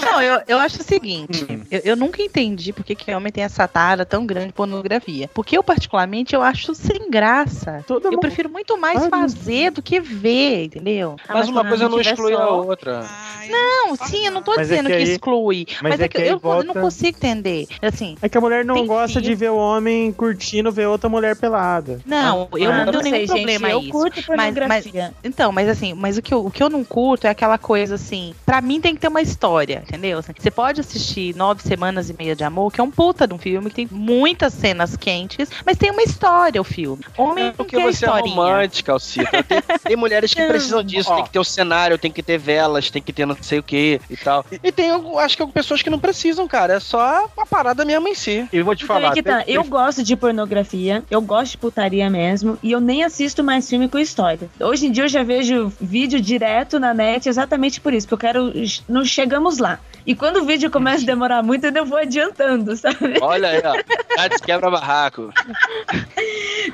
Não, 0.00 0.22
eu, 0.22 0.40
eu 0.48 0.58
acho 0.58 0.80
o 0.80 0.84
seguinte, 0.84 1.46
Hum. 1.50 1.62
eu, 1.70 1.80
eu 1.84 1.96
nunca 1.96 2.22
entendi 2.22 2.72
por 2.72 2.84
que, 2.84 2.94
que 2.94 3.12
homem 3.14 3.32
tem 3.32 3.44
essa 3.44 3.66
tara 3.68 4.04
tão 4.04 4.24
grande 4.26 4.48
de 4.48 4.52
pornografia. 4.52 5.28
Porque 5.34 5.56
eu, 5.56 5.62
particularmente, 5.62 6.34
eu 6.34 6.42
acho 6.42 6.74
sem 6.74 7.10
graça. 7.10 7.84
Todo 7.86 8.06
Eu 8.06 8.12
mundo- 8.12 8.20
prefiro 8.20 8.48
muito 8.50 8.76
mais 8.78 9.02
Ah, 9.04 9.08
fazer 9.10 9.70
do 9.70 9.82
que 9.82 10.00
ver, 10.00 10.64
entendeu? 10.64 11.16
Ah, 11.28 11.34
Mas 11.34 11.48
uma 11.48 11.64
coisa 11.64 11.88
não 11.88 12.00
exclui 12.00 12.32
a 12.34 12.48
outra. 12.48 13.04
Ai, 13.08 13.48
Não, 13.48 13.94
sim, 13.96 14.26
eu 14.26 14.32
não 14.32 14.42
tô 14.42 14.52
Mas 14.56 14.70
é 14.70 14.76
dizendo 14.76 14.86
que 14.88 14.96
que, 14.96 15.02
aí- 15.02 15.10
exclui. 15.12 15.66
mas 15.82 15.92
Mas, 15.92 16.00
é 16.00 16.04
é 16.04 16.08
que 16.08 16.16
que 16.18 16.22
eu, 16.24 16.32
eu 16.32 16.38
volta- 16.38 16.64
não 16.64 16.74
consigo 16.74 17.16
entender. 17.16 17.66
Assim, 17.80 18.16
É 18.20 18.28
que 18.28 18.36
a 18.36 18.40
mulher 18.40 18.64
não 18.64 18.86
gosta 18.86 19.20
filho. 19.20 19.30
de 19.30 19.34
ver 19.34 19.50
o 19.50 19.56
homem 19.56 20.12
curtindo 20.12 20.70
ver 20.72 20.86
outra 20.86 21.08
mulher 21.08 21.36
pelada. 21.36 22.00
não, 22.04 22.48
eu 22.56 22.70
Ah, 22.72 22.84
não 22.86 22.92
tenho 23.00 23.02
nenhum 23.14 23.26
sei, 23.26 23.26
problema 23.26 23.68
gente, 23.70 23.78
isso. 23.78 23.86
Eu 23.88 23.92
curto 23.92 24.16
Mas- 24.16 24.54
pornografia. 24.54 25.14
Então, 25.22 25.52
mas 25.52 25.68
assim, 25.68 25.94
mas 25.94 26.16
o 26.18 26.22
que, 26.22 26.32
eu, 26.34 26.44
o 26.46 26.50
que 26.50 26.62
eu 26.62 26.68
não 26.68 26.82
curto 26.84 27.26
é 27.26 27.30
aquela 27.30 27.58
coisa 27.58 27.94
assim, 27.94 28.34
pra 28.44 28.60
mim 28.60 28.80
tem 28.80 28.94
que 28.94 29.00
ter 29.00 29.08
uma 29.08 29.22
história, 29.22 29.65
entendeu? 29.74 30.18
Assim, 30.18 30.32
Você 30.38 30.50
pode 30.50 30.80
assistir 30.80 31.34
Nove 31.36 31.62
Semanas 31.62 32.08
e 32.10 32.14
Meia 32.18 32.34
de 32.36 32.44
Amor, 32.44 32.72
que 32.72 32.80
é 32.80 32.84
um 32.84 32.90
puta 32.90 33.26
de 33.26 33.34
um 33.34 33.38
filme, 33.38 33.68
que 33.70 33.76
tem 33.76 33.88
muitas 33.90 34.52
cenas 34.54 34.96
quentes, 34.96 35.48
mas 35.64 35.76
tem 35.76 35.90
uma 35.90 36.02
história 36.02 36.60
o 36.60 36.64
filme. 36.64 37.02
Homem 37.16 37.46
É 37.48 37.52
porque 37.52 37.76
você 37.76 37.86
é 37.86 38.08
historinha. 38.08 38.34
romântica, 38.34 38.92
Alcita. 38.92 39.42
Tem, 39.42 39.62
tem 39.84 39.96
mulheres 39.96 40.32
que 40.32 40.46
precisam 40.46 40.82
disso. 40.82 41.10
Ó. 41.10 41.16
Tem 41.16 41.24
que 41.24 41.30
ter 41.30 41.38
o 41.38 41.44
cenário, 41.44 41.98
tem 41.98 42.10
que 42.12 42.22
ter 42.22 42.38
velas, 42.38 42.90
tem 42.90 43.02
que 43.02 43.12
ter 43.12 43.26
não 43.26 43.36
sei 43.40 43.58
o 43.58 43.62
que 43.62 44.00
e 44.10 44.16
tal. 44.16 44.44
E 44.62 44.70
tem, 44.72 44.90
acho 45.18 45.36
que 45.36 45.42
algumas 45.42 45.54
pessoas 45.64 45.82
que 45.82 45.90
não 45.90 45.98
precisam, 45.98 46.46
cara. 46.48 46.74
É 46.74 46.80
só 46.80 47.26
a 47.36 47.46
parada 47.46 47.84
mesmo 47.84 48.08
em 48.08 48.14
si. 48.14 48.46
E 48.52 48.56
eu 48.56 48.64
vou 48.64 48.74
te 48.74 48.84
Então, 48.84 48.96
falar. 48.96 49.12
que 49.14 49.22
tá. 49.22 49.42
tem- 49.42 49.54
Eu 49.54 49.64
gosto 49.64 50.02
de 50.02 50.16
pornografia, 50.16 51.02
eu 51.10 51.20
gosto 51.20 51.52
de 51.52 51.58
putaria 51.58 52.08
mesmo, 52.10 52.58
e 52.62 52.72
eu 52.72 52.80
nem 52.80 53.02
assisto 53.04 53.42
mais 53.42 53.68
filme 53.68 53.88
com 53.88 53.98
história. 53.98 54.48
Hoje 54.60 54.86
em 54.86 54.90
dia 54.92 55.04
eu 55.04 55.08
já 55.08 55.22
vejo 55.22 55.72
vídeo 55.80 56.20
direto 56.20 56.78
na 56.78 56.92
net 56.94 57.28
exatamente 57.28 57.80
por 57.80 57.92
isso, 57.92 58.06
porque 58.08 58.26
eu 58.26 58.32
quero. 58.32 58.52
Não 58.88 59.04
chegamos 59.04 59.55
lá. 59.58 59.80
E 60.06 60.14
quando 60.14 60.36
o 60.36 60.44
vídeo 60.44 60.70
começa 60.70 61.02
a 61.02 61.06
demorar 61.06 61.42
muito, 61.42 61.64
eu 61.66 61.84
vou 61.84 61.98
adiantando, 61.98 62.76
sabe? 62.76 63.18
Olha 63.20 63.48
aí, 63.48 63.62
ó. 63.64 63.74
Gades 64.16 64.40
quebra 64.40 64.70
barraco. 64.70 65.32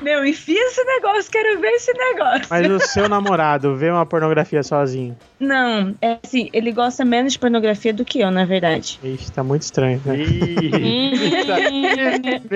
Meu, 0.01 0.25
enfia 0.25 0.59
esse 0.67 0.83
negócio, 0.83 1.31
quero 1.31 1.59
ver 1.59 1.69
esse 1.69 1.91
negócio. 1.93 2.45
Mas 2.49 2.69
o 2.69 2.79
seu 2.79 3.09
namorado 3.09 3.75
vê 3.75 3.89
uma 3.89 4.05
pornografia 4.05 4.61
sozinho. 4.63 5.17
Não, 5.39 5.93
é 6.01 6.17
assim, 6.23 6.49
ele 6.53 6.71
gosta 6.71 7.03
menos 7.03 7.33
de 7.33 7.39
pornografia 7.39 7.93
do 7.93 8.05
que 8.05 8.19
eu, 8.19 8.31
na 8.31 8.45
verdade. 8.45 8.99
Ixi, 9.03 9.31
tá 9.31 9.43
muito 9.43 9.63
estranho, 9.63 10.01
né? 10.05 10.15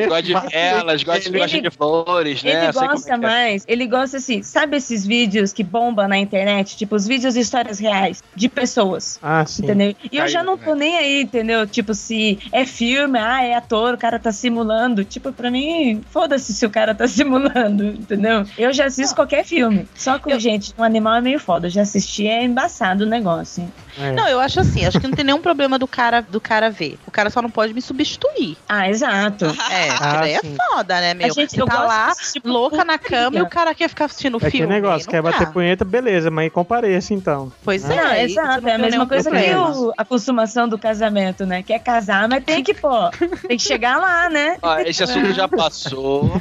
Gosta 0.08 0.22
de 0.24 0.34
velas, 0.34 1.04
gosta 1.04 1.22
de, 1.22 1.30
Ele- 1.30 1.40
gosta 1.40 1.62
de 1.62 1.70
flores, 1.70 2.44
né? 2.44 2.64
Ele 2.64 2.72
gosta 2.72 3.12
é 3.12 3.14
é. 3.14 3.18
mais, 3.18 3.66
ele 3.68 3.88
gosta 3.88 4.18
assim, 4.18 4.42
sabe 4.42 4.78
esses 4.78 5.06
vídeos 5.06 5.52
que 5.52 5.64
bombam 5.64 6.08
na 6.08 6.18
internet? 6.18 6.78
Tipo, 6.78 6.96
os 6.96 7.08
vídeos 7.08 7.34
de 7.34 7.42
histórias 7.42 7.80
reais 7.80 8.24
de 8.36 8.48
pessoas. 8.48 9.20
Ah, 9.22 9.46
sim. 9.46 9.64
Entendeu? 9.64 9.96
E 10.12 10.18
eu 10.18 10.28
já 10.28 10.44
não 10.44 10.58
tô 10.68 10.76
nem 10.76 10.98
aí, 10.98 11.22
entendeu? 11.22 11.66
Tipo, 11.68 11.94
se 11.94 12.40
é 12.52 12.66
filme, 12.66 13.18
ah, 13.20 13.44
é 13.44 13.56
ator, 13.56 13.94
o 13.94 13.98
cara 13.98 14.20
tá 14.20 14.32
simulando. 14.32 15.04
Tipo, 15.04 15.32
pra 15.32 15.50
mim, 15.52 16.02
foda-se 16.12 16.54
se 16.54 16.66
o 16.66 16.70
cara 16.70 16.94
tá 16.94 17.08
simulando, 17.08 17.86
entendeu? 17.86 18.46
Eu 18.58 18.72
já 18.74 18.86
assisto 18.86 19.16
qualquer 19.16 19.44
filme. 19.46 19.88
Só 19.96 20.20
com 20.20 20.38
gente, 20.40 20.74
um 20.78 20.84
animal 20.84 21.16
é 21.16 21.22
meio 21.22 21.40
foda. 21.40 21.68
Eu 21.68 21.72
já 21.72 21.82
assisti, 21.82 22.28
é 22.28 22.44
embaçado 22.44 23.04
o 23.04 23.08
negócio. 23.08 23.72
É. 24.00 24.12
Não, 24.12 24.28
eu 24.28 24.40
acho 24.40 24.60
assim, 24.60 24.86
acho 24.86 25.00
que 25.00 25.08
não 25.08 25.16
tem 25.16 25.26
nenhum 25.26 25.42
problema 25.42 25.80
do 25.80 25.88
cara, 25.88 26.22
do 26.22 26.40
cara 26.40 26.70
ver. 26.70 27.00
O 27.08 27.12
cara 27.12 27.30
só 27.30 27.42
não 27.42 27.50
pode 27.50 27.74
me 27.74 27.82
substituir. 27.82 28.56
Ah, 28.70 28.88
exato. 28.90 29.46
É, 29.46 29.90
Ah, 30.00 30.18
daí 30.22 30.34
é 30.34 30.40
foda, 30.42 31.02
né, 31.02 31.14
meu? 31.14 31.28
A 31.28 31.30
gente- 31.32 31.52
Você 31.56 31.62
eu 31.62 31.66
tá 31.66 31.84
lá, 31.84 32.14
tipo 32.32 32.48
louca 32.48 32.84
na 32.86 32.98
cama, 32.98 33.38
e 33.38 33.42
o 33.42 33.48
cara 33.50 33.74
quer 33.74 33.88
ficar 33.90 34.06
assistindo 34.06 34.36
o 34.36 34.46
É 34.46 34.50
filme. 34.52 34.68
que 34.68 34.74
negócio, 34.74 35.06
não 35.08 35.12
quer 35.12 35.22
dá. 35.24 35.32
bater 35.32 35.52
punheta, 35.52 35.84
beleza, 35.86 36.30
mas 36.30 36.52
compareça 36.52 37.14
então. 37.14 37.52
Pois 37.64 37.84
Não, 37.84 37.92
é, 37.92 37.96
Não, 37.96 38.16
exato, 38.16 38.62
não 38.62 38.70
é 38.70 38.74
a 38.74 38.78
mesma 38.78 39.08
coisa 39.08 39.30
que 39.32 39.56
o- 39.56 39.94
a 39.98 40.06
consumação 40.06 40.57
do 40.66 40.78
casamento, 40.80 41.46
né? 41.46 41.62
Quer 41.62 41.80
casar, 41.80 42.30
mas 42.30 42.42
tem 42.46 42.64
que, 42.64 42.74
pô, 42.74 43.10
tem 43.46 43.58
que 43.58 43.64
chegar 43.64 43.98
lá, 43.98 44.30
né? 44.30 44.56
Ó, 44.62 44.80
esse 44.80 45.04
assunto 45.04 45.34
já 45.34 45.46
passou. 45.50 46.32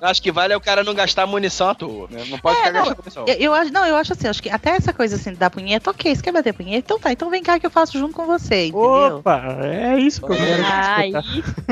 Eu 0.00 0.06
Acho 0.08 0.22
que 0.22 0.30
vale 0.30 0.52
é 0.52 0.56
o 0.56 0.60
cara 0.60 0.84
não 0.84 0.94
gastar 0.94 1.26
munição 1.26 1.70
à 1.70 1.74
toa, 1.74 2.06
né? 2.10 2.22
Não 2.28 2.38
pode 2.38 2.56
É, 2.58 2.60
ficar 2.66 2.72
não, 2.72 2.80
gastando 2.80 2.98
munição. 2.98 3.24
Eu, 3.26 3.34
eu 3.34 3.54
acho, 3.54 3.72
não, 3.72 3.86
eu 3.86 3.96
acho 3.96 4.12
assim, 4.12 4.28
acho 4.28 4.42
que 4.42 4.50
até 4.50 4.70
essa 4.70 4.92
coisa 4.92 5.16
assim 5.16 5.32
da 5.32 5.48
punheta, 5.48 5.90
ok, 5.90 6.14
você 6.14 6.22
quer 6.22 6.32
bater 6.32 6.52
punheta? 6.52 6.78
Então 6.78 6.98
tá, 6.98 7.10
então 7.12 7.30
vem 7.30 7.42
cá 7.42 7.58
que 7.58 7.64
eu 7.66 7.70
faço 7.70 7.98
junto 7.98 8.14
com 8.14 8.26
você, 8.26 8.66
entendeu? 8.66 9.16
Opa, 9.18 9.42
é 9.62 9.98
isso 9.98 10.20
que 10.20 10.30
eu 10.32 10.36
quero 10.36 10.62
Ai, 10.64 11.08
escutar. 11.08 11.24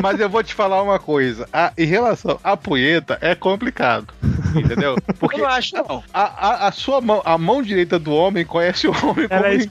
Mas 0.03 0.19
eu 0.21 0.29
vou 0.31 0.43
te 0.43 0.55
falar 0.55 0.83
uma 0.83 0.99
coisa. 0.99 1.47
A- 1.53 1.73
em 1.77 1.85
relação 1.87 2.39
à 2.43 2.57
punheta, 2.57 3.19
é 3.21 3.35
complicado. 3.35 4.07
Entendeu? 4.55 4.97
Eu 5.07 5.15
Porque 5.19 5.39
não 5.41 5.49
acho, 5.49 5.75
não. 5.77 6.03
a, 6.15 6.23
a, 6.23 6.69
a 6.69 6.73
sua 6.73 7.01
mão, 7.01 7.21
a 7.25 7.37
mão 7.37 7.63
direita 7.63 7.99
do 7.99 8.15
homem 8.15 8.45
conhece 8.45 8.87
o 8.87 8.91
homem 8.91 9.29
como 9.29 9.31
Ela 9.31 9.49
é 9.49 9.51
ninguém. 9.51 9.69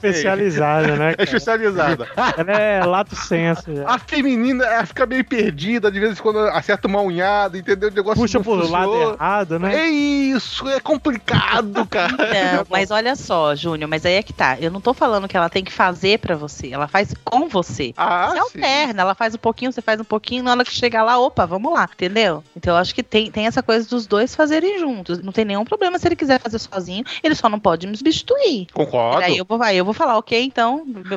Especializada, 0.86 0.96
né? 0.96 1.10
É 1.10 1.14
cara? 1.16 1.24
especializada. 1.24 2.08
Ela 2.36 2.52
é 2.60 2.84
lato 2.84 3.16
senso. 3.16 3.74
já. 3.74 3.88
A 3.88 3.98
feminina 3.98 4.64
ela 4.64 4.86
fica 4.86 5.06
meio 5.06 5.24
perdida, 5.24 5.90
de 5.90 5.98
vez 6.00 6.18
em 6.18 6.22
quando 6.22 6.38
acerta 6.38 6.88
uma 6.88 7.00
unhada, 7.00 7.58
entendeu? 7.58 7.88
O 7.90 7.92
negócio 7.92 8.20
Puxa 8.20 8.40
pro 8.40 8.54
lado 8.68 8.92
funciona. 8.92 9.14
errado, 9.14 9.58
né? 9.58 9.74
É 9.76 9.88
isso, 9.88 10.68
é 10.68 10.80
complicado, 10.80 11.84
cara. 11.90 12.12
Não, 12.16 12.66
mas 12.70 12.90
olha 12.90 13.14
só, 13.16 13.54
Júnior, 13.54 13.88
mas 13.88 14.04
aí 14.06 14.14
é 14.14 14.22
que 14.22 14.32
tá. 14.32 14.56
Eu 14.60 14.70
não 14.70 14.80
tô 14.80 14.92
falando 14.94 15.28
que 15.28 15.36
ela 15.36 15.48
tem 15.48 15.64
que 15.64 15.72
fazer 15.72 16.18
pra 16.18 16.34
você, 16.36 16.70
ela 16.72 16.88
faz 16.88 17.14
com 17.24 17.48
você. 17.48 17.92
Ah, 17.96 18.28
Você 18.28 18.34
sim. 18.34 18.40
alterna, 18.58 19.02
ela 19.02 19.14
faz 19.14 19.34
um 19.34 19.38
pouquinho, 19.38 19.72
você 19.72 19.82
faz 19.82 20.00
um 20.00 20.04
pouquinho, 20.04 20.42
na 20.42 20.52
hora 20.52 20.64
que 20.64 20.72
chegar 20.72 21.02
lá, 21.02 21.18
opa, 21.18 21.46
vamos 21.46 21.72
lá, 21.72 21.88
entendeu? 21.92 22.42
Então 22.56 22.74
eu 22.74 22.80
acho 22.80 22.94
que 22.94 23.02
tem, 23.02 23.30
tem 23.30 23.46
essa 23.46 23.62
coisa 23.62 23.88
dos 23.88 24.06
dois 24.06 24.34
fazerem 24.34 24.78
juntos. 24.78 25.22
Não 25.22 25.32
tem 25.32 25.44
nenhum 25.44 25.64
problema 25.64 25.98
se 25.98 26.06
ele 26.08 26.16
quiser 26.16 26.40
fazer 26.40 26.58
sozinho, 26.58 27.04
ele 27.22 27.34
só 27.34 27.48
não 27.48 27.58
pode 27.58 27.86
me 27.86 27.96
substituir. 27.96 28.66
Concordo. 28.72 29.22
Aí 29.24 29.36
eu, 29.38 29.44
vou, 29.48 29.62
aí 29.62 29.76
eu 29.76 29.84
vou 29.84 29.94
falar, 29.94 30.16
ok, 30.18 30.42
então, 30.42 30.65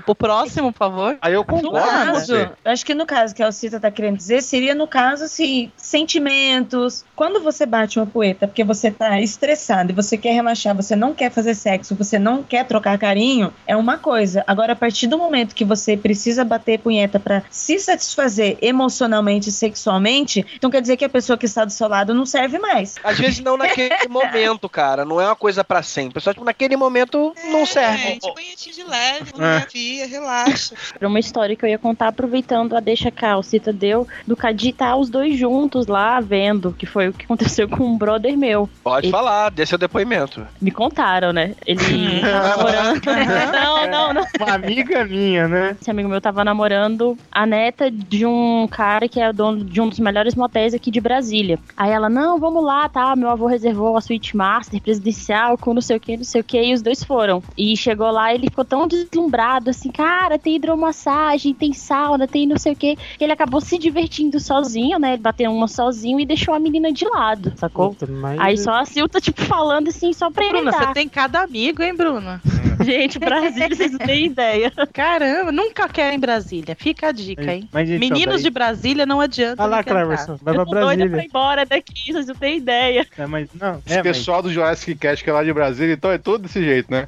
pro 0.05 0.15
próximo, 0.15 0.71
por 0.71 0.77
favor. 0.77 1.17
Aí 1.21 1.33
eu 1.33 1.41
No 1.41 1.45
concordo 1.45 1.71
com 1.71 1.81
caso, 1.81 2.49
acho 2.65 2.85
que 2.85 2.93
no 2.93 3.05
caso 3.05 3.35
que 3.35 3.43
a 3.43 3.47
Alcita 3.47 3.79
tá 3.79 3.91
querendo 3.91 4.17
dizer, 4.17 4.41
seria 4.41 4.75
no 4.75 4.87
caso, 4.87 5.23
assim, 5.23 5.71
sentimentos. 5.77 7.03
Quando 7.15 7.41
você 7.41 7.65
bate 7.65 7.99
uma 7.99 8.05
poeta 8.05 8.47
porque 8.47 8.63
você 8.63 8.91
tá 8.91 9.19
estressado 9.19 9.91
e 9.91 9.95
você 9.95 10.17
quer 10.17 10.33
relaxar, 10.33 10.75
você 10.75 10.95
não 10.95 11.13
quer 11.13 11.31
fazer 11.31 11.55
sexo, 11.55 11.95
você 11.95 12.19
não 12.19 12.43
quer 12.43 12.65
trocar 12.65 12.97
carinho, 12.97 13.53
é 13.67 13.75
uma 13.75 13.97
coisa. 13.97 14.43
Agora, 14.47 14.73
a 14.73 14.75
partir 14.75 15.07
do 15.07 15.17
momento 15.17 15.55
que 15.55 15.65
você 15.65 15.97
precisa 15.97 16.43
bater 16.43 16.79
punheta 16.79 17.19
pra 17.19 17.43
se 17.49 17.79
satisfazer 17.79 18.57
emocionalmente 18.61 19.49
e 19.49 19.51
sexualmente, 19.51 20.45
então 20.55 20.69
quer 20.69 20.81
dizer 20.81 20.97
que 20.97 21.05
a 21.05 21.09
pessoa 21.09 21.37
que 21.37 21.45
está 21.45 21.65
do 21.65 21.71
seu 21.71 21.87
lado 21.87 22.13
não 22.13 22.25
serve 22.25 22.59
mais. 22.59 22.95
Às 23.03 23.17
vezes 23.17 23.39
não 23.39 23.57
naquele 23.57 23.95
momento, 24.09 24.69
cara. 24.69 25.05
Não 25.05 25.19
é 25.19 25.25
uma 25.25 25.35
coisa 25.35 25.63
pra 25.63 25.83
sempre. 25.83 26.21
Só 26.21 26.33
tipo, 26.33 26.45
naquele 26.45 26.75
momento 26.75 27.33
não 27.51 27.65
serve. 27.65 27.97
Gente, 27.97 28.33
punhetinho 28.33 28.75
de 28.75 28.83
leve, 28.83 29.33
pornografia, 29.39 30.07
relaxa. 30.07 30.75
Pra 30.99 31.07
uma 31.07 31.19
história 31.19 31.55
que 31.55 31.63
eu 31.65 31.69
ia 31.69 31.77
contar, 31.77 32.07
aproveitando 32.09 32.75
a 32.75 32.79
deixa 32.79 33.09
que 33.11 33.25
a 33.25 33.33
Alcita 33.33 33.71
deu, 33.71 34.07
do 34.27 34.35
Cadi 34.35 34.73
tá 34.73 34.95
os 34.95 35.09
dois 35.09 35.37
juntos 35.37 35.87
lá 35.87 36.19
vendo, 36.19 36.73
que 36.77 36.85
foi 36.85 37.09
o 37.09 37.13
que 37.13 37.25
aconteceu 37.25 37.67
com 37.69 37.83
um 37.85 37.97
brother 37.97 38.37
meu. 38.37 38.69
Pode 38.83 39.07
E- 39.07 39.11
falar, 39.11 39.49
dê 39.49 39.65
seu 39.65 39.77
depoimento. 39.77 40.45
Me 40.61 40.71
contaram, 40.71 41.31
né? 41.33 41.55
Ele 41.65 42.21
tava 42.21 42.49
namorando. 42.57 43.01
não, 43.51 43.87
não, 43.89 44.13
não. 44.13 44.25
Uma 44.39 44.53
amiga 44.55 45.05
minha, 45.05 45.47
né? 45.47 45.77
Esse 45.79 45.89
amigo 45.91 46.09
meu 46.09 46.19
tava 46.21 46.43
namorando 46.43 47.17
a 47.31 47.45
neta 47.45 47.89
de 47.89 48.25
um 48.25 48.67
cara 48.69 49.07
que 49.07 49.19
é 49.19 49.31
dono 49.31 49.63
de 49.63 49.79
um 49.81 49.87
dos 49.89 49.99
melhores 49.99 50.35
motéis 50.35 50.73
aqui 50.73 50.91
de 50.91 50.99
Brasília. 50.99 51.59
Aí 51.77 51.91
ela, 51.91 52.09
não, 52.09 52.39
vamos 52.39 52.63
lá, 52.63 52.87
tá? 52.89 53.15
Meu 53.15 53.29
avô 53.29 53.45
reservou 53.47 53.95
a 53.97 54.01
suíte 54.01 54.35
master 54.35 54.81
presidencial 54.81 55.57
com 55.57 55.73
não 55.73 55.81
sei 55.81 55.97
o 55.97 55.99
que, 55.99 56.17
não 56.17 56.23
sei 56.23 56.41
o 56.41 56.43
que, 56.43 56.61
e 56.61 56.73
os 56.73 56.81
dois 56.81 57.03
foram. 57.03 57.41
E 57.57 57.75
chegou 57.77 58.09
lá, 58.11 58.33
ele 58.33 58.47
ficou 58.49 58.65
tão 58.65 58.87
deslumbrado, 58.87 59.28
assim, 59.67 59.91
cara, 59.91 60.37
tem 60.39 60.55
hidromassagem, 60.55 61.53
tem 61.53 61.73
sauna, 61.73 62.27
tem 62.27 62.47
não 62.47 62.57
sei 62.57 62.73
o 62.73 62.75
que, 62.75 62.95
que 62.95 63.23
ele 63.23 63.33
acabou 63.33 63.61
se 63.61 63.77
divertindo 63.77 64.39
sozinho, 64.39 64.97
né? 64.99 65.13
Ele 65.13 65.21
bateu 65.21 65.51
uma 65.51 65.67
sozinho 65.67 66.19
e 66.19 66.25
deixou 66.25 66.53
a 66.53 66.59
menina 66.59 66.91
de 66.91 67.05
lado, 67.05 67.53
sacou? 67.55 67.89
Puta, 67.89 68.07
mas- 68.07 68.39
Aí 68.39 68.57
só 68.57 68.71
a 68.73 68.85
Sil 68.85 69.07
tá, 69.07 69.19
tipo, 69.21 69.41
falando 69.43 69.89
assim, 69.89 70.11
só 70.13 70.29
pra 70.31 70.47
Bruna, 70.49 70.71
você 70.71 70.93
tem 70.93 71.07
cada 71.07 71.41
amigo, 71.41 71.83
hein, 71.83 71.93
Bruna? 71.95 72.41
Gente, 72.83 73.19
Brasília, 73.19 73.75
vocês 73.75 73.91
não 73.91 73.99
têm 73.99 74.25
ideia. 74.27 74.71
Caramba, 74.93 75.51
nunca 75.51 75.87
quero 75.89 76.15
em 76.15 76.19
Brasília. 76.19 76.75
Fica 76.75 77.09
a 77.09 77.11
dica, 77.11 77.53
hein? 77.53 77.67
Mas 77.73 77.89
então, 77.89 77.99
Meninos 77.99 78.35
daí- 78.35 78.43
de 78.43 78.49
Brasília 78.49 79.05
não 79.05 79.19
adianta. 79.19 79.57
Vai 79.57 79.67
lá. 79.69 79.83
Cleverson. 79.83 80.37
Vai 80.41 80.53
Eu 80.53 80.55
pra 80.55 80.65
tô 80.65 80.71
doida 80.71 80.85
pra 80.85 80.93
ir 80.93 80.97
Brasília. 81.09 81.25
embora 81.27 81.65
daqui, 81.65 82.13
vocês 82.13 82.27
não 82.27 82.35
têm 82.35 82.57
ideia. 82.57 83.05
É, 83.17 83.25
mas 83.25 83.49
não. 83.53 83.81
Esse 83.85 83.93
É, 83.93 84.03
mas, 84.03 84.03
pessoal 84.17 84.41
do 84.41 84.49
Jurassic 84.51 84.95
Cast 84.95 85.23
que 85.23 85.29
é 85.29 85.33
lá 85.33 85.43
de 85.43 85.51
Brasília, 85.51 85.93
então 85.93 86.09
é 86.09 86.17
todo 86.17 86.43
desse 86.43 86.63
jeito, 86.63 86.89
né? 86.89 87.05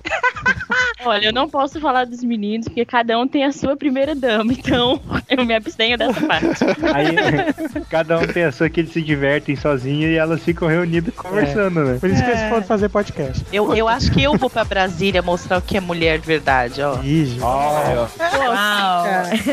Olha, 1.05 1.25
eu 1.27 1.33
não 1.33 1.49
posso 1.49 1.79
falar 1.79 2.05
dos 2.05 2.23
meninos, 2.23 2.67
porque 2.67 2.85
cada 2.85 3.17
um 3.19 3.27
tem 3.27 3.43
a 3.43 3.51
sua 3.51 3.75
primeira 3.75 4.13
dama, 4.15 4.53
então 4.53 5.01
eu 5.29 5.45
me 5.45 5.53
abstenho 5.53 5.97
dessa 5.97 6.21
parte. 6.27 6.47
Aí 6.93 7.83
cada 7.89 8.19
um 8.19 8.27
pensa 8.27 8.69
que 8.69 8.81
eles 8.81 8.91
se 8.93 9.01
divertem 9.01 9.55
sozinhos 9.55 10.11
e 10.11 10.15
elas 10.17 10.43
ficam 10.43 10.67
reunidas 10.67 11.13
conversando, 11.15 11.83
né? 11.83 11.97
Por 11.99 12.09
isso 12.09 12.23
que 12.23 12.29
eles 12.29 12.41
É. 12.41 12.49
foram 12.49 12.63
fazer 12.63 12.89
podcast. 12.89 13.45
Eu, 13.51 13.73
eu 13.75 13.87
acho 13.87 14.11
que 14.11 14.21
eu 14.23 14.35
vou 14.37 14.49
pra 14.49 14.63
Brasília 14.63 15.21
mostrar 15.21 15.57
o 15.57 15.61
que 15.61 15.77
é 15.77 15.79
mulher 15.79 16.19
de 16.19 16.27
verdade, 16.27 16.81
ó. 16.81 16.99
Ih, 17.03 17.25
gente. 17.25 17.41
Uau. 17.41 18.07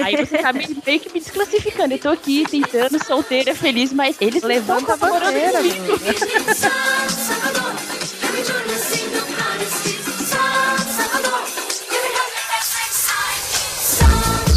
Aí 0.04 0.16
você 0.16 0.38
tá 0.38 0.52
meio, 0.52 0.68
meio 0.86 1.00
que 1.00 1.12
me 1.12 1.20
desclassificando. 1.20 1.94
Eu 1.94 1.98
tô 1.98 2.08
aqui 2.10 2.44
tentando, 2.50 3.02
solteira, 3.04 3.54
feliz, 3.54 3.92
mas 3.92 4.16
eles 4.20 4.42
Levanta 4.42 4.94
a 4.94 4.96
bandeira, 4.96 5.58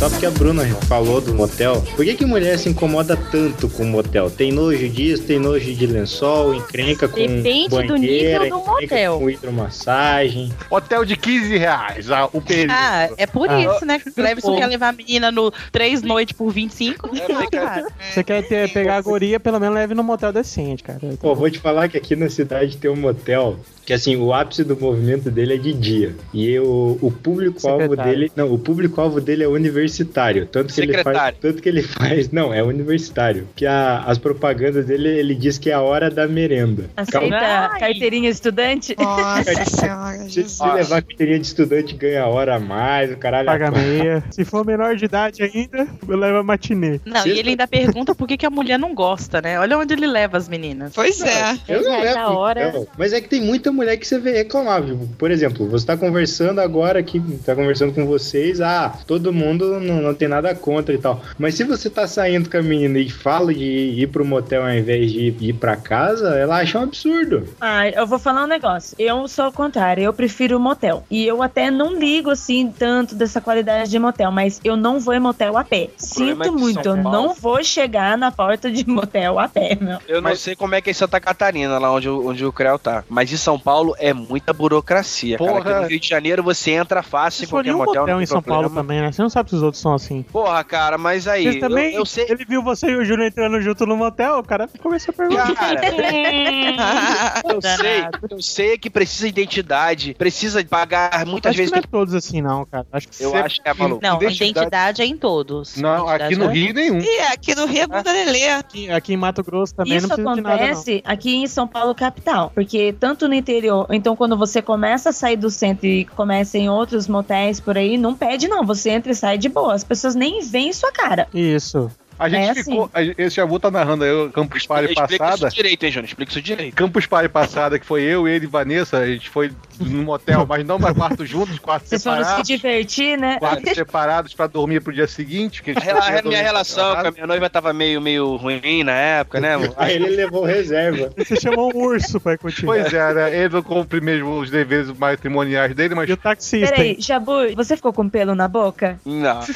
Só 0.01 0.09
porque 0.09 0.25
a 0.25 0.31
Bruna 0.31 0.65
falou 0.87 1.21
do 1.21 1.31
motel, 1.31 1.79
por 1.95 2.03
que, 2.03 2.15
que 2.15 2.25
mulher 2.25 2.57
se 2.57 2.67
incomoda 2.67 3.15
tanto 3.15 3.69
com 3.69 3.83
o 3.83 3.85
motel? 3.85 4.31
Tem 4.31 4.51
nojo 4.51 4.89
disso, 4.89 5.21
tem 5.21 5.37
nojo 5.37 5.71
de 5.75 5.85
lençol, 5.85 6.55
encrenca 6.55 7.07
com 7.07 7.17
Depende 7.17 7.69
do 7.69 7.75
banheira, 7.93 8.43
nível 8.45 8.59
do 8.59 8.65
motel. 8.65 9.19
com 9.19 9.29
hidromassagem. 9.29 10.51
Hotel 10.71 11.05
de 11.05 11.15
15 11.15 11.55
reais, 11.55 12.09
ah, 12.09 12.27
o 12.33 12.41
período. 12.41 12.71
Ah, 12.71 13.09
é 13.15 13.27
por 13.27 13.47
Ah. 13.47 13.59
isso, 13.61 13.85
né? 13.85 13.99
Cleverson 13.99 14.55
quer 14.57 14.65
levar 14.65 14.87
a 14.89 14.93
menina 14.93 15.31
no 15.31 15.53
três 15.71 16.01
noites 16.01 16.35
por 16.35 16.49
25. 16.51 17.07
É, 17.15 17.19
fica- 17.19 17.47
cara. 17.51 17.87
Você 18.11 18.23
quer 18.23 18.41
ter, 18.47 18.73
pegar 18.73 18.95
a 18.97 19.01
guria, 19.01 19.39
pelo 19.39 19.59
menos 19.59 19.75
leve 19.75 19.93
no 19.93 20.03
motel 20.03 20.33
decente, 20.33 20.81
cara. 20.81 20.99
Pô, 21.19 21.35
vou 21.35 21.47
te 21.51 21.59
falar 21.59 21.87
que 21.87 21.95
aqui 21.97 22.15
na 22.15 22.27
cidade 22.27 22.75
tem 22.75 22.89
um 22.89 22.95
motel 22.95 23.59
que 23.85 23.93
assim, 23.93 24.15
o 24.15 24.31
ápice 24.33 24.63
do 24.63 24.75
movimento 24.79 25.29
dele 25.29 25.55
é 25.55 25.57
de 25.57 25.73
dia. 25.73 26.15
E 26.33 26.57
o, 26.59 26.97
o 27.01 27.11
público-alvo 27.11 27.81
Secretário. 27.81 28.11
dele. 28.11 28.31
Não, 28.35 28.51
o 28.51 28.57
público-alvo 28.57 29.19
dele 29.19 29.43
é 29.43 29.47
universitário. 29.91 30.45
Tanto 30.45 30.73
que 30.73 30.81
ele 30.81 30.93
faz. 30.93 31.03
Secretário. 31.05 31.37
Tanto 31.41 31.61
que 31.61 31.69
ele 31.69 31.83
faz. 31.83 32.31
Não, 32.31 32.53
é 32.53 32.63
universitário. 32.63 33.47
Que 33.55 33.65
a- 33.65 34.03
as 34.05 34.17
propagandas 34.17 34.85
dele, 34.85 35.09
ele 35.09 35.35
diz 35.35 35.57
que 35.57 35.69
é 35.69 35.73
a 35.73 35.81
hora 35.81 36.09
da 36.09 36.27
merenda. 36.27 36.85
Aceita 36.95 37.69
carteirinha 37.79 38.29
estudante? 38.29 38.95
Nossa 38.97 39.43
senhora, 39.65 40.29
Se, 40.29 40.47
se 40.47 40.63
levar 40.63 40.97
a 40.97 41.01
carteirinha 41.01 41.39
de 41.39 41.45
estudante, 41.47 41.95
ganha 41.95 42.25
hora 42.25 42.55
a 42.55 42.59
mais, 42.59 43.11
o 43.11 43.17
caralho. 43.17 43.45
Paga 43.45 43.71
meia. 43.71 44.23
Se 44.31 44.45
for 44.45 44.65
menor 44.65 44.95
de 44.95 45.05
idade 45.05 45.43
ainda, 45.43 45.87
leva 46.07 46.43
matinê. 46.43 46.99
Não, 47.05 47.25
e 47.27 47.39
ele 47.39 47.49
ainda 47.51 47.67
pergunta 47.67 48.15
por 48.15 48.27
que, 48.27 48.37
que 48.37 48.45
a 48.45 48.49
mulher 48.49 48.77
não 48.79 48.93
gosta, 48.93 49.41
né? 49.41 49.59
Olha 49.59 49.77
onde 49.77 49.93
ele 49.93 50.07
leva 50.07 50.37
as 50.37 50.47
meninas. 50.47 50.93
Pois 50.93 51.21
é. 51.21 51.57
Eu 51.67 51.81
não 51.83 51.93
é 51.93 52.13
levo, 52.13 52.33
hora. 52.33 52.69
então. 52.69 52.87
Mas 52.97 53.13
é 53.13 53.21
que 53.21 53.27
tem 53.29 53.41
muita 53.41 53.71
mulher 53.71 53.97
que 53.97 54.07
você 54.07 54.19
vê 54.19 54.31
reclamar. 54.31 54.83
Tipo, 54.83 55.07
por 55.17 55.31
exemplo, 55.31 55.67
você 55.67 55.85
tá 55.85 55.97
conversando 55.97 56.59
agora 56.61 56.99
aqui, 56.99 57.19
tá 57.45 57.55
conversando 57.55 57.93
com 57.93 58.05
vocês, 58.05 58.61
ah, 58.61 58.93
todo 59.05 59.33
mundo 59.33 59.79
não, 59.81 60.01
não 60.01 60.13
tem 60.13 60.27
nada 60.27 60.53
contra 60.55 60.93
e 60.93 60.97
tal. 60.97 61.21
Mas 61.37 61.55
se 61.55 61.63
você 61.63 61.89
tá 61.89 62.07
saindo 62.07 62.49
com 62.49 62.57
a 62.57 62.61
menina 62.61 62.99
e 62.99 63.09
fala 63.09 63.53
de 63.53 63.63
ir 63.63 64.07
pro 64.07 64.23
motel 64.25 64.63
ao 64.63 64.71
invés 64.71 65.11
de 65.11 65.35
ir 65.39 65.53
pra 65.53 65.75
casa, 65.75 66.35
ela 66.35 66.59
acha 66.59 66.79
um 66.79 66.83
absurdo. 66.83 67.47
Ah, 67.59 67.87
eu 67.89 68.05
vou 68.07 68.19
falar 68.19 68.43
um 68.43 68.47
negócio. 68.47 68.95
Eu 68.99 69.27
sou 69.27 69.47
o 69.47 69.51
contrário, 69.51 70.03
eu 70.03 70.13
prefiro 70.13 70.59
motel. 70.59 71.03
E 71.09 71.25
eu 71.25 71.41
até 71.43 71.69
não 71.71 71.97
ligo 71.97 72.29
assim 72.29 72.71
tanto 72.77 73.15
dessa 73.15 73.41
qualidade 73.41 73.89
de 73.89 73.99
motel, 73.99 74.31
mas 74.31 74.59
eu 74.63 74.75
não 74.75 74.99
vou 74.99 75.13
em 75.13 75.19
motel 75.19 75.57
a 75.57 75.63
pé. 75.63 75.83
é 75.83 75.89
Sinto 75.97 76.41
que 76.43 76.49
muito, 76.51 76.85
eu 76.85 76.95
não 76.95 77.33
vou 77.33 77.63
chegar 77.63 78.17
na 78.17 78.31
porta 78.31 78.69
de 78.71 78.87
motel 78.87 79.39
a 79.39 79.47
pé, 79.47 79.77
meu. 79.79 79.97
Eu 80.07 80.21
não 80.21 80.35
sei 80.35 80.55
como 80.55 80.75
é 80.75 80.81
que 80.81 80.89
é 80.89 80.91
em 80.91 80.93
Santa 80.93 81.19
Catarina, 81.19 81.77
lá 81.79 81.91
onde, 81.91 82.09
o- 82.09 82.27
onde 82.27 82.45
o 82.45 82.51
Creu 82.51 82.77
tá. 82.77 83.03
Mas 83.09 83.31
em 83.31 83.37
São 83.37 83.57
Paulo 83.59 83.95
é 83.99 84.13
muita 84.13 84.53
burocracia. 84.53 85.37
Cara, 85.37 85.51
aqui 85.51 85.63
Porra. 85.63 85.81
no 85.81 85.87
Rio 85.87 85.99
de 85.99 86.07
Janeiro 86.07 86.43
você 86.43 86.71
entra 86.71 87.01
fácil 87.01 87.45
em 87.45 87.47
qualquer 87.47 87.73
um 87.73 87.77
motel. 87.77 88.01
motel 88.01 88.15
não 88.15 88.21
em 88.21 88.25
São 88.25 88.41
Paulo 88.41 88.69
também, 88.69 89.01
né? 89.01 89.11
Você 89.11 89.21
não 89.21 89.29
sabe 89.29 89.49
se 89.49 89.55
os 89.55 89.63
outros 89.63 89.70
são 89.73 89.93
assim. 89.93 90.23
Porra, 90.23 90.63
cara, 90.63 90.97
mas 90.97 91.27
aí. 91.27 91.45
Eles 91.47 91.59
também, 91.59 91.93
eu, 91.93 91.99
eu 92.01 92.05
sei. 92.05 92.25
ele 92.29 92.45
viu 92.45 92.61
você 92.63 92.87
e 92.87 92.95
o 92.95 93.03
Júnior 93.05 93.27
entrando 93.27 93.61
junto 93.61 93.85
no 93.85 93.95
motel, 93.97 94.39
o 94.39 94.43
cara 94.43 94.67
começou 94.81 95.11
a 95.13 95.15
perguntar. 95.17 95.53
Cara, 95.55 95.81
eu 97.53 97.61
sei, 97.61 98.03
eu 98.29 98.41
sei 98.41 98.77
que 98.77 98.89
precisa 98.89 99.23
de 99.23 99.29
identidade, 99.41 100.13
precisa 100.13 100.63
pagar 100.63 101.25
muitas 101.25 101.51
Acho 101.51 101.55
que 101.57 101.61
vezes. 101.61 101.71
não 101.71 101.79
é 101.79 101.81
todos 101.81 102.13
assim, 102.13 102.41
não, 102.41 102.65
cara. 102.65 102.85
Acho 102.91 103.07
que 103.07 103.23
Eu 103.23 103.35
acho 103.35 103.61
que 103.61 103.69
é 103.69 103.73
maluco. 103.73 104.01
Não, 104.01 104.15
Identidade- 104.17 104.51
identidade, 104.51 105.01
é 105.01 105.05
em 105.05 105.17
todos. 105.17 105.75
Não, 105.77 106.07
aqui 106.07 106.35
no 106.35 106.45
é- 106.49 106.53
Rio 106.53 106.73
nenhum. 106.73 106.99
E 106.99 107.19
aqui 107.31 107.55
no 107.55 107.65
Rio 107.65 107.83
é 107.83 107.87
bunda 107.87 108.11
lelê. 108.11 108.49
aqui, 108.49 108.89
aqui 108.89 109.13
em 109.13 109.17
Mato 109.17 109.43
Grosso 109.43 109.73
também 109.75 109.97
Isso 109.97 110.07
não 110.07 110.15
precisa 110.15 110.35
de 110.35 110.41
nada, 110.41 110.55
não. 110.57 110.63
acontece 110.65 111.01
aqui 111.05 111.35
em 111.35 111.47
São 111.47 111.67
Paulo 111.67 111.93
capital, 111.95 112.51
porque 112.53 112.93
tanto 112.99 113.27
no 113.27 113.33
interior, 113.33 113.87
então 113.91 114.15
quando 114.15 114.37
você 114.37 114.61
começa 114.61 115.09
a 115.09 115.13
sair 115.13 115.35
do 115.37 115.49
centro 115.49 115.85
e 115.85 116.05
começa 116.05 116.57
em 116.57 116.69
outros 116.69 117.07
motéis 117.07 117.59
por 117.59 117.77
aí, 117.77 117.97
não 117.97 118.13
pede 118.15 118.47
não, 118.47 118.65
você 118.65 118.89
entra 118.91 119.11
e 119.11 119.15
sai 119.15 119.37
de 119.37 119.49
boa, 119.49 119.60
as 119.69 119.83
pessoas 119.83 120.15
nem 120.15 120.41
veem 120.41 120.73
sua 120.73 120.91
cara. 120.91 121.27
Isso. 121.33 121.91
A 122.21 122.29
gente 122.29 122.49
É 122.59 122.63
ficou. 122.63 122.89
a- 122.93 123.01
Esse 123.03 123.35
Jabu 123.37 123.59
tá 123.59 123.71
narrando 123.71 124.03
aí 124.03 124.11
o 124.11 124.29
Campus 124.31 124.67
Party 124.67 124.93
Explica 124.93 125.17
passada. 125.17 125.47
isso 125.47 125.55
direito, 125.55 125.83
hein, 125.83 125.91
Júnior? 125.91 126.07
Explica 126.07 126.31
isso 126.31 126.41
direito. 126.41 126.75
Campus 126.75 127.05
Party 127.07 127.27
passada, 127.29 127.79
que 127.79 127.85
foi 127.85 128.03
eu, 128.03 128.27
ele 128.27 128.45
e 128.45 128.47
Vanessa, 128.47 128.97
a 128.99 129.07
gente 129.07 129.27
foi 129.29 129.51
num 129.79 130.03
motel, 130.03 130.45
mas 130.47 130.63
não 130.65 130.79
para 130.79 130.93
quarto 130.93 131.25
juntos, 131.25 131.57
quartos 131.57 131.89
Vocês 131.89 132.03
foram 132.03 132.17
se 132.17 132.23
separados. 132.25 132.47
divertir, 132.47 133.17
né? 133.17 133.39
Quartos 133.39 133.73
separados 133.73 134.33
pra 134.35 134.45
dormir 134.45 134.81
pro 134.81 134.93
dia 134.93 135.07
seguinte. 135.07 135.63
Que 135.63 135.71
a 135.71 135.73
A, 135.75 136.19
a 136.19 136.21
minha 136.21 136.41
relação 136.43 136.93
com 136.95 137.07
a 137.07 137.11
minha 137.11 137.25
noiva 137.25 137.49
tava 137.49 137.73
meio, 137.73 137.99
meio 137.99 138.35
ruim 138.35 138.83
na 138.83 138.93
época, 138.93 139.39
né? 139.39 139.55
amor? 139.55 139.73
Aí 139.77 139.95
ele 139.95 140.09
levou 140.15 140.43
reserva. 140.45 141.11
Você 141.17 141.35
chamou 141.39 141.71
um 141.75 141.77
urso 141.85 142.19
pra 142.19 142.37
curtir. 142.37 142.65
Pois 142.65 142.93
é, 142.93 143.13
né? 143.13 143.35
Ele 143.35 143.49
não 143.55 143.63
cumpre 143.63 143.99
mesmo 143.99 144.37
os 144.37 144.51
deveres 144.51 144.91
matrimoniais 144.95 145.73
dele, 145.73 145.95
mas 145.95 146.07
E 146.07 146.13
o 146.13 146.17
taxista, 146.17 146.69
Peraí? 146.75 146.97
Jabu, 146.99 147.55
você 147.55 147.75
ficou 147.75 147.91
com 147.91 148.07
pelo 148.07 148.35
na 148.35 148.47
boca? 148.47 148.99
Não. 149.03 149.39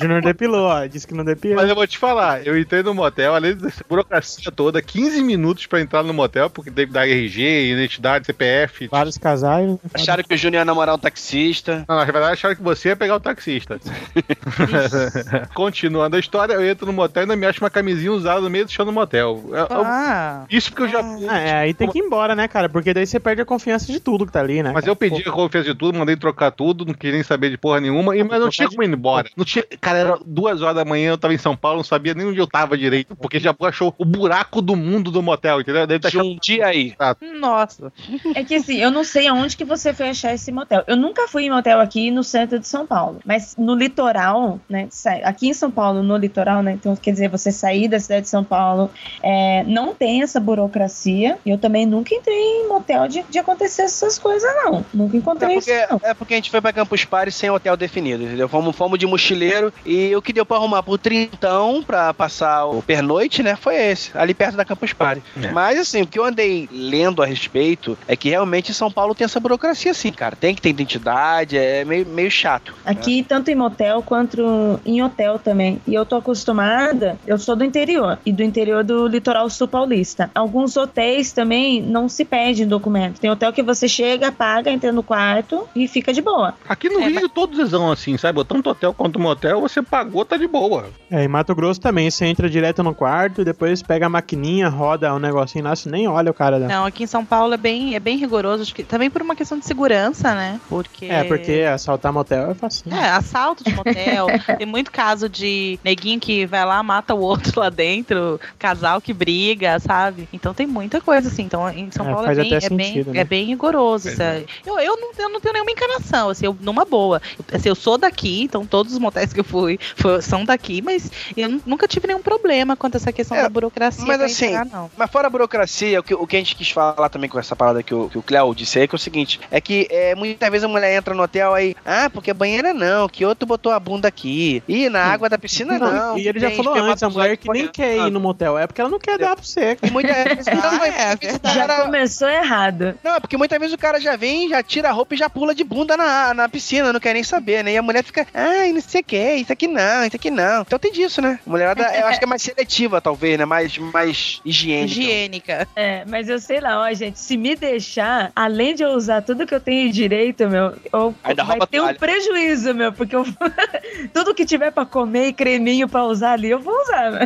Júnior 0.00 0.22
depilou, 0.22 0.62
ó. 0.66 0.86
Disse 0.86 1.06
que 1.06 1.14
não 1.14 1.24
depilou. 1.24 1.56
Mas 1.56 1.68
eu 1.68 1.74
vou 1.74 1.86
te 1.86 1.98
falar, 1.98 2.46
eu 2.46 2.58
entrei 2.58 2.82
no 2.82 2.94
motel, 2.94 3.34
além 3.34 3.54
dessa 3.54 3.84
burocracia 3.88 4.50
toda, 4.50 4.80
15 4.80 5.22
minutos 5.22 5.66
pra 5.66 5.80
entrar 5.80 6.02
no 6.02 6.12
motel, 6.14 6.48
porque 6.50 6.70
teve 6.70 6.88
que 6.88 6.92
dar 6.92 7.06
RG, 7.08 7.72
identidade, 7.72 8.26
CPF. 8.26 8.88
Vários 8.88 9.18
casais. 9.18 9.68
né? 9.68 9.78
Acharam 9.94 10.22
que 10.24 10.34
o 10.34 10.36
Júnior 10.36 10.60
ia 10.60 10.64
namorar 10.64 10.94
um 10.94 10.98
taxista. 10.98 11.84
Não, 11.88 11.96
na 11.96 12.04
verdade 12.04 12.32
acharam 12.32 12.54
que 12.56 12.62
você 12.62 12.88
ia 12.90 12.96
pegar 12.96 13.16
o 13.16 13.20
taxista. 13.20 13.78
Continuando 15.54 16.16
a 16.16 16.18
história, 16.18 16.54
eu 16.54 16.64
entro 16.68 16.86
no 16.86 16.92
motel 16.92 17.22
e 17.22 17.24
ainda 17.24 17.36
me 17.36 17.46
acho 17.46 17.62
uma 17.62 17.70
camisinha 17.70 18.12
usada 18.12 18.40
no 18.40 18.50
meio 18.50 18.64
do 18.64 18.70
chão 18.70 18.84
do 18.84 18.92
motel. 18.92 19.42
Eu- 19.48 19.56
eu- 19.56 19.82
Ah, 19.84 20.44
isso 20.50 20.70
porque 20.70 20.82
eu 20.84 20.88
já. 20.88 21.00
Ah, 21.28 21.38
é, 21.38 21.52
aí 21.54 21.74
tem 21.74 21.88
que 21.88 21.98
ir 21.98 22.02
embora, 22.02 22.34
né, 22.34 22.48
cara? 22.48 22.68
Porque 22.68 22.92
daí 22.94 23.06
você 23.06 23.18
perde 23.20 23.42
a 23.42 23.44
confiança 23.44 23.86
de 23.90 24.00
tudo 24.00 24.26
que 24.26 24.32
tá 24.32 24.40
ali, 24.40 24.62
né? 24.62 24.70
Mas 24.72 24.82
cara? 24.82 24.92
eu 24.92 24.96
pedi 24.96 25.28
a 25.28 25.32
confiança 25.32 25.68
de 25.68 25.74
tudo, 25.74 25.98
mandei 25.98 26.16
trocar 26.16 26.50
tudo, 26.50 26.84
não 26.84 26.94
queria 26.94 27.14
nem 27.14 27.22
saber 27.22 27.50
de 27.50 27.56
porra 27.58 27.80
nenhuma, 27.80 28.16
e, 28.16 28.22
mas 28.22 28.40
não 28.40 28.48
tinha 28.48 28.68
como 28.68 28.82
ir 28.82 28.88
embora. 28.88 29.28
Não 29.36 29.44
tinha, 29.44 29.64
cara, 29.80 29.89
era 29.98 30.18
duas 30.24 30.62
horas 30.62 30.76
da 30.76 30.84
manhã, 30.84 31.10
eu 31.10 31.18
tava 31.18 31.34
em 31.34 31.38
São 31.38 31.56
Paulo, 31.56 31.78
não 31.78 31.84
sabia 31.84 32.14
nem 32.14 32.26
onde 32.26 32.38
eu 32.38 32.46
tava 32.46 32.76
direito, 32.76 33.14
porque 33.16 33.38
já 33.38 33.54
achou 33.62 33.94
o 33.98 34.04
buraco 34.04 34.60
do 34.62 34.76
mundo 34.76 35.10
do 35.10 35.22
motel, 35.22 35.60
entendeu? 35.60 35.86
Deve 35.86 36.10
tá 36.10 36.22
Um 36.22 36.36
dia 36.40 36.66
aí. 36.66 36.94
nossa. 37.38 37.92
É 38.34 38.44
que 38.44 38.54
assim, 38.54 38.76
eu 38.76 38.90
não 38.90 39.04
sei 39.04 39.26
aonde 39.26 39.56
que 39.56 39.64
você 39.64 39.92
foi 39.92 40.10
achar 40.10 40.34
esse 40.34 40.50
motel. 40.52 40.82
Eu 40.86 40.96
nunca 40.96 41.28
fui 41.28 41.44
em 41.44 41.50
motel 41.50 41.80
aqui 41.80 42.10
no 42.10 42.22
centro 42.22 42.58
de 42.58 42.66
São 42.66 42.86
Paulo, 42.86 43.20
mas 43.24 43.56
no 43.56 43.74
litoral, 43.74 44.60
né? 44.68 44.88
Aqui 45.24 45.48
em 45.48 45.54
São 45.54 45.70
Paulo, 45.70 46.02
no 46.02 46.16
litoral, 46.16 46.62
né? 46.62 46.72
Então, 46.72 46.94
quer 46.96 47.12
dizer, 47.12 47.28
você 47.28 47.50
sair 47.52 47.88
da 47.88 47.98
cidade 47.98 48.22
de 48.22 48.28
São 48.28 48.44
Paulo, 48.44 48.90
é, 49.22 49.64
não 49.64 49.94
tem 49.94 50.22
essa 50.22 50.40
burocracia. 50.40 51.38
E 51.44 51.50
eu 51.50 51.58
também 51.58 51.86
nunca 51.86 52.14
entrei 52.14 52.36
em 52.36 52.68
motel 52.68 53.06
de, 53.08 53.22
de 53.28 53.38
acontecer 53.38 53.82
essas 53.82 54.18
coisas, 54.18 54.50
não. 54.64 54.84
Nunca 54.92 55.16
É 55.16 55.18
encontrei 55.18 55.54
porque, 55.54 55.72
isso, 55.72 55.86
não. 55.90 56.00
é 56.02 56.14
porque 56.14 56.34
a 56.34 56.36
gente 56.36 56.50
foi 56.50 56.60
pra 56.60 56.72
Campus 56.72 57.04
Party 57.04 57.32
sem 57.32 57.50
hotel 57.50 57.76
definido, 57.76 58.22
entendeu? 58.24 58.48
Fomos, 58.48 58.74
fomos 58.76 58.98
de 58.98 59.06
mochileiro 59.06 59.72
e 59.84 60.14
o 60.14 60.22
que 60.22 60.32
deu 60.32 60.44
pra 60.46 60.56
arrumar 60.56 60.82
por 60.82 60.98
trintão 60.98 61.82
pra 61.82 62.12
passar 62.14 62.66
o 62.66 62.82
pernoite, 62.82 63.42
né? 63.42 63.56
Foi 63.56 63.74
esse, 63.76 64.10
ali 64.16 64.34
perto 64.34 64.56
da 64.56 64.64
Campus 64.64 64.92
Party. 64.92 65.22
Mas 65.52 65.78
assim, 65.78 66.02
o 66.02 66.06
que 66.06 66.18
eu 66.18 66.24
andei 66.24 66.68
lendo 66.72 67.22
a 67.22 67.26
respeito 67.26 67.96
é 68.06 68.16
que 68.16 68.28
realmente 68.30 68.72
São 68.74 68.90
Paulo 68.90 69.14
tem 69.14 69.24
essa 69.24 69.40
burocracia 69.40 69.90
assim, 69.90 70.12
cara. 70.12 70.36
Tem 70.36 70.54
que 70.54 70.62
ter 70.62 70.70
identidade, 70.70 71.56
é 71.56 71.84
meio, 71.84 72.06
meio 72.06 72.30
chato. 72.30 72.72
né? 72.84 72.92
Aqui, 72.92 73.22
tanto 73.22 73.50
em 73.50 73.54
motel 73.54 74.02
quanto 74.02 74.80
em 74.84 75.02
hotel 75.02 75.38
também. 75.38 75.80
E 75.86 75.94
eu 75.94 76.04
tô 76.04 76.16
acostumada, 76.16 77.18
eu 77.26 77.38
sou 77.38 77.56
do 77.56 77.64
interior, 77.64 78.18
e 78.24 78.32
do 78.32 78.42
interior 78.42 78.82
do 78.84 79.06
litoral 79.06 79.48
sul 79.50 79.68
paulista. 79.68 80.30
Alguns 80.34 80.76
hotéis 80.76 81.32
também 81.32 81.80
não 81.82 82.08
se 82.08 82.24
pedem 82.24 82.66
documento. 82.66 83.20
Tem 83.20 83.30
hotel 83.30 83.52
que 83.52 83.62
você 83.62 83.88
chega, 83.88 84.32
paga, 84.32 84.70
entra 84.70 84.92
no 84.92 85.02
quarto 85.02 85.68
e 85.74 85.86
fica 85.86 86.12
de 86.12 86.20
boa. 86.20 86.54
Aqui 86.68 86.88
no 86.88 87.00
Rio 87.00 87.28
todos 87.28 87.70
são 87.70 87.90
assim, 87.90 88.16
sabe? 88.16 88.42
Tanto 88.44 88.70
hotel 88.70 88.94
quanto 88.94 89.18
motel, 89.18 89.60
você 89.70 89.82
pagou, 89.82 90.24
tá 90.24 90.36
de 90.36 90.46
boa. 90.46 90.86
É, 91.10 91.24
em 91.24 91.28
Mato 91.28 91.54
Grosso 91.54 91.80
também, 91.80 92.10
você 92.10 92.26
entra 92.26 92.48
direto 92.48 92.82
no 92.82 92.94
quarto, 92.94 93.44
depois 93.44 93.82
pega 93.82 94.06
a 94.06 94.08
maquininha, 94.08 94.68
roda 94.68 95.14
um 95.14 95.18
negocinho 95.18 95.64
lá, 95.64 95.74
você 95.74 95.88
nem 95.90 96.06
olha 96.08 96.30
o 96.30 96.34
cara 96.34 96.58
da. 96.58 96.66
Não, 96.68 96.84
aqui 96.86 97.04
em 97.04 97.06
São 97.06 97.24
Paulo 97.24 97.54
é 97.54 97.56
bem, 97.56 97.94
é 97.94 98.00
bem 98.00 98.16
rigoroso, 98.16 98.62
acho 98.62 98.74
que 98.74 98.82
também 98.84 99.10
por 99.10 99.22
uma 99.22 99.34
questão 99.34 99.58
de 99.58 99.64
segurança, 99.66 100.34
né? 100.34 100.60
Porque 100.68 101.06
É, 101.06 101.24
porque 101.24 101.62
assaltar 101.72 102.12
motel 102.12 102.50
é 102.50 102.54
fácil. 102.54 102.92
É, 102.92 103.10
assalto 103.10 103.64
de 103.64 103.74
motel. 103.74 104.26
Tem 104.58 104.66
muito 104.66 104.90
caso 104.90 105.28
de 105.28 105.78
neguinho 105.84 106.20
que 106.20 106.46
vai 106.46 106.64
lá, 106.64 106.82
mata 106.82 107.14
o 107.14 107.20
outro 107.20 107.60
lá 107.60 107.70
dentro, 107.70 108.40
casal 108.58 109.00
que 109.00 109.12
briga, 109.12 109.78
sabe? 109.78 110.28
Então 110.32 110.52
tem 110.54 110.66
muita 110.66 111.00
coisa 111.00 111.28
assim. 111.28 111.42
Então 111.42 111.68
em 111.70 111.90
São 111.90 112.08
É, 112.08 112.12
Paulo 112.12 112.26
é 112.30 112.34
bem, 112.34 112.54
até 112.54 112.66
é, 112.66 112.70
bem, 112.70 112.86
sentido, 112.86 113.12
né? 113.12 113.20
é 113.20 113.24
bem 113.24 113.46
rigoroso. 113.46 114.08
é- 114.08 114.44
Eu, 114.66 114.78
eu, 114.78 114.96
não, 114.96 115.10
eu 115.18 115.28
não 115.28 115.40
tenho 115.40 115.52
nenhuma 115.52 115.70
encanação, 115.70 116.30
assim, 116.30 116.46
eu, 116.46 116.56
numa 116.60 116.84
boa. 116.84 117.20
Assim, 117.52 117.68
eu 117.68 117.74
sou 117.74 117.96
daqui, 117.98 118.42
então 118.42 118.64
todos 118.66 118.92
os 118.92 118.98
motéis 118.98 119.32
que 119.32 119.40
eu 119.40 119.44
fui 119.44 119.59
foi- 119.96 120.22
são 120.22 120.44
daqui, 120.44 120.82
mas 120.82 121.10
eu 121.36 121.48
nu- 121.48 121.62
nunca 121.66 121.86
tive 121.88 122.06
nenhum 122.06 122.22
problema 122.22 122.76
quanto 122.76 122.94
a 122.94 122.98
essa 122.98 123.12
questão 123.12 123.36
É, 123.36 123.42
da 123.42 123.48
burocracia. 123.48 124.04
mas 124.06 124.20
assim, 124.20 124.46
entrar, 124.46 124.64
não. 124.66 124.90
Mas 124.96 125.10
fora 125.10 125.26
a 125.26 125.30
burocracia, 125.30 126.00
o 126.00 126.02
que, 126.02 126.14
o 126.14 126.26
que 126.26 126.36
a 126.36 126.38
gente 126.38 126.54
quis 126.56 126.70
falar 126.70 127.08
também 127.08 127.28
com 127.28 127.38
essa 127.38 127.54
parada 127.56 127.82
que 127.82 127.94
o, 127.94 128.08
que 128.08 128.18
o 128.18 128.22
Cléo 128.22 128.54
disse 128.54 128.78
aí, 128.78 128.88
que 128.88 128.94
é 128.94 128.96
o 128.96 128.98
seguinte, 128.98 129.40
é 129.50 129.60
que 129.60 129.86
é, 129.90 130.14
muitas 130.14 130.48
vezes 130.50 130.64
a 130.64 130.68
mulher 130.68 130.94
entra 130.96 131.14
no 131.14 131.22
hotel 131.22 131.54
aí, 131.54 131.74
ah, 131.84 132.08
porque 132.12 132.32
banheira 132.32 132.72
não, 132.74 133.08
que 133.08 133.24
outro 133.24 133.46
botou 133.46 133.72
a 133.72 133.80
bunda 133.80 134.08
aqui. 134.08 134.62
Ih, 134.68 134.88
na 134.88 135.02
água 135.04 135.28
da 135.28 135.38
piscina 135.38 135.78
não. 135.78 136.18
e 136.18 136.26
ele 136.28 136.38
já 136.40 136.50
falou 136.50 136.74
antes, 136.74 137.02
a 137.02 137.08
mulher 137.10 137.36
que 137.36 137.50
nem 137.50 137.68
quer 137.68 137.96
ir 137.96 138.10
no 138.10 138.20
motel, 138.20 138.58
é 138.58 138.66
porque 138.66 138.80
ela 138.80 138.90
não 138.90 138.98
quer 138.98 139.18
dar 139.18 139.34
pra 139.36 139.44
você. 139.44 139.76
E 139.82 139.90
muitas 139.90 140.14
vezes, 140.24 140.46
não, 140.46 140.78
mas 140.78 140.94
é, 140.94 141.14
o 141.14 141.54
Já 141.54 141.82
começou 141.84 142.28
errado. 142.28 142.94
Não, 143.02 143.14
é 143.16 143.20
porque 143.20 143.36
muitas 143.36 143.58
vezes 143.58 143.74
o 143.74 143.78
cara 143.78 144.00
já 144.00 144.16
vem, 144.16 144.48
já 144.48 144.62
tira 144.62 144.88
a 144.88 144.92
roupa 144.92 145.14
e 145.14 145.18
já 145.18 145.28
pula 145.30 145.54
de 145.54 145.64
bunda 145.64 145.96
na, 145.96 146.34
na 146.34 146.48
piscina, 146.48 146.92
não 146.92 147.00
quer 147.00 147.14
nem 147.14 147.22
saber, 147.22 147.64
né? 147.64 147.72
E 147.72 147.76
a 147.76 147.82
mulher 147.82 148.02
fica, 148.04 148.26
ai, 148.34 148.72
não 148.72 148.80
sei 148.80 149.00
o 149.00 149.04
que, 149.04 149.39
isso 149.40 149.52
aqui 149.52 149.66
não, 149.66 150.04
isso 150.04 150.16
aqui 150.16 150.30
não. 150.30 150.62
Então 150.62 150.78
tem 150.78 150.92
disso, 150.92 151.20
né? 151.20 151.38
Mulherada, 151.46 151.82
eu 151.96 152.06
acho 152.06 152.18
que 152.18 152.24
é 152.24 152.28
mais 152.28 152.42
seletiva, 152.42 153.00
talvez, 153.00 153.38
né? 153.38 153.44
Mais, 153.44 153.76
mais 153.78 154.40
higiênica. 154.44 155.00
Higiênica. 155.00 155.68
É, 155.76 156.04
mas 156.06 156.28
eu 156.28 156.38
sei 156.38 156.60
lá, 156.60 156.80
ó, 156.80 156.92
gente, 156.92 157.18
se 157.18 157.36
me 157.36 157.54
deixar, 157.54 158.32
além 158.34 158.74
de 158.74 158.82
eu 158.82 158.90
usar 158.90 159.22
tudo 159.22 159.46
que 159.46 159.54
eu 159.54 159.60
tenho 159.60 159.90
direito, 159.92 160.48
meu, 160.48 160.74
eu, 160.92 161.14
Ainda 161.24 161.44
vai 161.44 161.58
ter 161.66 161.80
um 161.80 161.94
prejuízo, 161.94 162.74
meu, 162.74 162.92
porque 162.92 163.14
eu, 163.14 163.24
tudo 164.12 164.34
que 164.34 164.44
tiver 164.44 164.70
pra 164.70 164.84
comer 164.84 165.28
e 165.28 165.32
creminho 165.32 165.88
pra 165.88 166.04
usar 166.04 166.32
ali, 166.32 166.50
eu 166.50 166.60
vou 166.60 166.74
usar, 166.82 167.10
meu. 167.10 167.20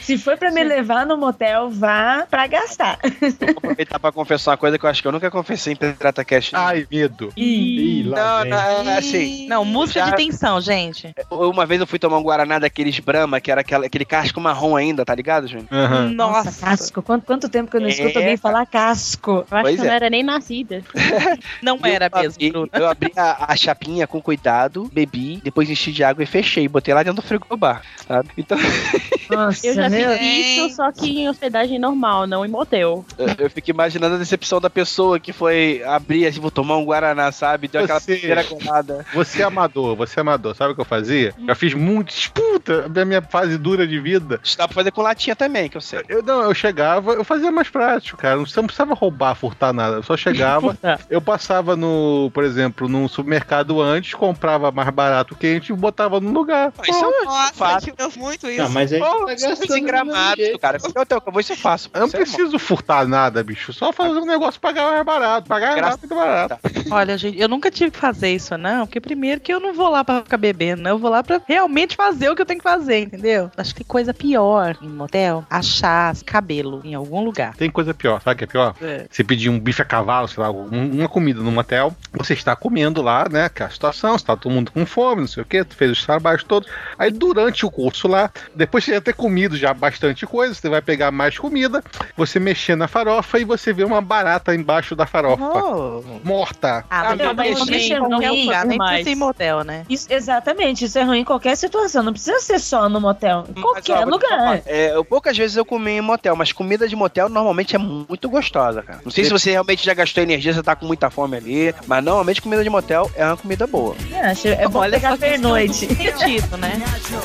Se 0.00 0.16
for 0.18 0.36
pra 0.36 0.50
me 0.52 0.62
levar 0.62 1.04
no 1.06 1.16
motel, 1.16 1.70
vá 1.70 2.26
pra 2.30 2.46
gastar. 2.46 2.98
Vou 3.40 3.50
aproveitar 3.56 3.98
pra 3.98 4.12
confessar 4.12 4.52
uma 4.52 4.56
coisa 4.56 4.78
que 4.78 4.84
eu 4.86 4.90
acho 4.90 5.02
que 5.02 5.08
eu 5.08 5.12
nunca 5.12 5.30
confessei 5.30 5.72
em 5.72 5.76
Pirata 5.76 6.24
Cash. 6.24 6.50
Ai, 6.54 6.86
medo. 6.90 7.32
Ih, 7.36 8.04
lá 8.04 8.44
Não, 8.44 8.50
não, 8.84 8.90
é 8.92 8.98
assim. 8.98 9.46
Não, 9.48 9.64
música 9.64 10.00
Já- 10.00 10.10
de 10.10 10.16
tensão, 10.16 10.60
gente. 10.60 11.12
Uma 11.30 11.66
vez 11.66 11.80
eu 11.80 11.86
fui 11.86 11.98
tomar 11.98 12.18
um 12.18 12.22
Guaraná 12.22 12.58
daqueles 12.58 12.98
Brahma, 13.00 13.40
que 13.40 13.50
era 13.50 13.62
aquela, 13.62 13.86
aquele 13.86 14.04
casco 14.04 14.40
marrom 14.40 14.76
ainda, 14.76 15.04
tá 15.04 15.14
ligado, 15.14 15.48
Júnior? 15.48 15.66
Aham. 15.72 16.10
Nossa, 16.10 16.52
casco. 16.66 17.02
Quanto, 17.02 17.24
quanto 17.26 17.48
tempo 17.48 17.70
que 17.70 17.76
eu 17.76 17.80
não 17.80 17.88
É, 17.88 17.90
escuto 17.90 18.18
alguém 18.18 18.36
cara. 18.36 18.38
falar 18.38 18.66
casco? 18.66 19.44
Eu 19.50 19.56
acho 19.56 19.62
Pois 19.62 19.74
que 19.76 19.80
eu 19.80 19.84
não 19.86 19.92
é. 19.92 19.96
era 19.96 20.10
nem 20.10 20.22
nascida. 20.22 20.82
não 21.62 21.78
era 21.82 22.06
eu 22.12 22.18
mesmo, 22.20 22.34
abri, 22.34 22.50
Bruno. 22.50 22.68
Eu 22.72 22.88
abri 22.88 23.12
a, 23.16 23.52
a 23.52 23.56
chapinha 23.56 24.06
com 24.06 24.20
cuidado, 24.20 24.88
bebi, 24.92 25.40
depois 25.42 25.68
enchi 25.70 25.90
de 25.90 26.04
água 26.04 26.22
e 26.22 26.26
fechei. 26.26 26.68
Botei 26.68 26.92
lá 26.94 27.02
dentro 27.02 27.22
do 27.22 27.26
frigobar, 27.26 27.82
sabe? 28.06 28.28
Então 28.36 28.58
Nossa, 29.30 29.66
Eu 29.66 29.74
já 29.74 29.85
meu. 29.88 30.18
fiz 30.18 30.46
isso, 30.58 30.76
só 30.76 30.90
que 30.92 31.20
em 31.20 31.28
hospedagem 31.28 31.78
normal, 31.78 32.26
não 32.26 32.44
em 32.44 32.48
motel. 32.48 33.04
eu, 33.18 33.26
eu 33.38 33.50
fico 33.50 33.70
imaginando 33.70 34.14
a 34.16 34.18
decepção 34.18 34.60
da 34.60 34.70
pessoa 34.70 35.18
que 35.20 35.32
foi 35.32 35.82
abrir, 35.84 36.26
assim, 36.26 36.40
vou 36.40 36.50
tomar 36.50 36.76
um 36.76 36.84
Guaraná, 36.84 37.30
sabe? 37.32 37.68
Deu 37.68 37.82
aquela 37.84 38.00
Você- 38.00 38.16
primeira 38.16 38.44
colada. 38.44 39.04
Você 39.14 39.42
é 39.42 39.44
amador, 39.44 39.96
você 39.96 40.18
é 40.18 40.22
amador. 40.22 40.54
Sabe 40.54 40.72
o 40.72 40.74
que 40.74 40.80
eu 40.80 40.84
fazia? 40.84 41.34
Eu 41.46 41.56
fiz 41.56 41.74
muito. 41.74 42.14
Puta, 42.32 42.90
a 42.94 43.04
minha 43.04 43.22
fase 43.22 43.56
dura 43.58 43.86
de 43.86 43.98
vida. 44.00 44.40
Isso 44.42 44.56
dá 44.56 44.66
pra 44.66 44.74
fazer 44.74 44.90
com 44.90 45.02
latinha 45.02 45.34
também, 45.36 45.68
que 45.68 45.76
eu 45.76 45.80
sei. 45.80 46.02
Eu 46.08 46.22
não, 46.22 46.42
eu 46.42 46.54
chegava, 46.54 47.12
eu 47.12 47.24
fazia 47.24 47.50
mais 47.50 47.68
prático, 47.68 48.18
cara. 48.18 48.36
Você 48.38 48.58
não 48.58 48.66
precisava 48.66 48.94
roubar, 48.94 49.34
furtar 49.34 49.72
nada. 49.72 49.96
Eu 49.96 50.02
só 50.02 50.16
chegava, 50.16 50.76
eu 51.10 51.20
passava 51.20 51.76
no, 51.76 52.30
por 52.32 52.44
exemplo, 52.44 52.88
num 52.88 53.08
supermercado 53.08 53.80
antes, 53.80 54.14
comprava 54.14 54.70
mais 54.70 54.88
barato 54.90 55.34
quente 55.34 55.72
e 55.72 55.76
botava 55.76 56.20
no 56.20 56.32
lugar. 56.32 56.72
Isso 56.88 57.04
é 57.04 57.24
Nossa, 57.24 57.52
fato. 57.54 57.92
eu 57.98 58.10
muito 58.16 58.48
isso. 58.48 58.62
Não, 58.62 58.70
mas 58.70 58.92
aí 58.92 59.00
tá 59.00 59.24
gastando 59.26 59.75
mesmo 59.82 59.88
gramado, 59.88 60.58
cara. 60.60 60.78
Qualquer 60.78 61.00
hotel 61.00 61.20
que 61.20 61.28
eu 61.28 61.32
vou, 61.32 61.40
isso 61.40 61.52
eu 61.52 61.56
faço. 61.56 61.90
Eu 61.94 62.00
não 62.00 62.08
é 62.08 62.10
preciso 62.10 62.58
furtar 62.58 63.06
nada, 63.06 63.42
bicho. 63.42 63.72
Só 63.72 63.92
fazer 63.92 64.18
um 64.18 64.26
negócio 64.26 64.60
pagar 64.60 64.90
mais 64.90 65.04
barato. 65.04 65.48
Pagar 65.48 65.66
mais 65.68 65.76
Graças- 65.80 66.00
muito 66.00 66.14
barato. 66.14 66.58
Olha, 66.90 67.16
gente, 67.18 67.38
eu 67.40 67.48
nunca 67.48 67.70
tive 67.70 67.90
que 67.90 67.98
fazer 67.98 68.32
isso, 68.34 68.56
não. 68.56 68.86
Porque 68.86 69.00
primeiro 69.00 69.40
que 69.40 69.52
eu 69.52 69.60
não 69.60 69.74
vou 69.74 69.88
lá 69.88 70.04
pra 70.04 70.22
ficar 70.22 70.36
bebendo, 70.36 70.82
né? 70.82 70.90
Eu 70.90 70.98
vou 70.98 71.10
lá 71.10 71.22
pra 71.22 71.40
realmente 71.46 71.96
fazer 71.96 72.28
o 72.30 72.36
que 72.36 72.42
eu 72.42 72.46
tenho 72.46 72.58
que 72.60 72.64
fazer, 72.64 73.00
entendeu? 73.00 73.50
Acho 73.56 73.74
que 73.74 73.84
coisa 73.84 74.12
pior 74.14 74.76
em 74.82 74.88
motel, 74.88 75.44
achar 75.50 76.14
cabelo 76.24 76.80
em 76.84 76.94
algum 76.94 77.22
lugar. 77.24 77.54
Tem 77.56 77.70
coisa 77.70 77.92
pior, 77.94 78.20
sabe 78.22 78.34
o 78.34 78.38
que 78.38 78.44
é 78.44 78.46
pior? 78.46 78.74
É. 78.80 79.06
Você 79.10 79.22
pedir 79.24 79.48
um 79.50 79.58
bife 79.58 79.82
a 79.82 79.84
cavalo, 79.84 80.28
sei 80.28 80.42
lá, 80.42 80.50
um- 80.50 80.90
uma 81.00 81.08
comida 81.08 81.40
num 81.40 81.50
motel, 81.52 81.94
você 82.12 82.32
está 82.34 82.54
comendo 82.56 83.02
lá, 83.02 83.26
né? 83.30 83.48
Que 83.48 83.62
é 83.62 83.66
a 83.66 83.70
situação, 83.70 84.14
está 84.16 84.36
todo 84.36 84.52
mundo 84.52 84.70
com 84.70 84.84
fome, 84.86 85.22
não 85.22 85.28
sei 85.28 85.42
o 85.42 85.46
que, 85.46 85.64
tu 85.64 85.74
fez 85.76 85.90
os 85.90 86.04
trabalhos 86.04 86.44
todos. 86.44 86.68
Aí 86.98 87.10
durante 87.10 87.64
o 87.66 87.70
curso 87.70 88.08
lá, 88.08 88.30
depois 88.54 88.84
de 88.84 88.92
já 88.92 89.00
ter 89.00 89.14
comido 89.14 89.56
já 89.56 89.65
bastante 89.74 90.26
coisa, 90.26 90.54
você 90.54 90.68
vai 90.68 90.80
pegar 90.82 91.10
mais 91.10 91.38
comida, 91.38 91.82
você 92.16 92.38
mexer 92.38 92.76
na 92.76 92.88
farofa 92.88 93.38
e 93.38 93.44
você 93.44 93.72
vê 93.72 93.84
uma 93.84 94.00
barata 94.00 94.54
embaixo 94.54 94.94
da 94.96 95.06
farofa. 95.06 95.42
Oh. 95.44 96.02
Morta. 96.24 96.84
Ah, 96.90 97.10
Ah, 97.10 97.16
mas 97.34 97.36
mas 97.36 97.68
isso 97.82 97.92
é 97.94 97.98
ruim, 97.98 98.14
lugar, 98.46 98.66
nem 98.66 98.78
mas- 98.78 98.88
precisa 98.88 99.10
ir 99.10 99.12
em 99.12 99.16
motel, 99.16 99.64
né? 99.64 99.84
Isso, 99.88 100.06
exatamente, 100.10 100.84
isso 100.84 100.98
é 100.98 101.02
ruim 101.02 101.20
em 101.20 101.24
qualquer 101.24 101.56
situação. 101.56 102.02
Não 102.02 102.12
precisa 102.12 102.38
ser 102.40 102.58
só 102.58 102.88
no 102.88 103.00
motel. 103.00 103.44
Em 103.48 103.52
Mas, 103.54 103.62
qualquer 103.62 103.98
te 103.98 104.04
lugar. 104.04 104.62
É, 104.66 104.94
eu, 104.94 105.04
poucas 105.04 105.36
vezes 105.36 105.56
eu 105.56 105.64
comi 105.64 105.92
em 105.92 106.00
motel, 106.00 106.34
mas 106.36 106.52
comida 106.52 106.88
de 106.88 106.96
motel 106.96 107.28
normalmente 107.28 107.74
é 107.74 107.78
muito 107.78 108.28
gostosa, 108.28 108.82
cara. 108.82 109.00
Não 109.04 109.10
sei 109.12 109.24
se 109.24 109.30
você 109.30 109.50
realmente 109.52 109.84
já 109.84 109.94
gastou 109.94 110.22
energia, 110.22 110.52
você 110.52 110.62
tá 110.62 110.74
com 110.76 110.86
muita 110.86 111.10
fome 111.10 111.36
ali, 111.36 111.74
mas 111.86 112.02
normalmente 112.04 112.42
comida 112.42 112.62
de 112.62 112.70
motel 112.70 113.10
é 113.14 113.24
uma 113.24 113.36
comida 113.36 113.66
boa. 113.66 113.94
É, 114.12 114.20
acho, 114.30 114.48
é 114.48 114.68
bom 114.68 114.80
Olha 114.80 114.92
pegar 115.00 115.16
pernoite. 115.18 115.86
sentido, 115.86 116.56
né? 116.56 116.72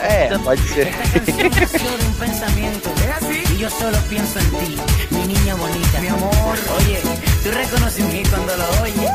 É, 0.02 0.38
pode 0.38 0.62
ser. 0.62 0.88
y 3.54 3.58
yo 3.58 3.70
solo 3.70 3.98
pienso 4.10 4.40
en 4.40 4.50
ti, 4.52 4.78
mi 5.10 5.28
niña 5.28 5.56
bonita, 5.56 6.00
mi 6.00 6.08
amor. 6.08 6.58
Oye, 6.78 7.02
tú 7.44 7.52
reconoces 7.52 8.06
mí 8.06 8.24
cuando 8.30 8.56
lo 8.56 8.82
oyes. 8.82 9.12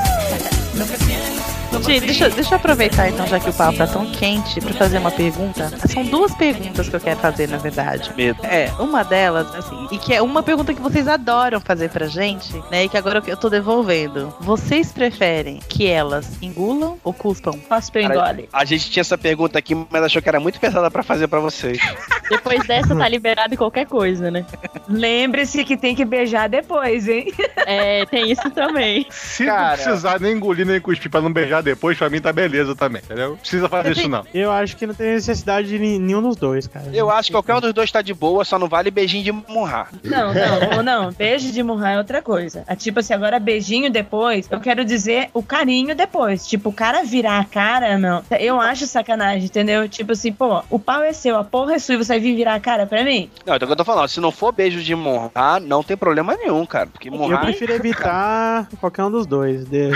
Lo 0.74 0.86
que 0.86 0.96
siento. 0.98 1.35
Gente, 1.82 2.06
deixa, 2.06 2.28
deixa 2.30 2.54
eu 2.54 2.56
aproveitar 2.56 3.08
então, 3.08 3.26
já 3.26 3.38
que 3.38 3.50
o 3.50 3.52
papo 3.52 3.78
tá 3.78 3.86
tão 3.86 4.06
quente, 4.06 4.60
pra 4.60 4.72
fazer 4.74 4.98
uma 4.98 5.10
pergunta. 5.10 5.70
São 5.88 6.04
duas 6.04 6.34
perguntas 6.34 6.88
que 6.88 6.96
eu 6.96 7.00
quero 7.00 7.18
fazer, 7.20 7.48
na 7.48 7.58
verdade. 7.58 8.12
Medo. 8.16 8.38
É, 8.44 8.70
uma 8.78 9.02
delas, 9.02 9.54
assim, 9.54 9.88
e 9.90 9.98
que 9.98 10.14
é 10.14 10.22
uma 10.22 10.42
pergunta 10.42 10.74
que 10.74 10.80
vocês 10.80 11.06
adoram 11.06 11.60
fazer 11.60 11.90
pra 11.90 12.06
gente, 12.06 12.52
né? 12.70 12.84
E 12.84 12.88
que 12.88 12.96
agora 12.96 13.22
eu 13.26 13.36
tô 13.36 13.48
devolvendo. 13.48 14.34
Vocês 14.40 14.92
preferem 14.92 15.60
que 15.68 15.86
elas 15.86 16.42
engulam 16.42 16.98
ou 17.04 17.12
cuspam? 17.12 17.58
Cospe 17.68 17.98
ou 17.98 18.04
engole. 18.04 18.48
A 18.52 18.64
gente 18.64 18.90
tinha 18.90 19.00
essa 19.00 19.18
pergunta 19.18 19.58
aqui, 19.58 19.74
mas 19.90 20.02
achou 20.02 20.22
que 20.22 20.28
era 20.28 20.40
muito 20.40 20.58
pesada 20.60 20.90
pra 20.90 21.02
fazer 21.02 21.28
pra 21.28 21.40
vocês. 21.40 21.78
Depois 22.28 22.66
dessa 22.66 22.94
tá 22.94 23.08
liberado 23.08 23.54
em 23.54 23.56
qualquer 23.56 23.86
coisa, 23.86 24.30
né? 24.30 24.44
Lembre-se 24.88 25.64
que 25.64 25.76
tem 25.76 25.94
que 25.94 26.04
beijar 26.04 26.48
depois, 26.48 27.08
hein? 27.08 27.32
É, 27.66 28.04
tem 28.06 28.30
isso 28.30 28.50
também. 28.50 29.06
Se 29.10 29.44
Cara. 29.44 29.76
não 29.76 29.84
precisar 29.84 30.20
nem 30.20 30.32
engolir 30.32 30.66
nem 30.66 30.80
cuspir 30.80 31.10
pra 31.10 31.20
não 31.20 31.32
beijar 31.32 31.62
depois, 31.66 31.98
pra 31.98 32.08
mim 32.08 32.20
tá 32.20 32.32
beleza 32.32 32.74
também, 32.74 33.02
entendeu? 33.04 33.30
Não 33.30 33.36
precisa 33.36 33.68
fazer 33.68 33.92
isso 33.92 34.08
não. 34.08 34.24
Eu 34.32 34.50
acho 34.50 34.76
que 34.76 34.86
não 34.86 34.94
tem 34.94 35.08
necessidade 35.14 35.68
de 35.68 35.78
nenhum 35.78 36.22
dos 36.22 36.36
dois, 36.36 36.66
cara. 36.66 36.86
Eu 36.92 37.10
acho 37.10 37.26
que 37.28 37.32
qualquer 37.32 37.54
um 37.56 37.60
dos 37.60 37.72
dois 37.74 37.90
tá 37.90 38.00
de 38.00 38.14
boa, 38.14 38.44
só 38.44 38.58
não 38.58 38.68
vale 38.68 38.90
beijinho 38.90 39.24
de 39.24 39.32
murrar. 39.32 39.90
Não, 40.02 40.32
não, 40.32 40.82
não. 40.82 41.12
Beijo 41.12 41.50
de 41.52 41.62
murrar 41.62 41.92
é 41.94 41.98
outra 41.98 42.22
coisa. 42.22 42.64
É 42.66 42.74
tipo 42.76 43.00
assim, 43.00 43.12
agora 43.12 43.38
beijinho 43.38 43.90
depois, 43.90 44.48
eu 44.50 44.60
quero 44.60 44.84
dizer 44.84 45.28
o 45.34 45.42
carinho 45.42 45.94
depois. 45.94 46.46
Tipo, 46.46 46.70
o 46.70 46.72
cara 46.72 47.02
virar 47.04 47.38
a 47.40 47.44
cara, 47.44 47.98
não. 47.98 48.22
Eu 48.38 48.60
acho 48.60 48.86
sacanagem, 48.86 49.44
entendeu? 49.44 49.88
Tipo 49.88 50.12
assim, 50.12 50.32
pô, 50.32 50.62
o 50.70 50.78
pau 50.78 51.02
é 51.02 51.12
seu, 51.12 51.36
a 51.36 51.44
porra 51.44 51.74
é 51.74 51.78
sua 51.78 51.94
e 51.94 51.98
você 51.98 52.12
vai 52.14 52.20
vir 52.20 52.36
virar 52.36 52.54
a 52.54 52.60
cara 52.60 52.86
pra 52.86 53.02
mim? 53.04 53.30
Não, 53.44 53.54
então 53.56 53.66
o 53.66 53.68
que 53.68 53.72
eu 53.72 53.76
tô 53.76 53.84
falando, 53.84 54.08
se 54.08 54.20
não 54.20 54.30
for 54.30 54.52
beijo 54.52 54.80
de 54.82 54.94
murrar, 54.94 55.60
não 55.60 55.82
tem 55.82 55.96
problema 55.96 56.34
nenhum, 56.36 56.64
cara. 56.64 56.86
Porque 56.86 57.08
Eu 57.08 57.12
murrar. 57.12 57.40
prefiro 57.42 57.72
evitar 57.72 58.68
qualquer 58.80 59.04
um 59.04 59.10
dos 59.10 59.26
dois. 59.26 59.64
de- 59.66 59.90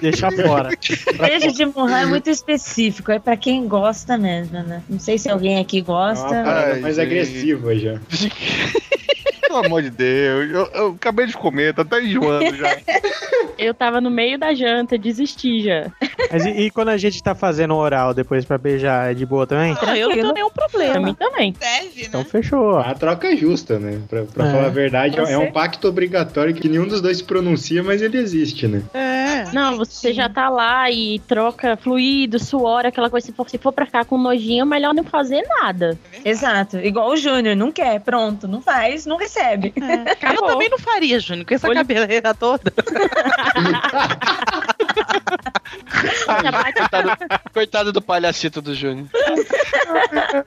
deixar 0.00 0.32
fora. 0.32 0.70
Beijo 1.18 1.52
de 1.52 1.66
murrar 1.66 2.02
é 2.02 2.06
muito 2.06 2.30
específico, 2.30 3.10
é 3.10 3.18
pra 3.18 3.36
quem 3.36 3.66
gosta 3.66 4.16
mesmo, 4.16 4.62
né? 4.62 4.82
Não 4.88 4.98
sei 4.98 5.18
se 5.18 5.28
alguém 5.28 5.58
aqui 5.58 5.78
É 5.78 5.80
uma 5.82 5.86
gosta. 5.86 6.28
parada 6.28 6.74
Ai, 6.74 6.80
mais 6.80 6.96
gente. 6.96 7.06
agressiva 7.06 7.76
já. 7.78 8.00
Pelo 9.52 9.66
amor 9.66 9.82
de 9.82 9.90
Deus, 9.90 10.50
eu, 10.50 10.66
eu 10.72 10.86
acabei 10.92 11.26
de 11.26 11.34
comer, 11.36 11.74
tá 11.74 11.82
até 11.82 12.02
enjoando 12.02 12.56
já. 12.56 12.68
Eu 13.58 13.74
tava 13.74 14.00
no 14.00 14.10
meio 14.10 14.38
da 14.38 14.54
janta, 14.54 14.96
desisti 14.96 15.62
já. 15.62 15.86
Mas 16.32 16.44
e, 16.46 16.50
e 16.50 16.70
quando 16.70 16.88
a 16.88 16.96
gente 16.96 17.22
tá 17.22 17.34
fazendo 17.34 17.74
oral 17.76 18.14
depois 18.14 18.44
pra 18.44 18.56
beijar, 18.56 19.10
é 19.12 19.14
de 19.14 19.26
boa 19.26 19.46
também? 19.46 19.72
Então, 19.72 19.94
eu 19.94 20.08
não 20.08 20.14
tenho 20.16 20.32
nenhum 20.32 20.50
Pra 20.50 20.64
mim 20.66 20.70
problema. 20.70 21.14
também. 21.14 21.54
Deve, 21.60 22.04
Então 22.06 22.20
né? 22.22 22.26
fechou. 22.28 22.78
A 22.78 22.94
troca 22.94 23.28
é 23.28 23.36
justa, 23.36 23.78
né? 23.78 24.00
Pra, 24.08 24.22
pra 24.24 24.48
É. 24.48 24.50
falar 24.50 24.66
a 24.66 24.70
verdade, 24.70 25.18
é, 25.18 25.24
Você- 25.24 25.32
é 25.34 25.38
um 25.38 25.52
pacto 25.52 25.86
obrigatório 25.86 26.54
que 26.54 26.68
nenhum 26.68 26.88
dos 26.88 27.00
dois 27.00 27.18
se 27.18 27.24
pronuncia, 27.24 27.82
mas 27.82 28.00
ele 28.02 28.16
existe, 28.18 28.66
né? 28.66 28.82
É. 28.94 29.22
É. 29.22 29.52
Não, 29.52 29.76
você 29.76 30.12
já 30.12 30.28
tá 30.28 30.48
lá 30.48 30.90
e 30.90 31.18
troca 31.20 31.76
fluido, 31.76 32.38
suor, 32.38 32.84
aquela 32.86 33.08
coisa. 33.08 33.26
Se 33.26 33.32
for, 33.32 33.48
se 33.48 33.58
for 33.58 33.72
pra 33.72 33.86
ficar 33.86 34.04
com 34.04 34.18
nojinho, 34.18 34.66
melhor 34.66 34.92
não 34.94 35.04
fazer 35.04 35.42
nada. 35.60 35.98
Exato. 36.24 36.78
Igual 36.78 37.10
o 37.10 37.16
Júnior, 37.16 37.54
não 37.56 37.70
quer, 37.70 38.00
pronto, 38.00 38.46
não 38.48 38.60
faz, 38.60 39.06
não 39.06 39.16
recebe. 39.16 39.41
Eu 40.34 40.42
também 40.46 40.68
não 40.68 40.78
faria, 40.78 41.18
Júnior, 41.20 41.46
com 41.46 41.54
essa 41.54 41.68
Olha- 41.68 41.80
cabeleira 41.80 42.34
toda. 42.34 42.72
coitado, 46.74 47.10
coitado 47.52 47.92
do 47.92 48.02
palhacito 48.02 48.60
do 48.60 48.74
Júnior. 48.74 49.08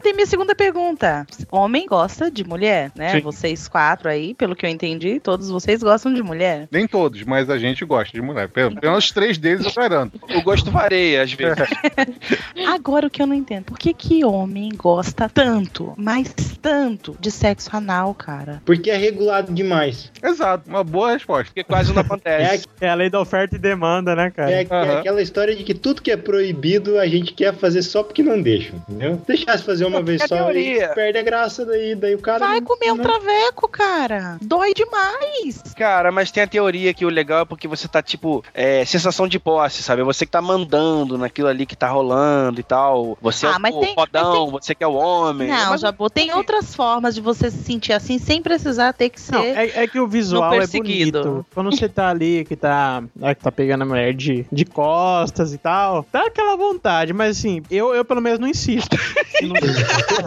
Tem 0.02 0.14
minha 0.14 0.26
segunda 0.26 0.56
pergunta. 0.56 1.26
Homem 1.52 1.86
gosta 1.86 2.30
de 2.30 2.44
mulher, 2.44 2.92
né? 2.96 3.12
Sim. 3.12 3.22
Vocês 3.22 3.68
quatro 3.68 4.10
aí, 4.10 4.34
pelo 4.34 4.56
que 4.56 4.66
eu 4.66 4.70
entendi, 4.70 5.20
todos 5.20 5.50
vocês 5.50 5.82
gostam 5.82 6.14
de 6.14 6.22
mulher. 6.22 6.68
Nem 6.72 6.88
todos, 6.88 7.24
mas 7.24 7.50
a 7.50 7.58
gente 7.58 7.84
gosta 7.86 8.12
de 8.14 8.22
mulher. 8.22 8.50
Pelo 8.50 8.76
menos 8.82 9.12
três 9.12 9.38
deles 9.38 9.66
eu 9.66 9.74
garanto. 9.74 10.20
O 10.36 10.42
gosto 10.42 10.72
varia, 10.72 11.24
às 11.24 11.34
vezes. 11.34 11.68
Agora 12.68 13.08
o 13.08 13.10
que 13.10 13.22
eu 13.22 13.28
não 13.28 13.36
entendo, 13.36 13.66
por 13.66 13.78
que 13.78 13.94
que 13.94 14.26
homem 14.26 14.70
gosta 14.76 15.30
tanto, 15.30 15.94
mas 15.98 16.34
tanto, 16.62 17.16
de 17.20 17.32
sexo 17.32 17.70
anal, 17.76 18.14
cara? 18.14 18.62
Porque 18.66 18.90
é 18.90 18.98
regulado 18.98 19.54
demais. 19.54 20.12
Exato, 20.22 20.70
uma 20.70 20.84
boa 20.84 21.12
resposta. 21.12 21.46
Porque 21.46 21.64
quase 21.64 21.94
não 21.94 22.06
É, 22.06 22.06
acontece. 22.06 22.68
É 22.80 22.90
a 22.90 22.94
lei 22.94 23.10
da 23.10 23.20
oferta 23.20 23.56
e 23.56 23.60
demanda, 23.60 24.16
né, 24.16 24.30
cara? 24.32 24.52
é, 24.52 24.55
é 24.62 24.98
aquela 25.00 25.22
história 25.22 25.56
de 25.56 25.64
que 25.64 25.74
tudo 25.74 26.02
que 26.02 26.12
é 26.12 26.18
proibido 26.18 27.00
a 27.00 27.08
gente 27.08 27.34
quer 27.34 27.54
fazer 27.54 27.82
só 27.82 28.04
porque 28.04 28.24
não 28.24 28.42
deixam, 28.42 28.76
entendeu? 28.90 29.22
Deixasse 29.28 29.64
fazer 29.64 29.86
uma 29.86 30.02
vez 30.02 30.22
É 30.22 30.28
só 30.28 30.52
e 30.52 30.80
perde 30.96 31.18
a 31.18 31.24
graça 31.24 31.66
daí, 31.66 31.96
daí 31.96 32.16
o 32.16 32.20
cara. 32.20 32.40
Vai 32.40 32.60
não- 32.60 32.68
comer 32.68 32.92
um 32.92 32.96
não- 32.96 33.04
traveco, 33.04 33.68
cara. 33.68 34.38
Dói 34.42 34.74
demais. 34.74 35.62
Cara, 35.78 36.12
mas 36.12 36.32
tem 36.32 36.44
a 36.44 36.48
teoria 36.48 36.94
que 36.94 37.06
o 37.06 37.10
legal 37.10 37.42
é 37.42 37.46
porque 37.46 37.68
você 37.68 37.88
tá, 37.88 38.02
tipo, 38.02 38.44
é, 38.54 38.84
sensação 38.86 39.28
de 39.28 39.40
posse, 39.40 39.84
sabe? 39.84 40.02
É 40.02 40.06
Você 40.06 40.26
que 40.26 40.32
tá 40.32 40.42
mandando 40.42 41.18
naquilo 41.18 41.48
ali 41.48 41.66
que 41.66 41.76
tá 41.76 41.90
rolando 41.90 42.60
e 42.60 42.64
tal. 42.64 43.18
Você 43.22 43.46
Ah, 43.48 43.58
é 43.64 43.70
o 43.70 43.80
tem- 43.80 43.94
fodão, 43.96 44.50
você 44.52 44.74
que 44.76 44.84
é 44.84 44.88
o 44.88 44.94
homem. 44.94 45.48
Não, 45.48 45.72
Mas- 45.72 45.82
Jabô, 45.82 46.10
tem 46.10 46.34
outras 46.34 46.74
formas 46.76 47.16
de 47.16 47.22
você 47.22 47.50
se 47.52 47.64
sentir 47.64 47.92
assim 47.94 48.18
sem 48.18 48.42
precisar 48.42 48.94
ter 48.94 49.10
que 49.10 49.20
ser. 49.20 49.32
Não, 49.34 49.44
é, 49.44 49.84
é 49.84 49.88
que 49.88 50.00
o 50.00 50.08
visual 50.08 50.54
é 50.54 50.68
bonito. 50.68 51.46
Quando 51.54 51.72
você 51.76 51.90
tá 51.90 52.10
ali, 52.10 52.46
que 52.46 52.56
tá, 52.56 53.04
né, 53.16 53.36
que 53.36 53.42
tá 53.44 53.52
pegando 53.52 53.82
a 53.82 53.86
mulher 53.86 54.14
de, 54.14 54.45
de 54.52 54.66
costas 54.66 55.54
e 55.54 55.58
tal, 55.58 56.06
dá 56.12 56.26
aquela 56.26 56.56
vontade, 56.56 57.14
mas 57.14 57.38
assim, 57.38 57.62
eu, 57.70 57.94
eu 57.94 58.06
pelo 58.06 58.22
menos 58.22 58.40
não 58.40 58.48
insisto. 58.48 58.98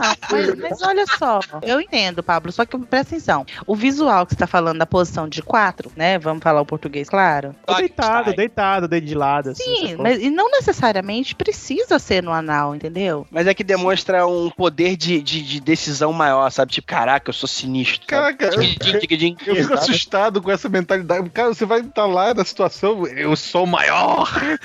Ah, 0.01 0.15
mas, 0.31 0.55
mas 0.57 0.83
olha 0.83 1.05
só, 1.19 1.41
eu 1.63 1.81
entendo, 1.81 2.23
Pablo, 2.23 2.53
só 2.53 2.65
que 2.67 2.79
presta 2.79 3.15
atenção. 3.15 3.47
O 3.67 3.75
visual 3.75 4.27
que 4.27 4.33
você 4.33 4.39
tá 4.39 4.47
falando 4.47 4.79
da 4.79 4.87
posição 4.87 5.27
de 5.27 5.43
quatro, 5.43 5.91
né? 5.97 6.19
Vamos 6.19 6.43
falar 6.43 6.61
o 6.61 6.67
português, 6.67 7.09
claro. 7.09 7.55
Ou 7.67 7.77
deitado, 7.77 8.35
deitado, 8.35 8.87
deito 8.87 9.07
de 9.07 9.15
lado. 9.15 9.51
Assim, 9.51 9.65
Sim, 9.65 9.97
for. 9.97 10.03
mas 10.03 10.23
e 10.23 10.31
não 10.31 10.51
necessariamente 10.51 11.35
precisa 11.35 11.99
ser 11.99 12.23
no 12.23 12.33
anal, 12.33 12.75
entendeu? 12.75 13.27
Mas 13.31 13.47
é 13.47 13.55
que 13.55 13.65
demonstra 13.65 14.27
um 14.27 14.51
poder 14.51 14.97
de, 14.97 15.23
de, 15.23 15.43
de 15.43 15.61
decisão 15.61 16.13
maior, 16.13 16.51
sabe? 16.51 16.73
Tipo, 16.73 16.87
caraca, 16.89 17.31
eu 17.31 17.35
sou 17.35 17.49
sinistro. 17.49 18.07
Caraca, 18.07 18.47
eu, 18.47 18.61
tigre, 18.61 19.37
eu 19.47 19.57
fico 19.57 19.75
assustado 19.75 20.43
com 20.43 20.51
essa 20.51 20.69
mentalidade. 20.69 21.29
Cara, 21.31 21.49
você 21.49 21.65
vai 21.65 21.81
estar 21.81 22.07
lá 22.07 22.35
na 22.35 22.45
situação, 22.45 23.07
eu 23.07 23.35
sou 23.37 23.65
o 23.65 23.67
maior, 24.09 24.59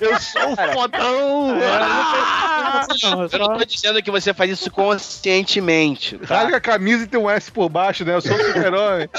eu 0.00 0.20
sou 0.20 0.52
o 0.52 0.56
fodão. 0.72 1.58
Ah! 1.62 2.86
Não, 3.02 3.22
Eu 3.26 3.38
não 3.38 3.58
tô 3.58 3.64
dizendo 3.64 4.02
que 4.02 4.10
você 4.10 4.32
faz 4.34 4.50
isso 4.50 4.70
conscientemente. 4.70 6.18
Tá? 6.18 6.38
Rasga 6.42 6.56
a 6.56 6.60
camisa 6.60 7.04
e 7.04 7.06
tem 7.06 7.20
um 7.20 7.28
S 7.28 7.50
por 7.50 7.68
baixo, 7.68 8.04
né? 8.04 8.14
Eu 8.14 8.20
sou 8.20 8.34
o 8.34 8.38
super-herói. 8.38 9.08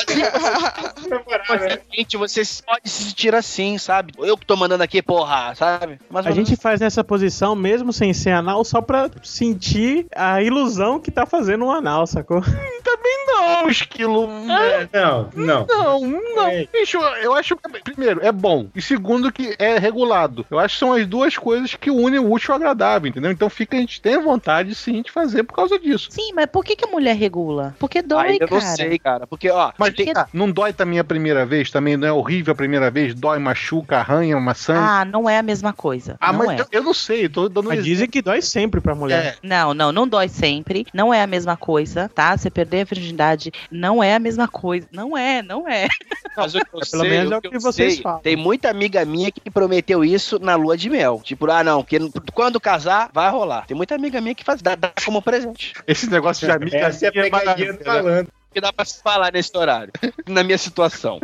Conscientemente, 1.48 2.18
você 2.18 2.42
pode 2.66 2.90
se 2.90 3.04
sentir 3.04 3.34
assim, 3.36 3.78
sabe? 3.78 4.14
Eu 4.18 4.38
que 4.38 4.46
tô 4.46 4.56
mandando 4.56 4.84
aqui, 4.84 5.02
porra, 5.02 5.54
sabe? 5.56 6.00
Mas 6.10 6.26
A 6.28 6.32
gente 6.32 6.56
faz 6.56 6.80
nessa 6.80 7.04
posição 7.04 7.56
mesmo 7.56 7.92
sem 7.92 8.14
ser 8.14 8.32
anal 8.32 8.64
só 8.64 8.82
pra 8.82 9.10
sentir 9.24 10.06
a 10.16 10.42
ilusão 10.42 11.00
que 11.00 11.12
tá 11.12 11.26
fazendo 11.26 11.66
um 11.66 11.72
anal, 11.72 12.06
sacou? 12.08 12.42
Também 12.84 13.26
não, 13.28 13.70
esquilo. 13.70 14.28
né? 14.28 14.90
Não, 14.94 15.30
não. 15.36 15.66
Não, 15.68 16.02
não. 16.36 16.48
É. 16.48 16.68
Bicho, 16.72 16.98
eu 17.22 17.34
acho 17.34 17.56
que, 17.56 17.70
primeiro, 17.82 18.20
é 18.26 18.32
bom. 18.32 18.68
E 18.76 18.82
segundo, 18.82 19.32
que 19.32 19.56
é 19.60 19.69
regulado. 19.78 20.46
Eu 20.50 20.58
acho 20.60 20.76
que 20.76 20.80
são 20.80 20.94
as 20.94 21.06
duas 21.06 21.38
coisas 21.38 21.76
que 21.76 21.92
unem 21.92 22.20
o 22.20 22.32
útil 22.32 22.54
ao 22.54 22.58
agradável, 22.60 23.10
entendeu? 23.10 23.32
Então 23.32 23.50
fica, 23.50 23.78
a 23.78 23.80
gente 23.80 24.02
tem 24.02 24.16
a 24.16 24.20
vontade, 24.20 24.74
sim, 24.76 25.02
de 25.02 25.12
fazer 25.12 25.44
por 25.44 25.54
causa 25.56 25.78
disso. 25.78 26.08
Sim, 26.12 26.32
mas 26.34 26.46
por 26.48 26.64
que, 26.64 26.76
que 26.76 26.86
a 26.86 26.88
mulher 26.92 27.16
regula? 27.16 27.76
Porque 27.80 28.02
dói, 28.02 28.38
eu 28.40 28.48
cara. 28.48 28.52
não 28.52 28.76
sei, 28.76 29.00
cara. 29.00 29.28
Porque, 29.28 29.50
ó, 29.50 29.72
Mas 29.78 29.94
tem- 29.94 30.14
tá, 30.14 30.28
não 30.34 30.50
dói 30.52 30.74
também 30.74 31.00
a 31.00 31.04
primeira 31.04 31.46
vez? 31.46 31.70
Também 31.70 31.96
não 31.98 32.08
é 32.08 32.12
horrível 32.12 32.52
a 32.54 32.56
primeira 32.56 32.90
vez? 32.90 33.14
Dói, 33.14 33.40
machuca, 33.40 33.98
arranha, 33.98 34.40
maçã? 34.40 34.76
Ah, 34.78 35.06
não 35.06 35.30
é 35.30 35.38
a 35.38 35.44
mesma 35.44 35.74
coisa. 35.74 36.16
Ah, 36.20 36.32
não 36.34 36.46
mas 36.46 36.60
é. 36.60 36.62
eu, 36.64 36.68
eu 36.72 36.84
não 36.84 36.94
sei, 36.94 37.26
eu 37.26 37.30
tô 37.30 37.50
dando 37.50 37.68
Mas 37.68 37.84
dizem 37.84 38.08
que 38.10 38.22
dói 38.22 38.42
sempre 38.42 38.82
pra 38.82 38.96
mulher. 38.96 39.26
É. 39.26 39.36
Não, 39.48 39.74
não, 39.74 39.92
não 39.92 40.08
dói 40.08 40.28
sempre. 40.28 40.86
Não 40.94 41.14
é 41.14 41.22
a 41.22 41.28
mesma 41.28 41.56
coisa, 41.58 42.10
tá? 42.14 42.36
Você 42.38 42.50
perder 42.50 42.82
a 42.82 42.86
virgindade 42.86 43.52
não 43.72 44.04
é 44.04 44.16
a 44.16 44.20
mesma 44.20 44.48
coisa. 44.48 44.88
Não 44.92 45.18
é, 45.18 45.42
não 45.42 45.68
é. 45.68 45.88
Mas 46.38 46.56
o 46.56 46.60
que 46.60 46.66
eu 46.74 46.80
É, 46.80 46.90
pelo 46.90 47.02
sei, 47.04 47.10
menos 47.10 47.32
o 47.32 47.34
é 47.34 47.38
o 47.38 47.42
que 47.42 47.50
que 47.50 47.56
eu 47.58 47.62
vocês 47.62 47.94
sei, 47.96 48.04
falam. 48.04 48.20
Tem 48.22 48.36
muita 48.36 48.70
amiga 48.70 49.04
minha 49.06 49.32
que 49.32 49.50
prometeu 49.60 50.06
isso 50.06 50.40
na 50.40 50.56
lua 50.56 50.78
de 50.78 50.90
mel. 50.90 51.20
Tipo, 51.22 51.52
ah, 51.52 51.64
não, 51.64 51.84
porque 51.84 52.00
quando 52.34 52.62
casar, 52.62 53.10
vai 53.14 53.30
rolar. 53.30 53.66
Tem 53.68 53.76
muita 53.76 53.94
amiga 53.94 54.22
minha 54.22 54.34
que 54.34 54.44
faz, 54.44 54.62
dá, 54.62 54.74
dá 54.76 54.92
como 55.06 55.22
presente. 55.22 55.74
Esse 55.86 56.10
negócio 56.10 56.48
de 56.48 56.52
amiga. 56.54 56.78
Essa 56.78 57.08
é 57.08 57.10
a 57.10 57.12
pegadinha 57.12 57.74
do 57.74 57.86
malandro. 57.86 58.39
Que 58.54 58.60
dá 58.60 58.74
pra 58.74 58.84
se 58.86 59.02
falar 59.02 59.32
nesse 59.32 59.56
horário. 59.56 59.92
Na 60.28 60.44
minha 60.44 60.58
situação. 60.58 61.20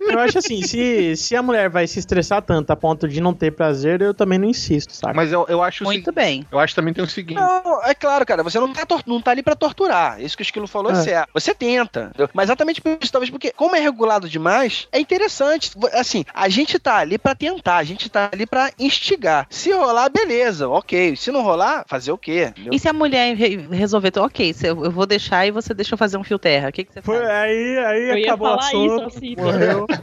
Eu 0.00 0.18
acho 0.18 0.38
assim, 0.38 0.62
se, 0.62 1.16
se 1.16 1.36
a 1.36 1.42
mulher 1.42 1.68
vai 1.68 1.86
se 1.86 1.98
estressar 1.98 2.42
tanto 2.42 2.70
a 2.70 2.76
ponto 2.76 3.06
de 3.08 3.20
não 3.20 3.32
ter 3.34 3.50
prazer, 3.52 4.00
eu 4.00 4.14
também 4.14 4.38
não 4.38 4.48
insisto, 4.48 4.92
sabe? 4.94 5.14
Mas 5.14 5.30
eu, 5.32 5.44
eu 5.48 5.62
acho 5.62 5.84
Muito 5.84 6.12
bem. 6.12 6.46
eu 6.50 6.58
acho 6.58 6.74
também 6.74 6.92
tem 6.94 7.04
o 7.04 7.08
seguinte. 7.08 7.36
Não, 7.36 7.82
é 7.84 7.94
claro, 7.94 8.24
cara, 8.26 8.42
você 8.42 8.58
não 8.58 8.72
tá, 8.72 8.86
não 9.06 9.20
tá 9.20 9.30
ali 9.30 9.42
pra 9.42 9.54
torturar. 9.54 10.20
Isso 10.20 10.36
que 10.36 10.42
o 10.42 10.44
Esquilo 10.44 10.66
falou 10.66 10.92
é, 10.92 10.94
É. 10.98 11.02
certo. 11.02 11.30
Você 11.34 11.54
tenta. 11.54 12.06
entendeu? 12.08 12.30
Mas 12.34 12.46
exatamente 12.48 12.80
por 12.80 12.96
isso, 13.00 13.12
talvez 13.12 13.30
porque, 13.30 13.52
como 13.52 13.76
é 13.76 13.80
regulado 13.80 14.28
demais, 14.28 14.88
é 14.92 14.98
interessante. 14.98 15.70
Assim, 15.92 16.24
a 16.34 16.48
gente 16.48 16.78
tá 16.78 16.96
ali 16.96 17.18
pra 17.18 17.34
tentar, 17.34 17.76
a 17.76 17.84
gente 17.84 18.08
tá 18.08 18.28
ali 18.32 18.46
pra 18.46 18.70
instigar. 18.78 19.46
Se 19.50 19.70
rolar, 19.72 20.08
beleza, 20.10 20.68
ok. 20.68 21.16
Se 21.16 21.30
não 21.30 21.42
rolar, 21.42 21.84
fazer 21.86 22.12
o 22.12 22.18
quê? 22.18 22.46
entendeu? 22.50 22.72
E 22.74 22.78
se 22.78 22.88
a 22.88 22.92
mulher 22.92 23.34
re- 23.36 23.66
resolver, 23.70 24.08
então, 24.08 24.24
ok, 24.24 24.54
eu, 24.62 24.84
eu 24.84 24.90
vou 24.90 25.06
deixar 25.06 25.46
e 25.46 25.50
você 25.50 25.72
deixa 25.74 25.94
eu 25.94 25.98
fazer 25.98 26.16
um 26.16 26.24
fio 26.24 26.38
terra, 26.38 26.61
o 26.68 26.72
que, 26.72 26.84
que 26.84 26.92
você 26.92 27.02
Foi, 27.02 27.16
faz? 27.18 27.28
aí 27.30 27.78
aí 27.78 28.10
Eu 28.10 28.18
ia 28.18 28.26
acabou 28.26 28.48
o 28.48 28.58
assunto. 28.58 28.96
isso, 29.08 29.18
assim. 29.18 29.36
morreu. 29.36 29.86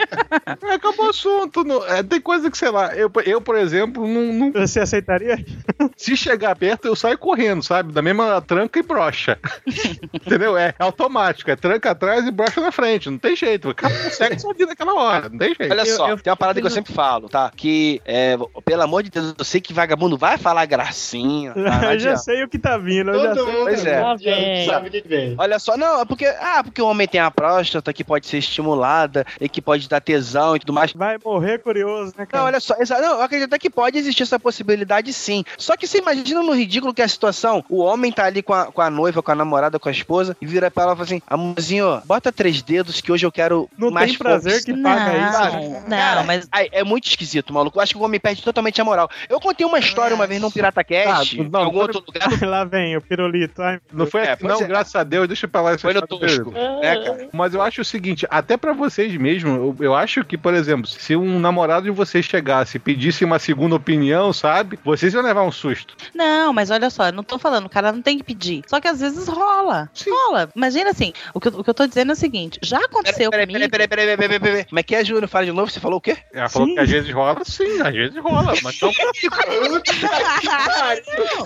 É, 0.64 0.74
acabou 0.74 1.08
o 1.08 1.10
assunto. 1.10 1.64
não- 1.64 1.86
é, 1.86 2.04
tem 2.04 2.20
coisa 2.22 2.50
que, 2.52 2.58
sei 2.58 2.70
lá, 2.70 2.96
eu, 2.96 3.12
eu 3.26 3.42
por 3.42 3.56
exemplo, 3.58 4.08
não, 4.08 4.22
não- 4.34 4.52
Você 4.52 4.80
aceitaria? 4.80 5.44
se 5.98 6.16
chegar 6.16 6.56
perto, 6.56 6.86
eu 6.88 6.96
saio 6.96 7.18
correndo, 7.18 7.64
sabe? 7.64 7.92
Da 7.92 8.02
mesma 8.02 8.42
tranca 8.42 8.80
e 8.80 8.84
brocha. 8.84 9.38
Entendeu? 10.14 10.58
É 10.58 10.74
automático. 10.80 11.50
É 11.50 11.56
tranca 11.56 11.92
atrás 11.92 12.26
e 12.28 12.32
brocha 12.32 12.62
na 12.62 12.72
frente. 12.72 13.10
Não 13.10 13.18
tem 13.18 13.36
jeito. 13.36 13.70
O 13.70 14.10
sexo 14.12 14.50
ali 14.50 14.66
naquela 14.66 14.94
hora. 14.94 15.30
Não 15.30 15.38
tem 15.38 15.54
jeito. 15.56 15.72
Olha 15.72 15.82
Eu- 15.82 15.96
só, 15.96 16.10
eu 16.10 16.18
tem 16.18 16.32
uma 16.32 16.38
parada 16.38 16.60
que 16.60 16.68
eu 16.68 16.72
sempre 16.72 16.94
falo, 16.94 17.28
tá? 17.30 17.52
Que, 17.56 18.02
é, 18.06 18.38
pelo 18.66 18.82
amor 18.84 19.04
de 19.04 19.10
Deus, 19.10 19.34
eu 19.38 19.46
sei 19.46 19.62
que 19.62 19.74
vagabundo 19.74 20.18
vai 20.18 20.38
falar 20.38 20.66
gracinha. 20.66 21.54
Tá? 21.54 21.94
Eu 21.94 22.00
já 22.00 22.16
sei 22.18 22.44
o 22.44 22.50
que 22.50 22.60
tá 22.60 22.78
vindo. 22.78 23.12
Eu 23.12 23.22
já 23.22 23.36
Todo 23.36 23.46
sei. 23.46 23.54
mundo 23.54 23.64
Pois 23.66 23.86
é. 23.86 24.64
Já 24.66 24.74
sabe 24.74 24.90
de 24.90 25.02
que 25.02 25.08
vem. 25.08 25.36
Olha 25.38 25.60
só, 25.60 25.76
não, 25.78 26.02
é 26.02 26.06
porque, 26.06 26.26
ah, 26.58 26.64
porque 26.64 26.82
o 26.82 26.88
homem 26.88 27.08
tem 27.08 27.20
a 27.22 27.30
próstata 27.32 27.92
que 27.94 28.04
pode 28.04 28.28
ser 28.28 28.38
estimulada 28.38 29.26
e 29.40 29.48
que 29.50 29.62
pode 29.62 29.88
dar 29.88 30.00
tesão 30.02 30.56
e 30.56 30.60
tudo 30.60 30.74
mais. 30.74 30.92
Vai 30.94 31.18
morrer 31.24 31.60
curioso, 31.60 32.08
né, 32.18 32.20
Não, 32.20 32.26
cara? 32.26 32.44
olha 32.46 32.60
só, 32.60 32.76
não, 33.02 33.14
eu 33.18 33.22
acredito 33.22 33.48
até 33.48 33.60
que 33.60 33.70
pode 33.70 33.98
existir 33.98 34.24
essa 34.24 34.40
possibilidade 34.40 35.12
sim. 35.14 35.44
Só 35.58 35.76
que 35.78 35.88
você 35.88 36.00
imagina 36.00 36.42
no 36.42 36.54
ridículo 36.54 36.94
que 36.94 37.02
é 37.02 37.06
a 37.06 37.08
situação: 37.10 37.64
o 37.70 37.80
homem 37.84 38.12
tá 38.12 38.26
ali 38.26 38.42
com 38.42 38.54
a, 38.54 38.66
com 38.66 38.82
a 38.82 38.90
noiva, 38.90 39.22
com 39.22 39.32
a 39.32 39.36
namorada, 39.36 39.80
com 39.80 39.90
a 39.90 39.92
esposa, 39.92 40.36
e 40.42 40.46
vira 40.46 40.70
pra 40.72 40.84
ela 40.84 40.94
e 40.94 40.96
fala 40.96 41.06
assim: 41.06 41.22
amorzinho, 41.28 42.02
bota 42.06 42.32
três 42.32 42.62
dedos 42.62 43.02
que 43.02 43.12
hoje 43.12 43.26
eu 43.26 43.32
quero 43.32 43.70
Não 43.78 43.92
mais 43.92 44.12
tem 44.12 44.18
prazer 44.20 44.52
força." 44.54 44.66
que 44.66 44.82
paga 44.82 45.18
isso. 45.18 45.40
Não, 45.40 45.70
né? 45.72 45.84
não, 45.88 45.98
Cara, 45.98 46.24
mas 46.24 46.48
ai, 46.52 46.70
é 46.72 46.84
muito 46.84 47.08
esquisito, 47.08 47.54
maluco. 47.54 47.78
Eu 47.78 47.82
acho 47.82 47.94
que 47.94 48.00
o 48.00 48.04
homem 48.04 48.20
perde 48.20 48.42
totalmente 48.44 48.80
a 48.82 48.84
moral. 48.86 49.10
Eu 49.30 49.40
contei 49.40 49.66
uma 49.66 49.80
história 49.80 50.16
uma 50.16 50.28
vez 50.28 50.42
num 50.42 50.52
Pirata 50.52 50.84
Cast, 50.84 51.40
Ah, 51.40 51.44
não, 51.50 51.62
em 51.62 51.64
algum 51.66 51.78
foi- 51.80 51.88
outro 51.88 52.04
lugar. 52.06 52.20
Lá 52.50 52.64
vem 52.64 52.96
o 52.98 53.02
pirulito. 53.02 53.62
Ai, 53.62 53.80
Não 53.92 54.06
foi 54.06 54.22
É, 54.22 54.36
pois 54.36 54.54
não, 54.54 54.62
é. 54.62 54.68
graças 54.68 54.96
a 54.96 55.04
Deus, 55.04 55.28
deixa 55.28 55.48
pra 55.48 55.62
lá 55.62 55.78
Foi 55.78 55.94
no 55.94 56.06
tosco. 56.08 56.39
Dele. 56.44 56.80
né, 56.82 57.06
cara? 57.06 57.30
Mas 57.32 57.54
eu 57.54 57.62
acho 57.62 57.82
o 57.82 57.86
seguinte, 57.86 58.26
até 58.30 58.58
pra 58.58 58.74
vocês 58.74 59.16
mesmo, 59.16 59.50
eu, 59.50 59.76
eu 59.80 59.96
acho 59.96 60.24
que, 60.24 60.38
por 60.38 60.54
exemplo, 60.54 60.88
se 60.88 61.16
um 61.16 61.40
namorado 61.40 61.86
de 61.86 61.92
vocês 61.92 62.26
chegasse 62.26 62.78
e 62.78 62.80
pedisse 62.80 63.26
uma 63.26 63.40
segunda 63.40 63.76
opinião, 63.76 64.32
sabe? 64.34 64.80
Vocês 64.84 65.14
iam 65.14 65.24
levar 65.24 65.44
um 65.44 65.52
susto. 65.52 65.96
Não, 66.14 66.54
mas 66.54 66.70
olha 66.72 66.90
só, 66.90 67.08
eu 67.08 67.14
não 67.14 67.24
tô 67.24 67.38
falando, 67.40 67.66
o 67.66 67.70
cara 67.70 67.92
não 67.92 68.02
tem 68.02 68.18
que 68.18 68.24
pedir. 68.24 68.64
Só 68.68 68.80
que 68.80 68.88
às 68.88 69.00
vezes 69.00 69.28
rola. 69.28 69.90
Rola. 70.10 70.50
Imagina 70.56 70.90
assim, 70.92 71.14
o 71.34 71.40
que, 71.40 71.48
eu, 71.48 71.60
o 71.60 71.64
que 71.64 71.70
eu 71.70 71.74
tô 71.74 71.88
dizendo 71.88 72.12
é 72.12 72.14
o 72.14 72.18
seguinte: 72.18 72.60
já 72.62 72.78
aconteceu 72.78 73.30
Peraí, 73.32 73.46
comigo. 73.48 73.70
peraí, 73.70 73.88
peraí, 73.88 73.88
peraí, 73.88 74.18
peraí, 74.18 74.40
peraí, 74.40 74.40
peraí. 74.40 74.66
Como 74.66 74.80
é 74.80 74.84
que 74.84 74.96
é, 74.96 75.04
Júnior? 75.04 75.28
Fala 75.28 75.46
de 75.46 75.52
novo, 75.52 75.72
você 75.72 75.80
falou 75.80 75.98
o 75.98 76.02
quê? 76.02 76.18
Ela 76.34 76.50
falou 76.50 76.68
Sim. 76.68 76.76
que 76.76 76.80
às 76.82 76.90
vezes 76.90 77.14
rola, 77.14 77.42
sim, 77.46 77.82
às 77.82 77.94
vezes 77.94 78.18
rola, 78.18 78.54
mas 78.64 78.80
não 78.82 78.92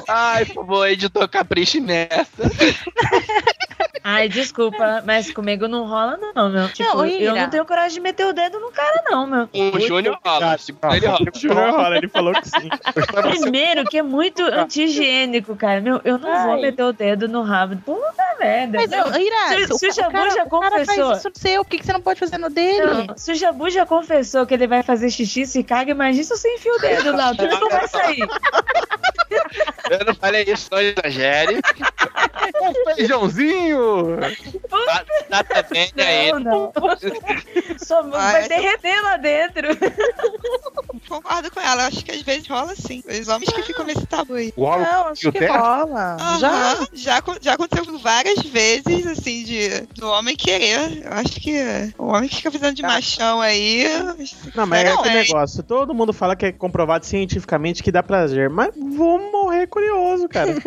Ai, 0.08 0.46
por 0.54 0.54
favor, 0.56 0.88
editor, 0.88 1.28
capriche 1.28 1.80
nessa. 1.80 2.26
Ai, 4.04 4.28
desculpa, 4.28 4.83
mas 5.06 5.32
comigo 5.32 5.68
não 5.68 5.86
rola, 5.88 6.18
não, 6.36 6.50
meu. 6.50 6.70
Tipo, 6.70 7.06
eu 7.06 7.06
Ira. 7.06 7.34
não 7.34 7.50
tenho 7.50 7.66
coragem 7.66 7.96
de 7.96 8.00
meter 8.00 8.26
o 8.26 8.34
dedo 8.34 8.60
no 8.60 8.72
cara, 8.72 9.04
não, 9.10 9.28
meu. 9.28 9.50
O 9.54 9.80
Júnior 9.80 10.18
rola. 10.26 10.58
Segundo 10.58 10.94
ele 10.96 11.08
rola. 11.08 11.28
O 11.34 11.40
Júnior 11.40 11.72
rola, 11.72 11.98
ele 11.98 12.08
falou 12.08 12.34
que 12.34 12.48
sim. 12.48 12.70
Primeiro, 13.40 13.86
que 13.86 13.98
é 13.98 14.04
muito 14.04 14.44
anti-higiênico, 14.44 15.56
cara. 15.56 15.82
Meu, 15.82 16.02
eu 16.04 16.18
não 16.18 16.44
vou 16.44 16.54
Ai. 16.54 16.62
meter 16.62 16.84
o 16.84 16.94
dedo 16.94 17.28
no 17.28 17.42
rabo. 17.44 17.76
Puta 17.78 18.24
merda. 18.40 18.78
Mas, 18.78 18.90
Não, 18.90 19.08
ô, 19.12 19.18
Ira, 19.18 19.68
se, 19.68 19.78
se 19.78 19.88
o 19.88 19.94
Jabu 19.94 20.18
já 20.32 20.44
o 20.44 20.50
cara 20.50 20.72
confessou. 20.72 21.08
faz 21.10 21.18
isso 21.20 21.32
seu, 21.36 21.64
por 21.64 21.70
que, 21.72 21.78
que 21.80 21.86
você 21.86 21.94
não 21.94 22.02
pode 22.02 22.20
fazer 22.20 22.38
no 22.38 22.50
dele? 22.50 23.08
Não, 23.08 23.18
se 23.18 23.32
o 23.32 23.36
Jabu 23.36 23.70
já 23.70 23.86
confessou 23.86 24.46
que 24.46 24.54
ele 24.54 24.68
vai 24.68 24.84
fazer 24.84 25.10
xixi, 25.10 25.46
se 25.46 25.64
caga, 25.64 25.92
imagina 25.92 26.24
se 26.24 26.30
você 26.38 26.54
enfia 26.56 26.74
o 26.74 26.80
dedo 26.80 27.16
lá. 27.16 27.34
Tudo 27.36 27.60
não 27.60 27.70
vai 27.70 27.88
sair. 27.88 28.28
Eu 29.90 30.06
não 30.06 30.16
falei 30.16 30.44
isso, 30.48 30.70
não 30.72 30.80
exagere. 30.80 31.60
Feijãozinho! 32.96 34.18
Tá, 35.30 35.44
tá 35.44 35.64
bem 35.64 35.92
aí. 35.98 36.32
Não, 36.32 36.40
não. 36.40 36.74
Só 37.78 38.04
vai 38.04 38.48
derreter 38.48 39.02
lá 39.02 39.18
dentro. 39.18 39.68
Concordo 41.08 41.52
com 41.52 41.60
ela, 41.60 41.88
acho 41.88 42.04
que 42.04 42.12
às 42.12 42.22
vezes 42.22 42.48
rola 42.48 42.74
sim. 42.76 43.04
Os 43.08 43.28
homens 43.28 43.50
que 43.52 43.64
ficam 43.64 43.86
nesse 43.86 44.06
tabu 44.06 44.34
aí. 44.34 44.54
O 44.56 44.66
rolo 44.66 44.82
Não, 44.84 45.08
acho 45.08 45.32
que 45.32 45.40
terra? 45.40 45.58
rola. 45.58 46.18
Aham, 46.20 46.40
Já? 46.40 46.88
já, 46.94 47.24
já 47.42 47.54
aconteceu 47.54 47.98
várias 48.00 48.40
vezes, 48.44 49.06
assim, 49.08 49.44
de, 49.44 49.82
do 49.96 50.08
homem 50.10 50.36
querer. 50.36 51.04
Eu 51.06 51.14
acho 51.14 51.40
que 51.40 51.94
o 51.98 52.06
homem 52.08 52.28
que 52.30 52.38
fica 52.38 52.52
fazendo 52.52 52.76
de 52.76 52.82
machão 52.82 53.42
aí. 53.42 53.86
Não, 54.56 54.66
mas 54.66 54.82
é 54.82 54.90
Não, 54.90 55.00
aquele 55.00 55.18
é. 55.18 55.24
negócio. 55.24 55.64
Todo 55.64 55.94
mundo 55.94 56.14
fala 56.14 56.36
que 56.36 56.46
é 56.48 56.52
comprovado 56.52 57.06
cientificamente 57.06 57.84
que 57.84 57.92
dá 57.92 58.02
prazer. 58.04 58.50
Mas 58.50 58.72
vou 58.76 59.20
morrer 59.32 59.68
curioso, 59.68 60.28
cara. 60.30 60.54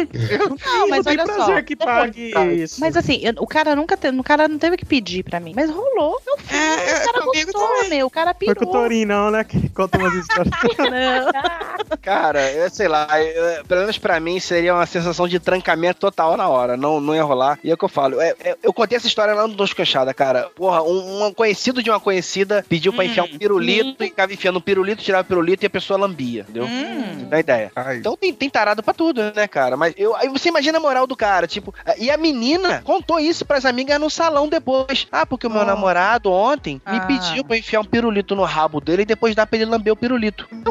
Não, 0.66 0.88
mas 0.88 1.04
não 1.04 1.12
tem 1.12 1.20
olha 1.20 1.24
prazer 1.24 1.56
só. 1.56 1.62
que 1.62 1.76
pague 1.76 2.32
isso. 2.54 2.80
Mas 2.80 2.96
assim, 2.96 3.20
eu- 3.22 3.34
o 3.38 3.46
cara 3.46 3.74
nunca 3.76 3.96
te, 3.96 4.08
o 4.08 4.22
cara 4.22 4.48
não 4.48 4.58
teve 4.58 4.76
que 4.76 4.84
pedir 4.84 5.22
pra 5.24 5.40
mim, 5.40 5.52
mas 5.54 5.70
rolou. 5.70 6.20
Eu 6.26 6.38
fiz, 6.38 6.56
É, 6.56 7.02
o 7.02 7.12
cara 7.12 7.24
gostou, 7.24 7.88
meu, 7.88 8.06
o 8.06 8.10
cara 8.10 8.34
Foi 8.44 8.54
com 8.54 8.64
o. 8.64 8.72
Torinho, 8.72 9.06
não, 9.08 9.30
né? 9.30 9.44
Que 9.44 9.68
conta 9.70 9.98
umas 9.98 10.14
histórias. 10.28 11.26
Cara, 12.02 12.50
eu 12.52 12.70
sei 12.70 12.88
lá, 12.88 13.06
eu- 13.22 13.64
pelo 13.64 13.80
menos 13.82 13.98
pra 13.98 14.18
mim 14.20 14.38
seria 14.40 14.74
uma 14.74 14.86
sensação 14.86 15.26
de 15.28 15.38
trancamento 15.38 16.00
total 16.00 16.36
na 16.36 16.48
hora, 16.48 16.76
não, 16.76 17.00
não 17.00 17.14
ia 17.14 17.22
rolar. 17.22 17.58
E 17.62 17.70
é 17.70 17.74
o 17.74 17.76
que 17.76 17.84
eu 17.84 17.88
falo, 17.88 18.20
é- 18.20 18.34
é- 18.40 18.56
eu 18.62 18.72
contei 18.72 18.96
essa 18.96 19.06
história 19.06 19.34
lá 19.34 19.46
no 19.46 19.54
Dos 19.54 19.72
Canchada, 19.72 20.12
cara. 20.14 20.50
Porra, 20.54 20.82
um, 20.82 21.26
um 21.26 21.32
conhecido 21.34 21.82
de 21.82 21.90
uma 21.90 22.00
conhecida 22.00 22.64
pediu 22.68 22.92
pra 22.92 23.04
enfiar 23.04 23.24
um 23.24 23.38
pirulito 23.38 24.02
e 24.04 24.08
ficava 24.08 24.32
enfiando 24.32 24.56
um 24.58 24.60
pirulito, 24.62 25.02
tirava 25.02 25.22
o 25.22 25.26
pirulito 25.26 25.64
e 25.64 25.66
a 25.66 25.70
pessoa 25.70 25.98
lambia, 25.98 26.42
entendeu? 26.42 26.64
Hum. 26.64 27.26
Dá 27.28 27.40
ideia. 27.40 27.72
Ai, 27.74 27.98
Então 27.98 28.16
tem, 28.16 28.32
tem 28.32 28.48
tarado 28.50 28.82
pra 28.82 28.94
tudo, 28.94 29.22
né, 29.34 29.46
cara? 29.48 29.76
Mas 29.76 29.94
eu, 29.96 30.14
aí 30.16 30.28
você 30.28 30.48
imagina 30.48 30.78
a 30.78 30.80
moral 30.80 31.06
do 31.06 31.16
cara, 31.16 31.46
tipo, 31.46 31.74
e 31.98 32.10
a 32.10 32.16
menina 32.16 32.82
contou 32.84 33.18
isso 33.18 33.44
pras 33.44 33.64
amigas 33.64 33.98
no 34.00 34.08
salão 34.10 34.48
depois. 34.48 35.06
Ah, 35.10 35.26
porque 35.26 35.46
o 35.46 35.50
meu 35.50 35.62
Oh. 35.62 35.64
namorado 35.64 36.30
ontem 36.30 36.80
me 36.86 36.98
Ah. 36.98 37.06
pediu 37.06 37.44
pra 37.44 37.56
enfiar 37.56 37.80
um 37.80 37.84
pirulito 37.84 38.34
no 38.36 38.44
rabo 38.44 38.80
dele 38.80 39.02
e 39.02 39.06
depois 39.06 39.34
dar 39.34 39.46
pra 39.46 39.56
ele 39.56 39.64
lamber 39.70 39.92
o 39.92 39.96
pirulito. 39.96 40.15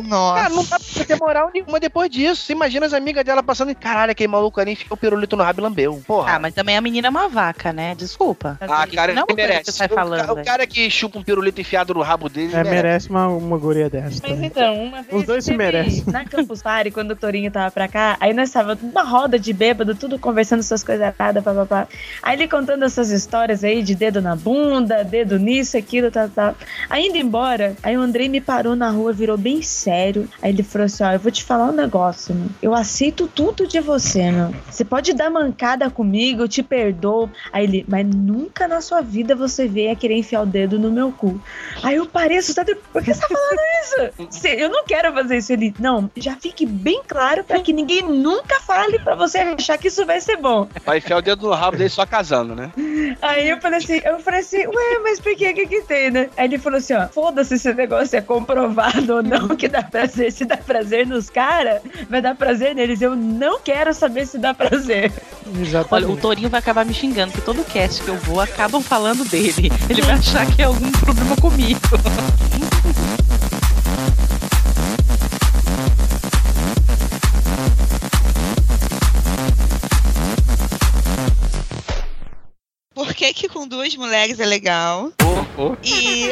Nossa. 0.08 0.42
Cara, 0.42 0.54
não 0.54 0.64
dá 0.64 0.78
pra 0.80 1.06
ter 1.06 1.16
moral 1.20 1.52
nenhuma 1.54 1.80
depois 1.80 2.10
disso. 2.10 2.44
Você 2.44 2.54
imagina 2.54 2.86
as 2.86 2.94
amigas 2.94 3.24
dela 3.24 3.42
passando 3.44 3.72
e, 3.72 3.76
caralho, 3.76 4.12
aquele 4.12 4.28
maluco 4.28 4.60
ali 4.60 4.72
enfiou 4.74 4.94
o 4.94 4.98
pirulito 4.98 5.36
no 5.36 5.44
rabo 5.44 5.60
e 5.62 5.64
lambeu. 5.64 6.02
Porra. 6.06 6.36
Ah, 6.36 6.40
mas 6.40 6.54
também 6.54 6.76
a 6.78 6.82
menina 6.82 7.08
é 7.08 7.10
uma 7.10 7.28
vaca, 7.30 7.72
né? 7.74 7.96
Desculpa. 7.96 8.58
Ah, 8.62 8.86
cara, 8.88 9.14
não 9.14 9.26
é 9.30 9.34
merece. 9.34 9.64
que 9.66 9.72
você 9.72 9.88
tá 9.88 9.94
O 9.94 9.98
falando, 9.98 10.32
o, 10.32 10.36
velho. 10.36 10.46
cara 10.46 10.68
que 10.68 10.90
chupa 10.90 11.20
um 11.20 11.24
pirulito 11.24 11.62
enfiado 11.62 11.94
no 11.94 12.02
rabo 12.02 12.30
dele, 12.30 12.54
É, 12.54 12.58
merece. 12.64 12.72
merece 12.76 13.10
uma, 13.10 13.28
uma 13.28 13.58
guria 13.58 13.90
dessa. 13.90 14.06
Mas 14.10 14.20
também. 14.20 14.46
então, 14.46 14.84
uma 14.84 15.02
vez. 15.02 15.14
Os 15.14 15.26
dois 15.26 15.44
se 15.46 15.54
merecem. 15.56 16.04
Na 16.08 16.26
Campus 16.26 16.62
Party, 16.62 16.92
quando 16.92 17.12
o 17.12 17.16
Torinho 17.16 17.52
tava 17.52 17.72
pra 17.72 17.88
cá, 17.88 18.18
aí 18.20 18.34
nós 18.34 18.52
tava 18.52 18.76
numa 18.82 19.04
roda 19.04 19.38
de 19.40 19.54
bêbado, 19.54 19.96
tudo 19.96 20.18
conversando 20.20 20.60
essas 20.60 20.84
coisas 20.84 21.06
erradas, 21.06 21.44
papapá. 21.44 21.88
Aí 22.22 22.36
ele 22.38 22.48
contando 22.48 22.84
essas 22.84 23.10
histórias 23.12 23.64
aí 23.64 23.82
de 23.84 23.96
dedo 23.96 24.22
na 24.22 24.36
bunda, 24.36 25.04
dedo 25.04 25.38
nisso, 25.40 25.78
aquilo, 25.78 26.12
tal, 26.12 26.30
tal. 26.30 26.56
Aí 26.90 27.08
indo 27.08 27.18
embora, 27.18 27.76
aí 27.84 27.98
o 27.98 28.02
Andrei 28.02 28.28
me 28.30 28.42
parou 28.42 28.76
na 28.76 28.90
rua, 28.90 29.12
virou 29.14 29.35
bem 29.38 29.62
sério. 29.62 30.28
Aí 30.42 30.52
ele 30.52 30.64
falou 30.64 30.86
assim: 30.86 31.04
Ó, 31.04 31.12
eu 31.12 31.20
vou 31.20 31.32
te 31.32 31.44
falar 31.44 31.66
um 31.66 31.72
negócio, 31.74 32.36
meu. 32.36 32.50
Eu 32.62 32.74
aceito 32.74 33.28
tudo 33.28 33.68
de 33.68 33.80
você, 33.80 34.32
meu. 34.32 34.54
Você 34.70 34.86
pode 34.86 35.14
dar 35.14 35.30
mancada 35.30 35.90
comigo, 35.90 36.44
eu 36.44 36.48
te 36.48 36.62
perdoo. 36.62 37.30
Aí 37.52 37.64
ele, 37.64 37.86
mas 37.88 38.06
nunca 38.06 38.68
na 38.68 38.82
sua 38.82 39.02
vida 39.02 39.36
você 39.36 39.68
veio 39.68 39.96
querer 39.96 40.18
enfiar 40.18 40.42
o 40.42 40.46
dedo 40.46 40.78
no 40.78 40.92
meu 40.92 41.12
cu. 41.12 41.42
Aí 41.82 41.96
eu 41.96 42.06
parei 42.06 42.38
assustado, 42.38 42.76
por 42.92 43.04
que 43.04 43.14
você 43.14 43.22
tá 43.22 43.28
falando 43.28 44.20
isso? 44.30 44.48
Eu 44.48 44.70
não 44.70 44.86
quero 44.86 45.14
fazer 45.14 45.38
isso. 45.38 45.54
Ele, 45.54 45.74
não, 45.80 46.10
já 46.16 46.36
fique 46.36 46.66
bem 46.66 47.02
claro 47.08 47.44
pra 47.44 47.60
que 47.60 47.74
ninguém 47.74 48.02
nunca 48.04 48.60
fale 48.62 49.00
pra 49.00 49.16
você 49.16 49.40
achar 49.40 49.78
que 49.78 49.88
isso 49.88 50.06
vai 50.06 50.22
ser 50.22 50.38
bom. 50.38 50.68
Vai 50.86 50.98
enfiar 50.98 51.18
o 51.18 51.22
dedo 51.22 51.48
no 51.48 51.54
rabo 51.54 51.78
dele 51.78 51.90
só 51.90 52.06
casando, 52.06 52.56
né? 52.56 52.72
Aí 53.22 53.50
eu 53.50 53.60
falei 53.60 53.80
assim, 53.80 54.02
eu 54.04 54.20
falei 54.20 54.40
assim, 54.42 54.68
ué, 54.68 55.00
mas 55.04 55.20
por 55.20 55.36
que 55.36 55.54
que 55.54 55.68
que 55.68 55.82
tem, 55.82 56.12
né? 56.12 56.30
Aí 56.38 56.46
ele 56.46 56.58
falou 56.58 56.78
assim, 56.78 56.94
ó, 56.94 57.08
foda-se 57.08 57.46
se 57.46 57.56
esse 57.56 57.74
negócio 57.74 58.18
é 58.18 58.22
comprovado 58.22 59.16
ou 59.16 59.24
não 59.26 59.56
que 59.56 59.68
dá 59.68 59.84
prazer. 59.84 60.32
Se 60.32 60.46
dá 60.46 60.58
prazer 60.58 61.06
nos 61.08 61.30
caras, 61.30 61.82
vai 62.10 62.22
dar 62.22 62.36
prazer 62.36 62.76
neles. 62.76 63.02
Eu 63.02 63.16
não 63.16 63.60
quero 63.60 63.94
saber 63.94 64.26
se 64.26 64.38
dá 64.38 64.54
prazer. 64.54 65.12
Olha, 65.46 65.62
Exatamente. 65.62 66.12
o 66.12 66.18
Torinho 66.18 66.50
vai 66.50 66.60
acabar 66.60 66.86
me 66.86 66.94
xingando, 66.94 67.32
porque 67.32 67.46
todo 67.46 67.64
cast 67.66 68.04
que 68.04 68.10
eu 68.10 68.18
vou 68.18 68.40
acabam 68.40 68.82
falando 68.82 69.26
dele. 69.26 69.72
Ele 69.90 70.02
vai 70.02 70.16
achar 70.16 70.46
que 70.46 70.62
é 70.62 70.66
algum 70.66 70.92
problema 70.92 71.36
comigo. 71.38 71.80
que 83.16 83.34
que 83.34 83.48
com 83.50 83.68
duas 83.68 83.96
mulheres 83.96 84.40
é 84.40 84.46
legal? 84.46 85.12
oh. 85.58 85.76
E 85.84 86.30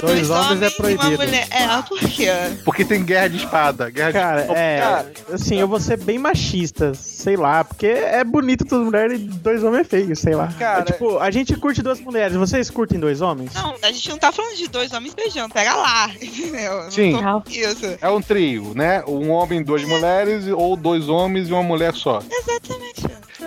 Com 0.00 0.06
dois 0.06 0.30
homens 0.30 0.62
é 0.62 0.64
e 0.64 0.68
uma 0.68 0.70
proibido. 0.76 1.10
mulher. 1.16 1.46
É, 1.50 1.82
por 1.82 1.98
quê? 1.98 2.28
Porque 2.64 2.84
tem 2.84 3.04
guerra 3.04 3.28
de 3.28 3.36
espada. 3.38 3.90
Guerra 3.90 4.12
Cara, 4.12 4.42
de... 4.42 4.52
é. 4.52 4.80
Cara. 4.80 5.12
Assim, 5.32 5.56
eu 5.58 5.68
vou 5.68 5.80
ser 5.80 5.96
bem 5.98 6.18
machista, 6.18 6.94
sei 6.94 7.36
lá, 7.36 7.64
porque 7.64 7.86
é 7.86 8.22
bonito 8.24 8.64
duas 8.64 8.84
mulheres 8.84 9.20
e 9.20 9.24
dois 9.24 9.62
homens 9.62 9.80
é 9.80 9.84
feio, 9.84 10.16
sei 10.16 10.34
lá. 10.34 10.48
Cara- 10.58 10.80
É, 10.80 10.84
tipo, 10.84 11.18
a 11.18 11.30
gente 11.30 11.56
curte 11.56 11.82
duas 11.82 12.00
mulheres, 12.00 12.36
vocês 12.36 12.70
curtem 12.70 12.98
dois 13.00 13.20
homens? 13.20 13.52
Não, 13.54 13.74
a 13.82 13.92
gente 13.92 14.08
não 14.10 14.18
tá 14.18 14.30
falando 14.32 14.56
de 14.56 14.68
dois 14.68 14.92
homens 14.92 15.14
beijando, 15.14 15.52
pega 15.52 15.74
lá, 15.74 16.10
entendeu? 16.20 16.90
Sim. 16.90 17.14
Isso. 17.48 17.98
É 18.00 18.08
um 18.08 18.20
trio, 18.22 18.72
né? 18.74 19.02
Um 19.06 19.30
homem 19.30 19.60
e 19.60 19.64
duas 19.64 19.82
mulheres, 19.84 20.46
ou 20.48 20.76
dois 20.76 21.08
homens 21.08 21.48
e 21.48 21.52
uma 21.52 21.62
mulher 21.62 21.94
só. 21.94 22.22
Exatamente. 22.30 22.87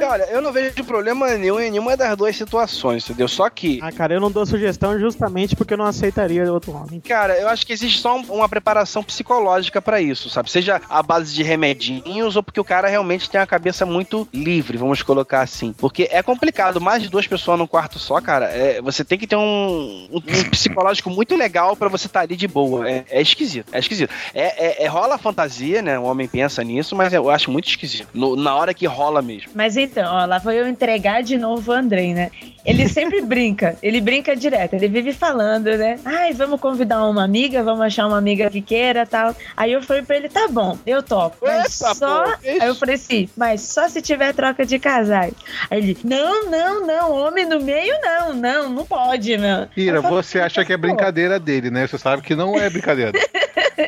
Olha, 0.03 0.23
eu 0.31 0.41
não 0.41 0.51
vejo 0.51 0.83
problema 0.83 1.27
nenhum 1.37 1.59
em 1.59 1.69
nenhuma 1.71 1.95
das 1.95 2.15
duas 2.17 2.35
situações, 2.35 3.03
entendeu? 3.05 3.27
Só 3.27 3.49
que, 3.49 3.79
Ah, 3.81 3.91
cara, 3.91 4.13
eu 4.13 4.19
não 4.19 4.31
dou 4.31 4.45
sugestão 4.45 4.99
justamente 4.99 5.55
porque 5.55 5.73
eu 5.73 5.77
não 5.77 5.85
aceitaria 5.85 6.51
outro 6.51 6.71
homem. 6.73 6.99
cara, 7.01 7.37
eu 7.39 7.47
acho 7.47 7.65
que 7.65 7.73
existe 7.73 7.99
só 7.99 8.17
um- 8.17 8.21
uma 8.33 8.49
preparação 8.49 9.03
psicológica 9.03 9.81
pra 9.81 10.01
isso, 10.01 10.29
sabe? 10.29 10.49
Seja 10.51 10.81
a 10.89 11.01
base 11.03 11.33
de 11.33 11.43
remedinhos 11.43 12.35
ou 12.35 12.43
porque 12.43 12.59
o 12.59 12.63
cara 12.63 12.87
realmente 12.87 13.29
tem 13.29 13.39
a 13.39 13.45
cabeça 13.47 13.85
muito 13.85 14.27
livre, 14.33 14.77
vamos 14.77 15.01
colocar 15.03 15.41
assim. 15.41 15.73
Porque 15.77 16.07
é 16.11 16.21
complicado, 16.23 16.81
mais 16.81 17.01
de 17.03 17.09
duas 17.09 17.27
pessoas 17.27 17.57
num 17.59 17.67
quarto 17.67 17.99
só, 17.99 18.19
cara, 18.21 18.45
é, 18.45 18.81
você 18.81 19.03
tem 19.03 19.17
que 19.17 19.27
ter 19.27 19.35
um, 19.35 20.07
um- 20.11 20.21
psicológico 20.51 21.09
muito 21.09 21.35
legal 21.35 21.75
pra 21.75 21.87
você 21.87 22.07
estar 22.07 22.21
ali 22.21 22.35
de 22.35 22.47
boa. 22.47 22.89
É, 22.89 23.05
é 23.09 23.21
esquisito, 23.21 23.69
é 23.71 23.79
esquisito. 23.79 24.11
É, 24.33 24.65
é- 24.81 24.83
é- 24.83 24.87
rola 24.87 25.15
a 25.15 25.17
fantasia, 25.17 25.81
né? 25.81 25.97
O 25.97 26.03
homem 26.03 26.27
pensa 26.27 26.63
nisso, 26.63 26.95
mas 26.95 27.13
eu 27.13 27.29
acho 27.29 27.49
muito 27.51 27.67
esquisito. 27.69 28.07
No- 28.13 28.35
na 28.35 28.55
hora 28.55 28.73
que 28.73 28.85
rola 28.85 29.21
mesmo. 29.21 29.51
Mas 29.55 29.77
então, 29.91 30.13
ó, 30.13 30.25
lá 30.25 30.37
vou 30.39 30.51
eu 30.53 30.67
entregar 30.67 31.21
de 31.21 31.37
novo 31.37 31.71
o 31.71 31.73
Andrei, 31.75 32.13
né? 32.13 32.31
Ele 32.65 32.87
sempre 32.87 33.21
brinca, 33.25 33.75
ele 33.83 33.99
brinca 33.99 34.35
direto, 34.35 34.73
ele 34.73 34.87
vive 34.87 35.13
falando, 35.13 35.65
né? 35.77 35.99
Ai, 36.05 36.31
vamos 36.33 36.59
convidar 36.59 37.03
uma 37.05 37.23
amiga, 37.23 37.63
vamos 37.63 37.81
achar 37.81 38.07
uma 38.07 38.17
amiga 38.17 38.49
que 38.49 38.61
queira 38.61 39.05
tal. 39.05 39.35
Aí 39.57 39.71
eu 39.73 39.81
falei 39.81 40.03
pra 40.03 40.15
ele, 40.15 40.29
tá 40.29 40.47
bom, 40.47 40.77
eu 40.85 41.03
topo. 41.03 41.37
Mas 41.41 41.81
Eita, 41.81 41.95
só. 41.95 42.23
pô. 42.23 42.31
Aí 42.45 42.67
eu 42.67 42.75
falei 42.75 42.95
assim, 42.95 43.29
mas 43.35 43.61
só 43.61 43.87
se 43.89 44.01
tiver 44.01 44.33
troca 44.33 44.65
de 44.65 44.79
casais. 44.79 45.33
Aí 45.69 45.79
ele, 45.79 45.97
não, 46.03 46.49
não, 46.49 46.85
não, 46.87 47.11
homem 47.11 47.45
no 47.45 47.59
meio, 47.59 47.93
não, 48.01 48.33
não, 48.33 48.69
não 48.69 48.85
pode, 48.85 49.37
meu. 49.37 49.67
Ira, 49.75 50.01
falei, 50.01 50.17
você 50.17 50.39
acha 50.39 50.63
que 50.63 50.71
é 50.73 50.77
brincadeira 50.77 51.39
dele, 51.39 51.69
né? 51.69 51.85
Você 51.87 51.97
sabe 51.97 52.21
que 52.21 52.35
não 52.35 52.57
é 52.59 52.69
brincadeira. 52.69 53.11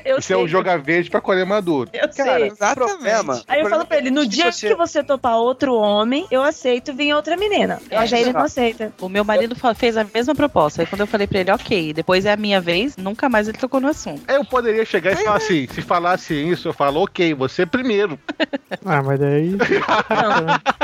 Eu 0.06 0.18
Isso 0.18 0.34
é 0.34 0.36
sei, 0.36 0.44
um 0.44 0.48
jogar 0.48 0.80
verde 0.80 1.10
pra 1.10 1.22
colher 1.22 1.46
maduro. 1.46 1.90
Eu 1.94 2.10
Cara, 2.10 2.40
sei. 2.40 2.48
Exatamente. 2.48 2.94
problema. 2.94 3.42
Aí 3.48 3.62
eu 3.62 3.70
falo 3.70 3.86
pra 3.86 3.98
ele, 3.98 4.10
no 4.10 4.26
dia 4.26 4.52
você- 4.52 4.68
que 4.70 4.76
você 4.76 5.04
topar 5.04 5.36
outro 5.38 5.76
homem, 5.76 5.93
eu 6.32 6.42
aceito 6.42 6.94
vir 6.94 7.14
outra 7.14 7.36
menina. 7.36 7.80
É, 7.90 8.06
já 8.08 8.18
ele 8.18 8.30
exato. 8.30 8.38
não 8.38 8.46
aceita. 8.46 8.94
O 9.02 9.10
meu 9.10 9.24
marido 9.24 9.56
fez 9.76 9.98
a 9.98 10.06
mesma 10.14 10.34
proposta. 10.34 10.82
Aí 10.82 10.86
quando 10.86 11.02
eu 11.02 11.08
falei 11.08 11.28
pra 11.28 11.40
ele, 11.40 11.52
ok, 11.52 11.94
depois 11.94 12.26
é 12.26 12.32
a 12.32 12.38
minha 12.38 12.62
vez, 12.62 12.96
nunca 12.96 13.28
mais 13.28 13.48
ele 13.48 13.58
tocou 13.58 13.80
no 13.80 13.88
assunto. 13.88 14.24
Eu 14.28 14.46
poderia 14.46 14.86
chegar 14.86 15.14
e 15.14 15.24
falar 15.24 15.38
assim, 15.38 15.68
se 15.68 15.82
falasse 15.82 16.34
isso, 16.34 16.68
eu 16.68 16.74
falo, 16.74 17.04
ok, 17.04 17.34
você 17.34 17.66
primeiro. 17.66 18.18
Ah, 18.86 19.02
mas 19.04 19.20
daí. 19.20 19.52
Não. 19.52 19.58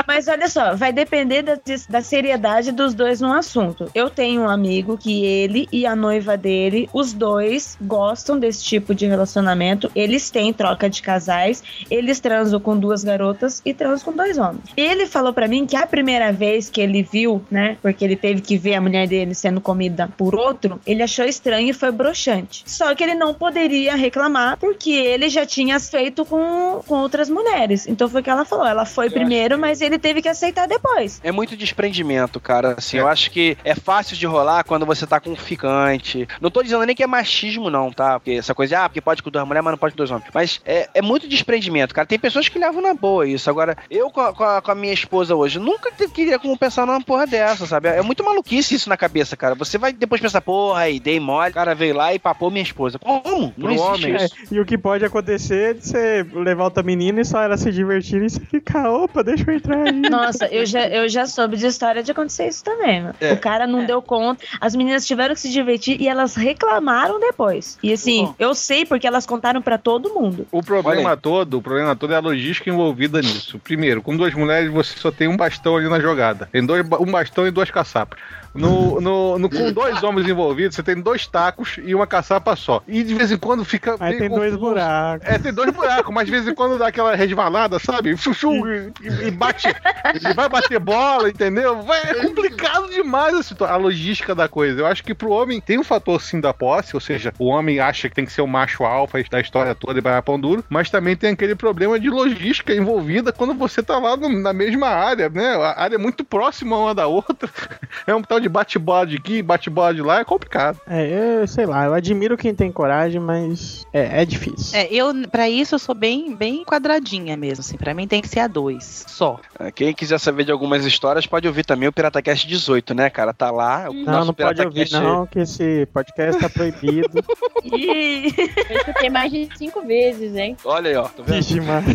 Mas 0.06 0.28
olha 0.28 0.48
só, 0.48 0.74
vai 0.74 0.92
depender 0.92 1.42
da, 1.42 1.58
da 1.88 2.00
seriedade 2.00 2.72
dos 2.72 2.94
dois 2.94 3.20
no 3.20 3.32
assunto. 3.32 3.90
Eu 3.94 4.08
tenho 4.08 4.42
um 4.42 4.48
amigo 4.48 4.96
que 4.96 5.24
ele 5.24 5.68
e 5.72 5.84
a 5.84 5.94
noiva 5.94 6.36
dele, 6.36 6.88
os 6.94 7.12
dois 7.12 7.76
gostam 7.80 8.38
desse 8.38 8.64
tipo 8.64 8.90
tipo 8.90 8.94
de 8.94 9.06
relacionamento, 9.06 9.90
eles 9.94 10.30
têm 10.30 10.52
troca 10.52 10.88
de 10.90 11.02
casais, 11.02 11.62
eles 11.90 12.18
transam 12.18 12.58
com 12.58 12.76
duas 12.76 13.04
garotas 13.04 13.62
e 13.64 13.72
transam 13.72 14.06
com 14.06 14.16
dois 14.16 14.38
homens. 14.38 14.64
Ele 14.76 14.99
falou 15.06 15.32
pra 15.32 15.46
mim 15.48 15.66
que 15.66 15.76
a 15.76 15.86
primeira 15.86 16.32
vez 16.32 16.68
que 16.70 16.80
ele 16.80 17.02
viu, 17.02 17.42
né, 17.50 17.76
porque 17.82 18.04
ele 18.04 18.16
teve 18.16 18.40
que 18.40 18.56
ver 18.56 18.74
a 18.74 18.80
mulher 18.80 19.06
dele 19.06 19.34
sendo 19.34 19.60
comida 19.60 20.08
por 20.16 20.34
outro, 20.34 20.80
ele 20.86 21.02
achou 21.02 21.24
estranho 21.24 21.68
e 21.70 21.72
foi 21.72 21.90
broxante. 21.90 22.62
Só 22.66 22.94
que 22.94 23.02
ele 23.02 23.14
não 23.14 23.32
poderia 23.34 23.94
reclamar 23.94 24.56
porque 24.58 24.90
ele 24.92 25.28
já 25.28 25.44
tinha 25.46 25.78
feito 25.80 26.24
com, 26.24 26.82
com 26.86 26.94
outras 26.96 27.28
mulheres. 27.30 27.86
Então 27.86 28.08
foi 28.08 28.20
o 28.20 28.24
que 28.24 28.30
ela 28.30 28.44
falou. 28.44 28.66
Ela 28.66 28.84
foi 28.84 29.06
Eu 29.06 29.12
primeiro, 29.12 29.58
mas 29.58 29.80
ele 29.80 29.98
teve 29.98 30.22
que 30.22 30.28
aceitar 30.28 30.66
depois. 30.66 31.20
É 31.24 31.32
muito 31.32 31.56
desprendimento, 31.56 32.38
cara. 32.40 32.74
Assim, 32.78 32.98
eu 32.98 33.08
acho 33.08 33.30
que 33.30 33.56
é 33.64 33.74
fácil 33.74 34.16
de 34.16 34.26
rolar 34.26 34.64
quando 34.64 34.84
você 34.86 35.06
tá 35.06 35.18
com 35.20 35.30
um 35.30 35.36
ficante. 35.36 36.26
Não 36.40 36.50
tô 36.50 36.62
dizendo 36.62 36.84
nem 36.84 36.94
que 36.96 37.02
é 37.02 37.06
machismo, 37.06 37.70
não, 37.70 37.92
tá? 37.92 38.18
Porque 38.18 38.32
essa 38.32 38.54
coisa, 38.54 38.70
de, 38.70 38.74
ah, 38.76 38.88
porque 38.88 39.00
pode 39.00 39.22
com 39.22 39.30
duas 39.30 39.46
mulheres, 39.46 39.64
mas 39.64 39.72
não 39.72 39.78
pode 39.78 39.92
com 39.94 39.98
dois 39.98 40.10
homens. 40.10 40.26
Mas 40.32 40.60
é, 40.64 40.88
é 40.94 41.02
muito 41.02 41.28
desprendimento, 41.28 41.94
cara. 41.94 42.06
Tem 42.06 42.18
pessoas 42.18 42.48
que 42.48 42.58
levam 42.58 42.80
na 42.82 42.94
boa 42.94 43.26
isso. 43.26 43.48
Agora, 43.50 43.76
eu 43.90 44.10
com 44.10 44.20
a, 44.20 44.32
com 44.32 44.44
a- 44.44 44.60
com 44.62 44.70
a 44.70 44.74
minha 44.90 44.94
esposa 44.94 45.34
hoje, 45.34 45.58
nunca 45.58 45.90
queria 45.92 46.38
como 46.38 46.58
pensar 46.58 46.86
numa 46.86 47.00
porra 47.00 47.26
dessa, 47.26 47.66
sabe? 47.66 47.88
É 47.88 48.02
muito 48.02 48.24
maluquice 48.24 48.74
isso 48.74 48.88
na 48.88 48.96
cabeça, 48.96 49.36
cara. 49.36 49.54
Você 49.54 49.78
vai 49.78 49.92
depois 49.92 50.20
pensar, 50.20 50.40
porra, 50.40 50.80
aí, 50.80 50.98
dei 50.98 51.20
mole, 51.20 51.50
o 51.50 51.54
cara 51.54 51.74
veio 51.74 51.94
lá 51.94 52.12
e 52.12 52.18
papou 52.18 52.50
minha 52.50 52.62
esposa. 52.62 52.98
Como? 52.98 53.54
Não 53.56 53.64
Pro 53.66 53.70
existe 53.70 53.88
homem. 53.88 54.16
isso. 54.16 54.34
É, 54.34 54.54
e 54.54 54.60
o 54.60 54.64
que 54.64 54.76
pode 54.76 55.04
acontecer 55.04 55.70
é 55.70 55.74
de 55.74 55.86
você 55.86 56.26
levar 56.34 56.64
outra 56.64 56.82
menina 56.82 57.20
e 57.20 57.24
só 57.24 57.40
ela 57.40 57.56
se 57.56 57.70
divertir 57.70 58.22
e 58.22 58.28
você 58.28 58.40
ficar, 58.40 58.90
opa, 58.90 59.22
deixa 59.22 59.44
eu 59.48 59.54
entrar 59.54 59.86
aí. 59.86 59.92
Nossa, 59.92 60.46
eu 60.46 60.66
já, 60.66 60.88
eu 60.88 61.08
já 61.08 61.26
soube 61.26 61.56
de 61.56 61.66
história 61.66 62.02
de 62.02 62.10
acontecer 62.10 62.48
isso 62.48 62.64
também, 62.64 63.02
mano. 63.02 63.14
É. 63.20 63.32
O 63.32 63.38
cara 63.38 63.66
não 63.66 63.84
deu 63.84 64.02
conta, 64.02 64.44
as 64.60 64.74
meninas 64.74 65.06
tiveram 65.06 65.34
que 65.34 65.40
se 65.40 65.50
divertir 65.50 66.00
e 66.00 66.08
elas 66.08 66.34
reclamaram 66.34 67.20
depois. 67.20 67.78
E 67.82 67.92
assim, 67.92 68.34
eu 68.38 68.54
sei 68.54 68.84
porque 68.84 69.06
elas 69.06 69.26
contaram 69.26 69.62
pra 69.62 69.78
todo 69.78 70.12
mundo. 70.14 70.46
O 70.50 70.62
problema 70.62 71.16
todo, 71.16 71.58
o 71.58 71.62
problema 71.62 71.94
todo 71.94 72.12
é 72.12 72.16
a 72.16 72.20
logística 72.20 72.68
envolvida 72.68 73.20
nisso. 73.20 73.58
Primeiro, 73.58 74.02
com 74.02 74.16
duas 74.16 74.34
mulheres 74.34 74.70
você 74.82 74.98
só 74.98 75.10
tem 75.10 75.28
um 75.28 75.36
bastão 75.36 75.76
ali 75.76 75.88
na 75.88 76.00
jogada. 76.00 76.48
Tem 76.50 76.64
dois, 76.64 76.84
um 77.00 77.10
bastão 77.10 77.46
e 77.46 77.50
duas 77.50 77.70
caçapas. 77.70 78.18
No, 78.54 79.00
no, 79.00 79.38
no- 79.38 79.48
com 79.48 79.72
dois 79.72 80.02
homens 80.02 80.28
envolvidos, 80.28 80.74
você 80.74 80.82
tem 80.82 80.96
dois 81.00 81.26
tacos 81.26 81.76
e 81.82 81.94
uma 81.94 82.06
caçapa 82.06 82.56
só. 82.56 82.82
E 82.88 83.02
de 83.04 83.14
vez 83.14 83.30
em 83.30 83.36
quando 83.38 83.64
fica. 83.64 83.96
Aí 84.00 84.18
tem 84.18 84.28
dois 84.28 84.52
confuso. 84.52 84.58
buracos. 84.58 85.28
É, 85.28 85.38
tem 85.38 85.52
dois 85.52 85.70
buracos, 85.72 86.12
mas 86.12 86.24
de 86.26 86.32
vez 86.32 86.48
em 86.48 86.54
quando 86.54 86.76
dá 86.78 86.88
aquela 86.88 87.14
resvalada, 87.14 87.78
sabe? 87.78 88.16
Chuchu 88.16 88.50
e, 88.66 88.92
e 89.26 89.30
bate. 89.30 89.68
E 89.68 90.34
vai 90.34 90.48
bater 90.48 90.78
bola, 90.80 91.28
entendeu? 91.28 91.82
Vai- 91.82 92.02
é 92.10 92.14
complicado 92.14 92.88
demais 92.90 93.34
a, 93.36 93.42
situa- 93.42 93.68
a 93.70 93.76
logística 93.76 94.34
da 94.34 94.48
coisa. 94.48 94.80
Eu 94.80 94.86
acho 94.86 95.04
que 95.04 95.14
pro 95.14 95.30
homem 95.30 95.60
tem 95.60 95.78
um 95.78 95.84
fator 95.84 96.20
sim 96.20 96.40
da 96.40 96.52
posse, 96.52 96.96
ou 96.96 97.00
seja, 97.00 97.32
o 97.38 97.46
homem 97.46 97.78
acha 97.78 98.08
que 98.08 98.14
tem 98.14 98.24
que 98.24 98.32
ser 98.32 98.42
o 98.42 98.46
macho 98.48 98.82
alfa 98.84 99.22
da 99.30 99.40
história 99.40 99.74
toda 99.74 99.98
e 99.98 100.02
vai 100.02 100.20
pão 100.22 100.40
duro, 100.40 100.64
mas 100.68 100.90
também 100.90 101.14
tem 101.16 101.30
aquele 101.30 101.54
problema 101.54 102.00
de 102.00 102.10
logística 102.10 102.74
envolvida 102.74 103.32
quando 103.32 103.54
você 103.54 103.82
tá 103.82 103.98
lá 103.98 104.16
no- 104.16 104.28
na 104.40 104.52
mesma 104.52 104.88
área, 104.88 105.28
né? 105.28 105.54
A 105.54 105.80
área 105.80 105.94
é 105.94 105.98
muito 105.98 106.24
próxima 106.24 106.76
uma 106.76 106.94
da 106.94 107.06
outra. 107.06 107.48
É 108.06 108.14
um 108.14 108.22
tal 108.22 108.39
de 108.40 108.48
bate-bola 108.48 109.06
de 109.06 109.16
aqui, 109.16 109.42
bate-bola 109.42 109.94
de 109.94 110.02
lá, 110.02 110.20
é 110.20 110.24
complicado. 110.24 110.78
É, 110.88 111.40
eu 111.42 111.46
sei 111.46 111.66
lá, 111.66 111.84
eu 111.84 111.94
admiro 111.94 112.36
quem 112.36 112.54
tem 112.54 112.70
coragem, 112.72 113.20
mas 113.20 113.86
é, 113.92 114.22
é 114.22 114.24
difícil. 114.24 114.78
É, 114.78 114.88
eu, 114.92 115.12
pra 115.30 115.48
isso, 115.48 115.74
eu 115.74 115.78
sou 115.78 115.94
bem, 115.94 116.34
bem 116.34 116.64
quadradinha 116.64 117.36
mesmo, 117.36 117.60
assim. 117.60 117.76
Pra 117.76 117.94
mim 117.94 118.06
tem 118.08 118.20
que 118.22 118.28
ser 118.28 118.40
a 118.40 118.46
dois, 118.46 119.04
só. 119.08 119.38
É, 119.58 119.70
Quem 119.70 119.92
quiser 119.94 120.18
saber 120.18 120.44
de 120.44 120.52
algumas 120.52 120.84
histórias, 120.84 121.26
pode 121.26 121.46
ouvir 121.46 121.64
também 121.64 121.88
o 121.88 121.92
PirataCast 121.92 122.46
18, 122.46 122.94
né, 122.94 123.10
cara? 123.10 123.32
Tá 123.32 123.50
lá. 123.50 123.88
O 123.88 123.92
Não, 123.94 124.04
nosso 124.04 124.26
não 124.28 124.34
pode 124.34 124.62
ouvir 124.62 124.90
não, 124.92 125.26
que 125.26 125.40
esse 125.40 125.86
podcast 125.92 126.40
tá 126.40 126.48
proibido. 126.48 127.24
Ih, 127.64 128.34
Eu 128.70 128.76
escutei 128.76 129.10
mais 129.10 129.30
de 129.30 129.48
cinco 129.56 129.82
vezes, 129.82 130.34
hein? 130.34 130.56
Olha 130.64 130.90
aí, 130.90 130.96
ó. 130.96 131.04
Tá 131.04 131.22
vendo? 131.24 131.62
Mano. 131.64 131.86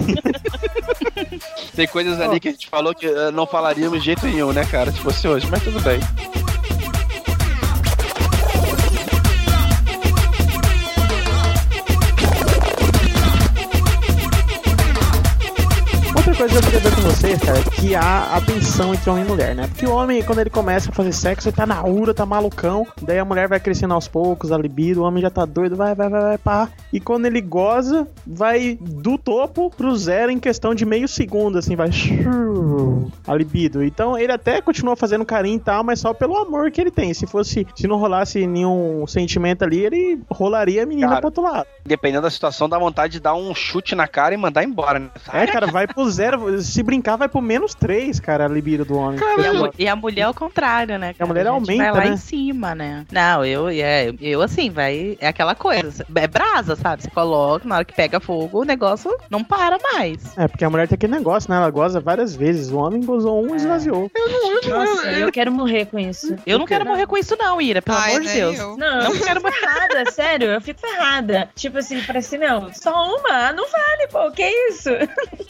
Tem 1.75 1.87
coisas 1.87 2.19
ali 2.19 2.39
que 2.39 2.49
a 2.49 2.51
gente 2.51 2.67
falou 2.67 2.93
que 2.93 3.05
eh, 3.05 3.31
não 3.31 3.45
falaríamos 3.45 3.99
de 3.99 4.05
jeito 4.05 4.25
nenhum, 4.25 4.51
né, 4.53 4.65
cara? 4.65 4.91
Se 4.91 4.99
fosse 4.99 5.27
hoje, 5.27 5.47
mas 5.49 5.63
tudo 5.63 5.79
bem. 5.81 5.99
Coisa 16.35 16.51
que 16.51 16.57
eu 16.57 16.63
queria 16.63 16.79
ver 16.81 16.95
com 16.95 17.01
vocês, 17.01 17.39
cara, 17.41 17.59
é 17.59 17.63
que 17.63 17.95
há 17.95 18.35
a 18.35 18.41
tensão 18.41 18.93
entre 18.93 19.09
homem 19.09 19.23
e 19.23 19.27
mulher, 19.27 19.55
né? 19.55 19.67
Porque 19.67 19.85
o 19.85 19.95
homem, 19.95 20.21
quando 20.21 20.39
ele 20.39 20.49
começa 20.49 20.89
a 20.89 20.93
fazer 20.93 21.13
sexo, 21.13 21.47
ele 21.47 21.55
tá 21.55 21.65
na 21.65 21.85
ura, 21.85 22.13
tá 22.13 22.25
malucão. 22.25 22.85
Daí 23.01 23.19
a 23.19 23.25
mulher 23.25 23.47
vai 23.47 23.59
crescendo 23.59 23.93
aos 23.93 24.07
poucos, 24.07 24.51
a 24.51 24.57
libido, 24.57 25.01
o 25.01 25.03
homem 25.05 25.21
já 25.21 25.29
tá 25.29 25.45
doido, 25.45 25.77
vai, 25.77 25.95
vai, 25.95 26.09
vai, 26.09 26.21
vai, 26.21 26.37
pá. 26.37 26.69
E 26.91 26.99
quando 26.99 27.25
ele 27.25 27.39
goza, 27.39 28.05
vai 28.27 28.77
do 28.81 29.17
topo 29.17 29.69
pro 29.69 29.95
zero 29.95 30.29
em 30.29 30.39
questão 30.39 30.75
de 30.75 30.85
meio 30.85 31.07
segundo, 31.07 31.57
assim, 31.57 31.75
vai. 31.75 31.89
A 33.25 33.33
libido. 33.33 33.83
Então 33.83 34.17
ele 34.17 34.31
até 34.31 34.61
continua 34.61 34.95
fazendo 34.95 35.25
carinho 35.25 35.57
e 35.57 35.61
tal, 35.61 35.83
mas 35.83 35.99
só 36.01 36.13
pelo 36.13 36.37
amor 36.37 36.69
que 36.69 36.81
ele 36.81 36.91
tem. 36.91 37.13
Se 37.13 37.25
fosse, 37.25 37.65
se 37.75 37.87
não 37.87 37.97
rolasse 37.97 38.45
nenhum 38.45 39.07
sentimento 39.07 39.63
ali, 39.63 39.85
ele 39.85 40.19
rolaria 40.29 40.83
a 40.83 40.85
menina 40.85 41.07
Cara. 41.07 41.21
pro 41.21 41.27
outro 41.27 41.43
lado. 41.43 41.67
Dependendo 41.85 42.23
da 42.23 42.29
situação, 42.29 42.67
dá 42.67 42.77
vontade 42.77 43.13
de 43.13 43.19
dar 43.21 43.35
um 43.35 43.53
chute 43.55 43.95
na 43.95 44.07
cara 44.07 44.33
e 44.33 44.37
mandar 44.37 44.63
embora, 44.63 44.99
né? 44.99 45.09
É, 45.31 45.47
cara, 45.47 45.67
vai 45.67 45.87
pro 45.87 46.09
zero. 46.09 46.24
Se 46.61 46.83
brincar, 46.83 47.15
vai 47.15 47.27
pro 47.27 47.41
menos 47.41 47.73
três, 47.73 48.19
cara, 48.19 48.45
a 48.45 48.47
libido 48.47 48.85
do 48.85 48.97
homem. 48.97 49.19
E 49.19 49.45
a, 49.45 49.71
e 49.79 49.87
a 49.87 49.95
mulher 49.95 50.21
é 50.23 50.29
o 50.29 50.33
contrário, 50.33 50.97
né? 50.97 51.13
cara? 51.13 51.27
mulher 51.27 51.45
gente 51.45 51.53
aumenta, 51.53 51.91
Vai 51.91 51.91
lá 51.91 52.09
né? 52.09 52.13
em 52.13 52.17
cima, 52.17 52.75
né? 52.75 53.05
Não, 53.11 53.45
eu, 53.45 53.69
é, 53.69 54.13
eu 54.21 54.41
assim, 54.41 54.69
vai. 54.69 55.17
É 55.19 55.27
aquela 55.27 55.55
coisa. 55.55 56.05
É 56.15 56.27
brasa, 56.27 56.75
sabe? 56.75 57.03
Você 57.03 57.09
coloca, 57.09 57.67
na 57.67 57.75
hora 57.75 57.85
que 57.85 57.93
pega 57.93 58.19
fogo, 58.19 58.61
o 58.61 58.65
negócio 58.65 59.15
não 59.29 59.43
para 59.43 59.77
mais. 59.93 60.37
É, 60.37 60.47
porque 60.47 60.65
a 60.65 60.69
mulher 60.69 60.87
tem 60.87 60.95
aquele 60.95 61.13
negócio, 61.13 61.49
né? 61.49 61.57
Ela 61.57 61.69
goza 61.69 61.99
várias 61.99 62.35
vezes. 62.35 62.71
O 62.71 62.77
homem 62.77 63.03
gozou 63.03 63.43
um 63.43 63.53
e 63.53 63.57
esvaziou. 63.57 64.09
nossa, 64.67 65.07
eu 65.11 65.31
quero 65.31 65.51
morrer 65.51 65.85
com 65.85 65.99
isso. 65.99 66.35
Eu 66.45 66.57
não 66.57 66.65
quero 66.65 66.85
morrer 66.85 67.05
com 67.05 67.17
isso, 67.17 67.35
não, 67.37 67.61
Ira, 67.61 67.81
pelo 67.81 67.97
Ai, 67.97 68.11
amor 68.11 68.21
de 68.21 68.33
Deus. 68.33 68.59
eu. 68.59 68.77
Não, 68.77 69.01
eu 69.01 69.11
fico 69.11 69.41
ferrada, 69.41 70.11
sério, 70.11 70.47
eu 70.47 70.61
fico 70.61 70.79
ferrada. 70.79 71.49
Tipo 71.55 71.77
assim, 71.77 72.01
parece, 72.01 72.37
não, 72.37 72.73
só 72.73 72.91
uma, 73.15 73.51
não 73.51 73.65
vale, 73.69 74.07
pô, 74.11 74.31
que 74.31 74.43
isso? 74.69 74.89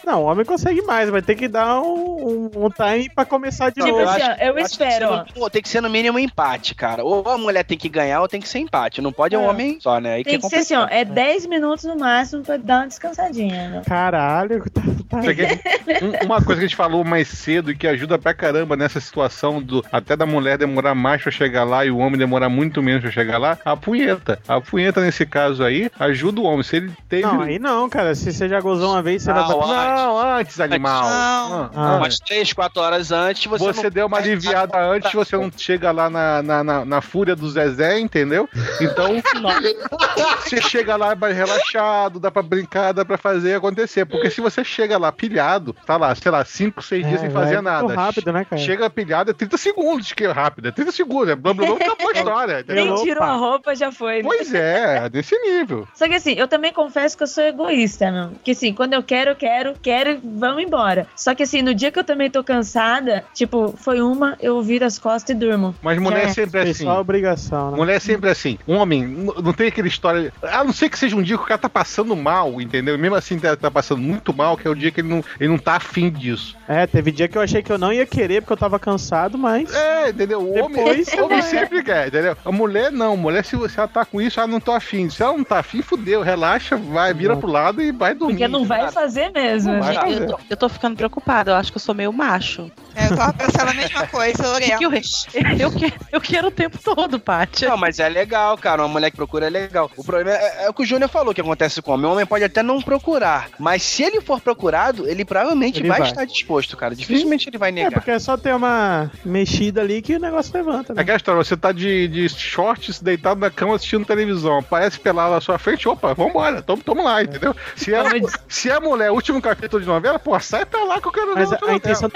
Não, 0.06 0.23
o 0.23 0.26
homem 0.26 0.45
consegue 0.45 0.64
mais, 0.85 1.09
vai 1.09 1.21
ter 1.21 1.35
que 1.35 1.47
dar 1.47 1.79
um, 1.81 2.49
um, 2.55 2.65
um 2.65 2.69
time 2.69 3.09
pra 3.13 3.25
começar 3.25 3.69
de 3.69 3.75
Tipo 3.75 3.87
novo. 3.87 4.09
assim, 4.09 4.21
ó, 4.23 4.43
eu 4.45 4.53
que 4.55 4.61
que 4.61 4.65
espero, 4.67 5.09
ó. 5.09 5.25
no 5.39 5.49
tem 5.49 5.61
que 5.61 5.69
ser 5.69 5.81
no 5.81 5.89
mínimo 5.89 6.17
um 6.17 6.19
empate, 6.19 6.73
cara. 6.75 7.03
Ou 7.03 7.27
a 7.29 7.37
mulher 7.37 7.63
tem 7.63 7.77
que 7.77 7.89
ganhar 7.89 8.21
ou 8.21 8.27
tem 8.27 8.39
que 8.41 8.47
ser 8.49 8.59
empate. 8.59 9.01
Não 9.01 9.11
pode 9.11 9.35
é 9.35 9.37
um 9.37 9.47
homem 9.47 9.77
só, 9.79 9.99
né? 9.99 10.15
Aí 10.15 10.23
Tem 10.23 10.35
é 10.35 10.39
que 10.39 10.49
ser 10.49 10.57
assim, 10.57 10.75
ó, 10.75 10.87
é 10.89 11.03
10 11.05 11.45
minutos 11.47 11.83
no 11.85 11.97
máximo 11.97 12.43
pra 12.43 12.57
dar 12.57 12.79
uma 12.81 12.87
descansadinha, 12.87 13.69
né? 13.69 13.81
Caralho, 13.85 14.63
tá, 14.71 14.81
tá- 15.09 16.25
uma 16.25 16.41
coisa 16.41 16.59
que 16.61 16.65
a 16.65 16.67
gente 16.67 16.75
falou 16.75 17.03
mais 17.03 17.27
cedo 17.27 17.71
e 17.71 17.75
que 17.75 17.87
ajuda 17.87 18.17
pra 18.17 18.33
caramba 18.33 18.75
nessa 18.75 18.99
situação 18.99 19.61
do 19.61 19.83
até 19.91 20.15
da 20.15 20.25
mulher 20.25 20.57
demorar 20.57 20.95
mais 20.95 21.21
pra 21.21 21.31
chegar 21.31 21.63
lá 21.63 21.85
e 21.85 21.91
o 21.91 21.97
homem 21.97 22.17
demorar 22.17 22.49
muito 22.49 22.81
menos 22.81 23.01
pra 23.01 23.11
chegar 23.11 23.37
lá, 23.37 23.57
a 23.63 23.75
punheta. 23.75 24.39
A 24.47 24.59
punheta 24.61 25.01
nesse 25.01 25.25
caso 25.25 25.63
aí 25.63 25.89
ajuda 25.99 26.41
o 26.41 26.43
homem. 26.43 26.63
Se 26.63 26.77
ele 26.77 26.91
teve. 27.09 27.23
Não, 27.23 27.41
aí 27.41 27.59
não, 27.59 27.89
cara. 27.89 28.15
Se 28.15 28.31
você 28.31 28.47
já 28.49 28.59
gozou 28.59 28.91
uma 28.91 29.01
vez, 29.01 29.23
você 29.23 29.31
Não, 29.33 29.59
vai. 29.59 29.95
Não, 29.95 30.19
antes, 30.37 30.55
animal. 30.60 31.03
Não. 31.03 31.64
Ah, 31.64 31.69
Ah. 31.76 31.95
Umas 31.98 32.19
3, 32.19 32.52
4 32.53 32.82
horas 32.82 33.11
antes, 33.11 33.45
você, 33.45 33.64
Você, 33.65 33.84
não- 33.84 33.90
deu 33.90 34.07
uma 34.07 34.18
aliviada 34.18 34.77
antes, 34.80 35.11
você 35.14 35.36
não 35.38 35.52
chega 35.56 35.91
lá 35.91 36.10
na, 36.10 36.41
na, 36.44 36.64
na, 36.64 36.86
na 36.86 37.02
fúria 37.02 37.36
do 37.36 37.49
Zezé, 37.49 37.99
entendeu? 37.99 38.48
Então, 38.82 39.15
você 40.44 40.61
chega 40.61 40.95
lá 40.95 41.15
mais 41.15 41.36
relaxado, 41.36 42.19
dá 42.19 42.30
pra 42.32 42.41
brincar, 42.41 42.91
dá 42.94 43.03
pra 43.06 43.18
fazer 43.18 43.56
acontecer. 43.56 44.06
Porque 44.06 44.30
se 44.30 44.41
você 44.41 44.64
chega 44.64 44.98
lá 44.98 45.11
pilhado, 45.11 45.73
tá 45.86 45.98
lá, 45.98 46.14
sei 46.15 46.32
lá, 46.32 46.44
5, 46.45 46.82
6 46.82 47.06
dias 47.06 47.18
É, 47.19 47.22
sem 47.26 47.30
vai 47.30 47.44
fazer 47.44 47.56
muito 47.61 47.65
nada. 47.65 47.94
rápido, 47.95 48.32
né, 48.34 48.45
cara? 48.45 48.61
Chega 48.61 48.90
pilhado, 48.90 49.32
é 49.32 49.34
30 49.34 49.57
segundos 49.57 50.11
que 50.14 50.26
é 50.26 50.32
rápido, 50.32 50.68
é 50.68 50.72
30 50.72 50.91
segundos, 50.91 51.30
é 51.30 51.36
blá 51.36 51.53
blá 51.53 51.65
blá, 51.68 51.76
acabou 51.77 52.10
a 52.10 52.14
história. 52.14 52.65
Nem 52.68 52.91
Opa. 52.91 53.03
tirou 53.03 53.23
a 53.23 53.36
roupa, 53.36 53.76
já 53.76 53.91
foi. 53.91 54.18
né? 54.18 54.23
Pois 54.23 54.53
é, 54.53 55.10
desse 55.10 55.38
nível. 55.40 55.88
Só 55.94 56.07
que 56.07 56.14
assim, 56.15 56.34
eu 56.34 56.48
também 56.48 56.72
confesso 56.73 57.18
que 57.18 57.23
eu 57.23 57.27
sou 57.27 57.44
egoísta, 57.44 58.11
meu. 58.11 58.32
Que 58.44 58.52
assim, 58.52 58.73
quando 58.73 58.94
eu 58.94 59.03
quero, 59.03 59.32
eu 59.32 59.36
quero, 59.36 59.73
quero, 59.82 60.19
vamos 60.49 60.63
embora. 60.63 61.07
Só 61.15 61.34
que 61.34 61.43
assim, 61.43 61.61
no 61.61 61.73
dia 61.73 61.91
que 61.91 61.99
eu 61.99 62.03
também 62.03 62.30
tô 62.30 62.43
cansada, 62.43 63.23
tipo, 63.34 63.73
foi 63.77 64.01
uma, 64.01 64.38
eu 64.41 64.61
viro 64.61 64.85
as 64.85 64.99
costas 64.99 65.35
e 65.35 65.39
durmo. 65.39 65.76
Mas 65.81 65.99
mulher 65.99 66.26
é 66.26 66.30
sempre 66.30 66.61
assim. 66.61 66.84
só 66.84 66.99
obrigação, 66.99 67.72
né? 67.72 67.77
Mulher 67.77 67.95
é 67.95 67.99
sempre 67.99 68.30
assim. 68.30 68.57
Um 68.67 68.76
homem, 68.76 69.05
não 69.05 69.53
tem 69.53 69.67
aquela 69.67 69.88
história. 69.88 70.34
A 70.41 70.63
não 70.63 70.73
ser 70.73 70.89
que 70.89 70.99
seja 70.99 71.15
um 71.15 71.22
dia 71.22 71.38
que 71.38 71.43
o 71.43 71.47
cara 71.47 71.57
tá 71.57 71.69
passando 71.69 72.15
mal, 72.15 72.59
entendeu? 72.59 72.97
Mesmo 72.97 73.15
assim, 73.15 73.39
tá, 73.39 73.55
tá 73.55 73.72
passando 73.72 74.01
muito 74.01 74.34
mal, 74.34 74.57
que 74.57 74.67
é 74.67 74.72
o 74.72 74.76
dia 74.76 74.91
que 74.91 75.01
ele 75.01 75.09
não, 75.09 75.23
ele 75.39 75.49
não 75.49 75.57
tá 75.57 75.76
afim 75.76 76.09
disso. 76.09 76.55
É, 76.67 76.85
teve 76.88 77.11
dia 77.11 77.27
que 77.27 77.38
eu 77.38 77.41
achei 77.41 77.61
que 77.61 77.72
eu 77.72 77.77
não 77.77 77.93
ia 77.93 78.05
querer 78.05 78.41
porque 78.41 78.53
eu 78.53 78.57
tava 78.57 78.80
cansado, 78.80 79.38
mas. 79.38 79.73
É, 79.73 80.09
entendeu? 80.09 80.41
O 80.41 80.63
homem, 80.63 80.84
homem 81.22 81.41
sempre 81.41 81.84
quer, 81.84 82.07
entendeu? 82.07 82.35
A 82.43 82.51
mulher 82.51 82.91
não. 82.91 83.15
Mulher, 83.15 83.43
se 83.43 83.55
você 83.55 83.80
ela 83.80 83.88
tá 83.88 84.05
com 84.05 84.22
isso, 84.22 84.39
ela 84.39 84.47
não 84.47 84.59
tá 84.59 84.77
afim. 84.77 85.09
Se 85.09 85.22
ela 85.22 85.38
não 85.38 85.43
tá 85.43 85.59
afim, 85.59 85.81
fudeu. 85.81 86.22
Relaxa, 86.22 86.76
vai, 86.76 87.13
vira 87.13 87.35
pro 87.35 87.49
lado 87.49 87.81
e 87.81 87.91
vai 87.91 88.13
dormir. 88.13 88.35
Porque 88.35 88.47
não 88.47 88.65
vai 88.65 88.91
fazer 88.91 89.31
mesmo. 89.31 89.73
Não 89.73 89.81
vai 89.81 89.95
né? 89.95 90.01
fazer. 90.01 90.35
Eu 90.49 90.57
tô, 90.57 90.70
ficando 90.70 90.95
preocupada, 90.98 91.52
eu 91.52 91.56
acho 91.56 91.72
que 91.72 91.78
eu 91.78 91.82
sou 91.82 91.95
meio 91.95 92.12
macho. 92.14 92.72
É, 92.95 93.05
eu 93.11 93.17
tava 93.17 93.34
pensando 93.34 93.69
a 93.69 93.73
mesma 93.73 94.07
coisa, 94.07 94.43
Lorena. 94.47 94.77
Que 94.77 94.84
eu, 94.85 94.91
eu, 94.93 95.72
eu 96.13 96.22
quero 96.22 96.47
o 96.47 96.51
tempo 96.51 96.77
todo, 96.81 97.19
Paty. 97.19 97.65
Não, 97.65 97.77
mas 97.77 97.99
é 97.99 98.07
legal, 98.09 98.57
cara. 98.57 98.81
Uma 98.81 98.88
mulher 98.88 99.11
que 99.11 99.17
procura 99.17 99.47
é 99.47 99.49
legal. 99.49 99.91
O 99.97 100.03
problema 100.03 100.31
é, 100.31 100.65
é 100.65 100.69
o 100.69 100.73
que 100.73 100.81
o 100.84 100.85
Júnior 100.85 101.09
falou 101.09 101.34
que 101.34 101.41
acontece 101.41 101.81
com 101.81 101.91
o 101.91 101.93
homem. 101.95 102.05
O 102.07 102.11
homem 102.11 102.26
pode 102.26 102.43
até 102.43 102.63
não 102.63 102.81
procurar, 102.81 103.49
mas 103.59 103.84
se 103.84 104.03
ele 104.03 104.22
for 104.22 104.39
procurado, 104.39 105.07
ele 105.07 105.26
provavelmente 105.26 105.80
Ele 105.80 105.88
vai, 105.89 105.99
vai. 105.99 106.09
estar 106.09 106.26
disposto, 106.26 106.77
cara. 106.77 106.95
Dificilmente 106.95 107.49
ele 107.49 107.57
vai 107.57 107.69
É, 107.69 107.73
negar. 107.73 107.91
porque 107.91 108.11
é 108.11 108.19
só 108.19 108.38
ter 108.38 108.53
uma 108.55 109.11
mexida 109.23 109.81
ali 109.81 110.01
que 110.01 110.15
o 110.15 110.19
negócio 110.19 110.53
levanta. 110.53 110.93
É 110.93 110.95
Né? 110.95 111.01
aquela 111.01 111.17
história, 111.17 111.43
você 111.43 111.57
tá 111.57 111.72
de, 111.72 112.07
de 112.07 112.30
shorts 112.30 113.01
deitado 113.01 113.39
na 113.39 113.49
cama 113.49 113.76
assistindo 113.76 114.05
televisão, 114.05 114.59
aparece 114.59 114.99
pelado 114.99 115.34
na 115.34 115.41
sua 115.41 115.57
frente, 115.57 115.88
opa, 115.88 116.13
vambora, 116.13 116.61
tamo, 116.61 116.81
tamo 116.84 117.03
lá, 117.03 117.22
entendeu? 117.23 117.55
Se 117.76 117.93
é, 117.93 118.01
se 118.47 118.69
é 118.69 118.80
mulher, 118.80 119.11
último 119.11 119.41
capítulo 119.41 119.81
de 119.81 119.88
novela, 119.88 120.17
pô, 120.19 120.39
sai 120.39 120.65
pra 120.65 120.84
lá 120.84 121.01
que 121.01 121.07
eu 121.07 121.11
quero 121.11 121.34
ver 121.35 121.47
Mas 121.47 121.51
a 121.63 121.73
intenção 121.73 122.09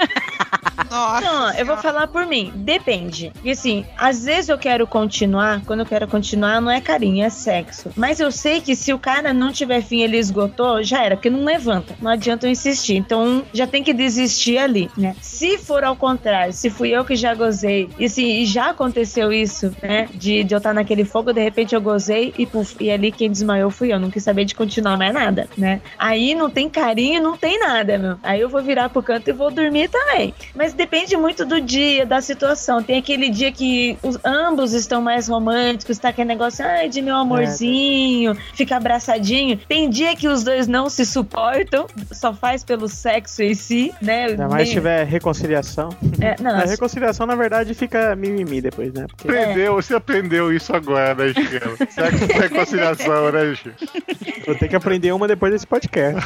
Nossa. 0.90 1.20
Não, 1.20 1.52
eu 1.54 1.66
vou 1.66 1.76
falar 1.76 2.06
por 2.06 2.26
mim. 2.26 2.52
Depende. 2.54 3.30
Porque 3.34 3.50
assim, 3.50 3.84
às 3.96 4.24
vezes 4.24 4.48
eu 4.48 4.58
quero 4.58 4.86
continuar, 4.86 5.62
quando 5.64 5.80
eu 5.80 5.86
quero 5.86 6.06
continuar, 6.08 6.60
não 6.60 6.70
é 6.70 6.80
carinho, 6.80 7.24
é 7.24 7.30
sexo. 7.30 7.90
Mas 7.96 8.20
eu 8.20 8.30
sei 8.30 8.60
que 8.60 8.74
se 8.74 8.92
o 8.92 8.98
cara 8.98 9.32
não 9.32 9.52
tiver 9.52 9.82
fim, 9.82 10.02
ele 10.02 10.16
esgotou, 10.16 10.82
já 10.82 11.04
era, 11.04 11.16
porque 11.16 11.30
não 11.30 11.44
levanta. 11.44 11.94
Não 12.00 12.10
adianta 12.10 12.46
eu 12.46 12.50
insistir. 12.50 12.96
Então 12.96 13.44
já 13.52 13.66
tem 13.66 13.82
que 13.82 13.92
desistir 13.92 14.58
ali, 14.58 14.90
né? 14.96 15.14
Se 15.20 15.58
for 15.58 15.84
ao 15.84 15.96
contrário, 15.96 16.52
se 16.52 16.70
fui 16.70 16.90
eu 16.90 17.04
que 17.04 17.16
já 17.16 17.34
gozei, 17.34 17.88
e 17.98 18.08
se 18.08 18.22
e 18.24 18.46
já 18.46 18.70
aconteceu 18.70 19.32
isso, 19.32 19.74
né? 19.82 20.08
De, 20.14 20.44
de 20.44 20.54
eu 20.54 20.58
estar 20.58 20.72
naquele 20.72 21.04
fogo, 21.04 21.32
de 21.32 21.42
repente 21.42 21.74
eu 21.74 21.80
gozei 21.80 22.32
e 22.38 22.46
puf, 22.46 22.76
e 22.80 22.90
ali 22.90 23.10
quem 23.12 23.30
desmaiou 23.30 23.70
fui 23.70 23.92
eu. 23.92 23.98
Não 23.98 24.10
quis 24.10 24.22
saber 24.22 24.44
de 24.44 24.54
continuar 24.54 24.96
mais 24.96 25.12
nada, 25.12 25.48
né? 25.56 25.80
Aí 25.98 26.34
não 26.34 26.48
tem 26.48 26.68
carinho, 26.68 27.22
não 27.22 27.36
tem 27.36 27.58
nada, 27.58 27.98
meu. 27.98 28.16
Aí 28.22 28.40
eu 28.40 28.48
vou 28.48 28.62
virar 28.62 28.88
pro 28.88 29.02
canto 29.02 29.28
e 29.28 29.32
vou 29.32 29.50
dormir 29.50 29.88
também. 29.88 30.34
Mas 30.60 30.74
depende 30.74 31.16
muito 31.16 31.46
do 31.46 31.58
dia, 31.58 32.04
da 32.04 32.20
situação. 32.20 32.82
Tem 32.82 32.98
aquele 32.98 33.30
dia 33.30 33.50
que 33.50 33.96
os, 34.02 34.18
ambos 34.22 34.74
estão 34.74 35.00
mais 35.00 35.26
românticos, 35.26 35.96
tá 35.96 36.10
aquele 36.10 36.28
negócio, 36.28 36.62
ai, 36.62 36.86
de 36.86 37.00
meu 37.00 37.16
amorzinho, 37.16 38.36
fica 38.52 38.76
abraçadinho. 38.76 39.56
Tem 39.56 39.88
dia 39.88 40.14
que 40.14 40.28
os 40.28 40.44
dois 40.44 40.66
não 40.66 40.90
se 40.90 41.06
suportam, 41.06 41.86
só 42.12 42.34
faz 42.34 42.62
pelo 42.62 42.88
sexo 42.88 43.42
em 43.42 43.54
si, 43.54 43.90
né? 44.02 44.26
Ainda 44.26 44.48
mais 44.48 44.68
se 44.68 44.74
Nem- 44.74 44.82
tiver 44.82 45.06
reconciliação. 45.06 45.88
É, 46.20 46.36
não, 46.44 46.50
a 46.50 46.64
reconciliação, 46.64 47.26
na 47.26 47.36
verdade, 47.36 47.72
fica 47.72 48.14
mimimi 48.14 48.60
depois, 48.60 48.92
né? 48.92 49.06
Porque 49.16 49.34
Aprendeu, 49.34 49.76
você 49.76 49.94
aprendeu 49.94 50.52
isso 50.52 50.76
agora, 50.76 51.14
né, 51.14 51.32
Chico? 51.32 51.90
Sexo 51.90 52.24
e 52.24 52.38
reconciliação, 52.38 53.32
né, 53.32 53.54
Chico? 53.54 53.76
vou 54.46 54.54
ter 54.54 54.68
que 54.68 54.76
aprender 54.76 55.12
uma 55.12 55.26
depois 55.28 55.52
desse 55.52 55.66
podcast. 55.66 56.20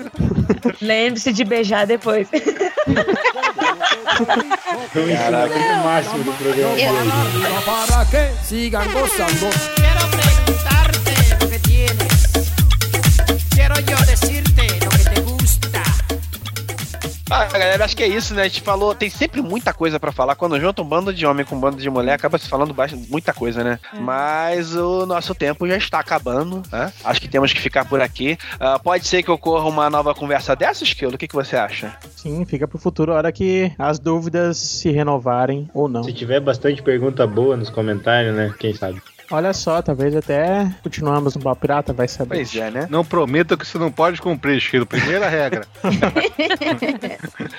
Lembre-se 0.80 1.32
de 1.32 1.44
beijar 1.44 1.86
depois. 1.86 2.28
Foi 4.92 5.02
o 5.04 5.10
ensinamento 5.10 5.84
máximo 5.84 6.24
do 6.24 6.32
programa. 6.32 6.82
Para 7.64 8.04
que 8.06 8.44
sigan 8.44 8.84
gozando. 8.92 9.48
Quiero 9.76 10.08
preguntarte 10.10 11.14
lo 11.40 11.48
que 11.48 11.58
tienes. 11.60 12.26
Quiero 13.54 13.74
yo 13.80 14.09
Ah, 17.30 17.44
galera, 17.46 17.84
acho 17.84 17.96
que 17.96 18.02
é 18.02 18.08
isso, 18.08 18.34
né? 18.34 18.42
A 18.42 18.48
gente 18.48 18.60
falou, 18.60 18.92
tem 18.94 19.08
sempre 19.08 19.40
muita 19.40 19.72
coisa 19.72 20.00
pra 20.00 20.10
falar. 20.10 20.34
Quando 20.34 20.58
junta 20.58 20.82
um 20.82 20.84
bando 20.84 21.14
de 21.14 21.24
homem 21.24 21.46
com 21.46 21.54
um 21.54 21.60
bando 21.60 21.76
de 21.76 21.88
mulher, 21.88 22.14
acaba 22.14 22.38
se 22.38 22.48
falando 22.48 22.74
bastante, 22.74 23.08
muita 23.08 23.32
coisa, 23.32 23.62
né? 23.62 23.78
Mas 24.00 24.74
o 24.74 25.06
nosso 25.06 25.34
tempo 25.34 25.66
já 25.68 25.76
está 25.76 26.00
acabando, 26.00 26.62
né? 26.72 26.92
Acho 27.04 27.20
que 27.20 27.28
temos 27.28 27.52
que 27.52 27.60
ficar 27.60 27.84
por 27.84 28.00
aqui. 28.00 28.36
Ah, 28.58 28.78
pode 28.78 29.06
ser 29.06 29.22
que 29.22 29.30
ocorra 29.30 29.66
uma 29.68 29.88
nova 29.88 30.14
conversa 30.14 30.56
dessa, 30.56 30.82
Esquilo? 30.82 31.14
O 31.14 31.18
que, 31.18 31.28
que 31.28 31.34
você 31.34 31.56
acha? 31.56 31.96
Sim, 32.16 32.44
fica 32.44 32.66
pro 32.66 32.78
futuro 32.78 33.12
a 33.12 33.16
hora 33.16 33.32
que 33.32 33.72
as 33.78 33.98
dúvidas 33.98 34.56
se 34.56 34.90
renovarem 34.90 35.70
ou 35.72 35.88
não. 35.88 36.02
Se 36.02 36.12
tiver 36.12 36.40
bastante 36.40 36.82
pergunta 36.82 37.26
boa 37.26 37.56
nos 37.56 37.70
comentários, 37.70 38.34
né? 38.34 38.52
Quem 38.58 38.74
sabe? 38.74 39.00
Olha 39.30 39.52
só, 39.52 39.80
talvez 39.80 40.14
até 40.16 40.70
continuamos 40.82 41.36
no 41.36 41.42
Papo 41.42 41.60
Pirata, 41.60 41.92
vai 41.92 42.08
saber. 42.08 42.36
Pois 42.36 42.54
é, 42.56 42.70
né? 42.70 42.86
Não 42.90 43.04
prometa 43.04 43.56
que 43.56 43.66
você 43.66 43.78
não 43.78 43.92
pode 43.92 44.20
cumprir, 44.20 44.60
Chico. 44.60 44.86
Primeira 44.86 45.28
regra. 45.28 45.66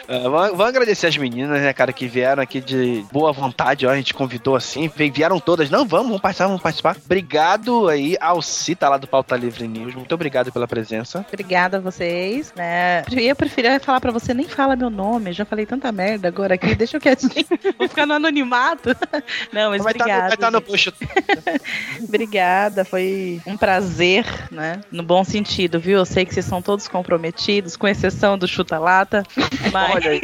Ah, 0.08 0.20
vamos, 0.24 0.50
vamos 0.50 0.66
agradecer 0.66 1.08
as 1.08 1.16
meninas, 1.16 1.62
né, 1.62 1.72
cara, 1.72 1.94
que 1.94 2.08
vieram 2.08 2.42
aqui 2.42 2.60
de 2.60 3.06
boa 3.12 3.32
vontade, 3.32 3.86
ó, 3.86 3.92
a 3.92 3.96
gente 3.96 4.14
convidou 4.14 4.56
assim, 4.56 4.92
vieram 5.14 5.40
todas, 5.40 5.70
não, 5.70 5.86
vamos, 5.86 6.08
vamos 6.08 6.22
participar, 6.22 6.48
vamos 6.48 6.62
participar. 6.62 6.98
Obrigado 7.06 7.88
aí 7.88 8.18
ao 8.20 8.42
Cita 8.42 8.90
lá 8.90 8.98
do 8.98 9.08
Pauta 9.08 9.36
Livre 9.38 9.68
News, 9.68 9.96
muito 9.96 10.14
obrigado 10.14 10.52
pela 10.52 10.68
presença. 10.68 11.26
Obrigada 11.28 11.78
a 11.78 11.80
vocês, 11.80 12.54
né? 12.56 13.04
Eu 13.12 13.20
ia 13.20 13.36
preferir 13.36 13.80
falar 13.80 14.02
pra 14.02 14.12
você, 14.12 14.34
nem 14.34 14.48
fala 14.48 14.76
meu 14.76 14.90
nome, 14.90 15.32
já 15.32 15.46
falei 15.46 15.66
tanta 15.66 15.92
merda 15.92 16.28
agora 16.28 16.56
aqui, 16.56 16.76
deixa 16.76 16.98
eu 16.98 17.02
quietinho, 17.02 17.46
vou 17.78 17.88
ficar 17.88 18.06
no 18.06 18.14
anonimato. 18.14 18.90
Não, 19.54 19.70
mas 19.72 19.84
vai 19.84 19.94
estar 19.94 20.06
no, 20.06 20.12
obrigada. 20.12 20.28
vai 20.30 20.38
tá 20.38 20.52
no 20.52 20.62
post. 20.62 20.94
Obrigada, 22.04 22.84
foi 22.86 23.42
um 23.46 23.56
prazer, 23.58 24.26
né? 24.52 24.82
No 24.92 25.04
bom 25.04 25.24
sentido, 25.24 25.80
viu? 25.80 26.00
Eu 26.00 26.06
sei 26.06 26.26
que 26.26 26.34
vocês 26.34 26.46
são 26.46 26.62
todos 26.62 26.88
comprometidos, 26.88 27.76
com 27.76 27.88
exceção 27.88 28.38
do 28.38 28.48
chuta-lata, 28.48 29.24
mas 29.72 29.96
Olha. 29.96 30.22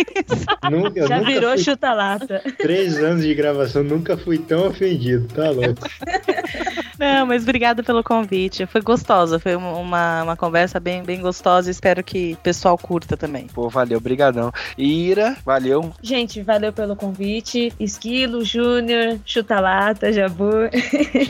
Nunca, 0.70 1.08
Já 1.08 1.18
nunca 1.20 1.30
virou 1.32 1.52
fui, 1.54 1.64
chuta-lata. 1.64 2.42
Três 2.58 2.98
anos 2.98 3.24
de 3.24 3.34
gravação, 3.34 3.84
nunca 3.84 4.18
fui 4.18 4.38
tão 4.38 4.68
ofendido, 4.68 5.28
tá 5.34 5.50
louco? 5.50 5.88
Não, 7.00 7.28
mas 7.28 7.44
obrigada 7.44 7.84
pelo 7.84 8.04
convite. 8.04 8.66
Foi 8.66 8.82
gostosa, 8.82 9.38
foi 9.40 9.56
uma- 9.56 9.74
uma, 9.78 10.24
uma 10.24 10.36
conversa 10.36 10.80
bem, 10.80 11.04
bem 11.04 11.22
gostosa. 11.22 11.70
Espero 11.70 12.04
que 12.04 12.34
o 12.34 12.38
pessoal 12.38 12.76
curta 12.76 13.16
também. 13.16 13.46
Pô, 13.54 13.70
valeu, 13.70 14.00
brigadão. 14.00 14.52
Ira, 14.76 15.38
valeu. 15.46 15.94
Gente, 16.02 16.42
valeu 16.42 16.74
pelo 16.74 16.96
convite. 16.96 17.72
Esquilo, 17.80 18.44
Júnior, 18.44 19.20
Chuta-Lata, 19.24 20.12
Jabu. 20.12 20.52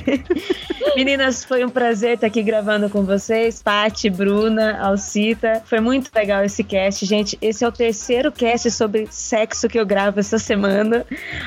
Meninas, 0.95 1.43
foi 1.43 1.63
um 1.63 1.69
prazer 1.69 2.15
estar 2.15 2.27
aqui 2.27 2.41
gravando 2.41 2.89
com 2.89 3.03
vocês. 3.03 3.61
Pati, 3.61 4.09
Bruna, 4.09 4.79
Alcita. 4.79 5.61
Foi 5.65 5.79
muito 5.79 6.09
legal 6.15 6.43
esse 6.43 6.63
cast, 6.63 7.05
gente. 7.05 7.37
Esse 7.41 7.63
é 7.63 7.67
o 7.67 7.71
terceiro 7.71 8.31
cast 8.31 8.71
sobre 8.71 9.07
sexo 9.11 9.67
que 9.67 9.79
eu 9.79 9.85
gravo 9.85 10.19
essa 10.19 10.39
semana. 10.39 11.05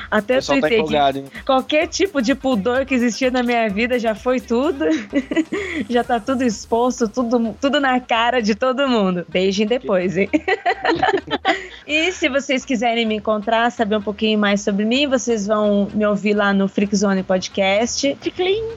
Até 0.09 0.35
O 0.35 0.37
pessoal 0.37 0.61
tá 0.61 0.67
tuitei 0.69 1.23
que 1.23 1.43
qualquer 1.45 1.87
tipo 1.87 2.21
de 2.21 2.33
pudor 2.33 2.85
que 2.85 2.93
existia 2.93 3.29
na 3.29 3.43
minha 3.43 3.67
vida 3.69 3.99
já 3.99 4.15
foi 4.15 4.39
tudo. 4.39 4.85
já 5.89 6.03
tá 6.03 6.19
tudo 6.19 6.43
exposto, 6.43 7.09
tudo, 7.09 7.55
tudo 7.59 7.79
na 7.79 7.99
cara 7.99 8.41
de 8.41 8.55
todo 8.55 8.87
mundo. 8.87 9.25
Beijem 9.27 9.67
depois, 9.67 10.17
hein? 10.17 10.29
E 11.87 12.11
se 12.11 12.29
vocês 12.29 12.63
quiserem 12.63 13.05
me 13.05 13.15
encontrar, 13.15 13.69
saber 13.71 13.97
um 13.97 14.01
pouquinho 14.01 14.39
mais 14.39 14.61
sobre 14.61 14.85
mim, 14.85 15.07
vocês 15.07 15.47
vão 15.47 15.89
me 15.93 16.05
ouvir 16.05 16.33
lá 16.33 16.53
no 16.53 16.67
Freakzone 16.67 17.23
Podcast. 17.23 18.15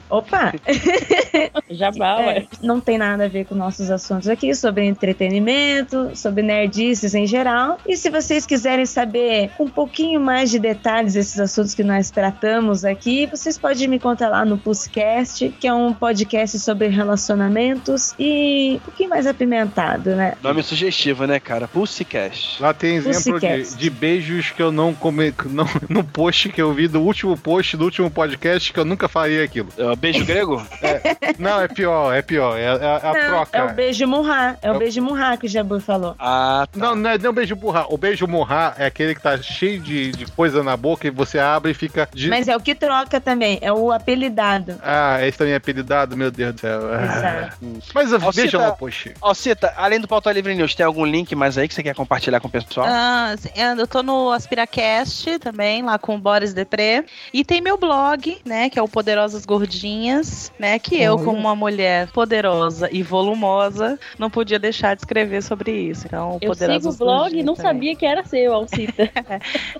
Opa! 0.09 0.53
Jabá, 1.69 2.21
É, 2.21 2.25
ué. 2.27 2.47
não 2.61 2.79
tem 2.79 2.97
nada 2.97 3.25
a 3.25 3.27
ver 3.27 3.45
com 3.45 3.55
nossos 3.55 3.89
assuntos 3.89 4.27
aqui, 4.27 4.53
sobre 4.53 4.85
entretenimento, 4.85 6.11
sobre 6.15 6.43
nerdices 6.43 7.15
em 7.15 7.25
geral. 7.25 7.79
E 7.87 7.97
se 7.97 8.09
vocês 8.09 8.45
quiserem 8.45 8.85
saber 8.85 9.51
um 9.59 9.67
pouquinho 9.67 10.19
mais 10.19 10.51
de 10.51 10.59
detalhes 10.59 11.13
desses 11.13 11.39
assuntos 11.39 11.73
que 11.73 11.83
nós 11.83 12.09
tratamos 12.09 12.85
aqui, 12.85 13.25
vocês 13.25 13.57
podem 13.57 13.87
me 13.87 13.99
contar 13.99 14.29
lá 14.29 14.45
no 14.45 14.57
Puscast, 14.57 15.49
que 15.59 15.67
é 15.67 15.73
um 15.73 15.93
podcast 15.93 16.59
sobre 16.59 16.87
relacionamentos 16.87 18.13
e 18.19 18.75
um 18.75 18.79
pouquinho 18.85 19.09
mais 19.09 19.27
apimentado, 19.27 20.11
né? 20.15 20.35
Nome 20.41 20.63
sugestivo, 20.63 21.25
né, 21.25 21.39
cara? 21.39 21.67
Pussycast. 21.67 22.61
Lá 22.61 22.73
tem 22.73 22.95
exemplo 22.95 23.39
de, 23.39 23.75
de 23.75 23.89
beijos 23.89 24.51
que 24.51 24.61
eu 24.61 24.71
não 24.71 24.93
come, 24.93 25.33
não, 25.49 25.65
no 25.89 26.03
post 26.03 26.49
que 26.49 26.61
eu 26.61 26.71
vi 26.73 26.87
do 26.87 27.01
último 27.01 27.35
post 27.35 27.75
do 27.75 27.85
último 27.85 28.09
podcast 28.11 28.71
que 28.71 28.79
eu 28.79 28.85
nunca 28.85 29.07
faria 29.07 29.43
aquilo. 29.59 29.69
É, 29.77 29.95
Beijo 29.95 30.25
grego? 30.25 30.61
Não, 31.39 31.61
é 31.61 31.67
pior, 31.67 32.13
é 32.13 32.21
pior. 32.21 32.57
É, 32.57 32.63
é 32.63 32.67
a 32.71 33.13
Não, 33.13 33.29
troca. 33.29 33.57
é 33.57 33.63
o 33.63 33.73
beijo 33.73 34.07
murrar, 34.07 34.57
é 34.61 34.69
o 34.69 34.73
É 34.73 34.75
o- 34.75 34.79
beijo 34.79 35.01
murrar 35.01 35.37
que 35.37 35.45
o 35.45 35.49
Jabu 35.49 35.79
falou. 35.79 36.15
Ah, 36.19 36.67
tá. 36.71 36.79
Não, 36.79 36.95
não 36.95 37.09
é, 37.09 37.17
não 37.17 37.25
é 37.27 37.29
o 37.29 37.33
beijo 37.33 37.55
burrar. 37.55 37.85
O 37.93 37.97
beijo 37.97 38.27
morrar 38.27 38.75
é 38.77 38.85
aquele 38.85 39.15
que 39.15 39.21
tá 39.21 39.37
cheio 39.41 39.79
de, 39.79 40.11
de 40.11 40.25
coisa 40.31 40.63
na 40.63 40.75
boca 40.75 41.07
e 41.07 41.09
você 41.11 41.39
abre 41.39 41.71
e 41.71 41.73
fica. 41.73 42.07
De... 42.13 42.29
Mas 42.29 42.47
é 42.47 42.55
o 42.55 42.59
que 42.59 42.75
troca 42.75 43.19
também, 43.21 43.57
é 43.61 43.71
o 43.71 43.91
apelidado. 43.91 44.75
Ah, 44.83 45.25
esse 45.25 45.37
também 45.37 45.53
é 45.53 45.57
apelidado, 45.57 46.17
meu 46.17 46.31
Deus 46.31 46.53
do 46.55 46.61
céu. 46.61 46.81
Exato. 46.93 47.57
Mas 47.93 48.35
veja 48.35 48.57
lá 48.57 48.71
post. 48.71 49.13
Ó, 49.21 49.33
Cita, 49.33 49.73
além 49.77 49.99
do 49.99 50.07
Pauta 50.07 50.31
Livre 50.31 50.53
News, 50.55 50.75
tem 50.75 50.85
algum 50.85 51.05
link 51.05 51.33
mais 51.35 51.57
aí 51.57 51.67
que 51.67 51.73
você 51.73 51.83
quer 51.83 51.95
compartilhar 51.95 52.39
com 52.39 52.47
o 52.47 52.51
pessoal? 52.51 52.87
Ah, 52.89 53.35
sim, 53.37 53.49
eu 53.77 53.87
tô 53.87 54.01
no 54.03 54.31
Aspiracast 54.31 55.39
também, 55.39 55.81
lá 55.83 55.97
com 55.97 56.15
o 56.15 56.19
Boris 56.19 56.53
Depré. 56.53 57.03
E 57.33 57.43
tem 57.43 57.61
meu 57.61 57.77
blog, 57.77 58.37
né, 58.45 58.69
que 58.69 58.77
é 58.79 58.81
o 58.81 58.87
Poderosas 59.35 59.45
Gordinhas, 59.45 60.51
né, 60.57 60.79
que 60.79 61.01
eu, 61.01 61.17
como 61.17 61.37
uma 61.37 61.55
mulher 61.55 62.07
poderosa 62.11 62.89
e 62.91 63.03
volumosa, 63.03 63.99
não 64.17 64.29
podia 64.29 64.57
deixar 64.57 64.95
de 64.95 65.01
escrever 65.01 65.41
sobre 65.43 65.71
isso. 65.71 66.07
Então, 66.07 66.37
Eu 66.41 66.53
sigo 66.53 66.89
o 66.89 66.97
blog 66.97 67.37
e 67.37 67.43
não 67.43 67.55
também. 67.55 67.71
sabia 67.71 67.95
que 67.95 68.05
era 68.05 68.23
seu, 68.25 68.53
Alcita. 68.53 69.09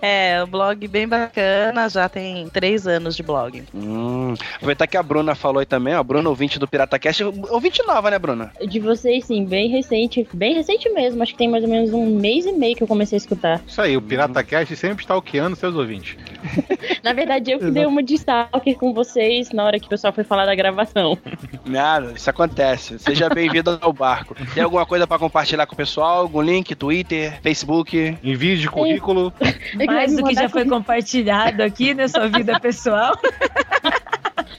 É, 0.02 0.44
o 0.44 0.48
blog 0.48 0.88
bem 0.88 1.08
bacana, 1.08 1.88
já 1.90 2.08
tem 2.10 2.48
três 2.50 2.86
anos 2.86 3.16
de 3.16 3.24
blog. 3.24 3.64
Hum, 3.74 4.34
aproveitar 4.56 4.88
que 4.88 4.98
a 4.98 5.04
Bruna 5.04 5.34
falou 5.34 5.60
aí 5.60 5.66
também, 5.66 5.96
ó. 5.96 6.04
Bruna, 6.04 6.30
ouvinte 6.30 6.60
do 6.60 6.68
PirataCast. 6.68 7.24
Ouvinte 7.50 7.82
nova, 7.88 8.12
né, 8.12 8.20
Bruna? 8.20 8.52
De 8.68 8.80
vocês, 8.80 9.26
sim, 9.26 9.46
bem 9.46 9.70
recente. 9.70 10.28
Bem 10.34 10.54
recente 10.54 10.90
mesmo. 10.90 11.24
Acho 11.24 11.32
que 11.32 11.38
tem 11.38 11.50
mais 11.50 11.64
ou 11.64 11.70
menos 11.70 11.94
um 11.94 12.06
mês 12.18 12.46
e 12.46 12.52
meio 12.52 12.76
que 12.76 12.84
eu 12.84 12.88
comecei 12.88 13.06
comecei 13.06 13.16
a 13.16 13.18
escutar. 13.18 13.62
Isso 13.66 13.82
aí, 13.82 13.96
o 13.96 14.02
PirataCast 14.02 14.76
sempre 14.76 15.04
stalkeando 15.04 15.56
seus 15.56 15.76
ouvintes. 15.76 16.18
Na 17.04 17.14
verdade, 17.14 17.52
eu 17.52 17.60
que 17.60 17.70
dei 17.72 17.86
uma 17.86 18.02
de 18.02 18.16
stalker 18.16 18.76
com 18.78 18.94
vocês 18.94 19.45
na 19.54 19.64
hora 19.64 19.80
que 19.80 19.86
o 19.86 19.90
pessoal 19.90 20.14
foi 20.14 20.24
falar 20.24 20.46
da 20.46 20.56
gravação. 20.56 21.18
Nada, 21.66 22.14
isso 22.14 22.30
acontece. 22.30 23.00
Seja 23.00 23.30
bem-vindo 23.30 23.78
ao 23.82 23.92
barco. 23.92 24.36
Tem 24.54 24.64
alguma 24.64 24.86
coisa 24.86 25.06
pra 25.06 25.20
compartilhar 25.20 25.66
com 25.66 25.74
o 25.74 25.78
pessoal? 25.78 26.20
Algum 26.20 26.42
link, 26.42 26.74
Twitter, 26.76 27.40
Facebook? 27.42 28.18
Envio 28.24 28.58
de 28.58 28.70
currículo. 28.70 29.34
Mais 29.86 30.16
do 30.16 30.24
que 30.24 30.34
já 30.34 30.48
foi 30.48 30.66
compartilhado 30.66 31.64
aqui 31.64 31.94
na 31.94 32.08
sua 32.08 32.28
vida 32.28 32.60
pessoal. 32.60 33.18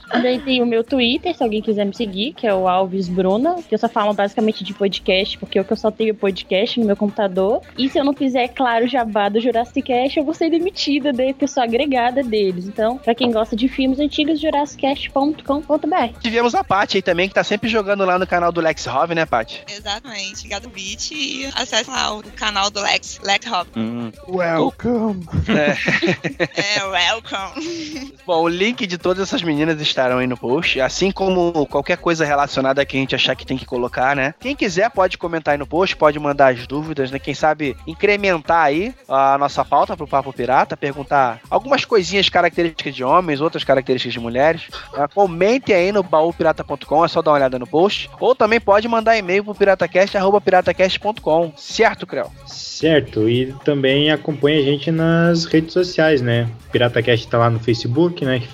Também 0.09 0.39
tem 0.39 0.61
o 0.61 0.65
meu 0.65 0.83
Twitter, 0.83 1.35
se 1.35 1.43
alguém 1.43 1.61
quiser 1.61 1.85
me 1.85 1.95
seguir, 1.95 2.33
que 2.33 2.47
é 2.47 2.53
o 2.53 2.67
Alves 2.67 3.07
Bruna, 3.07 3.55
que 3.67 3.73
eu 3.73 3.79
só 3.79 3.89
falo 3.89 4.13
basicamente 4.13 4.63
de 4.63 4.73
podcast, 4.73 5.37
porque 5.37 5.59
eu 5.59 5.65
que 5.65 5.73
eu 5.73 5.77
só 5.77 5.91
tenho 5.91 6.15
podcast 6.15 6.79
no 6.79 6.85
meu 6.85 6.95
computador. 6.95 7.61
E 7.77 7.89
se 7.89 7.99
eu 7.99 8.03
não 8.03 8.13
fizer, 8.13 8.43
é 8.43 8.47
claro, 8.47 8.87
jabá 8.87 9.29
do 9.29 9.39
Jurassic 9.39 9.81
Cast, 9.81 10.17
eu 10.17 10.25
vou 10.25 10.33
ser 10.33 10.49
demitida 10.49 11.11
da 11.13 11.33
pessoa 11.33 11.65
agregada 11.65 12.23
deles. 12.23 12.65
Então, 12.65 12.97
pra 12.97 13.13
quem 13.13 13.31
gosta 13.31 13.55
de 13.55 13.67
filmes 13.67 13.99
antigos, 13.99 14.39
jurassicast.com.br. 14.39 16.19
Tivemos 16.21 16.55
a 16.55 16.63
Paty 16.63 16.97
aí 16.97 17.01
também, 17.01 17.27
que 17.27 17.35
tá 17.35 17.43
sempre 17.43 17.69
jogando 17.69 18.05
lá 18.05 18.17
no 18.17 18.25
canal 18.25 18.51
do 18.51 18.61
Lex 18.61 18.87
Hov, 18.87 19.13
né, 19.13 19.25
Paty? 19.25 19.63
Exatamente, 19.69 20.47
Gado 20.47 20.69
Beat 20.69 21.11
e 21.11 21.45
acesse 21.55 21.89
lá 21.89 22.15
o 22.15 22.23
canal 22.35 22.69
do 22.69 22.81
Lex, 22.81 23.19
Lex 23.23 23.51
Hop. 23.51 23.67
Hum. 23.75 24.11
Welcome. 24.27 25.25
É. 25.47 25.77
É, 26.57 26.83
welcome. 26.83 28.13
Bom, 28.25 28.43
o 28.43 28.47
link 28.47 28.85
de 28.87 28.97
todas 28.97 29.23
essas 29.23 29.41
meninas 29.41 29.76
estarão 29.81 30.17
aí 30.19 30.27
no 30.27 30.37
post, 30.37 30.79
assim 30.81 31.11
como 31.11 31.65
qualquer 31.67 31.97
coisa 31.97 32.25
relacionada 32.25 32.85
que 32.85 32.97
a 32.97 32.99
gente 32.99 33.15
achar 33.15 33.35
que 33.35 33.45
tem 33.45 33.57
que 33.57 33.65
colocar, 33.65 34.15
né? 34.15 34.33
Quem 34.39 34.55
quiser 34.55 34.89
pode 34.89 35.17
comentar 35.17 35.53
aí 35.53 35.57
no 35.57 35.67
post, 35.67 35.95
pode 35.95 36.19
mandar 36.19 36.53
as 36.53 36.65
dúvidas, 36.67 37.11
né? 37.11 37.19
Quem 37.19 37.33
sabe 37.33 37.75
incrementar 37.85 38.63
aí 38.63 38.93
a 39.07 39.37
nossa 39.37 39.63
pauta 39.63 39.95
pro 39.95 40.07
Papo 40.07 40.33
Pirata, 40.33 40.75
perguntar 40.77 41.39
algumas 41.49 41.85
coisinhas 41.85 42.29
características 42.29 42.95
de 42.95 43.03
homens, 43.03 43.41
outras 43.41 43.63
características 43.63 44.13
de 44.13 44.19
mulheres. 44.19 44.63
né? 44.93 45.07
Comente 45.13 45.73
aí 45.73 45.91
no 45.91 46.03
baúpirata.com, 46.03 47.05
é 47.05 47.07
só 47.07 47.21
dar 47.21 47.31
uma 47.31 47.37
olhada 47.37 47.59
no 47.59 47.67
post. 47.67 48.09
Ou 48.19 48.35
também 48.35 48.59
pode 48.59 48.87
mandar 48.87 49.17
e-mail 49.17 49.43
pro 49.43 49.55
piratacast.piratacast.com. 49.55 51.53
Certo, 51.55 52.05
Creu? 52.07 52.31
Certo, 52.45 53.27
e 53.27 53.53
também 53.63 54.11
acompanha 54.11 54.59
a 54.59 54.63
gente 54.63 54.91
nas 54.91 55.45
redes 55.45 55.73
sociais, 55.73 56.21
né? 56.21 56.47
PirataCast 56.71 57.27
tá 57.27 57.37
lá 57.37 57.49
no 57.49 57.59
Facebook, 57.59 58.23
né? 58.23 58.39
Que 58.39 58.47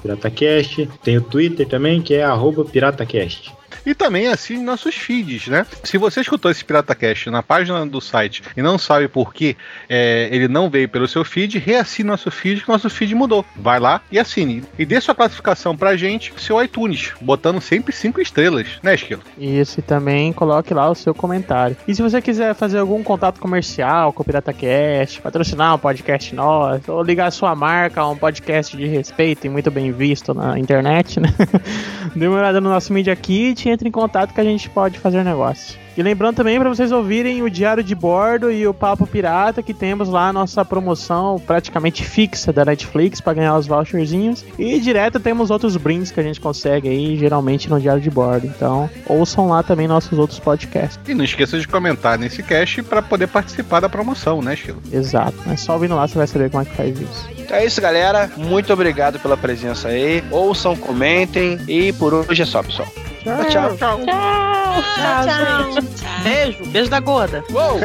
PirataCast. 0.00 0.88
Tem 1.02 1.16
o 1.16 1.22
Twitter 1.22 1.66
também, 1.66 2.00
que 2.02 2.14
é 2.14 2.24
PirataCast. 2.64 3.57
E 3.88 3.94
também 3.94 4.28
assine 4.28 4.62
nossos 4.62 4.94
feeds, 4.94 5.48
né? 5.48 5.64
Se 5.82 5.96
você 5.96 6.20
escutou 6.20 6.50
esse 6.50 6.62
PirataCast 6.62 7.30
na 7.30 7.42
página 7.42 7.86
do 7.86 8.02
site 8.02 8.42
e 8.54 8.60
não 8.60 8.76
sabe 8.76 9.08
por 9.08 9.32
que 9.32 9.56
é, 9.88 10.28
ele 10.30 10.46
não 10.46 10.68
veio 10.68 10.86
pelo 10.90 11.08
seu 11.08 11.24
feed, 11.24 11.58
reassine 11.58 12.06
nosso 12.06 12.30
feed, 12.30 12.60
que 12.60 12.68
nosso 12.68 12.90
feed 12.90 13.14
mudou. 13.14 13.46
Vai 13.56 13.80
lá 13.80 14.02
e 14.12 14.18
assine. 14.18 14.62
E 14.78 14.84
dê 14.84 15.00
sua 15.00 15.14
classificação 15.14 15.74
pra 15.74 15.96
gente, 15.96 16.34
seu 16.36 16.62
iTunes, 16.62 17.12
botando 17.18 17.62
sempre 17.62 17.94
cinco 17.94 18.20
estrelas, 18.20 18.66
né, 18.82 18.94
Esquilo? 18.94 19.22
Isso, 19.38 19.80
e 19.80 19.82
também 19.82 20.34
coloque 20.34 20.74
lá 20.74 20.90
o 20.90 20.94
seu 20.94 21.14
comentário. 21.14 21.74
E 21.88 21.94
se 21.94 22.02
você 22.02 22.20
quiser 22.20 22.54
fazer 22.54 22.76
algum 22.80 23.02
contato 23.02 23.40
comercial 23.40 24.12
com 24.12 24.22
o 24.22 24.26
PirataCast, 24.26 25.22
patrocinar 25.22 25.74
um 25.74 25.78
podcast 25.78 26.34
nosso, 26.34 26.92
ou 26.92 27.02
ligar 27.02 27.30
sua 27.30 27.54
marca 27.54 28.02
a 28.02 28.10
um 28.10 28.16
podcast 28.18 28.76
de 28.76 28.86
respeito 28.86 29.46
e 29.46 29.48
muito 29.48 29.70
bem 29.70 29.92
visto 29.92 30.34
na 30.34 30.58
internet, 30.58 31.18
né? 31.18 31.34
Dê 32.14 32.26
uma 32.26 32.36
olhada 32.36 32.60
no 32.60 32.68
nosso 32.68 32.92
Media 32.92 33.16
Kit 33.16 33.77
entre 33.78 33.88
em 33.88 33.92
contato 33.92 34.34
que 34.34 34.40
a 34.40 34.44
gente 34.44 34.68
pode 34.68 34.98
fazer 34.98 35.22
negócio. 35.22 35.78
E 35.96 36.02
lembrando 36.02 36.36
também 36.36 36.58
para 36.58 36.68
vocês 36.68 36.92
ouvirem 36.92 37.42
o 37.42 37.50
Diário 37.50 37.82
de 37.82 37.94
Bordo 37.94 38.50
e 38.50 38.66
o 38.66 38.74
Papo 38.74 39.06
Pirata, 39.06 39.62
que 39.62 39.74
temos 39.74 40.08
lá 40.08 40.28
a 40.28 40.32
nossa 40.32 40.64
promoção 40.64 41.40
praticamente 41.44 42.04
fixa 42.04 42.52
da 42.52 42.64
Netflix 42.64 43.20
para 43.20 43.34
ganhar 43.34 43.56
os 43.56 43.66
voucherzinhos. 43.66 44.44
E 44.58 44.78
direto 44.78 45.18
temos 45.18 45.50
outros 45.50 45.76
brindes 45.76 46.10
que 46.10 46.20
a 46.20 46.22
gente 46.22 46.40
consegue 46.40 46.88
aí, 46.88 47.16
geralmente 47.16 47.68
no 47.68 47.80
Diário 47.80 48.02
de 48.02 48.10
Bordo. 48.10 48.46
Então, 48.46 48.88
ouçam 49.06 49.48
lá 49.48 49.62
também 49.62 49.88
nossos 49.88 50.18
outros 50.18 50.38
podcasts. 50.38 50.98
E 51.06 51.14
não 51.14 51.24
esqueça 51.24 51.58
de 51.58 51.66
comentar 51.66 52.18
nesse 52.18 52.42
cast 52.42 52.82
para 52.82 53.02
poder 53.02 53.28
participar 53.28 53.80
da 53.80 53.88
promoção, 53.88 54.40
né, 54.40 54.54
Esquilo? 54.54 54.80
Exato. 54.92 55.36
É 55.50 55.56
só 55.56 55.74
ouvindo 55.74 55.96
lá 55.96 56.06
você 56.06 56.16
vai 56.16 56.26
saber 56.26 56.50
como 56.50 56.62
é 56.62 56.66
que 56.66 56.76
faz 56.76 57.00
isso. 57.00 57.37
Então 57.48 57.56
é 57.56 57.64
isso, 57.64 57.80
galera. 57.80 58.30
Muito 58.36 58.70
obrigado 58.74 59.18
pela 59.18 59.34
presença 59.34 59.88
aí. 59.88 60.22
Ouçam, 60.30 60.76
comentem. 60.76 61.58
E 61.66 61.94
por 61.94 62.12
hoje 62.12 62.42
é 62.42 62.44
só, 62.44 62.62
pessoal. 62.62 62.86
Tchau, 63.24 63.44
tchau. 63.48 63.76
Tchau. 63.78 64.00
Tchau, 64.04 65.72
gente. 65.72 66.04
Beijo. 66.22 66.66
Beijo 66.66 66.90
da 66.90 67.00
gorda. 67.00 67.42
Uou! 67.50 67.80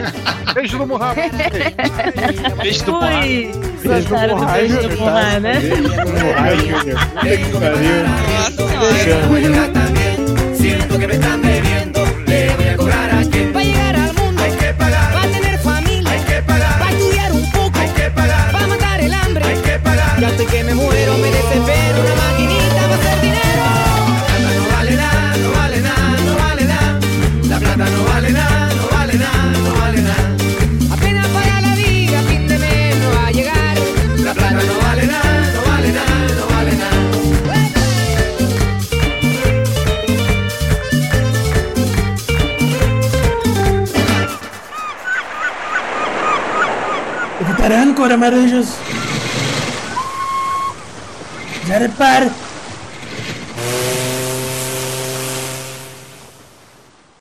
Beijo 0.53 0.77
do 0.77 0.85
Murra. 0.85 1.15
Beijo 2.61 2.83
do. 2.83 2.97
Ui, 2.97 3.51
gostaram 3.85 4.37
do 4.37 4.45
beijo 4.47 4.79
do 4.81 4.97
Murra, 4.97 5.39
né? 5.39 5.53
Ai, 6.37 6.57
Júnior. 6.57 6.99
Puta 7.21 7.37
que 7.37 7.45
pariu. 9.15 10.55
Siento 10.55 10.99
que 10.99 11.07
me 11.07 11.13
están 11.13 11.41
bebiendo, 11.41 11.82
Parando, 47.63 47.95
Já 47.95 48.17
Zarpar. 51.65 52.29